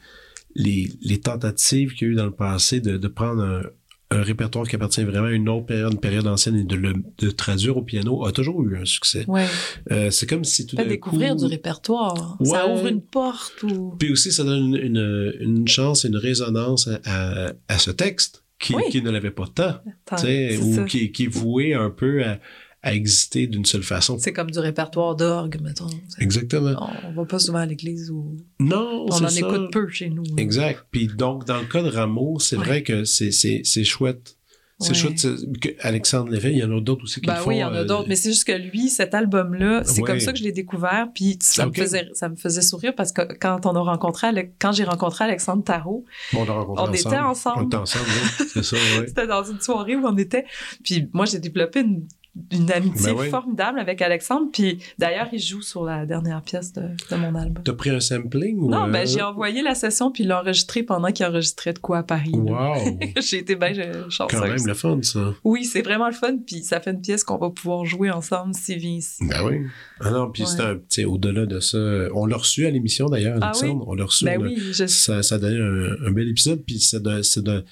les, 0.54 0.90
les 1.02 1.20
tentatives 1.20 1.92
qu'il 1.94 2.08
y 2.08 2.10
a 2.10 2.12
eu 2.12 2.16
dans 2.16 2.24
le 2.26 2.32
passé 2.32 2.80
de, 2.80 2.96
de 2.96 3.08
prendre 3.08 3.42
un, 3.42 3.62
un 4.10 4.22
répertoire 4.22 4.66
qui 4.68 4.76
appartient 4.76 5.02
vraiment 5.04 5.28
à 5.28 5.32
une 5.32 5.48
autre 5.48 5.64
période, 5.66 5.92
une 5.94 6.00
période 6.00 6.26
ancienne 6.26 6.56
et 6.56 6.64
de 6.64 6.76
le 6.76 6.92
de 7.18 7.30
traduire 7.30 7.78
au 7.78 7.82
piano 7.82 8.26
a 8.26 8.32
toujours 8.32 8.62
eu 8.62 8.76
un 8.76 8.84
succès. 8.84 9.24
Ouais. 9.26 9.46
Euh, 9.90 10.10
c'est 10.10 10.26
comme 10.26 10.44
si 10.44 10.66
tout 10.66 10.76
d'un 10.76 10.84
découvrir 10.84 11.32
coup... 11.34 11.38
du 11.40 11.46
répertoire. 11.46 12.36
Ça 12.44 12.68
ouvre 12.68 12.86
une 12.88 13.00
porte 13.00 13.62
ou... 13.62 13.94
Puis 13.98 14.12
aussi, 14.12 14.30
ça 14.30 14.44
donne 14.44 14.74
une, 14.76 14.76
une, 14.76 15.32
une 15.40 15.68
chance, 15.68 16.04
une 16.04 16.16
résonance 16.16 16.88
à, 16.88 17.46
à, 17.46 17.52
à 17.68 17.78
ce 17.78 17.90
texte 17.90 18.44
qui, 18.58 18.74
Oui. 18.74 18.82
qui 18.90 19.00
ne 19.02 19.10
l'avait 19.10 19.30
pas 19.30 19.46
tant, 19.52 19.76
Attends, 20.10 20.26
ou 20.62 20.74
ça. 20.74 20.84
qui, 20.84 21.10
qui 21.10 21.24
est 21.24 21.28
voué 21.34 21.72
un 21.74 21.88
peu 21.90 22.22
à, 22.22 22.38
à 22.84 22.94
exister 22.94 23.46
d'une 23.46 23.64
seule 23.64 23.84
façon. 23.84 24.18
C'est 24.18 24.32
comme 24.32 24.50
du 24.50 24.58
répertoire 24.58 25.14
d'orgue, 25.14 25.60
mettons. 25.62 25.86
Exactement. 26.18 26.74
On, 27.04 27.08
on 27.10 27.12
va 27.12 27.24
pas 27.26 27.38
souvent 27.38 27.58
à 27.60 27.66
l'église 27.66 28.10
ou... 28.10 28.36
Non, 28.58 29.06
On 29.08 29.12
en 29.24 29.28
ça. 29.28 29.38
écoute 29.38 29.72
peu 29.72 29.88
chez 29.88 30.10
nous. 30.10 30.24
là. 30.24 30.30
Exact. 30.38 30.84
Puis 30.90 31.06
donc, 31.06 31.44
dans 31.46 31.60
le 31.60 31.66
cas 31.66 31.82
de 31.82 31.88
Rameau, 31.88 32.38
c'est 32.40 32.56
Ouais. 32.56 32.64
vrai 32.64 32.82
que 32.82 33.04
c'est, 33.04 33.30
c'est, 33.30 33.84
chouette. 33.84 34.36
C'est 34.80 34.88
Ouais. 34.88 34.94
chouette 34.96 35.24
que 35.60 35.68
Alexandre 35.78 36.32
Lévesque, 36.32 36.54
il 36.56 36.58
y 36.58 36.64
en 36.64 36.76
a 36.76 36.80
d'autres 36.80 37.04
aussi 37.04 37.20
qui 37.20 37.26
Ben 37.28 37.34
le 37.36 37.40
font. 37.42 37.48
oui, 37.50 37.56
il 37.56 37.60
y 37.60 37.64
en 37.64 37.72
a 37.72 37.82
euh, 37.82 37.84
d'autres, 37.84 38.08
mais 38.08 38.16
c'est 38.16 38.30
juste 38.30 38.44
que 38.48 38.50
lui, 38.52 38.88
cet 38.88 39.14
album-là, 39.14 39.82
c'est 39.84 40.00
Ouais. 40.00 40.06
comme 40.08 40.18
ça 40.18 40.32
que 40.32 40.38
je 40.38 40.42
l'ai 40.42 40.50
découvert, 40.50 41.06
puis 41.14 41.38
ça, 41.40 41.66
me 41.66 41.72
faisait, 41.72 42.08
ça 42.14 42.28
me 42.28 42.34
faisait 42.34 42.62
sourire 42.62 42.92
parce 42.96 43.12
que 43.12 43.22
quand 43.38 43.64
on 43.64 43.76
a 43.76 43.80
rencontré, 43.80 44.26
quand 44.58 44.72
j'ai 44.72 44.82
rencontré 44.82 45.22
Alexandre 45.22 45.62
Tarot, 45.62 46.04
bon, 46.32 46.44
on 46.48 46.74
on 46.88 46.92
était 46.92 47.16
ensemble. 47.16 47.62
On 47.62 47.66
était 47.66 47.76
ensemble, 47.76 48.06
oui. 48.40 48.46
c'est 48.52 48.64
ça, 48.64 48.76
oui. 48.98 49.04
c'était 49.06 49.28
dans 49.28 49.44
une 49.44 49.60
soirée 49.60 49.94
où 49.94 50.04
on 50.04 50.16
était, 50.16 50.46
puis 50.82 51.08
moi 51.12 51.26
j'ai 51.26 51.38
développé 51.38 51.82
une, 51.82 52.08
une 52.50 52.72
amitié 52.72 53.12
Ben 53.12 53.20
oui. 53.20 53.28
formidable 53.28 53.78
avec 53.78 54.00
Alexandre, 54.00 54.46
puis 54.50 54.78
d'ailleurs 54.98 55.28
il 55.32 55.38
joue 55.38 55.60
sur 55.60 55.84
la 55.84 56.06
dernière 56.06 56.40
pièce 56.40 56.72
de, 56.72 56.80
de 57.10 57.16
mon 57.16 57.34
album. 57.34 57.62
T'as 57.62 57.74
pris 57.74 57.90
un 57.90 58.00
sampling 58.00 58.56
ou... 58.58 58.70
Non, 58.70 58.88
ben 58.88 59.00
euh, 59.00 59.06
j'ai 59.06 59.20
envoyé 59.20 59.60
la 59.62 59.74
session 59.74 60.10
puis 60.10 60.24
il 60.24 60.28
l'a 60.28 60.40
enregistré 60.40 60.82
pendant 60.82 61.12
qu'il 61.12 61.26
enregistrait 61.26 61.74
de 61.74 61.78
quoi 61.78 61.98
à 61.98 62.02
Paris. 62.02 62.30
Wow! 62.32 62.98
j'ai 63.20 63.38
été 63.38 63.54
bien 63.54 63.76
euh, 63.76 64.08
chanceuse. 64.08 64.40
Quand 64.40 64.46
même 64.46 64.66
le 64.66 64.72
fun, 64.74 64.98
ça. 65.02 65.34
Oui, 65.44 65.64
c'est 65.66 65.82
vraiment 65.82 66.06
le 66.06 66.14
fun, 66.14 66.38
puis 66.38 66.62
ça 66.62 66.80
fait 66.80 66.92
une 66.92 67.02
pièce 67.02 67.22
qu'on 67.22 67.36
va 67.36 67.50
pouvoir 67.50 67.84
jouer 67.84 68.10
ensemble 68.10 68.54
s'il 68.54 68.78
vient 68.78 68.96
ici. 68.96 69.22
Ben 69.28 69.44
oui. 69.44 69.58
Ah 70.00 70.10
non, 70.10 70.30
puis 70.30 70.44
Ouais. 70.44 70.78
c'est 70.88 71.04
au-delà 71.04 71.44
de 71.44 71.60
ça. 71.60 71.78
On 72.14 72.24
l'a 72.24 72.36
reçu 72.38 72.64
à 72.66 72.70
l'émission 72.70 73.06
d'ailleurs, 73.10 73.38
Ah 73.42 73.48
Alexandre. 73.50 73.84
On 73.86 73.94
l'a 73.94 74.04
reçu. 74.06 74.24
Ben 74.24 74.40
on 74.40 74.44
a- 74.44 74.48
oui, 74.48 74.56
je 74.72 74.86
ça, 74.86 75.22
ça 75.22 75.34
a 75.34 75.38
donné 75.38 75.58
un, 75.58 76.06
un 76.08 76.10
bel 76.12 76.28
épisode. 76.28 76.62
Puis 76.66 76.80
c'est 76.80 77.02
de, 77.02 77.64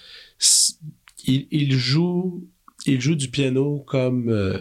il 1.26 1.72
joue, 1.72 2.46
il 2.86 3.00
joue 3.00 3.14
du 3.14 3.28
piano 3.28 3.84
comme, 3.86 4.28
euh, 4.28 4.58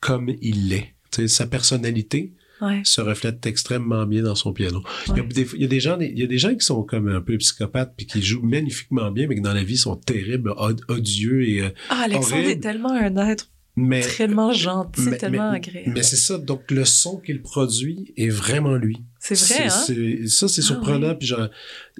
comme 0.00 0.30
il 0.40 0.68
l'est. 0.68 0.92
Sa 1.28 1.46
personnalité 1.46 2.32
Ouais. 2.62 2.80
se 2.84 3.02
reflète 3.02 3.44
extrêmement 3.44 4.06
bien 4.06 4.22
dans 4.22 4.34
son 4.34 4.52
piano. 4.54 4.82
Il, 5.08 5.16
y 5.16 5.20
a 5.20 5.22
des, 5.24 5.46
il 5.56 5.60
y 5.60 5.64
a 5.64 5.68
des 5.68 5.80
gens, 5.80 5.98
il 6.00 6.18
y 6.18 6.22
a 6.22 6.26
des 6.26 6.38
gens 6.38 6.54
qui 6.54 6.64
sont 6.64 6.82
comme 6.84 7.06
un 7.08 7.20
peu 7.20 7.36
psychopathes 7.36 7.92
puis 7.96 8.06
qui 8.06 8.22
jouent 8.22 8.40
magnifiquement 8.46 9.10
bien, 9.10 9.26
mais 9.28 9.34
qui 9.34 9.42
dans 9.42 9.52
la 9.52 9.62
vie 9.62 9.76
sont 9.76 9.94
terribles, 9.96 10.54
od- 10.56 10.80
odieux 10.88 11.46
et, 11.46 11.60
euh, 11.60 11.68
Ah, 11.90 12.02
Alexandre 12.04 12.48
est 12.48 12.60
tellement 12.60 12.92
un 12.92 13.14
être 13.28 13.50
mais, 13.76 14.00
tellement 14.00 14.52
gentil, 14.54 15.02
mais- 15.02 15.18
tellement 15.18 15.50
mais- 15.50 15.56
agréable. 15.58 15.90
mais 15.94 16.02
c'est 16.02 16.16
ça. 16.16 16.38
Donc, 16.38 16.70
le 16.70 16.86
son 16.86 17.18
qu'il 17.18 17.42
produit 17.42 18.14
est 18.16 18.30
vraiment 18.30 18.76
lui. 18.76 18.96
C'est 19.34 19.54
vrai, 19.54 19.64
hein? 19.66 19.70
Ça, 20.28 20.48
c'est 20.48 20.60
Ah, 20.60 20.64
surprenant. 20.64 21.08
oui. 21.10 21.14
Puis 21.18 21.26
genre, 21.28 21.48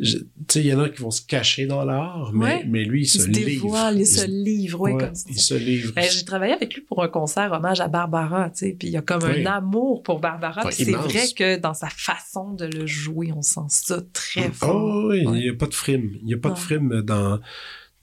je- 0.01 0.19
tu 0.19 0.25
sais, 0.49 0.61
il 0.61 0.67
y 0.67 0.75
en 0.75 0.81
a 0.81 0.89
qui 0.89 1.01
vont 1.03 1.11
se 1.11 1.23
cacher 1.23 1.67
dans 1.67 1.85
l'art, 1.85 2.31
mais, 2.33 2.45
Ouais. 2.45 2.65
mais 2.69 2.85
lui, 2.85 3.01
il 3.01 3.05
Il 3.05 3.09
se, 3.09 3.21
se 3.23 3.27
livre. 3.29 3.47
dévoile, 3.47 3.99
il 3.99 4.07
se 4.07 4.27
livre, 4.27 4.81
ouais, 4.81 4.93
ouais, 4.93 5.05
comme 5.07 5.13
il 5.29 5.39
se 5.39 5.55
livre. 5.55 5.93
Ben, 5.97 6.05
j'ai 6.11 6.25
travaillé 6.25 6.53
avec 6.53 6.75
lui 6.75 6.83
pour 6.83 7.03
un 7.03 7.09
concert 7.09 7.51
hommage 7.53 7.81
à 7.81 7.89
Barbara, 7.89 8.51
tu 8.51 8.59
sais, 8.67 8.77
puis 8.79 8.89
il 8.89 8.93
y 8.93 8.97
a 8.97 9.03
comme 9.03 9.23
Oui. 9.25 9.45
un 9.45 9.51
amour 9.53 10.03
pour 10.03 10.21
Barbara, 10.21 10.71
c'est 10.71 10.91
vrai 10.93 11.25
que 11.37 11.59
dans 11.59 11.75
sa 11.75 11.89
façon 11.89 12.53
de 12.53 12.67
le 12.67 12.87
jouer, 12.87 13.33
on 13.35 13.43
sent 13.43 13.61
ça 13.69 14.01
très 14.13 14.51
fort. 14.53 14.75
Oh, 14.77 15.09
oui, 15.11 15.27
Ouais. 15.27 15.39
il 15.39 15.43
n'y 15.45 15.49
a 15.51 15.55
pas 15.55 15.67
de 15.67 15.75
frime. 15.75 16.11
Il 16.21 16.27
n'y 16.27 16.35
a 16.35 16.39
pas 16.39 16.51
de 16.51 16.59
frime 16.59 17.03
dans, 17.03 17.41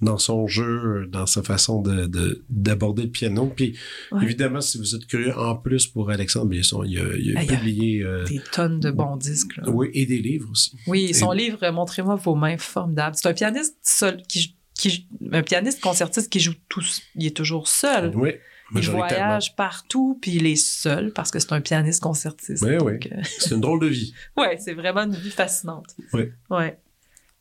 dans 0.01 0.17
son 0.17 0.47
jeu, 0.47 1.07
dans 1.09 1.25
sa 1.25 1.41
façon 1.43 1.81
de, 1.81 2.07
de- 2.07 2.43
d'aborder 2.49 3.03
le 3.03 3.09
piano. 3.09 3.51
Puis, 3.55 3.77
Ouais. 4.11 4.23
évidemment, 4.23 4.59
si 4.59 4.77
vous 4.77 4.95
êtes 4.95 5.05
curieux, 5.07 5.37
en 5.37 5.55
plus 5.55 5.87
pour 5.87 6.09
Alexandre, 6.11 6.47
bien 6.47 6.63
sûr, 6.63 6.85
il 6.85 6.99
a, 6.99 7.03
il 7.17 7.37
a 7.37 7.39
Ah, 7.39 7.43
il 7.43 7.51
y 7.51 7.53
a 7.53 7.57
publié, 7.57 8.03
euh, 8.03 8.25
Des 8.25 8.41
tonnes 8.51 8.79
de 8.81 8.91
bons 8.91 9.15
disques, 9.15 9.55
là. 9.57 9.69
oui, 9.69 9.89
et 9.93 10.05
des 10.05 10.17
livres 10.19 10.49
aussi. 10.51 10.77
Oui, 10.87 11.13
son 11.13 11.31
Et- 11.33 11.37
livre 11.37 11.59
euh, 11.63 11.71
Montrez-moi 11.71 12.15
vos 12.15 12.35
mains, 12.35 12.57
formidable. 12.57 13.15
C'est 13.17 13.29
un 13.29 13.33
pianiste 13.33 13.77
seul, 13.81 14.21
qui, 14.27 14.57
qui, 14.75 15.07
un 15.31 15.41
pianiste 15.43 15.79
concertiste 15.81 16.29
qui 16.29 16.39
joue 16.41 16.53
tout, 16.67 16.83
il 17.15 17.27
est 17.27 17.35
toujours 17.35 17.67
seul. 17.69 18.11
Oui, 18.15 18.31
Il 18.75 18.89
voyage 18.89 19.55
partout, 19.55 20.17
puis 20.21 20.31
il 20.35 20.47
est 20.47 20.55
seul 20.55 21.13
parce 21.13 21.29
que 21.31 21.37
c'est 21.39 21.53
un 21.53 21.61
pianiste 21.61 22.01
concertiste. 22.01 22.63
Oui, 22.63 22.75
oui. 22.83 22.93
Euh, 23.11 23.21
C'est 23.39 23.51
une 23.55 23.61
drôle 23.61 23.79
de 23.79 23.87
vie. 23.87 24.13
ouais, 24.37 24.57
c'est 24.59 24.73
vraiment 24.73 25.03
une 25.03 25.15
vie 25.15 25.29
fascinante. 25.29 25.95
Oui. 26.11 26.23
Ouais. 26.49 26.77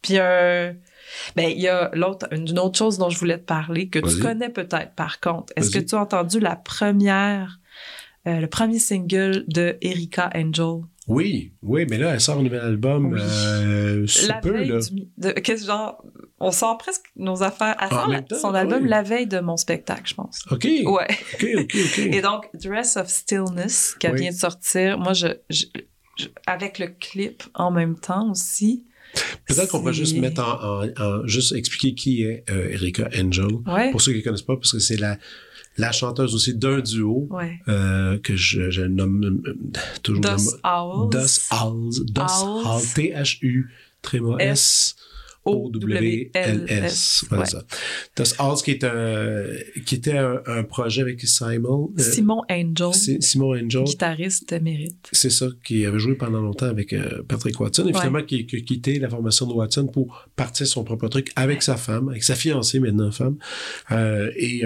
Puis 0.02 0.18
euh, 0.18 0.72
ben 1.36 1.50
il 1.50 1.60
y 1.60 1.68
a 1.68 1.90
l'autre 1.94 2.26
une 2.32 2.58
autre 2.58 2.78
chose 2.78 2.98
dont 2.98 3.10
je 3.10 3.18
voulais 3.18 3.38
te 3.38 3.44
parler 3.44 3.88
que 3.88 3.98
tu 3.98 4.20
connais 4.20 4.48
peut-être 4.50 4.94
par 4.94 5.20
contre. 5.20 5.52
Est-ce 5.56 5.70
que 5.70 5.78
tu 5.78 5.94
as 5.94 6.00
entendu 6.00 6.40
la 6.40 6.56
première 6.56 7.58
euh, 8.26 8.38
le 8.40 8.46
premier 8.46 8.78
single 8.78 9.44
de 9.48 9.76
Erika 9.80 10.30
Angel? 10.34 10.82
Oui, 11.08 11.52
oui, 11.62 11.84
mais 11.90 11.98
là, 11.98 12.14
elle 12.14 12.20
sort 12.20 12.38
un 12.38 12.42
nouvel 12.44 12.60
album 12.60 13.12
Oui. 13.12 13.20
euh, 13.20 14.06
sous 14.06 14.28
La 14.28 14.34
peu, 14.34 14.52
veille 14.52 14.68
là. 14.68 14.78
du 14.78 15.08
de 15.18 15.56
genre 15.66 16.00
on 16.38 16.52
sort 16.52 16.78
presque 16.78 17.06
nos 17.16 17.42
affaires 17.42 17.74
elle 17.80 17.86
En 17.88 17.90
sort 17.90 18.08
même 18.08 18.16
la- 18.18 18.22
temps, 18.22 18.36
son 18.38 18.54
ah 18.54 18.60
album 18.60 18.84
oui. 18.84 18.88
la 18.88 19.02
veille 19.02 19.26
de 19.26 19.40
mon 19.40 19.56
spectacle, 19.56 20.02
je 20.06 20.14
pense. 20.14 20.44
OK, 20.52 20.64
Ouais. 20.64 21.08
OK, 21.34 21.46
OK, 21.58 21.74
OK. 21.74 21.98
Et 21.98 22.20
donc, 22.22 22.48
Dress 22.54 22.96
of 22.96 23.08
Stillness, 23.08 23.96
qui 23.98 24.06
Oui. 24.08 24.20
vient 24.20 24.30
de 24.30 24.36
sortir, 24.36 24.96
moi, 24.98 25.12
je, 25.12 25.26
je- 25.50 25.66
je- 26.18 26.28
avec 26.46 26.78
le 26.78 26.86
clip 26.88 27.42
en 27.54 27.72
même 27.72 27.98
temps 27.98 28.30
aussi. 28.30 28.84
Peut-être 29.46 29.70
qu'on 29.70 29.84
c'est- 29.84 29.92
juste 29.92 30.16
mettre 30.16 30.42
en, 30.42 30.84
en- 30.84 30.88
en- 31.02 31.26
juste 31.26 31.52
expliquer 31.52 31.94
qui 31.94 32.22
est 32.22 32.44
euh, 32.50 32.70
Erika 32.70 33.08
Angel. 33.18 33.46
Ouais. 33.66 33.90
Pour 33.90 34.00
ceux 34.00 34.12
qui 34.12 34.18
ne 34.18 34.24
connaissent 34.24 34.42
pas, 34.42 34.56
parce 34.56 34.72
que 34.72 34.78
c'est 34.78 34.96
la, 34.96 35.18
la 35.78 35.92
chanteuse 35.92 36.34
aussi 36.34 36.54
d'un 36.54 36.80
duo 36.80 37.26
Ouais. 37.30 37.58
euh, 37.68 38.18
que 38.18 38.36
je, 38.36 38.70
je 38.70 38.82
nomme 38.82 39.42
euh, 39.46 39.54
toujours 40.02 40.20
Dos 40.22 40.56
Owls. 40.64 41.10
Das 41.10 41.48
Owls. 41.50 42.04
Das 42.10 42.42
Owls. 42.42 42.66
Owls. 42.66 42.94
T-H-U, 42.94 43.70
tréma 44.00 44.36
S. 44.40 44.96
O-W-L-S. 45.44 47.24
Voilà 47.28 47.42
Ouais. 47.44 47.48
ça. 47.50 47.64
Das 48.16 48.34
Owls, 48.38 48.62
qui, 48.62 48.70
est 48.72 48.84
un, 48.84 49.44
qui 49.86 49.96
était 49.96 50.16
un, 50.18 50.40
un 50.46 50.62
projet 50.64 51.02
avec 51.02 51.20
Simon. 51.22 51.90
euh, 51.98 52.02
Simon 52.02 52.42
Angel, 52.50 52.94
Si- 52.94 53.20
Simon 53.20 53.54
Angel. 53.56 53.84
guitariste 53.84 54.52
émérite. 54.52 55.08
C'est 55.12 55.30
ça, 55.30 55.46
qui 55.64 55.84
avait 55.86 55.98
joué 55.98 56.14
pendant 56.14 56.40
longtemps 56.40 56.66
avec 56.66 56.92
euh, 56.92 57.22
Patrick 57.26 57.58
Watson, 57.60 57.82
et 57.82 57.86
Ouais. 57.86 57.92
finalement 57.94 58.22
qui, 58.22 58.46
qui 58.46 58.56
a 58.56 58.60
quitté 58.60 58.98
la 58.98 59.08
formation 59.08 59.46
de 59.46 59.52
Watson 59.52 59.86
pour 59.86 60.28
partir 60.36 60.66
son 60.66 60.84
propre 60.84 61.08
truc 61.08 61.32
avec 61.36 61.62
sa 61.62 61.76
femme, 61.76 62.08
avec 62.08 62.22
sa 62.22 62.34
fiancée 62.36 62.78
maintenant 62.80 63.10
femme, 63.10 63.36
euh, 63.90 64.30
et, 64.36 64.62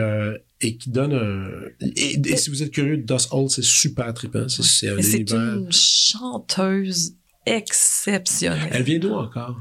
et 0.60 0.76
qui 0.76 0.90
donne 0.90 1.12
un... 1.14 1.48
Et, 1.96 2.18
et 2.28 2.36
si 2.36 2.50
vous 2.50 2.62
êtes 2.62 2.70
curieux, 2.70 2.98
Dust 2.98 3.28
Hall, 3.32 3.48
c'est 3.50 3.64
super 3.64 4.12
trippant, 4.14 4.48
c'est 4.48 4.88
un 4.88 4.98
univers... 4.98 5.54
une 5.56 5.72
chanteuse 5.72 7.14
exceptionnelle. 7.46 8.68
Elle 8.72 8.82
vient 8.82 8.98
d'où 8.98 9.12
encore? 9.12 9.58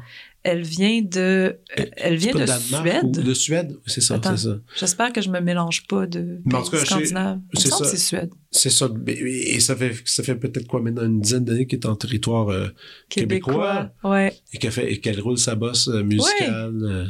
Elle 0.47 0.61
vient 0.61 1.01
de, 1.01 1.57
Elle- 1.97 2.17
vient 2.17 2.33
de 2.33 2.45
Suède. 2.45 3.11
De 3.11 3.33
Suède, 3.33 3.75
c'est 3.87 3.99
ça, 4.01 4.19
c'est 4.23 4.37
ça. 4.37 4.57
J'espère 4.77 5.11
que 5.11 5.19
je 5.19 5.29
me 5.29 5.39
mélange 5.41 5.87
pas 5.87 6.05
de 6.05 6.39
en 6.53 6.61
tout 6.61 6.69
cas, 6.69 6.77
me 6.77 6.85
c'est 7.55 7.67
ça. 7.69 7.83
c'est 7.83 7.97
Suède. 7.97 8.29
C'est 8.51 8.69
ça, 8.69 8.87
et 9.07 9.59
ça 9.59 9.75
fait, 9.75 9.93
ça 10.05 10.21
fait 10.21 10.35
peut-être 10.35 10.67
quoi 10.67 10.81
maintenant, 10.81 11.03
une 11.05 11.19
dizaine 11.19 11.45
d'années 11.45 11.65
qu'elle 11.65 11.79
est 11.79 11.87
en 11.87 11.95
territoire 11.95 12.49
euh, 12.49 12.67
québécois, 13.09 13.89
Ouais. 14.03 14.33
et 14.53 14.57
qu'elle 14.59 14.71
fait- 14.71 14.91
et 14.93 14.99
qu'elle 15.01 15.19
roule 15.19 15.39
sa 15.39 15.55
bosse 15.55 15.87
euh, 15.87 16.03
musicale 16.03 16.79
euh, 16.83 17.05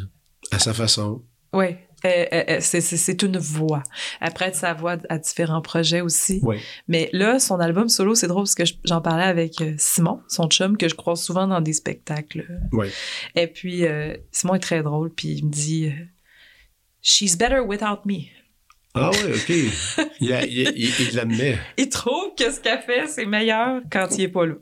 à 0.51 0.59
sa 0.59 0.73
façon. 0.73 1.21
Ouais. 1.51 1.84
Euh, 2.03 2.25
euh, 2.33 2.43
euh, 2.49 2.57
c'est- 2.59 3.23
une 3.23 3.37
voix. 3.37 3.81
Elle 4.21 4.33
prête 4.33 4.55
sa 4.55 4.73
voix 4.73 4.97
à 5.09 5.17
différents 5.17 5.61
projets 5.61 6.01
aussi. 6.01 6.39
Mais 6.87 7.09
là, 7.13 7.39
son 7.39 7.59
album 7.59 7.89
solo, 7.89 8.13
c'est 8.15 8.27
drôle 8.27 8.43
parce 8.43 8.53
que 8.55 8.65
je- 8.65 8.73
j'en 8.83 9.01
parlais 9.01 9.23
avec 9.23 9.63
Simon, 9.77 10.21
son 10.27 10.47
chum, 10.49 10.77
que 10.77 10.87
je 10.89 10.95
croise 10.95 11.21
souvent 11.21 11.47
dans 11.47 11.61
des 11.61 11.73
spectacles. 11.73 12.45
Et 13.35 13.47
puis, 13.47 13.85
euh, 13.85 14.15
Simon 14.31 14.55
est 14.55 14.59
très 14.59 14.83
drôle, 14.83 15.09
puis 15.11 15.29
il 15.29 15.45
me 15.45 15.51
dit 15.51 15.91
She's 17.01 17.37
better 17.37 17.59
without 17.59 18.05
me. 18.05 18.25
Ah 18.93 19.11
ouais, 19.11 19.33
OK. 19.33 19.49
il, 20.21 20.33
a- 20.33 20.45
il, 20.45 20.59
il, 20.75 20.89
il 20.99 21.15
l'admet. 21.15 21.57
Il 21.77 21.89
trouve 21.89 22.33
que 22.37 22.51
ce 22.51 22.59
qu'elle 22.59 22.81
fait, 22.81 23.07
c'est 23.07 23.25
meilleur 23.25 23.81
quand 23.91 24.07
il 24.17 24.21
est 24.23 24.27
pas 24.29 24.45
là. 24.45 24.55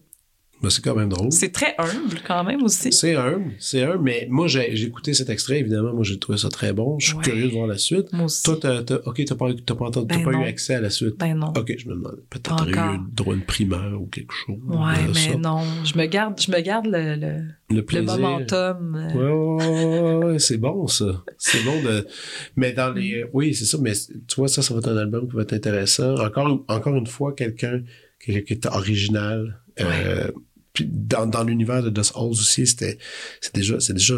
Ben, 0.64 0.70
c'est 0.70 0.82
quand 0.82 0.96
même 0.96 1.10
drôle. 1.10 1.30
C'est 1.32 1.52
très 1.52 1.76
humble 1.78 2.22
quand 2.26 2.44
même 2.46 2.64
aussi. 2.64 2.92
C'est 2.94 3.16
humble, 3.18 3.52
c'est 3.60 3.84
humble, 3.84 4.02
mais 4.02 4.28
moi, 4.30 4.48
j'ai 4.48 4.76
j'ai 4.78 4.88
écouté 4.88 5.14
cet 5.14 5.30
extrait, 5.30 5.60
évidemment, 5.60 5.94
moi, 5.94 6.04
j'ai 6.04 6.18
trouvé 6.18 6.38
ça 6.38 6.48
très 6.50 6.72
bon. 6.72 6.98
Je 7.00 7.08
suis 7.08 7.18
Ouais. 7.18 7.24
curieux 7.24 7.48
de 7.50 7.52
voir 7.54 7.68
la 7.68 7.78
suite. 7.78 8.14
Moi 8.14 8.26
aussi. 8.26 8.44
Toi, 8.44 8.58
t'as, 8.62 8.80
OK, 9.06 9.22
t'as 9.26 9.36
pas, 9.36 9.50
t'as 9.66 9.76
pas, 9.76 9.86
entendu- 9.86 10.08
Ben 10.08 10.24
pas 10.24 10.32
eu 10.32 10.44
accès 10.46 10.76
à 10.76 10.82
la 10.82 10.90
suite. 10.90 11.16
Ben 11.20 11.34
non. 11.38 11.48
OK, 11.58 11.74
je 11.78 11.88
me 11.90 11.96
demande. 11.96 12.18
Peut-être 12.30 12.56
t'aurais 12.56 12.72
eu 12.72 13.00
droit 13.14 13.34
à 13.34 13.36
une 13.38 13.44
primaire 13.44 13.94
ou 14.02 14.06
quelque 14.08 14.34
chose. 14.34 14.58
Ouais, 14.66 15.06
mais 15.14 15.32
ça. 15.34 15.38
non. 15.38 15.60
Je 15.84 15.98
me 15.98 16.06
garde, 16.06 16.40
je 16.40 16.50
me 16.52 16.60
garde 16.62 16.86
le, 16.88 17.16
le, 17.16 17.44
Le 17.70 18.02
momentum. 18.02 18.96
euh, 18.96 19.60
Ouais, 19.60 20.22
ouais, 20.22 20.26
ouais, 20.32 20.40
c'est 20.40 20.58
bon, 20.58 20.88
ça. 20.88 21.24
C'est 21.38 21.64
bon 21.66 21.82
de. 21.84 22.08
Mais 22.56 22.72
dans 22.72 22.92
les. 22.94 23.26
Oui, 23.34 23.54
c'est 23.54 23.66
ça, 23.66 23.78
mais 23.82 23.92
tu 23.94 24.36
vois, 24.38 24.48
ça, 24.48 24.62
ça 24.62 24.74
va 24.74 24.80
être 24.80 24.88
un 24.90 24.98
album 24.98 25.28
qui 25.28 25.36
va 25.36 25.42
être 25.42 25.54
intéressant. 25.54 26.16
Encore, 26.16 26.64
encore 26.70 26.96
une 26.96 27.08
fois, 27.08 27.34
quelqu'un 27.34 27.82
quelqu'un 28.20 28.42
qui 28.42 28.54
est 28.54 28.66
original. 28.68 29.60
Euh, 29.82 30.30
puis 30.74 30.86
dans, 30.92 31.26
dans 31.28 31.44
l'univers 31.44 31.82
de 31.84 31.90
Dust 31.90 32.14
Halls 32.16 32.32
aussi, 32.32 32.66
c'était 32.68 32.98
c'est 33.42 33.54
déjà, 33.56 33.80
c'est 33.80 33.94
déjà 33.94 34.16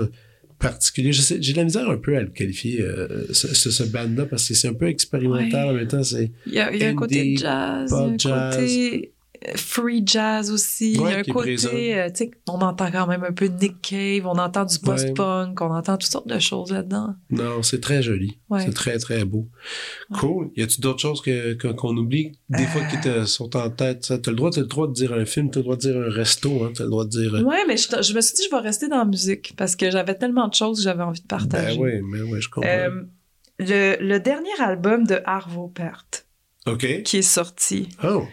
particulier. 0.58 1.12
Je 1.12 1.22
sais, 1.22 1.38
j'ai 1.42 1.52
de 1.54 1.58
la 1.58 1.66
misère 1.66 1.90
un 1.90 1.98
peu 1.98 2.16
à 2.16 2.22
le 2.22 2.30
qualifier, 2.30 2.82
euh, 2.82 3.28
ce, 3.34 3.54
ce, 3.54 3.70
ce 3.72 3.84
band-là, 3.84 4.26
parce 4.26 4.48
que 4.48 4.54
c'est 4.54 4.70
un 4.70 4.74
peu 4.74 4.88
expérimental 4.88 5.66
Ouais. 5.66 5.72
en 5.72 5.74
même 5.74 5.88
temps. 5.88 6.04
C'est, 6.04 6.32
Il 6.48 6.54
y 6.54 6.60
a, 6.60 6.74
il 6.74 6.80
y 6.80 6.84
a 6.86 6.90
un 6.90 6.96
côté 6.96 7.36
jazz, 7.36 7.92
il 7.92 7.96
y 7.96 8.00
a 8.00 8.04
un 8.06 8.18
jazz. 8.18 8.56
côté 8.56 9.14
free 9.56 10.04
jazz 10.06 10.50
aussi. 10.52 10.94
il 10.94 11.02
y 11.02 11.04
a 11.06 11.18
un 11.20 11.24
côté, 11.24 11.98
euh, 11.98 12.10
tu 12.10 12.16
sais, 12.26 12.32
on 12.48 12.60
entend 12.62 12.92
quand 12.92 13.08
même 13.08 13.24
un 13.24 13.32
peu 13.32 13.46
Nick 13.46 13.82
Cave, 13.82 14.26
on 14.26 14.38
entend 14.38 14.66
du 14.66 14.80
post-punk, 14.80 15.60
on 15.62 15.72
entend 15.72 15.98
toutes 15.98 16.12
sortes 16.12 16.28
de 16.28 16.40
choses 16.40 16.72
là-dedans. 16.72 17.16
non, 17.30 17.62
c'est 17.64 17.82
très 17.82 18.02
joli. 18.02 18.38
Ouais. 18.50 18.62
C'est 18.66 18.74
très, 18.74 18.98
très 18.98 19.26
beau. 19.26 19.48
Cool. 20.20 20.52
Y 20.56 20.64
a-tu 20.64 20.82
d'autres 20.82 21.00
choses 21.00 21.22
que- 21.22 21.54
qu'on 21.74 21.96
oublie? 21.98 22.34
Des 22.50 22.64
Euh. 22.64 22.68
fois 22.68 22.84
qui 22.86 23.00
te 23.00 23.26
sont 23.26 23.56
en 23.56 23.70
tête. 23.70 24.14
T'as 24.22 24.32
le 24.32 24.36
droit, 24.38 24.50
t'as 24.52 24.62
le 24.62 24.68
droit 24.68 24.88
de 24.88 24.94
dire 24.94 25.14
un 25.14 25.26
film, 25.26 25.50
t'as 25.52 25.60
le 25.60 25.64
droit 25.64 25.76
de 25.76 25.82
dire 25.82 25.98
un 25.98 26.10
resto, 26.10 26.64
hein, 26.64 26.72
t'as 26.76 26.84
le 26.84 26.90
droit 26.90 27.06
de 27.06 27.10
dire. 27.10 27.34
euh, 27.36 27.42
Ouais, 27.44 27.64
mais 27.68 27.78
je, 27.78 27.88
je 28.02 28.14
me 28.14 28.22
suis 28.22 28.36
dit, 28.36 28.44
je 28.50 28.56
vais 28.56 28.62
rester 28.62 28.88
dans 28.88 28.98
la 29.00 29.06
musique 29.06 29.54
parce 29.58 29.76
que 29.76 29.90
j'avais 29.92 30.16
tellement 30.16 30.48
de 30.48 30.54
choses 30.54 30.78
que 30.78 30.84
j'avais 30.84 31.04
envie 31.04 31.22
de 31.22 31.28
partager. 31.28 31.78
Ben 31.78 31.82
oui, 31.84 31.92
mais 32.04 32.22
oui, 32.22 32.42
je 32.42 32.50
comprends. 32.50 32.70
Euh, 32.70 33.02
le, 33.60 33.96
le 34.02 34.20
dernier 34.20 34.50
album 34.60 35.06
de 35.06 35.20
Arvo 35.26 35.68
Pärt 35.70 36.28
OK. 36.68 37.04
qui 37.04 37.18
est 37.18 37.22
sorti. 37.22 37.90
Oh, 38.04 38.24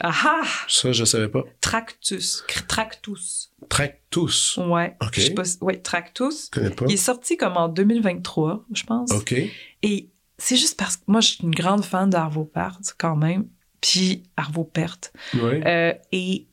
Ah 0.00 0.42
ça, 0.68 0.92
je 0.92 1.04
savais 1.04 1.28
pas. 1.28 1.42
Tractus. 1.60 2.44
Tractus. 2.68 3.52
Tractus. 3.68 4.56
Ouais. 4.58 4.96
OK. 5.02 5.10
Je 5.14 5.20
sais 5.20 5.34
pas 5.34 5.44
si- 5.44 5.58
ouais, 5.60 5.78
Tractus. 5.80 6.46
Je 6.46 6.50
connais 6.60 6.74
pas. 6.74 6.86
Il 6.88 6.94
est 6.94 6.96
sorti 6.96 7.36
comme 7.36 7.56
en 7.56 7.68
2023, 7.68 8.64
je 8.72 8.82
pense. 8.84 9.10
OK. 9.12 9.34
Et 9.82 10.10
c'est 10.38 10.56
juste 10.56 10.78
parce 10.78 10.96
que 10.96 11.02
moi, 11.06 11.20
je 11.20 11.28
suis 11.28 11.44
une 11.44 11.54
grande 11.54 11.84
fan 11.84 12.10
d'Arvo 12.10 12.44
Pärt, 12.44 12.94
quand 12.98 13.16
même. 13.16 13.48
Puis 13.80 14.22
Arvo 14.36 14.64
Pärt. 14.64 15.12
Ouais. 15.34 15.62
Euh, 15.66 15.92
et 16.12 16.48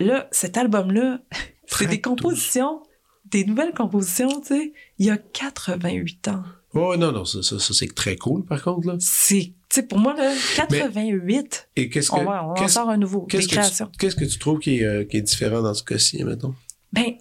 là, 0.00 0.28
cet 0.32 0.56
album-là, 0.56 1.20
c'est 1.66 1.86
des 1.86 2.00
compositions, 2.00 2.82
des 3.26 3.44
nouvelles 3.44 3.72
compositions, 3.72 4.40
tu 4.40 4.48
sais, 4.48 4.72
il 4.98 5.06
y 5.06 5.10
a 5.10 5.16
88 5.16 6.28
ans. 6.28 6.42
Oh, 6.74 6.96
non, 6.96 7.12
non, 7.12 7.24
ça, 7.24 7.42
ça, 7.42 7.58
ça, 7.58 7.74
c'est 7.74 7.94
très 7.94 8.16
cool, 8.16 8.44
par 8.44 8.62
contre, 8.62 8.86
là. 8.88 8.96
C'est, 8.98 9.52
sais, 9.80 9.82
pour 9.82 9.98
moi, 9.98 10.14
là, 10.14 10.32
88, 10.56 11.68
Et 11.76 11.88
qu'est-ce 11.88 12.10
que. 12.10 12.16
on, 12.16 12.24
va, 12.24 12.46
on 12.56 12.68
sort 12.68 12.90
un 12.90 12.96
nouveau, 12.96 13.26
des 13.28 13.38
qu'est-ce 13.38 13.82
que, 13.82 13.96
qu'est-ce 13.98 14.16
que 14.16 14.24
tu 14.24 14.38
trouves 14.38 14.58
qui 14.58 14.78
est, 14.78 14.84
euh, 14.84 15.04
qui 15.04 15.16
est 15.16 15.22
différent 15.22 15.62
dans 15.62 15.74
ce 15.74 15.82
cas-ci, 15.82 16.22
mettons? 16.24 16.54
Ben, 16.92 17.14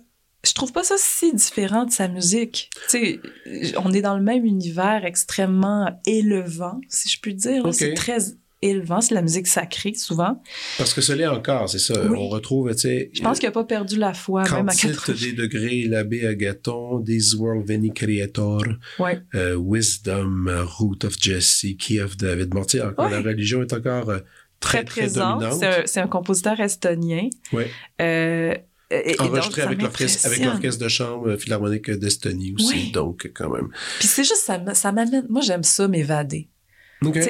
je 0.43 0.53
trouve 0.53 0.71
pas 0.71 0.83
ça 0.83 0.95
si 0.97 1.33
différent 1.33 1.85
de 1.85 1.91
sa 1.91 2.07
musique. 2.07 2.69
Tu 2.89 3.19
sais, 3.45 3.73
on 3.77 3.91
est 3.93 4.01
dans 4.01 4.17
le 4.17 4.23
même 4.23 4.45
univers 4.45 5.05
extrêmement 5.05 6.01
élevant, 6.05 6.81
si 6.89 7.09
je 7.09 7.19
puis 7.19 7.35
dire. 7.35 7.71
C'est 7.73 7.93
très 7.93 8.17
élevant, 8.62 9.01
c'est 9.01 9.14
la 9.16 9.22
musique 9.22 9.47
sacrée, 9.47 9.93
souvent. 9.95 10.41
Parce 10.78 10.93
que 10.93 11.01
ce 11.01 11.14
l'est 11.14 11.28
encore, 11.28 11.70
c'est 11.70 11.80
ça. 11.80 11.93
Oui. 12.05 12.16
On 12.18 12.28
retrouve, 12.30 12.72
tu 12.74 12.80
sais. 12.80 13.09
Je 13.14 13.22
pense 13.22 13.39
qu'il 13.39 13.47
a 13.49 13.51
pas 13.51 13.64
perdu 13.64 13.97
la 13.97 14.14
foi, 14.14 14.43
même 14.43 14.70
à 14.70 14.72
Quantite 14.72 14.91
80. 14.95 15.16
des 15.22 15.34
degrés, 15.34 15.84
l'abbé 15.88 16.26
Agathon, 16.28 17.01
This 17.03 17.34
World 17.36 17.68
Veni 17.68 17.91
Creator, 17.93 18.64
Ouais. 18.99 19.22
euh, 19.36 19.55
Wisdom, 19.59 20.49
Root 20.78 21.05
of 21.05 21.16
Jesse, 21.20 21.66
Key 21.80 21.99
of 22.01 22.18
David. 22.18 22.49
Bon, 22.49 22.62
encore, 22.62 23.05
Ouais. 23.05 23.09
la 23.12 23.22
religion 23.22 23.62
est 23.62 23.74
encore 23.74 24.09
euh, 24.09 24.20
très, 24.59 24.84
Très 24.84 24.84
très, 24.86 25.01
présent. 25.01 25.38
dominante. 25.39 25.64
C'est 25.86 25.99
un, 25.99 26.07
compositeur 26.07 26.59
estonien. 26.59 27.30
Ouais. 27.51 27.68
Euh, 27.99 28.53
et- 28.91 29.14
et 29.14 29.20
Enregistré 29.22 29.62
avec 29.64 29.82
l'orchestre, 29.82 30.26
avec 30.28 30.39
m'impressionne. 30.39 30.53
l'orchestre 30.53 30.84
de 30.84 30.89
chambre 30.89 31.30
euh, 31.30 31.38
philharmonique 31.38 31.89
d'Estonie 31.89 32.53
aussi, 32.59 32.74
Oui. 32.74 32.91
donc 32.91 33.32
quand 33.34 33.49
même. 33.49 33.70
Puis 33.99 34.07
c'est 34.07 34.24
juste, 34.26 34.51
ça 34.74 34.91
m'amène. 34.91 35.26
Moi, 35.30 35.41
j'aime 35.41 35.64
ça, 35.64 35.88
m'évader. 35.88 36.49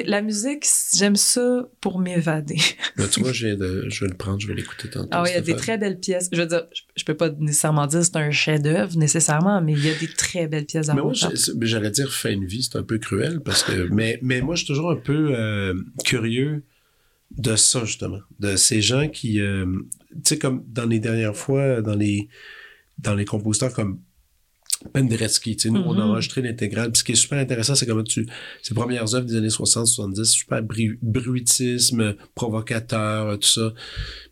La 0.04 0.20
musique, 0.20 0.66
j'aime 0.94 1.16
ça 1.16 1.66
pour 1.80 1.98
m'évader. 1.98 2.58
Ben, 2.96 3.08
tu 3.08 3.20
vois, 3.20 3.32
je, 3.32 3.46
viens 3.46 3.56
de, 3.56 3.86
je 3.88 4.04
vais 4.04 4.10
le 4.10 4.16
prendre, 4.16 4.38
je 4.38 4.46
vais 4.46 4.54
l'écouter 4.54 4.90
tantôt. 4.90 5.08
Ah 5.12 5.22
oui, 5.22 5.30
il 5.30 5.34
y 5.34 5.38
a 5.38 5.40
des 5.40 5.56
très 5.56 5.78
belles 5.78 5.98
pièces. 5.98 6.28
Je 6.30 6.38
veux 6.38 6.46
dire, 6.46 6.64
je, 6.74 6.82
je 6.94 7.04
peux 7.04 7.16
pas 7.16 7.30
nécessairement 7.30 7.86
dire 7.86 8.00
que 8.00 8.06
c'est 8.06 8.16
un 8.16 8.30
chef-d'œuvre 8.30 8.98
nécessairement, 8.98 9.62
mais 9.62 9.72
il 9.72 9.82
y 9.82 9.88
a 9.88 9.94
des 9.94 10.08
très 10.08 10.46
belles 10.46 10.66
pièces 10.66 10.90
à 10.90 10.94
Mais 10.94 11.00
moi, 11.00 11.14
j'allais 11.14 11.90
dire 11.90 12.12
fin 12.12 12.36
de 12.36 12.44
vie, 12.44 12.62
c'est 12.62 12.76
un 12.76 12.82
peu 12.82 12.98
cruel 12.98 13.40
parce 13.40 13.62
que. 13.62 13.88
mais, 13.90 14.18
mais 14.20 14.42
moi, 14.42 14.56
je 14.56 14.64
suis 14.64 14.74
toujours 14.74 14.90
un 14.90 14.96
peu 14.96 15.34
euh, 15.34 15.74
curieux 16.04 16.64
de 17.30 17.56
ça, 17.56 17.86
justement. 17.86 18.20
De 18.40 18.56
ces 18.56 18.82
gens 18.82 19.08
qui. 19.08 19.40
euh, 19.40 19.64
tu 20.10 20.20
sais, 20.24 20.38
comme 20.38 20.64
dans 20.68 20.86
les 20.86 20.98
dernières 20.98 21.36
fois, 21.36 21.80
dans 21.80 21.96
les, 21.96 22.28
dans 22.98 23.14
les 23.14 23.24
compositeurs 23.24 23.72
comme 23.72 24.00
Penderecki, 24.92 25.56
tu 25.56 25.62
sais, 25.62 25.70
nous, 25.70 25.80
on 25.80 25.92
a 25.92 26.04
Mhm. 26.04 26.10
enregistré 26.10 26.42
l'intégrale. 26.42 26.90
Puis 26.92 26.98
ce 27.00 27.04
qui 27.04 27.12
est 27.12 27.16
super 27.16 27.38
intéressant, 27.38 27.74
c'est 27.74 27.86
comment 27.86 28.02
tu. 28.02 28.26
Ces 28.62 28.74
premières 28.74 29.14
œuvres 29.14 29.26
des 29.26 29.36
années 29.36 29.50
60-70, 29.50 30.24
super 30.24 30.62
bru- 30.62 30.98
bruitisme, 31.02 32.14
provocateur, 32.34 33.38
tout 33.38 33.48
ça. 33.48 33.74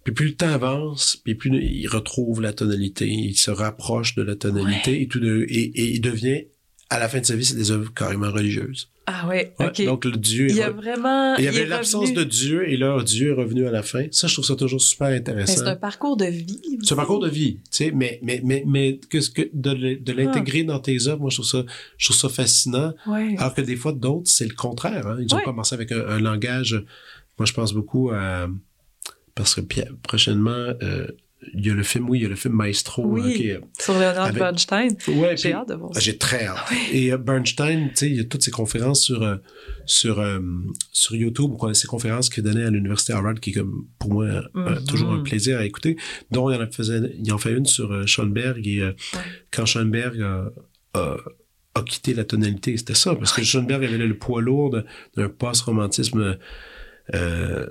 Puis 0.04 0.14
plus 0.14 0.26
le 0.28 0.34
temps 0.34 0.48
avance, 0.48 1.16
puis 1.24 1.34
plus 1.34 1.50
il 1.62 1.86
retrouve 1.88 2.40
la 2.40 2.52
tonalité, 2.52 3.06
il 3.08 3.36
se 3.36 3.50
rapproche 3.50 4.14
de 4.14 4.22
la 4.22 4.36
tonalité 4.36 5.02
et 5.02 5.08
tout 5.08 5.20
de, 5.20 5.44
et, 5.48 5.60
et 5.80 5.90
il 5.94 6.00
devient, 6.00 6.44
à 6.88 6.98
la 6.98 7.08
fin 7.08 7.20
de 7.20 7.26
sa 7.26 7.36
vie, 7.36 7.44
c'est 7.44 7.54
des 7.56 7.70
œuvres 7.70 7.92
carrément 7.94 8.30
religieuses. 8.30 8.90
Ah 9.12 9.26
ouais, 9.28 9.52
Ouais, 9.58 9.66
ok. 9.66 9.84
Donc 9.86 10.04
le 10.04 10.12
Dieu 10.16 10.46
est 10.46 10.50
il 10.50 10.56
y 10.56 10.62
a 10.62 10.70
re- 10.70 10.74
vraiment. 10.74 11.34
il 11.36 11.44
y 11.44 11.48
avait 11.48 11.66
l'absence 11.66 12.12
de 12.12 12.22
Dieu 12.22 12.68
et 12.68 12.76
là, 12.76 13.02
Dieu 13.02 13.30
est 13.30 13.34
revenu 13.34 13.66
à 13.66 13.70
la 13.72 13.82
fin. 13.82 14.04
Ça, 14.12 14.28
je 14.28 14.34
trouve 14.34 14.44
ça 14.44 14.54
toujours 14.54 14.80
super 14.80 15.08
Mais 15.08 15.16
intéressant. 15.16 15.54
c'est 15.56 15.66
un 15.68 15.74
parcours 15.76 16.16
de 16.16 16.26
vie. 16.26 16.60
C'est 16.82 16.92
un 16.92 16.96
parcours 16.96 17.18
de 17.20 17.28
vie, 17.28 17.54
tu 17.56 17.60
sais, 17.70 17.90
mais, 17.92 18.20
mais, 18.22 18.40
mais, 18.44 18.62
mais 18.66 19.00
que, 19.10 19.20
ce 19.20 19.30
que 19.30 19.42
de, 19.52 19.94
de 20.00 20.12
l'intégrer 20.12 20.60
Ah. 20.62 20.72
dans 20.72 20.78
tes 20.80 21.08
œuvres, 21.08 21.20
moi, 21.20 21.30
je 21.30 21.36
trouve 21.36 21.46
ça, 21.46 21.64
je 21.98 22.06
trouve 22.06 22.16
ça 22.16 22.28
fascinant. 22.28 22.92
Ouais. 23.06 23.34
Alors 23.38 23.52
que 23.54 23.62
des 23.62 23.76
fois, 23.76 23.92
d'autres, 23.92 24.30
c'est 24.30 24.46
le 24.46 24.54
contraire. 24.54 25.06
hein. 25.08 25.16
Ils 25.20 25.34
ont 25.34 25.38
Ouais. 25.38 25.44
commencé 25.44 25.74
avec 25.74 25.90
un, 25.92 26.06
un 26.06 26.20
langage. 26.20 26.82
Moi, 27.38 27.46
je 27.46 27.52
pense 27.52 27.72
beaucoup 27.72 28.10
à. 28.10 28.48
Parce 29.34 29.54
que 29.54 29.60
prochainement, 30.02 30.50
euh, 30.82 31.06
il 31.54 31.66
y 31.66 31.70
a 31.70 31.74
le 31.74 31.82
film, 31.82 32.08
oui, 32.10 32.18
il 32.18 32.22
y 32.22 32.26
a 32.26 32.28
le 32.28 32.36
film 32.36 32.54
Maestro. 32.54 33.04
Oui. 33.06 33.22
hein, 33.24 33.32
qui 33.34 33.48
est- 33.48 33.60
Sur 33.80 33.94
Leonard 33.94 34.20
Avec- 34.26 34.38
Bernstein. 34.38 34.88
Ouais, 35.08 35.36
J'ai 35.36 35.52
hâte 35.54 35.68
de 35.70 35.74
voir 35.74 35.94
ça. 35.94 36.00
J'ai 36.00 36.18
très 36.18 36.46
hâte. 36.46 36.58
Et 36.92 37.12
euh, 37.12 37.16
Bernstein, 37.18 37.88
tu 37.90 37.96
sais, 37.96 38.06
il 38.10 38.16
y 38.16 38.20
a 38.20 38.24
toutes 38.24 38.42
ses 38.42 38.50
conférences 38.50 39.00
sur, 39.02 39.22
euh, 39.22 39.36
sur, 39.86 40.20
euh, 40.20 40.38
sur 40.92 41.16
YouTube, 41.16 41.52
quoi, 41.58 41.72
ses 41.74 41.86
conférences 41.86 42.28
qu'il 42.28 42.42
donnait 42.42 42.64
à 42.64 42.70
l'Université 42.70 43.12
Harvard, 43.14 43.34
qui 43.40 43.50
est 43.50 43.54
comme, 43.54 43.86
pour 43.98 44.12
moi, 44.12 44.24
euh, 44.26 44.42
Mhm. 44.54 44.84
toujours 44.86 45.10
un 45.12 45.22
plaisir 45.22 45.58
à 45.58 45.64
écouter, 45.64 45.96
dont 46.30 46.50
il 46.50 46.60
en, 46.60 46.70
faisait, 46.70 47.00
il 47.18 47.32
en 47.32 47.38
fait 47.38 47.52
une 47.52 47.66
sur 47.66 48.06
Schoenberg, 48.06 48.66
et 48.66 48.82
Ouais. 48.82 48.94
quand 49.50 49.64
Schoenberg 49.66 50.20
a, 50.94 51.82
quitté 51.86 52.12
la 52.12 52.24
tonalité, 52.24 52.76
c'était 52.76 52.94
ça, 52.94 53.14
parce 53.14 53.32
que 53.32 53.42
Schoenberg 53.42 53.82
avait 53.84 53.96
le 53.96 54.18
poids 54.18 54.42
lourd 54.42 54.76
d'un 55.16 55.28
post-romantisme 55.30 56.36
euh, 57.14 57.66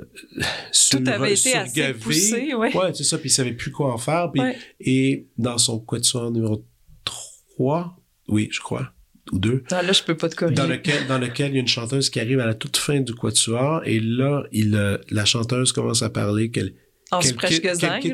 sur, 0.71 0.99
avait 1.07 1.33
été 1.33 1.55
assez 1.55 1.93
poussé, 1.93 2.53
ouais. 2.53 2.71
c'est 2.93 3.03
ça, 3.03 3.17
puis 3.17 3.29
il 3.29 3.33
savait 3.33 3.53
plus 3.53 3.71
quoi 3.71 3.93
en 3.93 3.97
faire, 3.97 4.31
puis 4.31 4.41
Ouais. 4.41 4.57
et 4.79 5.27
dans 5.37 5.57
son 5.57 5.79
quatuor 5.79 6.31
numéro 6.31 6.65
3, 7.05 7.95
oui, 8.27 8.49
je 8.51 8.59
crois, 8.59 8.91
ou 9.31 9.39
2, 9.39 9.63
Ah, 9.71 9.81
là, 9.81 9.91
je 9.93 10.03
peux 10.03 10.15
pas 10.17 10.29
te 10.29 10.35
corriger. 10.35 10.55
dans 10.61 10.67
lequel, 10.67 11.07
dans 11.07 11.17
lequel 11.19 11.51
il 11.51 11.55
y 11.55 11.57
a 11.57 11.61
une 11.61 11.67
chanteuse 11.67 12.09
qui 12.09 12.19
arrive 12.19 12.39
à 12.39 12.45
la 12.45 12.53
toute 12.53 12.77
fin 12.77 12.99
du 12.99 13.13
quatuor, 13.13 13.81
et 13.85 13.99
là, 13.99 14.43
il, 14.51 14.75
euh, 14.75 14.97
la 15.09 15.25
chanteuse 15.25 15.71
commence 15.71 16.01
à 16.03 16.09
parler 16.09 16.51
qu'elle... 16.51 16.73
en 17.11 17.21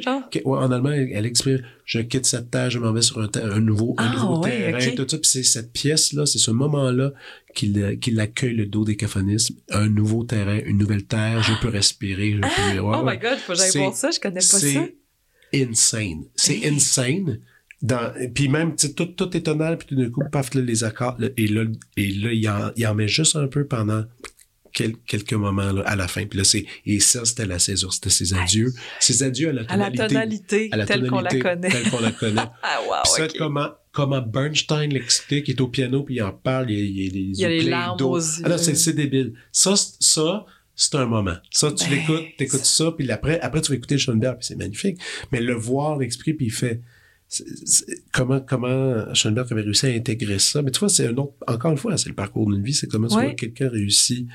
genre? 0.01 0.23
ouais, 0.33 0.57
en 0.57 0.71
allemand, 0.71 0.91
elle, 0.91 1.09
elle 1.13 1.25
exprime 1.25 1.61
«Je 1.85 1.99
quitte 1.99 2.25
cette 2.25 2.49
terre, 2.49 2.69
je 2.69 2.79
m'en 2.79 2.93
vais 2.93 3.01
sur 3.01 3.19
un, 3.19 3.27
ter- 3.27 3.45
un 3.45 3.59
nouveau, 3.59 3.95
un 3.97 4.09
Ah, 4.09 4.13
nouveau 4.13 4.43
ouais, 4.43 4.71
terrain. 4.71 4.95
Tout 4.95 5.05
ça, 5.07 5.17
puis 5.17 5.29
c'est 5.29 5.43
cette 5.43 5.73
pièce-là, 5.73 6.25
c'est 6.25 6.39
ce 6.39 6.51
moment-là 6.51 7.11
qu'il 7.53 7.99
qu'il 7.99 8.19
accueille 8.19 8.55
le 8.55 8.65
dodécaphonisme, 8.65 9.55
un 9.69 9.87
nouveau 9.89 10.23
terrain, 10.23 10.59
une 10.65 10.77
nouvelle 10.77 11.03
terre, 11.05 11.43
je 11.43 11.53
peux 11.61 11.69
respirer, 11.69 12.31
je 12.33 12.39
peux... 12.39 12.79
ouais, 12.79 12.95
oh 12.97 13.03
my 13.05 13.17
god, 13.17 13.37
faut 13.37 13.53
que 13.53 13.59
j'aille 13.59 13.71
voir 13.77 13.93
ça, 13.93 14.11
je 14.11 14.19
connais 14.19 14.35
pas 14.35 14.41
ça. 14.41 14.59
C'est 14.59 14.95
insane. 15.53 16.23
C'est 16.35 16.65
insane. 16.65 17.39
dans, 17.81 18.13
puis 18.33 18.47
même, 18.49 18.75
tu 18.75 18.87
sais, 18.87 18.93
tout, 18.93 19.05
tout 19.05 19.35
est 19.37 19.41
tonal, 19.41 19.77
puis 19.77 19.87
tout 19.89 19.95
d'un 19.95 20.09
coup, 20.09 20.21
paf, 20.31 20.53
là, 20.53 20.61
les 20.61 20.83
accords, 20.83 21.15
là, 21.19 21.27
et 21.37 21.47
là, 21.47 21.65
et 21.97 22.07
là 22.11 22.31
il, 22.33 22.49
en, 22.49 22.71
il 22.75 22.87
en 22.87 22.95
met 22.95 23.07
juste 23.07 23.35
un 23.35 23.47
peu 23.47 23.65
pendant 23.65 24.03
quel- 24.75 24.95
quelques 25.07 25.33
moments 25.33 25.71
là, 25.71 25.81
à 25.85 25.95
la 25.95 26.07
fin. 26.07 26.25
Puis 26.25 26.37
là, 26.37 26.43
c'est, 26.43 26.65
et 26.85 26.99
ça, 26.99 27.25
c'était 27.25 27.45
la 27.47 27.57
césure, 27.57 27.91
c'était 27.93 28.09
ses 28.11 28.33
adieux. 28.35 28.71
Ses 28.99 29.23
adieux 29.23 29.49
à 29.49 29.53
la 29.53 29.61
À 29.67 29.77
la 29.77 29.85
tonalité. 29.91 30.07
tonalité, 30.13 30.69
à 30.71 30.77
la 30.77 30.85
telle 30.85 31.07
qu'on 31.09 31.21
la 31.21 31.29
tonalité 31.31 31.39
connaît. 31.49 31.69
Telle 31.69 31.89
qu'on 31.89 31.99
la 32.01 32.11
connaît. 32.11 32.41
Ah, 32.61 32.79
wow, 32.87 32.93
Puis 33.03 33.13
ça, 33.15 33.27
comment, 33.37 33.69
comment 33.91 34.21
Bernstein 34.21 34.89
l'explique, 34.89 35.47
il 35.47 35.51
est 35.55 35.61
au 35.61 35.67
piano, 35.69 36.03
puis 36.03 36.15
il 36.15 36.21
en 36.21 36.31
parle, 36.33 36.69
il, 36.69 36.77
il, 36.79 37.15
il, 37.15 37.29
Il 37.31 37.39
y 37.39 37.45
a 37.45 37.49
les 37.49 37.61
larmes 37.63 37.99
aux 38.03 38.17
yeux. 38.19 38.43
Ah 38.43 38.49
non, 38.49 38.57
c'est, 38.57 38.75
c'est 38.75 38.93
débile. 38.93 39.33
Ça, 39.51 39.73
ça, 39.99 40.45
c'est 40.75 40.95
un 40.95 41.05
moment. 41.05 41.35
Ça, 41.51 41.71
tu 41.71 41.85
Ben, 41.89 41.95
l'écoutes, 41.95 42.25
t'écoutes 42.37 42.65
ça, 42.65 42.91
puis 42.91 43.09
après, 43.09 43.39
après, 43.39 43.61
tu 43.61 43.71
vas 43.71 43.75
écouter 43.77 43.97
Schoenberg, 43.97 44.37
puis 44.37 44.45
c'est 44.45 44.55
magnifique. 44.57 44.97
Mais 45.31 45.39
le 45.41 45.53
voir, 45.55 45.97
l'expliquer, 45.97 46.33
puis 46.33 46.47
il 46.47 46.51
fait... 46.51 46.81
comment 48.11 48.39
comment 48.39 49.13
Schoenberg 49.13 49.47
avait 49.51 49.61
réussi 49.63 49.87
à 49.87 49.89
intégrer 49.89 50.37
ça 50.37 50.61
mais 50.61 50.69
tu 50.69 50.79
vois 50.79 50.89
c'est 50.89 51.07
un 51.07 51.15
autre 51.17 51.33
encore 51.47 51.71
une 51.71 51.77
fois 51.77 51.97
c'est 51.97 52.07
le 52.07 52.13
parcours 52.15 52.49
d'une 52.51 52.63
vie 52.63 52.73
c'est 52.75 52.85
comment 52.87 53.07
tu 53.07 53.15
Ouais. 53.15 53.23
vois 53.25 53.33
quelqu'un 53.33 53.67
réussit 53.67 54.27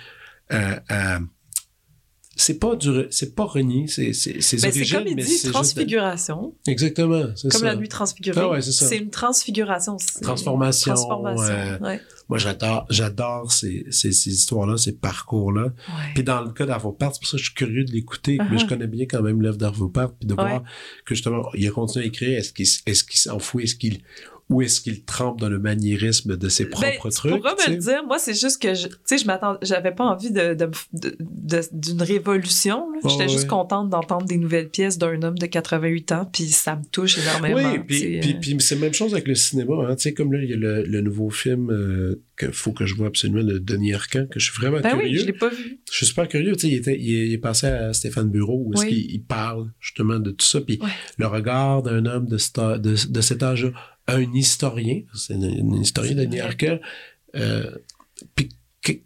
c'est 2.36 2.58
pas 2.58 2.74
du 2.74 3.04
c'est 3.10 3.34
pas 3.34 3.44
renier 3.44 3.86
c'est 3.86 4.14
c'est 4.14 4.32
Ben, 4.32 4.40
c'est 4.40 4.64
origines 4.66 4.98
comme 4.98 5.08
il 5.08 5.16
dit, 5.16 5.22
juste 5.24 5.52
transfiguration. 5.52 6.54
exactement 6.66 7.24
c'est 7.36 7.50
Comme 7.50 7.64
la 7.64 7.76
nuit 7.76 7.88
transfigurée. 7.88 8.40
Ah 8.40 8.48
ouais, 8.48 8.62
c'est 8.62 8.72
ça. 8.72 8.86
C'est 8.86 8.96
une 8.96 9.10
transfiguration. 9.10 9.96
Transformation, 10.22 10.94
Transformation. 10.94 11.42
euh, 11.52 11.78
ouais. 11.80 12.00
moi 12.30 12.38
j'adore 12.38 12.86
j'adore 12.88 13.52
ces, 13.52 13.84
ces, 13.90 14.12
ces 14.12 14.30
histoires 14.30 14.66
là 14.66 14.78
ces 14.78 14.92
parcours 14.92 15.52
là 15.52 15.64
Ouais. 15.64 16.04
Puis 16.14 16.24
dans 16.24 16.40
le 16.40 16.50
cas 16.52 16.64
d'Arvo 16.64 16.92
Part, 16.92 17.12
c'est 17.14 17.20
pour 17.20 17.28
ça 17.28 17.32
que 17.36 17.38
je 17.42 17.44
suis 17.46 17.54
curieux 17.54 17.84
de 17.84 17.92
l'écouter, 17.92 18.38
Uh-huh. 18.38 18.46
mais 18.50 18.58
je 18.58 18.66
connais 18.66 18.86
bien 18.86 19.04
quand 19.06 19.20
même 19.22 19.42
l'œuvre 19.42 19.58
d'Arvo 19.58 19.88
Part, 19.88 20.12
puis 20.14 20.26
de 20.26 20.32
voir 20.34 20.62
que 21.04 21.14
justement, 21.14 21.42
il 21.54 21.66
a 21.68 21.70
continué 21.72 22.04
à 22.06 22.08
écrire, 22.08 22.38
est-ce 22.38 22.52
qu'il 22.52 22.66
est-ce 22.86 23.04
qu'il 23.04 23.18
s'enfouit, 23.20 23.64
est-ce 23.64 23.74
qu'il 23.74 24.00
ou 24.50 24.60
est-ce 24.62 24.80
qu'il 24.82 25.04
trempe 25.04 25.40
dans 25.40 25.48
le 25.48 25.58
maniérisme 25.58 26.36
de 26.36 26.48
ses 26.48 26.66
propres 26.68 26.86
Ben, 27.02 27.10
trucs? 27.10 27.32
Tu 27.64 27.70
me 27.70 27.76
le 27.76 27.80
dire. 27.80 28.04
Moi, 28.06 28.18
c'est 28.18 28.34
juste 28.38 28.60
que 28.60 28.74
je, 28.74 28.88
tu 28.88 28.94
sais, 29.04 29.16
je 29.18 29.24
m'attends, 29.26 29.56
j'avais 29.62 29.92
pas 29.92 30.04
envie 30.04 30.30
de, 30.30 30.54
de, 30.54 30.68
de- 30.92 31.16
de- 31.20 31.62
d'une 31.72 32.02
révolution. 32.02 32.84
Oh, 33.02 33.08
J'étais 33.08 33.28
juste 33.28 33.46
contente 33.46 33.88
d'entendre 33.90 34.26
des 34.26 34.36
nouvelles 34.36 34.68
pièces 34.68 34.98
d'un 34.98 35.22
homme 35.22 35.38
de 35.38 35.46
88 35.46 36.12
ans, 36.12 36.28
puis 36.32 36.44
ça 36.48 36.76
me 36.76 36.84
touche 36.90 37.16
énormément. 37.18 37.72
Oui, 37.72 37.78
puis, 37.86 38.18
euh. 38.18 38.34
puis 38.40 38.56
c'est 38.60 38.74
la 38.74 38.80
même 38.82 38.92
chose 38.94 39.12
avec 39.14 39.26
le 39.28 39.34
cinéma. 39.34 39.72
Hein. 39.88 39.94
Tu 39.96 40.02
sais, 40.02 40.14
comme 40.14 40.32
là, 40.32 40.40
il 40.42 40.50
y 40.50 40.52
a 40.52 40.56
le, 40.56 40.82
le 40.82 41.00
nouveau 41.00 41.30
film 41.30 41.70
euh, 41.70 42.20
que 42.36 42.50
faut 42.50 42.72
que 42.72 42.86
je 42.86 42.94
vois 42.94 43.06
absolument 43.06 43.44
de 43.44 43.58
Denis 43.58 43.94
Arcand, 43.94 44.26
que 44.30 44.40
je 44.40 44.50
suis 44.50 44.60
vraiment 44.60 44.80
Ben 44.80 44.94
oui, 44.96 45.02
curieux. 45.04 45.20
je 45.20 45.26
l'ai 45.26 45.32
pas 45.32 45.48
vu. 45.48 45.78
Je 45.90 45.96
suis 45.96 46.06
super 46.06 46.26
curieux. 46.28 46.52
Tu 46.54 46.60
sais, 46.62 46.68
il, 46.68 46.74
était, 46.74 46.98
il, 46.98 47.14
est, 47.14 47.26
il 47.28 47.32
est 47.34 47.38
passé 47.38 47.68
à 47.68 47.92
Stéphane 47.92 48.28
Bureau, 48.30 48.62
où 48.66 48.74
est-ce 48.74 48.82
Oui. 48.82 48.88
qu'il 48.88 49.10
il 49.12 49.22
parle 49.22 49.70
justement 49.78 50.18
de 50.18 50.30
tout 50.32 50.44
ça. 50.44 50.60
Puis 50.60 50.78
Ouais. 50.82 50.88
le 51.18 51.26
regard 51.28 51.82
d'un 51.82 52.04
homme 52.06 52.26
de 52.26 52.36
cet 52.38 53.42
âge-là, 53.42 53.70
un 54.16 54.32
historien, 54.34 55.02
c'est 55.14 55.34
un, 55.34 55.42
un 55.42 55.80
historien, 55.80 56.14
Denis 56.14 56.38
vrai. 56.38 56.40
Arcand, 56.46 56.78
euh, 57.36 57.70
puis 58.34 58.48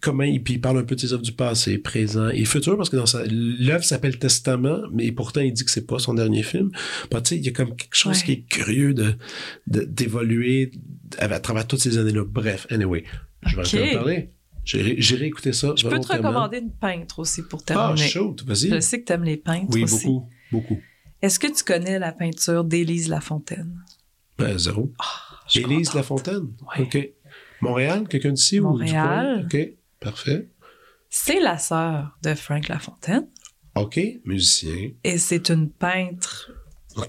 comment 0.00 0.22
il, 0.22 0.42
puis 0.42 0.54
il 0.54 0.60
parle 0.60 0.78
un 0.78 0.84
peu 0.84 0.94
de 0.94 1.00
ses 1.00 1.12
œuvres 1.12 1.22
du 1.22 1.32
passé, 1.32 1.78
présent 1.78 2.28
et 2.28 2.44
futur, 2.44 2.76
parce 2.76 2.90
que 2.90 2.96
dans 2.96 3.06
sa, 3.06 3.24
l'œuvre 3.26 3.82
s'appelle 3.84 4.18
Testament, 4.18 4.78
mais 4.92 5.10
pourtant 5.12 5.40
il 5.40 5.52
dit 5.52 5.64
que 5.64 5.70
c'est 5.70 5.86
pas 5.86 5.98
son 5.98 6.14
dernier 6.14 6.42
film. 6.44 6.70
Bah, 7.10 7.20
tu 7.20 7.34
il 7.34 7.44
y 7.44 7.48
a 7.48 7.52
comme 7.52 7.74
quelque 7.74 7.94
chose 7.96 8.18
Ouais. 8.18 8.24
qui 8.24 8.32
est 8.32 8.40
curieux 8.48 8.94
de, 8.94 9.14
de- 9.66 9.82
d'évoluer 9.84 10.70
à, 11.18 11.24
à 11.24 11.40
travers 11.40 11.66
toutes 11.66 11.80
ces 11.80 11.98
années-là. 11.98 12.24
Bref, 12.24 12.66
anyway, 12.70 13.02
je 13.46 13.56
vais 13.60 13.90
en 13.90 13.94
parler. 13.96 14.30
J'irai 14.64 15.26
écouter 15.26 15.52
ça. 15.52 15.74
Je 15.76 15.86
peux 15.86 15.98
te 16.00 16.06
recommander 16.10 16.58
une 16.58 16.70
peintre 16.72 17.18
aussi 17.18 17.42
pour 17.42 17.60
Ah, 17.64 17.66
terminer. 17.66 18.06
shoot, 18.08 18.42
vas-y. 18.46 18.70
je 18.70 18.80
sais 18.80 19.00
que 19.00 19.04
t'aimes 19.06 19.24
les 19.24 19.36
peintres 19.36 19.66
Oui, 19.74 19.82
aussi. 19.82 20.06
beaucoup, 20.06 20.28
beaucoup. 20.52 20.78
Est-ce 21.20 21.38
que 21.38 21.48
tu 21.54 21.64
connais 21.64 21.98
la 21.98 22.12
peinture 22.12 22.64
d'Élise 22.64 23.08
Lafontaine? 23.08 23.78
Ben, 24.38 24.58
zéro. 24.58 24.92
Suis 25.46 25.60
Élise 25.60 25.88
contente. 25.88 25.94
Lafontaine? 25.94 26.48
Ouais. 26.78 26.82
OK. 26.84 27.10
Montréal, 27.60 28.08
quelqu'un 28.08 28.32
d'ici 28.32 28.58
ou 28.60 28.72
du 28.78 28.84
Montréal. 28.84 29.46
coin? 29.50 29.60
OK, 29.60 29.68
parfait. 30.00 30.48
C'est 31.08 31.40
la 31.40 31.58
sœur 31.58 32.18
de 32.22 32.34
Frank 32.34 32.68
Lafontaine 32.68 33.28
OK, 33.76 34.00
musicien. 34.24 34.90
et 35.04 35.18
c'est 35.18 35.48
une 35.50 35.70
peintre 35.70 36.50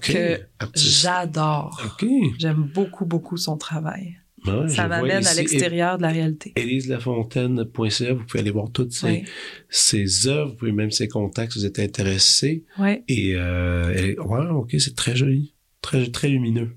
Que 0.00 0.40
j'adore. 0.74 1.80
OK. 1.84 2.08
J'aime 2.38 2.70
beaucoup, 2.74 3.04
beaucoup 3.04 3.36
son 3.36 3.56
travail. 3.56 4.16
Ouais, 4.46 4.68
Ça 4.68 4.86
m'amène 4.86 5.26
à 5.26 5.34
l'extérieur 5.34 5.96
de 5.96 6.02
la 6.02 6.08
réalité. 6.08 6.52
éliselafontaine.ca, 6.56 8.12
vous 8.14 8.24
pouvez 8.24 8.40
aller 8.40 8.50
voir 8.50 8.70
toutes 8.70 8.92
ses, 8.92 9.06
Oui. 9.06 9.24
ses 9.68 10.28
œuvres, 10.28 10.50
vous 10.50 10.56
pouvez 10.56 10.72
même 10.72 10.90
ses 10.92 11.08
contacts 11.08 11.52
si 11.52 11.58
vous 11.60 11.66
êtes 11.66 11.78
intéressé. 11.80 12.64
Ouais. 12.78 13.02
Et, 13.08 13.34
euh, 13.34 13.92
elle- 13.96 14.20
ouais, 14.20 14.46
ok, 14.50 14.74
c'est 14.78 14.94
très 14.94 15.16
joli. 15.16 15.54
Très, 15.82 16.06
très 16.10 16.28
lumineux. 16.28 16.76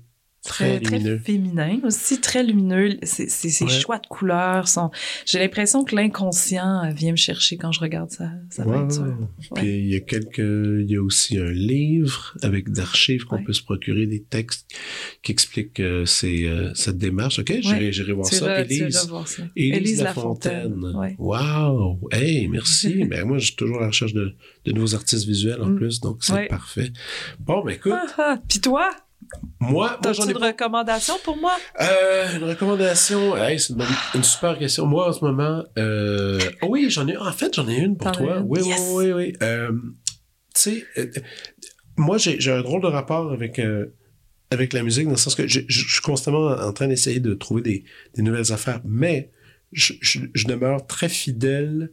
Très, 0.50 0.80
Très, 0.80 0.80
très 0.80 0.98
lumineux. 0.98 1.18
féminin 1.18 1.78
aussi, 1.84 2.20
très 2.20 2.42
lumineux. 2.42 2.96
Ses 3.04 3.64
Ouais. 3.64 3.70
choix 3.70 3.98
de 3.98 4.06
couleurs 4.08 4.66
sont. 4.66 4.90
J'ai 5.24 5.38
l'impression 5.38 5.84
que 5.84 5.94
l'inconscient 5.94 6.84
euh, 6.86 6.90
vient 6.90 7.12
me 7.12 7.16
chercher 7.16 7.56
quand 7.56 7.70
je 7.70 7.78
regarde 7.80 8.10
Ouais. 8.20 8.64
peinture. 8.64 9.16
Puis 9.54 9.68
il 9.78 9.86
y 9.88 9.94
a 9.94 10.00
quelques, 10.00 10.38
il 10.38 10.90
y 10.90 10.96
a 10.96 11.02
aussi 11.02 11.38
un 11.38 11.50
livre 11.52 12.34
avec 12.42 12.70
d'archives 12.72 13.24
qu'on 13.26 13.36
Ouais. 13.36 13.44
peut 13.44 13.52
se 13.52 13.62
procurer 13.62 14.06
des 14.06 14.22
textes 14.22 14.66
qui 15.22 15.30
expliquent 15.30 15.78
euh, 15.80 16.04
ces, 16.04 16.46
euh, 16.46 16.72
cette 16.74 16.98
démarche. 16.98 17.38
Ok, 17.38 17.52
j'irai, 17.60 18.12
voir 18.12 18.26
ça. 18.26 18.60
Élise, 18.62 19.06
voir 19.08 19.28
ça. 19.28 19.42
Élise 19.54 20.02
Lafontaine. 20.02 20.84
Ouais. 20.96 21.14
Wow! 21.18 22.00
Hey, 22.10 22.48
merci. 22.48 23.04
ben, 23.10 23.24
moi, 23.24 23.38
suis 23.38 23.54
toujours 23.54 23.78
à 23.78 23.82
la 23.82 23.86
recherche 23.88 24.14
de, 24.14 24.34
de 24.64 24.72
nouveaux 24.72 24.94
artistes 24.96 25.26
visuels 25.26 25.60
en 25.62 25.68
Mm. 25.70 25.76
plus, 25.76 26.00
donc 26.00 26.24
c'est 26.24 26.48
parfait. 26.48 26.90
Bon, 27.38 27.62
ben 27.64 27.72
écoute, 27.74 27.92
Ah, 27.94 28.06
ah. 28.18 28.38
Puis 28.48 28.60
toi, 28.60 28.90
moi, 29.60 29.98
ai 30.28 30.32
une 30.32 30.38
pas 30.38 30.46
recommandation 30.48 31.14
pour 31.24 31.36
moi? 31.36 31.56
Euh, 31.80 32.36
une 32.36 32.44
recommandation, 32.44 33.36
hey, 33.36 33.58
c'est 33.60 33.74
une, 34.14 34.24
super 34.24 34.58
question. 34.58 34.86
Moi, 34.86 35.08
en 35.08 35.12
ce 35.12 35.24
moment, 35.24 35.64
euh, 35.78 36.38
oh 36.62 36.66
oui, 36.70 36.88
j'en 36.90 37.06
ai, 37.08 37.16
en 37.16 37.32
fait, 37.32 37.54
j'en 37.54 37.68
ai 37.68 37.76
une 37.76 37.96
pour 37.96 38.10
toi. 38.12 38.38
une? 38.38 38.44
Oui, 38.46 38.60
Yes. 38.66 38.80
oui, 38.92 39.06
oui, 39.06 39.12
oui. 39.12 39.32
Euh, 39.42 39.70
tu 40.54 40.60
sais, 40.60 40.84
moi, 41.96 42.18
j'ai, 42.18 42.38
un 42.50 42.62
drôle 42.62 42.82
de 42.82 42.86
rapport 42.88 43.32
avec, 43.32 43.60
avec 44.50 44.72
la 44.72 44.82
musique, 44.82 45.04
dans 45.04 45.10
le 45.12 45.16
sens 45.16 45.34
que 45.34 45.46
je, 45.46 45.60
je- 45.60 45.84
je 45.84 45.92
suis 45.92 46.02
constamment 46.02 46.46
en 46.48 46.72
train 46.72 46.88
d'essayer 46.88 47.20
de 47.20 47.34
trouver 47.34 47.62
des, 47.62 47.84
des 48.14 48.22
nouvelles 48.22 48.52
affaires, 48.52 48.80
mais 48.84 49.30
je 50.34 50.46
demeure 50.46 50.86
très 50.86 51.08
fidèle 51.08 51.92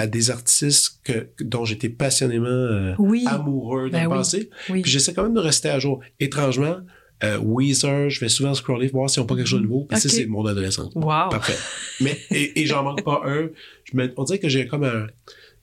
à 0.00 0.06
des 0.06 0.30
artistes 0.30 1.00
que, 1.04 1.28
dont 1.40 1.64
j'étais 1.64 1.88
passionnément 1.90 2.46
euh, 2.48 2.94
Oui. 2.98 3.24
amoureux 3.26 3.90
dans 3.90 3.98
Ben 3.98 4.04
le 4.04 4.10
oui. 4.10 4.16
passé. 4.16 4.50
Oui. 4.70 4.82
Puis 4.82 4.90
j'essaie 4.90 5.12
quand 5.14 5.22
même 5.22 5.34
de 5.34 5.40
rester 5.40 5.68
à 5.68 5.78
jour. 5.78 6.00
Étrangement, 6.18 6.76
euh, 7.22 7.38
Weezer, 7.38 8.08
je 8.08 8.18
vais 8.20 8.30
souvent 8.30 8.54
scroller 8.54 8.88
pour 8.88 9.00
voir 9.00 9.10
s'ils 9.10 9.20
n'ont 9.20 9.26
pas 9.26 9.36
quelque 9.36 9.46
chose 9.46 9.60
de 9.60 9.66
nouveau. 9.66 9.84
Puis 9.84 10.00
ça, 10.00 10.08
Ok. 10.08 10.14
c'est 10.14 10.26
mon 10.26 10.46
adolescence. 10.46 10.92
Wow. 10.94 11.28
Parfait. 11.30 11.56
Mais, 12.00 12.18
et, 12.30 12.62
et 12.62 12.66
j'en 12.66 12.82
manque 12.82 13.04
pas 13.04 13.20
un. 13.26 13.48
Je 13.84 13.96
me- 13.96 14.12
on 14.16 14.24
dirait 14.24 14.38
que 14.38 14.48
j'ai 14.48 14.66
comme 14.66 14.84
un, 14.84 15.06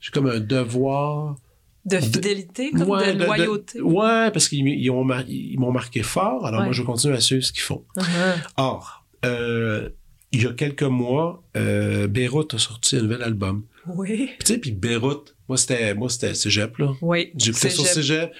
j'ai 0.00 0.10
comme 0.12 0.28
un 0.28 0.38
devoir. 0.40 1.36
De 1.84 1.98
fidélité, 2.00 2.70
comme 2.70 2.88
Ouais, 2.90 3.14
de 3.14 3.24
loyauté. 3.24 3.80
ouais, 3.80 4.30
parce 4.30 4.48
qu'ils 4.48 4.66
ils 4.68 4.92
mar- 4.92 5.24
m'ont 5.56 5.72
marqué 5.72 6.02
fort. 6.02 6.44
Alors 6.46 6.60
Ouais. 6.60 6.66
moi, 6.66 6.72
je 6.74 6.82
vais 6.82 6.86
continuer 6.86 7.16
à 7.16 7.20
suivre 7.20 7.42
ce 7.42 7.50
qu'ils 7.52 7.62
font. 7.62 7.82
Uh-huh. 7.96 8.02
Or, 8.58 9.06
euh, 9.24 9.88
il 10.32 10.42
y 10.42 10.46
a 10.46 10.52
quelques 10.52 10.82
mois, 10.82 11.42
euh, 11.56 12.06
Beyrouth 12.06 12.52
a 12.54 12.58
sorti 12.58 12.96
un 12.96 13.02
nouvel 13.02 13.22
album. 13.22 13.62
Oui. 13.94 14.26
Puis 14.26 14.36
tu 14.40 14.52
sais, 14.54 14.58
puis 14.58 14.72
Beyrouth, 14.72 15.34
moi, 15.48 15.56
c'était, 15.56 15.94
moi, 15.94 16.08
c'était 16.08 16.34
Cégep, 16.34 16.78
là. 16.78 16.92
Oui. 17.02 17.30
J'écoutais 17.36 17.70
sur 17.70 17.86
Cégep. 17.86 18.30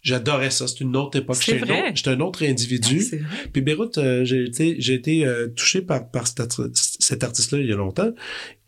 J'adorais 0.00 0.50
ça. 0.50 0.68
C'est 0.68 0.80
une 0.80 0.94
autre 0.96 1.18
époque. 1.18 1.36
C'est 1.42 1.58
J'étais 1.58 1.72
un, 1.72 1.74
autre- 1.74 1.90
j'étais 1.96 2.10
un 2.10 2.20
autre 2.20 2.44
individu. 2.46 3.00
Vrai. 3.00 3.20
Puis 3.52 3.62
Beyrouth, 3.62 3.98
euh, 3.98 4.24
j'ai 4.24 4.44
été, 4.44 4.76
j'ai 4.78 4.94
été 4.94 5.26
euh, 5.26 5.48
touché 5.48 5.82
par, 5.82 6.08
par 6.10 6.26
cet 6.28 7.24
artiste-là 7.24 7.58
il 7.58 7.66
y 7.66 7.72
a 7.72 7.76
longtemps. 7.76 8.12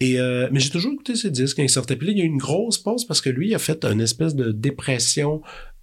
Et, 0.00 0.18
euh, 0.18 0.48
mais 0.50 0.58
j'ai 0.58 0.70
toujours 0.70 0.92
écouté 0.92 1.14
ses 1.14 1.30
disques 1.30 1.56
quand 1.58 1.62
il 1.62 1.70
sortait. 1.70 1.94
Puis 1.94 2.08
là, 2.08 2.12
il 2.14 2.18
y 2.18 2.22
a 2.22 2.24
eu 2.24 2.28
une 2.28 2.36
grosse 2.36 2.78
pause 2.78 3.04
parce 3.04 3.20
que 3.20 3.30
lui, 3.30 3.50
il 3.50 3.54
a 3.54 3.60
fait 3.60 3.84
une 3.84 4.00
espèce 4.00 4.34
de 4.34 4.50
dépression. 4.50 5.40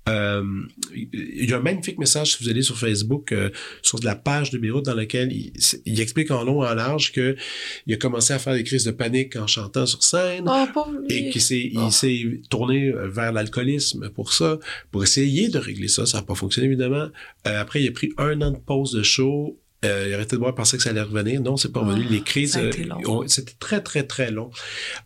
Euh, 0.08 0.44
il 0.94 1.50
y 1.50 1.54
a 1.54 1.58
un 1.58 1.62
magnifique 1.62 1.98
message 1.98 2.36
si 2.36 2.44
vous 2.44 2.50
allez 2.50 2.62
sur 2.62 2.78
Facebook 2.78 3.32
euh, 3.32 3.50
sur 3.82 4.00
la 4.04 4.16
page 4.16 4.52
de 4.52 4.58
Beyrouth 4.58 4.86
dans 4.86 4.96
laquelle 4.96 5.32
il, 5.32 5.52
il 5.86 6.00
explique 6.00 6.32
en 6.32 6.44
long 6.44 6.62
en 6.62 6.74
large 6.74 7.12
que 7.12 7.36
il 7.86 7.94
a 7.94 7.98
commencé 7.98 8.34
à 8.34 8.40
faire 8.40 8.54
des 8.54 8.64
crises 8.64 8.86
de 8.86 8.92
panique 8.92 9.36
en 9.36 9.48
chantant 9.48 9.86
sur 9.86 10.04
scène 10.04 10.46
Oh, 10.48 10.86
et 11.10 11.30
qu'il 11.30 11.42
s'est, 11.42 11.72
Oh. 11.76 11.86
il 11.88 11.92
s'est 11.92 12.42
tourné 12.50 12.90
euh, 12.90 13.08
vers 13.10 13.32
l'alcoolisme 13.32 14.10
pour 14.10 14.34
ça, 14.34 14.60
pour 14.92 15.04
essayer 15.04 15.50
de 15.50 15.60
régler 15.60 15.88
ça. 15.88 16.06
Ça 16.06 16.18
n'a 16.20 16.24
pas 16.24 16.36
fonctionné, 16.36 16.68
évidemment. 16.68 17.08
Euh, 17.48 17.62
après, 17.62 17.82
il 17.84 17.88
a 17.88 17.92
pris 17.92 18.12
un 18.18 18.42
an 18.42 18.52
de 18.52 18.58
pause 18.58 18.92
de 18.94 19.04
show. 19.04 19.60
Euh, 19.86 20.18
il 20.20 20.28
de 20.28 20.38
boire, 20.38 20.56
pensait 20.56 20.78
que 20.78 20.84
ça 20.84 20.90
allait 20.90 21.02
revenir. 21.02 21.40
Non, 21.42 21.56
c'est 21.56 21.72
pas 21.72 21.82
Ah, 21.84 21.88
revenu. 21.90 22.04
Les 22.10 22.22
crises, 22.22 22.58
euh, 22.58 22.72
c'était 23.28 23.54
très, 23.60 23.82
très, 23.82 24.04
très 24.04 24.32
long. 24.32 24.50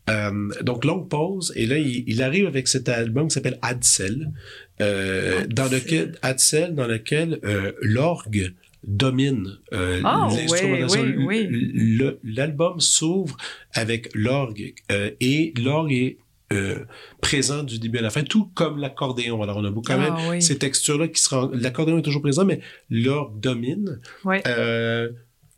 Euh, 0.09 0.49
donc, 0.61 0.85
longue 0.85 1.09
pause. 1.09 1.51
Et 1.55 1.65
là, 1.65 1.77
il, 1.77 2.05
il 2.07 2.23
arrive 2.23 2.47
avec 2.47 2.67
cet 2.69 2.87
album 2.87 3.27
qui 3.27 3.33
s'appelle 3.33 3.59
Adsel, 3.61 4.31
euh, 4.79 5.45
dans 5.47 5.69
lequel, 5.69 6.15
Adsel, 6.21 6.73
dans 6.73 6.87
lequel 6.87 7.39
l'orgue 7.81 8.53
domine 8.83 9.57
euh, 9.73 10.01
Ah, 10.05 10.27
l'instrumentation. 10.31 11.01
oui, 11.01 11.47
oui, 11.49 11.97
oui. 11.99 12.11
L'album 12.23 12.79
s'ouvre 12.79 13.35
avec 13.73 14.09
l'orgue 14.15 14.73
et 15.19 15.53
l'orgue 15.61 15.91
est 15.91 16.17
euh, 16.51 16.85
présent 17.21 17.63
du 17.63 17.79
début 17.79 17.97
à 17.99 18.01
la 18.01 18.09
fin, 18.09 18.23
tout 18.23 18.45
comme 18.53 18.77
l'accordéon. 18.79 19.41
Alors, 19.43 19.57
on 19.57 19.65
a 19.65 19.69
beaucoup 19.71 19.87
quand 19.91 19.97
même 19.99 20.13
Ah 20.17 20.27
oui. 20.29 20.41
ces 20.41 20.57
textures-là 20.57 21.07
qui 21.07 21.21
se 21.21 21.29
rendent... 21.33 21.53
L'accordéon 21.55 21.97
est 21.97 22.01
toujours 22.03 22.21
présent, 22.21 22.45
mais 22.45 22.59
l'orgue 22.89 23.39
domine. 23.39 23.99
Euh, 24.47 25.09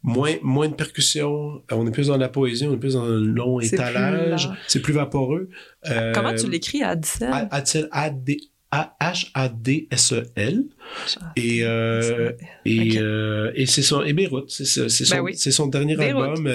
moins, 0.03 0.33
moins 0.41 0.67
de 0.69 0.75
percussion, 0.75 1.61
on 1.71 1.87
est 1.87 1.91
plus 1.91 2.07
dans 2.07 2.17
la 2.17 2.29
poésie, 2.29 2.65
on 2.67 2.73
est 2.73 2.77
plus 2.77 2.93
dans 2.93 3.03
un 3.05 3.19
long 3.19 3.59
étalage, 3.59 4.49
c'est 4.67 4.81
plus 4.81 4.93
vaporeux. 4.93 5.49
Euh, 5.89 6.11
Comment 6.13 6.33
tu 6.35 6.49
l'écris, 6.49 6.83
Addisel? 6.83 7.29
A- 7.31 7.47
Adsel, 7.55 7.87
A-D- 7.91 8.39
H-A-D-S-E-L. 9.43 10.63
Et, 11.35 11.59
euh, 11.63 12.31
et, 12.65 12.97
euh, 12.97 13.51
et 13.55 13.65
c'est 13.65 13.81
son, 13.81 14.03
et 14.03 14.13
Beyrouth, 14.13 14.49
c'est 14.49 14.65
son, 14.65 15.15
Ben 15.15 15.21
oui. 15.21 15.35
son 15.37 15.67
dernier 15.67 15.95
Beyrouth. 15.95 16.37
album. 16.39 16.53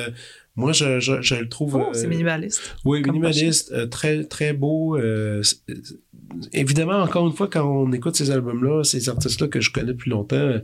Moi, 0.59 0.72
je, 0.72 0.98
je, 0.98 1.22
je 1.22 1.36
le 1.36 1.48
trouve. 1.48 1.76
Oh, 1.76 1.90
c'est 1.92 2.06
euh, 2.06 2.09
minimaliste. 2.09 2.74
oui, 2.84 3.00
minimaliste, 3.02 3.70
euh, 3.72 3.86
très, 3.86 4.24
très 4.24 4.52
beau. 4.52 4.96
euh, 4.98 5.40
évidemment, 6.52 6.98
encore 6.98 7.26
une 7.28 7.32
fois, 7.32 7.48
quand 7.48 7.64
on 7.64 7.92
écoute 7.92 8.16
ces 8.16 8.32
albums-là, 8.32 8.82
ces 8.82 9.09
artistes-là 9.09 9.46
que 9.46 9.61
je 9.61 9.70
connais 9.70 9.86
depuis 9.86 10.11
longtemps, 10.11 10.54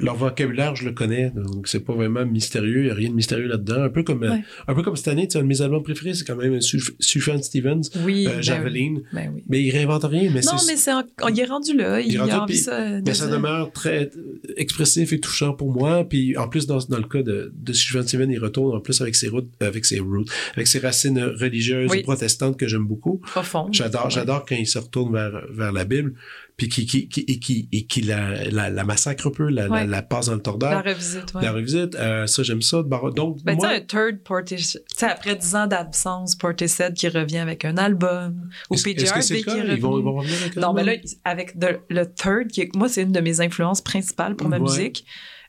leur 0.00 0.14
vocabulaire, 0.16 0.76
je 0.76 0.84
le 0.84 0.92
connais, 0.92 1.30
donc 1.30 1.66
c'est 1.68 1.80
pas 1.84 1.92
vraiment 1.92 2.24
mystérieux, 2.24 2.78
il 2.80 2.84
n'y 2.84 2.90
a 2.90 2.94
rien 2.94 3.10
de 3.10 3.14
mystérieux 3.14 3.48
là-dedans. 3.48 3.82
Un 3.82 3.88
peu 3.88 4.02
comme, 4.02 4.22
euh, 4.22 4.30
Ouais. 4.30 4.44
un 4.68 4.74
peu 4.74 4.82
comme 4.82 4.94
cette 4.96 5.08
année, 5.08 5.26
tu 5.26 5.32
sais, 5.32 5.38
un 5.38 5.42
de 5.42 5.46
mes 5.48 5.60
albums 5.62 5.82
préférés, 5.82 6.14
c'est 6.14 6.24
quand 6.24 6.36
même 6.36 6.58
Suf- 6.60 6.92
Sufjan 7.00 7.42
Stevens, 7.42 7.82
Oui. 8.04 8.26
euh, 8.26 8.30
ben 8.30 8.36
oui. 8.36 8.42
Javeline. 8.42 9.02
Ben 9.12 9.32
oui. 9.34 9.42
Mais 9.48 9.62
il 9.62 9.70
réinvente 9.70 10.04
rien, 10.04 10.30
mais 10.32 10.40
non, 10.42 10.52
mais 10.66 10.76
c'est 10.76 10.92
en- 10.92 11.02
il 11.28 11.40
est 11.40 11.44
rendu 11.44 11.76
là. 11.76 12.00
Il, 12.00 12.18
rendu 12.18 12.30
a 12.30 12.42
envie 12.44 12.56
ça. 12.56 13.00
de 13.00 13.02
mais 13.04 13.14
ça 13.14 13.26
demeure 13.26 13.72
très 13.72 14.10
euh, 14.16 14.40
expressif 14.56 15.12
et 15.12 15.20
touchant 15.20 15.52
pour 15.54 15.72
moi. 15.72 16.04
Puis 16.08 16.36
en 16.36 16.48
plus, 16.48 16.66
dans, 16.66 16.78
dans 16.88 16.98
le 16.98 17.02
cas 17.08 17.22
de, 17.22 17.52
de 17.54 17.72
Sufjan 17.72 18.02
Stevens, 18.06 18.30
il 18.30 18.38
retourne 18.38 18.76
en 18.76 18.80
plus 18.80 19.00
avec 19.00 19.14
ses 19.16 19.28
routes, 19.28 19.50
avec 19.60 19.84
ses 19.84 19.98
routes, 19.98 20.28
avec 20.54 20.66
ses 20.66 20.78
racines 20.78 21.18
religieuses 21.18 21.92
et 21.94 22.02
protestantes 22.02 22.56
que 22.56 22.68
j'aime 22.68 22.86
beaucoup. 22.86 23.18
Profond. 23.18 23.68
J'adore, 23.72 24.08
j'adore 24.10 24.44
quand 24.46 24.56
il 24.56 24.66
se 24.66 24.78
retourne 24.78 25.12
vers, 25.12 25.42
vers 25.50 25.72
la 25.72 25.84
Bible, 25.84 26.14
puis 26.58 26.68
qui, 26.68 26.84
qui, 26.86 27.08
qui, 27.08 27.20
et 27.20 27.38
qui, 27.38 27.68
et 27.72 27.86
qui 27.86 28.02
la, 28.02 28.44
la, 28.50 28.68
la 28.68 28.84
massacre 28.84 29.28
un 29.28 29.30
peu, 29.30 29.48
la, 29.48 29.62
la, 29.62 29.70
Ouais. 29.70 29.86
la 29.86 30.02
passe 30.02 30.26
dans 30.26 30.32
le 30.32 30.38
La 30.38 30.42
tordeur, 30.42 30.84
revisite, 30.84 31.32
ouais. 31.34 31.42
la 31.42 31.52
revisite. 31.52 31.94
Euh, 31.94 32.26
ça, 32.26 32.42
j'aime 32.42 32.60
ça. 32.62 32.82
Bar- 32.82 33.12
Donc, 33.14 33.42
Ben, 33.44 33.54
tu 33.54 33.60
sais, 33.60 33.66
moi, 33.68 33.76
un 33.76 33.80
third 33.80 34.18
Portishead, 34.24 34.82
tu 34.90 34.94
sais, 34.98 35.06
après 35.06 35.36
10 35.36 35.54
ans 35.54 35.66
d'absence, 35.68 36.34
Portishead 36.34 36.92
qui 36.94 37.08
revient 37.08 37.38
avec 37.38 37.64
un 37.64 37.76
album, 37.76 38.50
ou 38.70 38.74
PJRB 38.74 39.20
qui 39.20 39.32
le 39.32 39.38
est 39.38 39.42
cas? 39.42 39.56
Ils 39.56 39.80
vont, 39.80 39.98
ils 39.98 40.04
vont 40.04 40.14
revenir 40.16 40.36
avec 40.42 40.56
un 40.56 40.60
Non, 40.60 40.72
mais 40.74 40.82
là, 40.84 40.92
avec 41.24 41.56
de- 41.58 41.78
le 41.88 42.04
third, 42.12 42.48
qui 42.48 42.62
est- 42.62 42.74
moi, 42.76 42.88
c'est 42.88 43.02
une 43.02 43.12
de 43.12 43.20
mes 43.20 43.40
influences 43.40 43.80
principales 43.80 44.34
pour 44.34 44.48
ma 44.48 44.56
Ouais. 44.58 44.62
musique, 44.62 45.04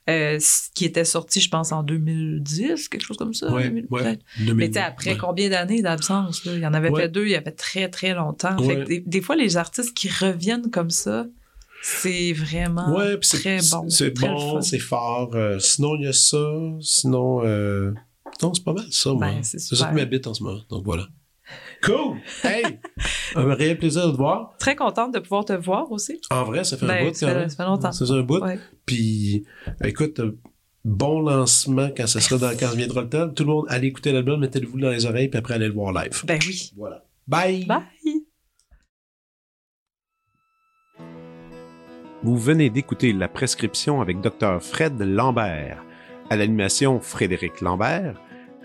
euh, 0.10 0.40
qui 0.74 0.86
était 0.86 1.06
sorti, 1.06 1.42
je 1.42 1.50
pense, 1.50 1.72
en 1.72 1.84
2010, 1.84 2.90
quelque 2.90 3.02
chose 3.02 3.18
comme 3.18 3.34
ça. 3.34 3.52
Ouais, 3.52 3.64
2000, 3.64 3.88
ouais. 3.90 4.04
peut-être. 4.04 4.26
2000, 4.40 4.56
Mais 4.56 4.78
après 4.78 5.12
ouais. 5.12 5.18
combien 5.18 5.50
d'années 5.50 5.82
d'absence? 5.82 6.42
Il 6.46 6.60
y 6.60 6.66
en 6.66 6.74
avait 6.74 6.92
fait 6.92 7.10
deux, 7.10 7.26
il 7.26 7.32
y 7.32 7.36
avait 7.36 7.52
très, 7.52 7.90
très 7.90 8.14
longtemps. 8.14 8.58
Fait 8.58 8.78
que 8.78 8.84
des, 8.84 9.00
des 9.00 9.22
fois, 9.22 9.36
les 9.36 9.58
artistes 9.58 9.96
qui 9.96 10.10
reviennent 10.10 10.70
comme 10.70 10.90
ça, 10.90 11.26
c'est 11.82 12.34
vraiment 12.34 12.94
très 13.22 13.60
bon. 13.72 13.90
C'est 13.90 14.12
bon, 14.12 14.62
c'est 14.62 14.80
fort. 14.80 15.32
Euh, 15.34 15.60
sinon, 15.60 15.96
il 15.96 16.04
y 16.04 16.08
a 16.08 16.14
ça. 16.14 16.52
Sinon, 16.82 17.42
euh... 17.46 17.94
non, 18.42 18.54
c'est 18.54 18.64
pas 18.64 18.74
mal 18.74 18.86
ça, 18.92 19.14
moi. 19.14 19.28
Ben, 19.28 19.44
c'est 19.44 19.60
ça 19.60 19.88
qui 19.88 19.96
m'habite 19.96 20.28
en 20.28 20.34
ce 20.34 20.44
moment. 20.44 20.62
Donc 20.70 20.84
voilà. 20.84 21.08
Cool! 21.84 22.18
Hey! 22.44 22.80
un 23.36 23.54
réel 23.54 23.78
plaisir 23.78 24.08
de 24.08 24.12
te 24.12 24.18
voir. 24.18 24.56
Très 24.60 24.76
contente 24.76 25.14
de 25.14 25.20
pouvoir 25.20 25.46
te 25.46 25.54
voir 25.54 25.92
aussi. 25.92 26.20
En 26.30 26.44
vrai, 26.44 26.64
ça 26.64 26.78
fait 26.78 26.86
un 26.86 26.88
Ben, 26.90 27.08
bout. 27.08 27.14
ça 27.16 27.26
quand 27.28 27.34
fait- 27.34 27.40
même. 27.40 27.50
ça 27.50 27.56
fait 27.56 27.64
longtemps. 27.70 27.92
Ça 27.92 28.06
fait 28.06 28.12
un 28.12 28.22
bout. 28.22 28.40
Ouais. 28.44 28.60
Puis, 28.86 29.46
écoute, 29.84 30.20
bon 30.84 31.22
lancement 31.22 31.90
quand 31.96 32.08
ça 32.08 32.20
sera 32.20 32.38
dans, 32.52 32.58
quand 32.58 32.76
viendra 32.76 33.02
le 33.04 33.10
temps. 33.10 33.30
Tout 33.30 33.44
le 33.44 33.50
monde, 33.50 33.66
allez 33.70 33.88
écouter 33.88 34.12
l'album, 34.12 34.40
mettez-le-vous 34.42 34.80
dans 34.80 34.90
les 34.90 35.06
oreilles, 35.06 35.30
puis 35.30 35.38
après, 35.40 35.54
allez 35.54 35.68
le 35.68 35.74
voir 35.74 35.94
live. 35.94 36.22
Ben 36.26 36.40
oui. 36.46 36.72
Voilà. 36.76 37.04
Bye! 37.28 37.66
Bye! 37.66 37.80
Vous 42.24 42.38
venez 42.38 42.70
d'écouter 42.70 43.14
La 43.14 43.30
Prescription 43.30 44.02
avec 44.02 44.20
Dr. 44.20 44.62
Fred 44.62 45.00
Lambert. 45.00 45.84
À 46.30 46.36
l'animation, 46.36 47.00
Frédéric 47.00 47.62
Lambert. 47.62 48.20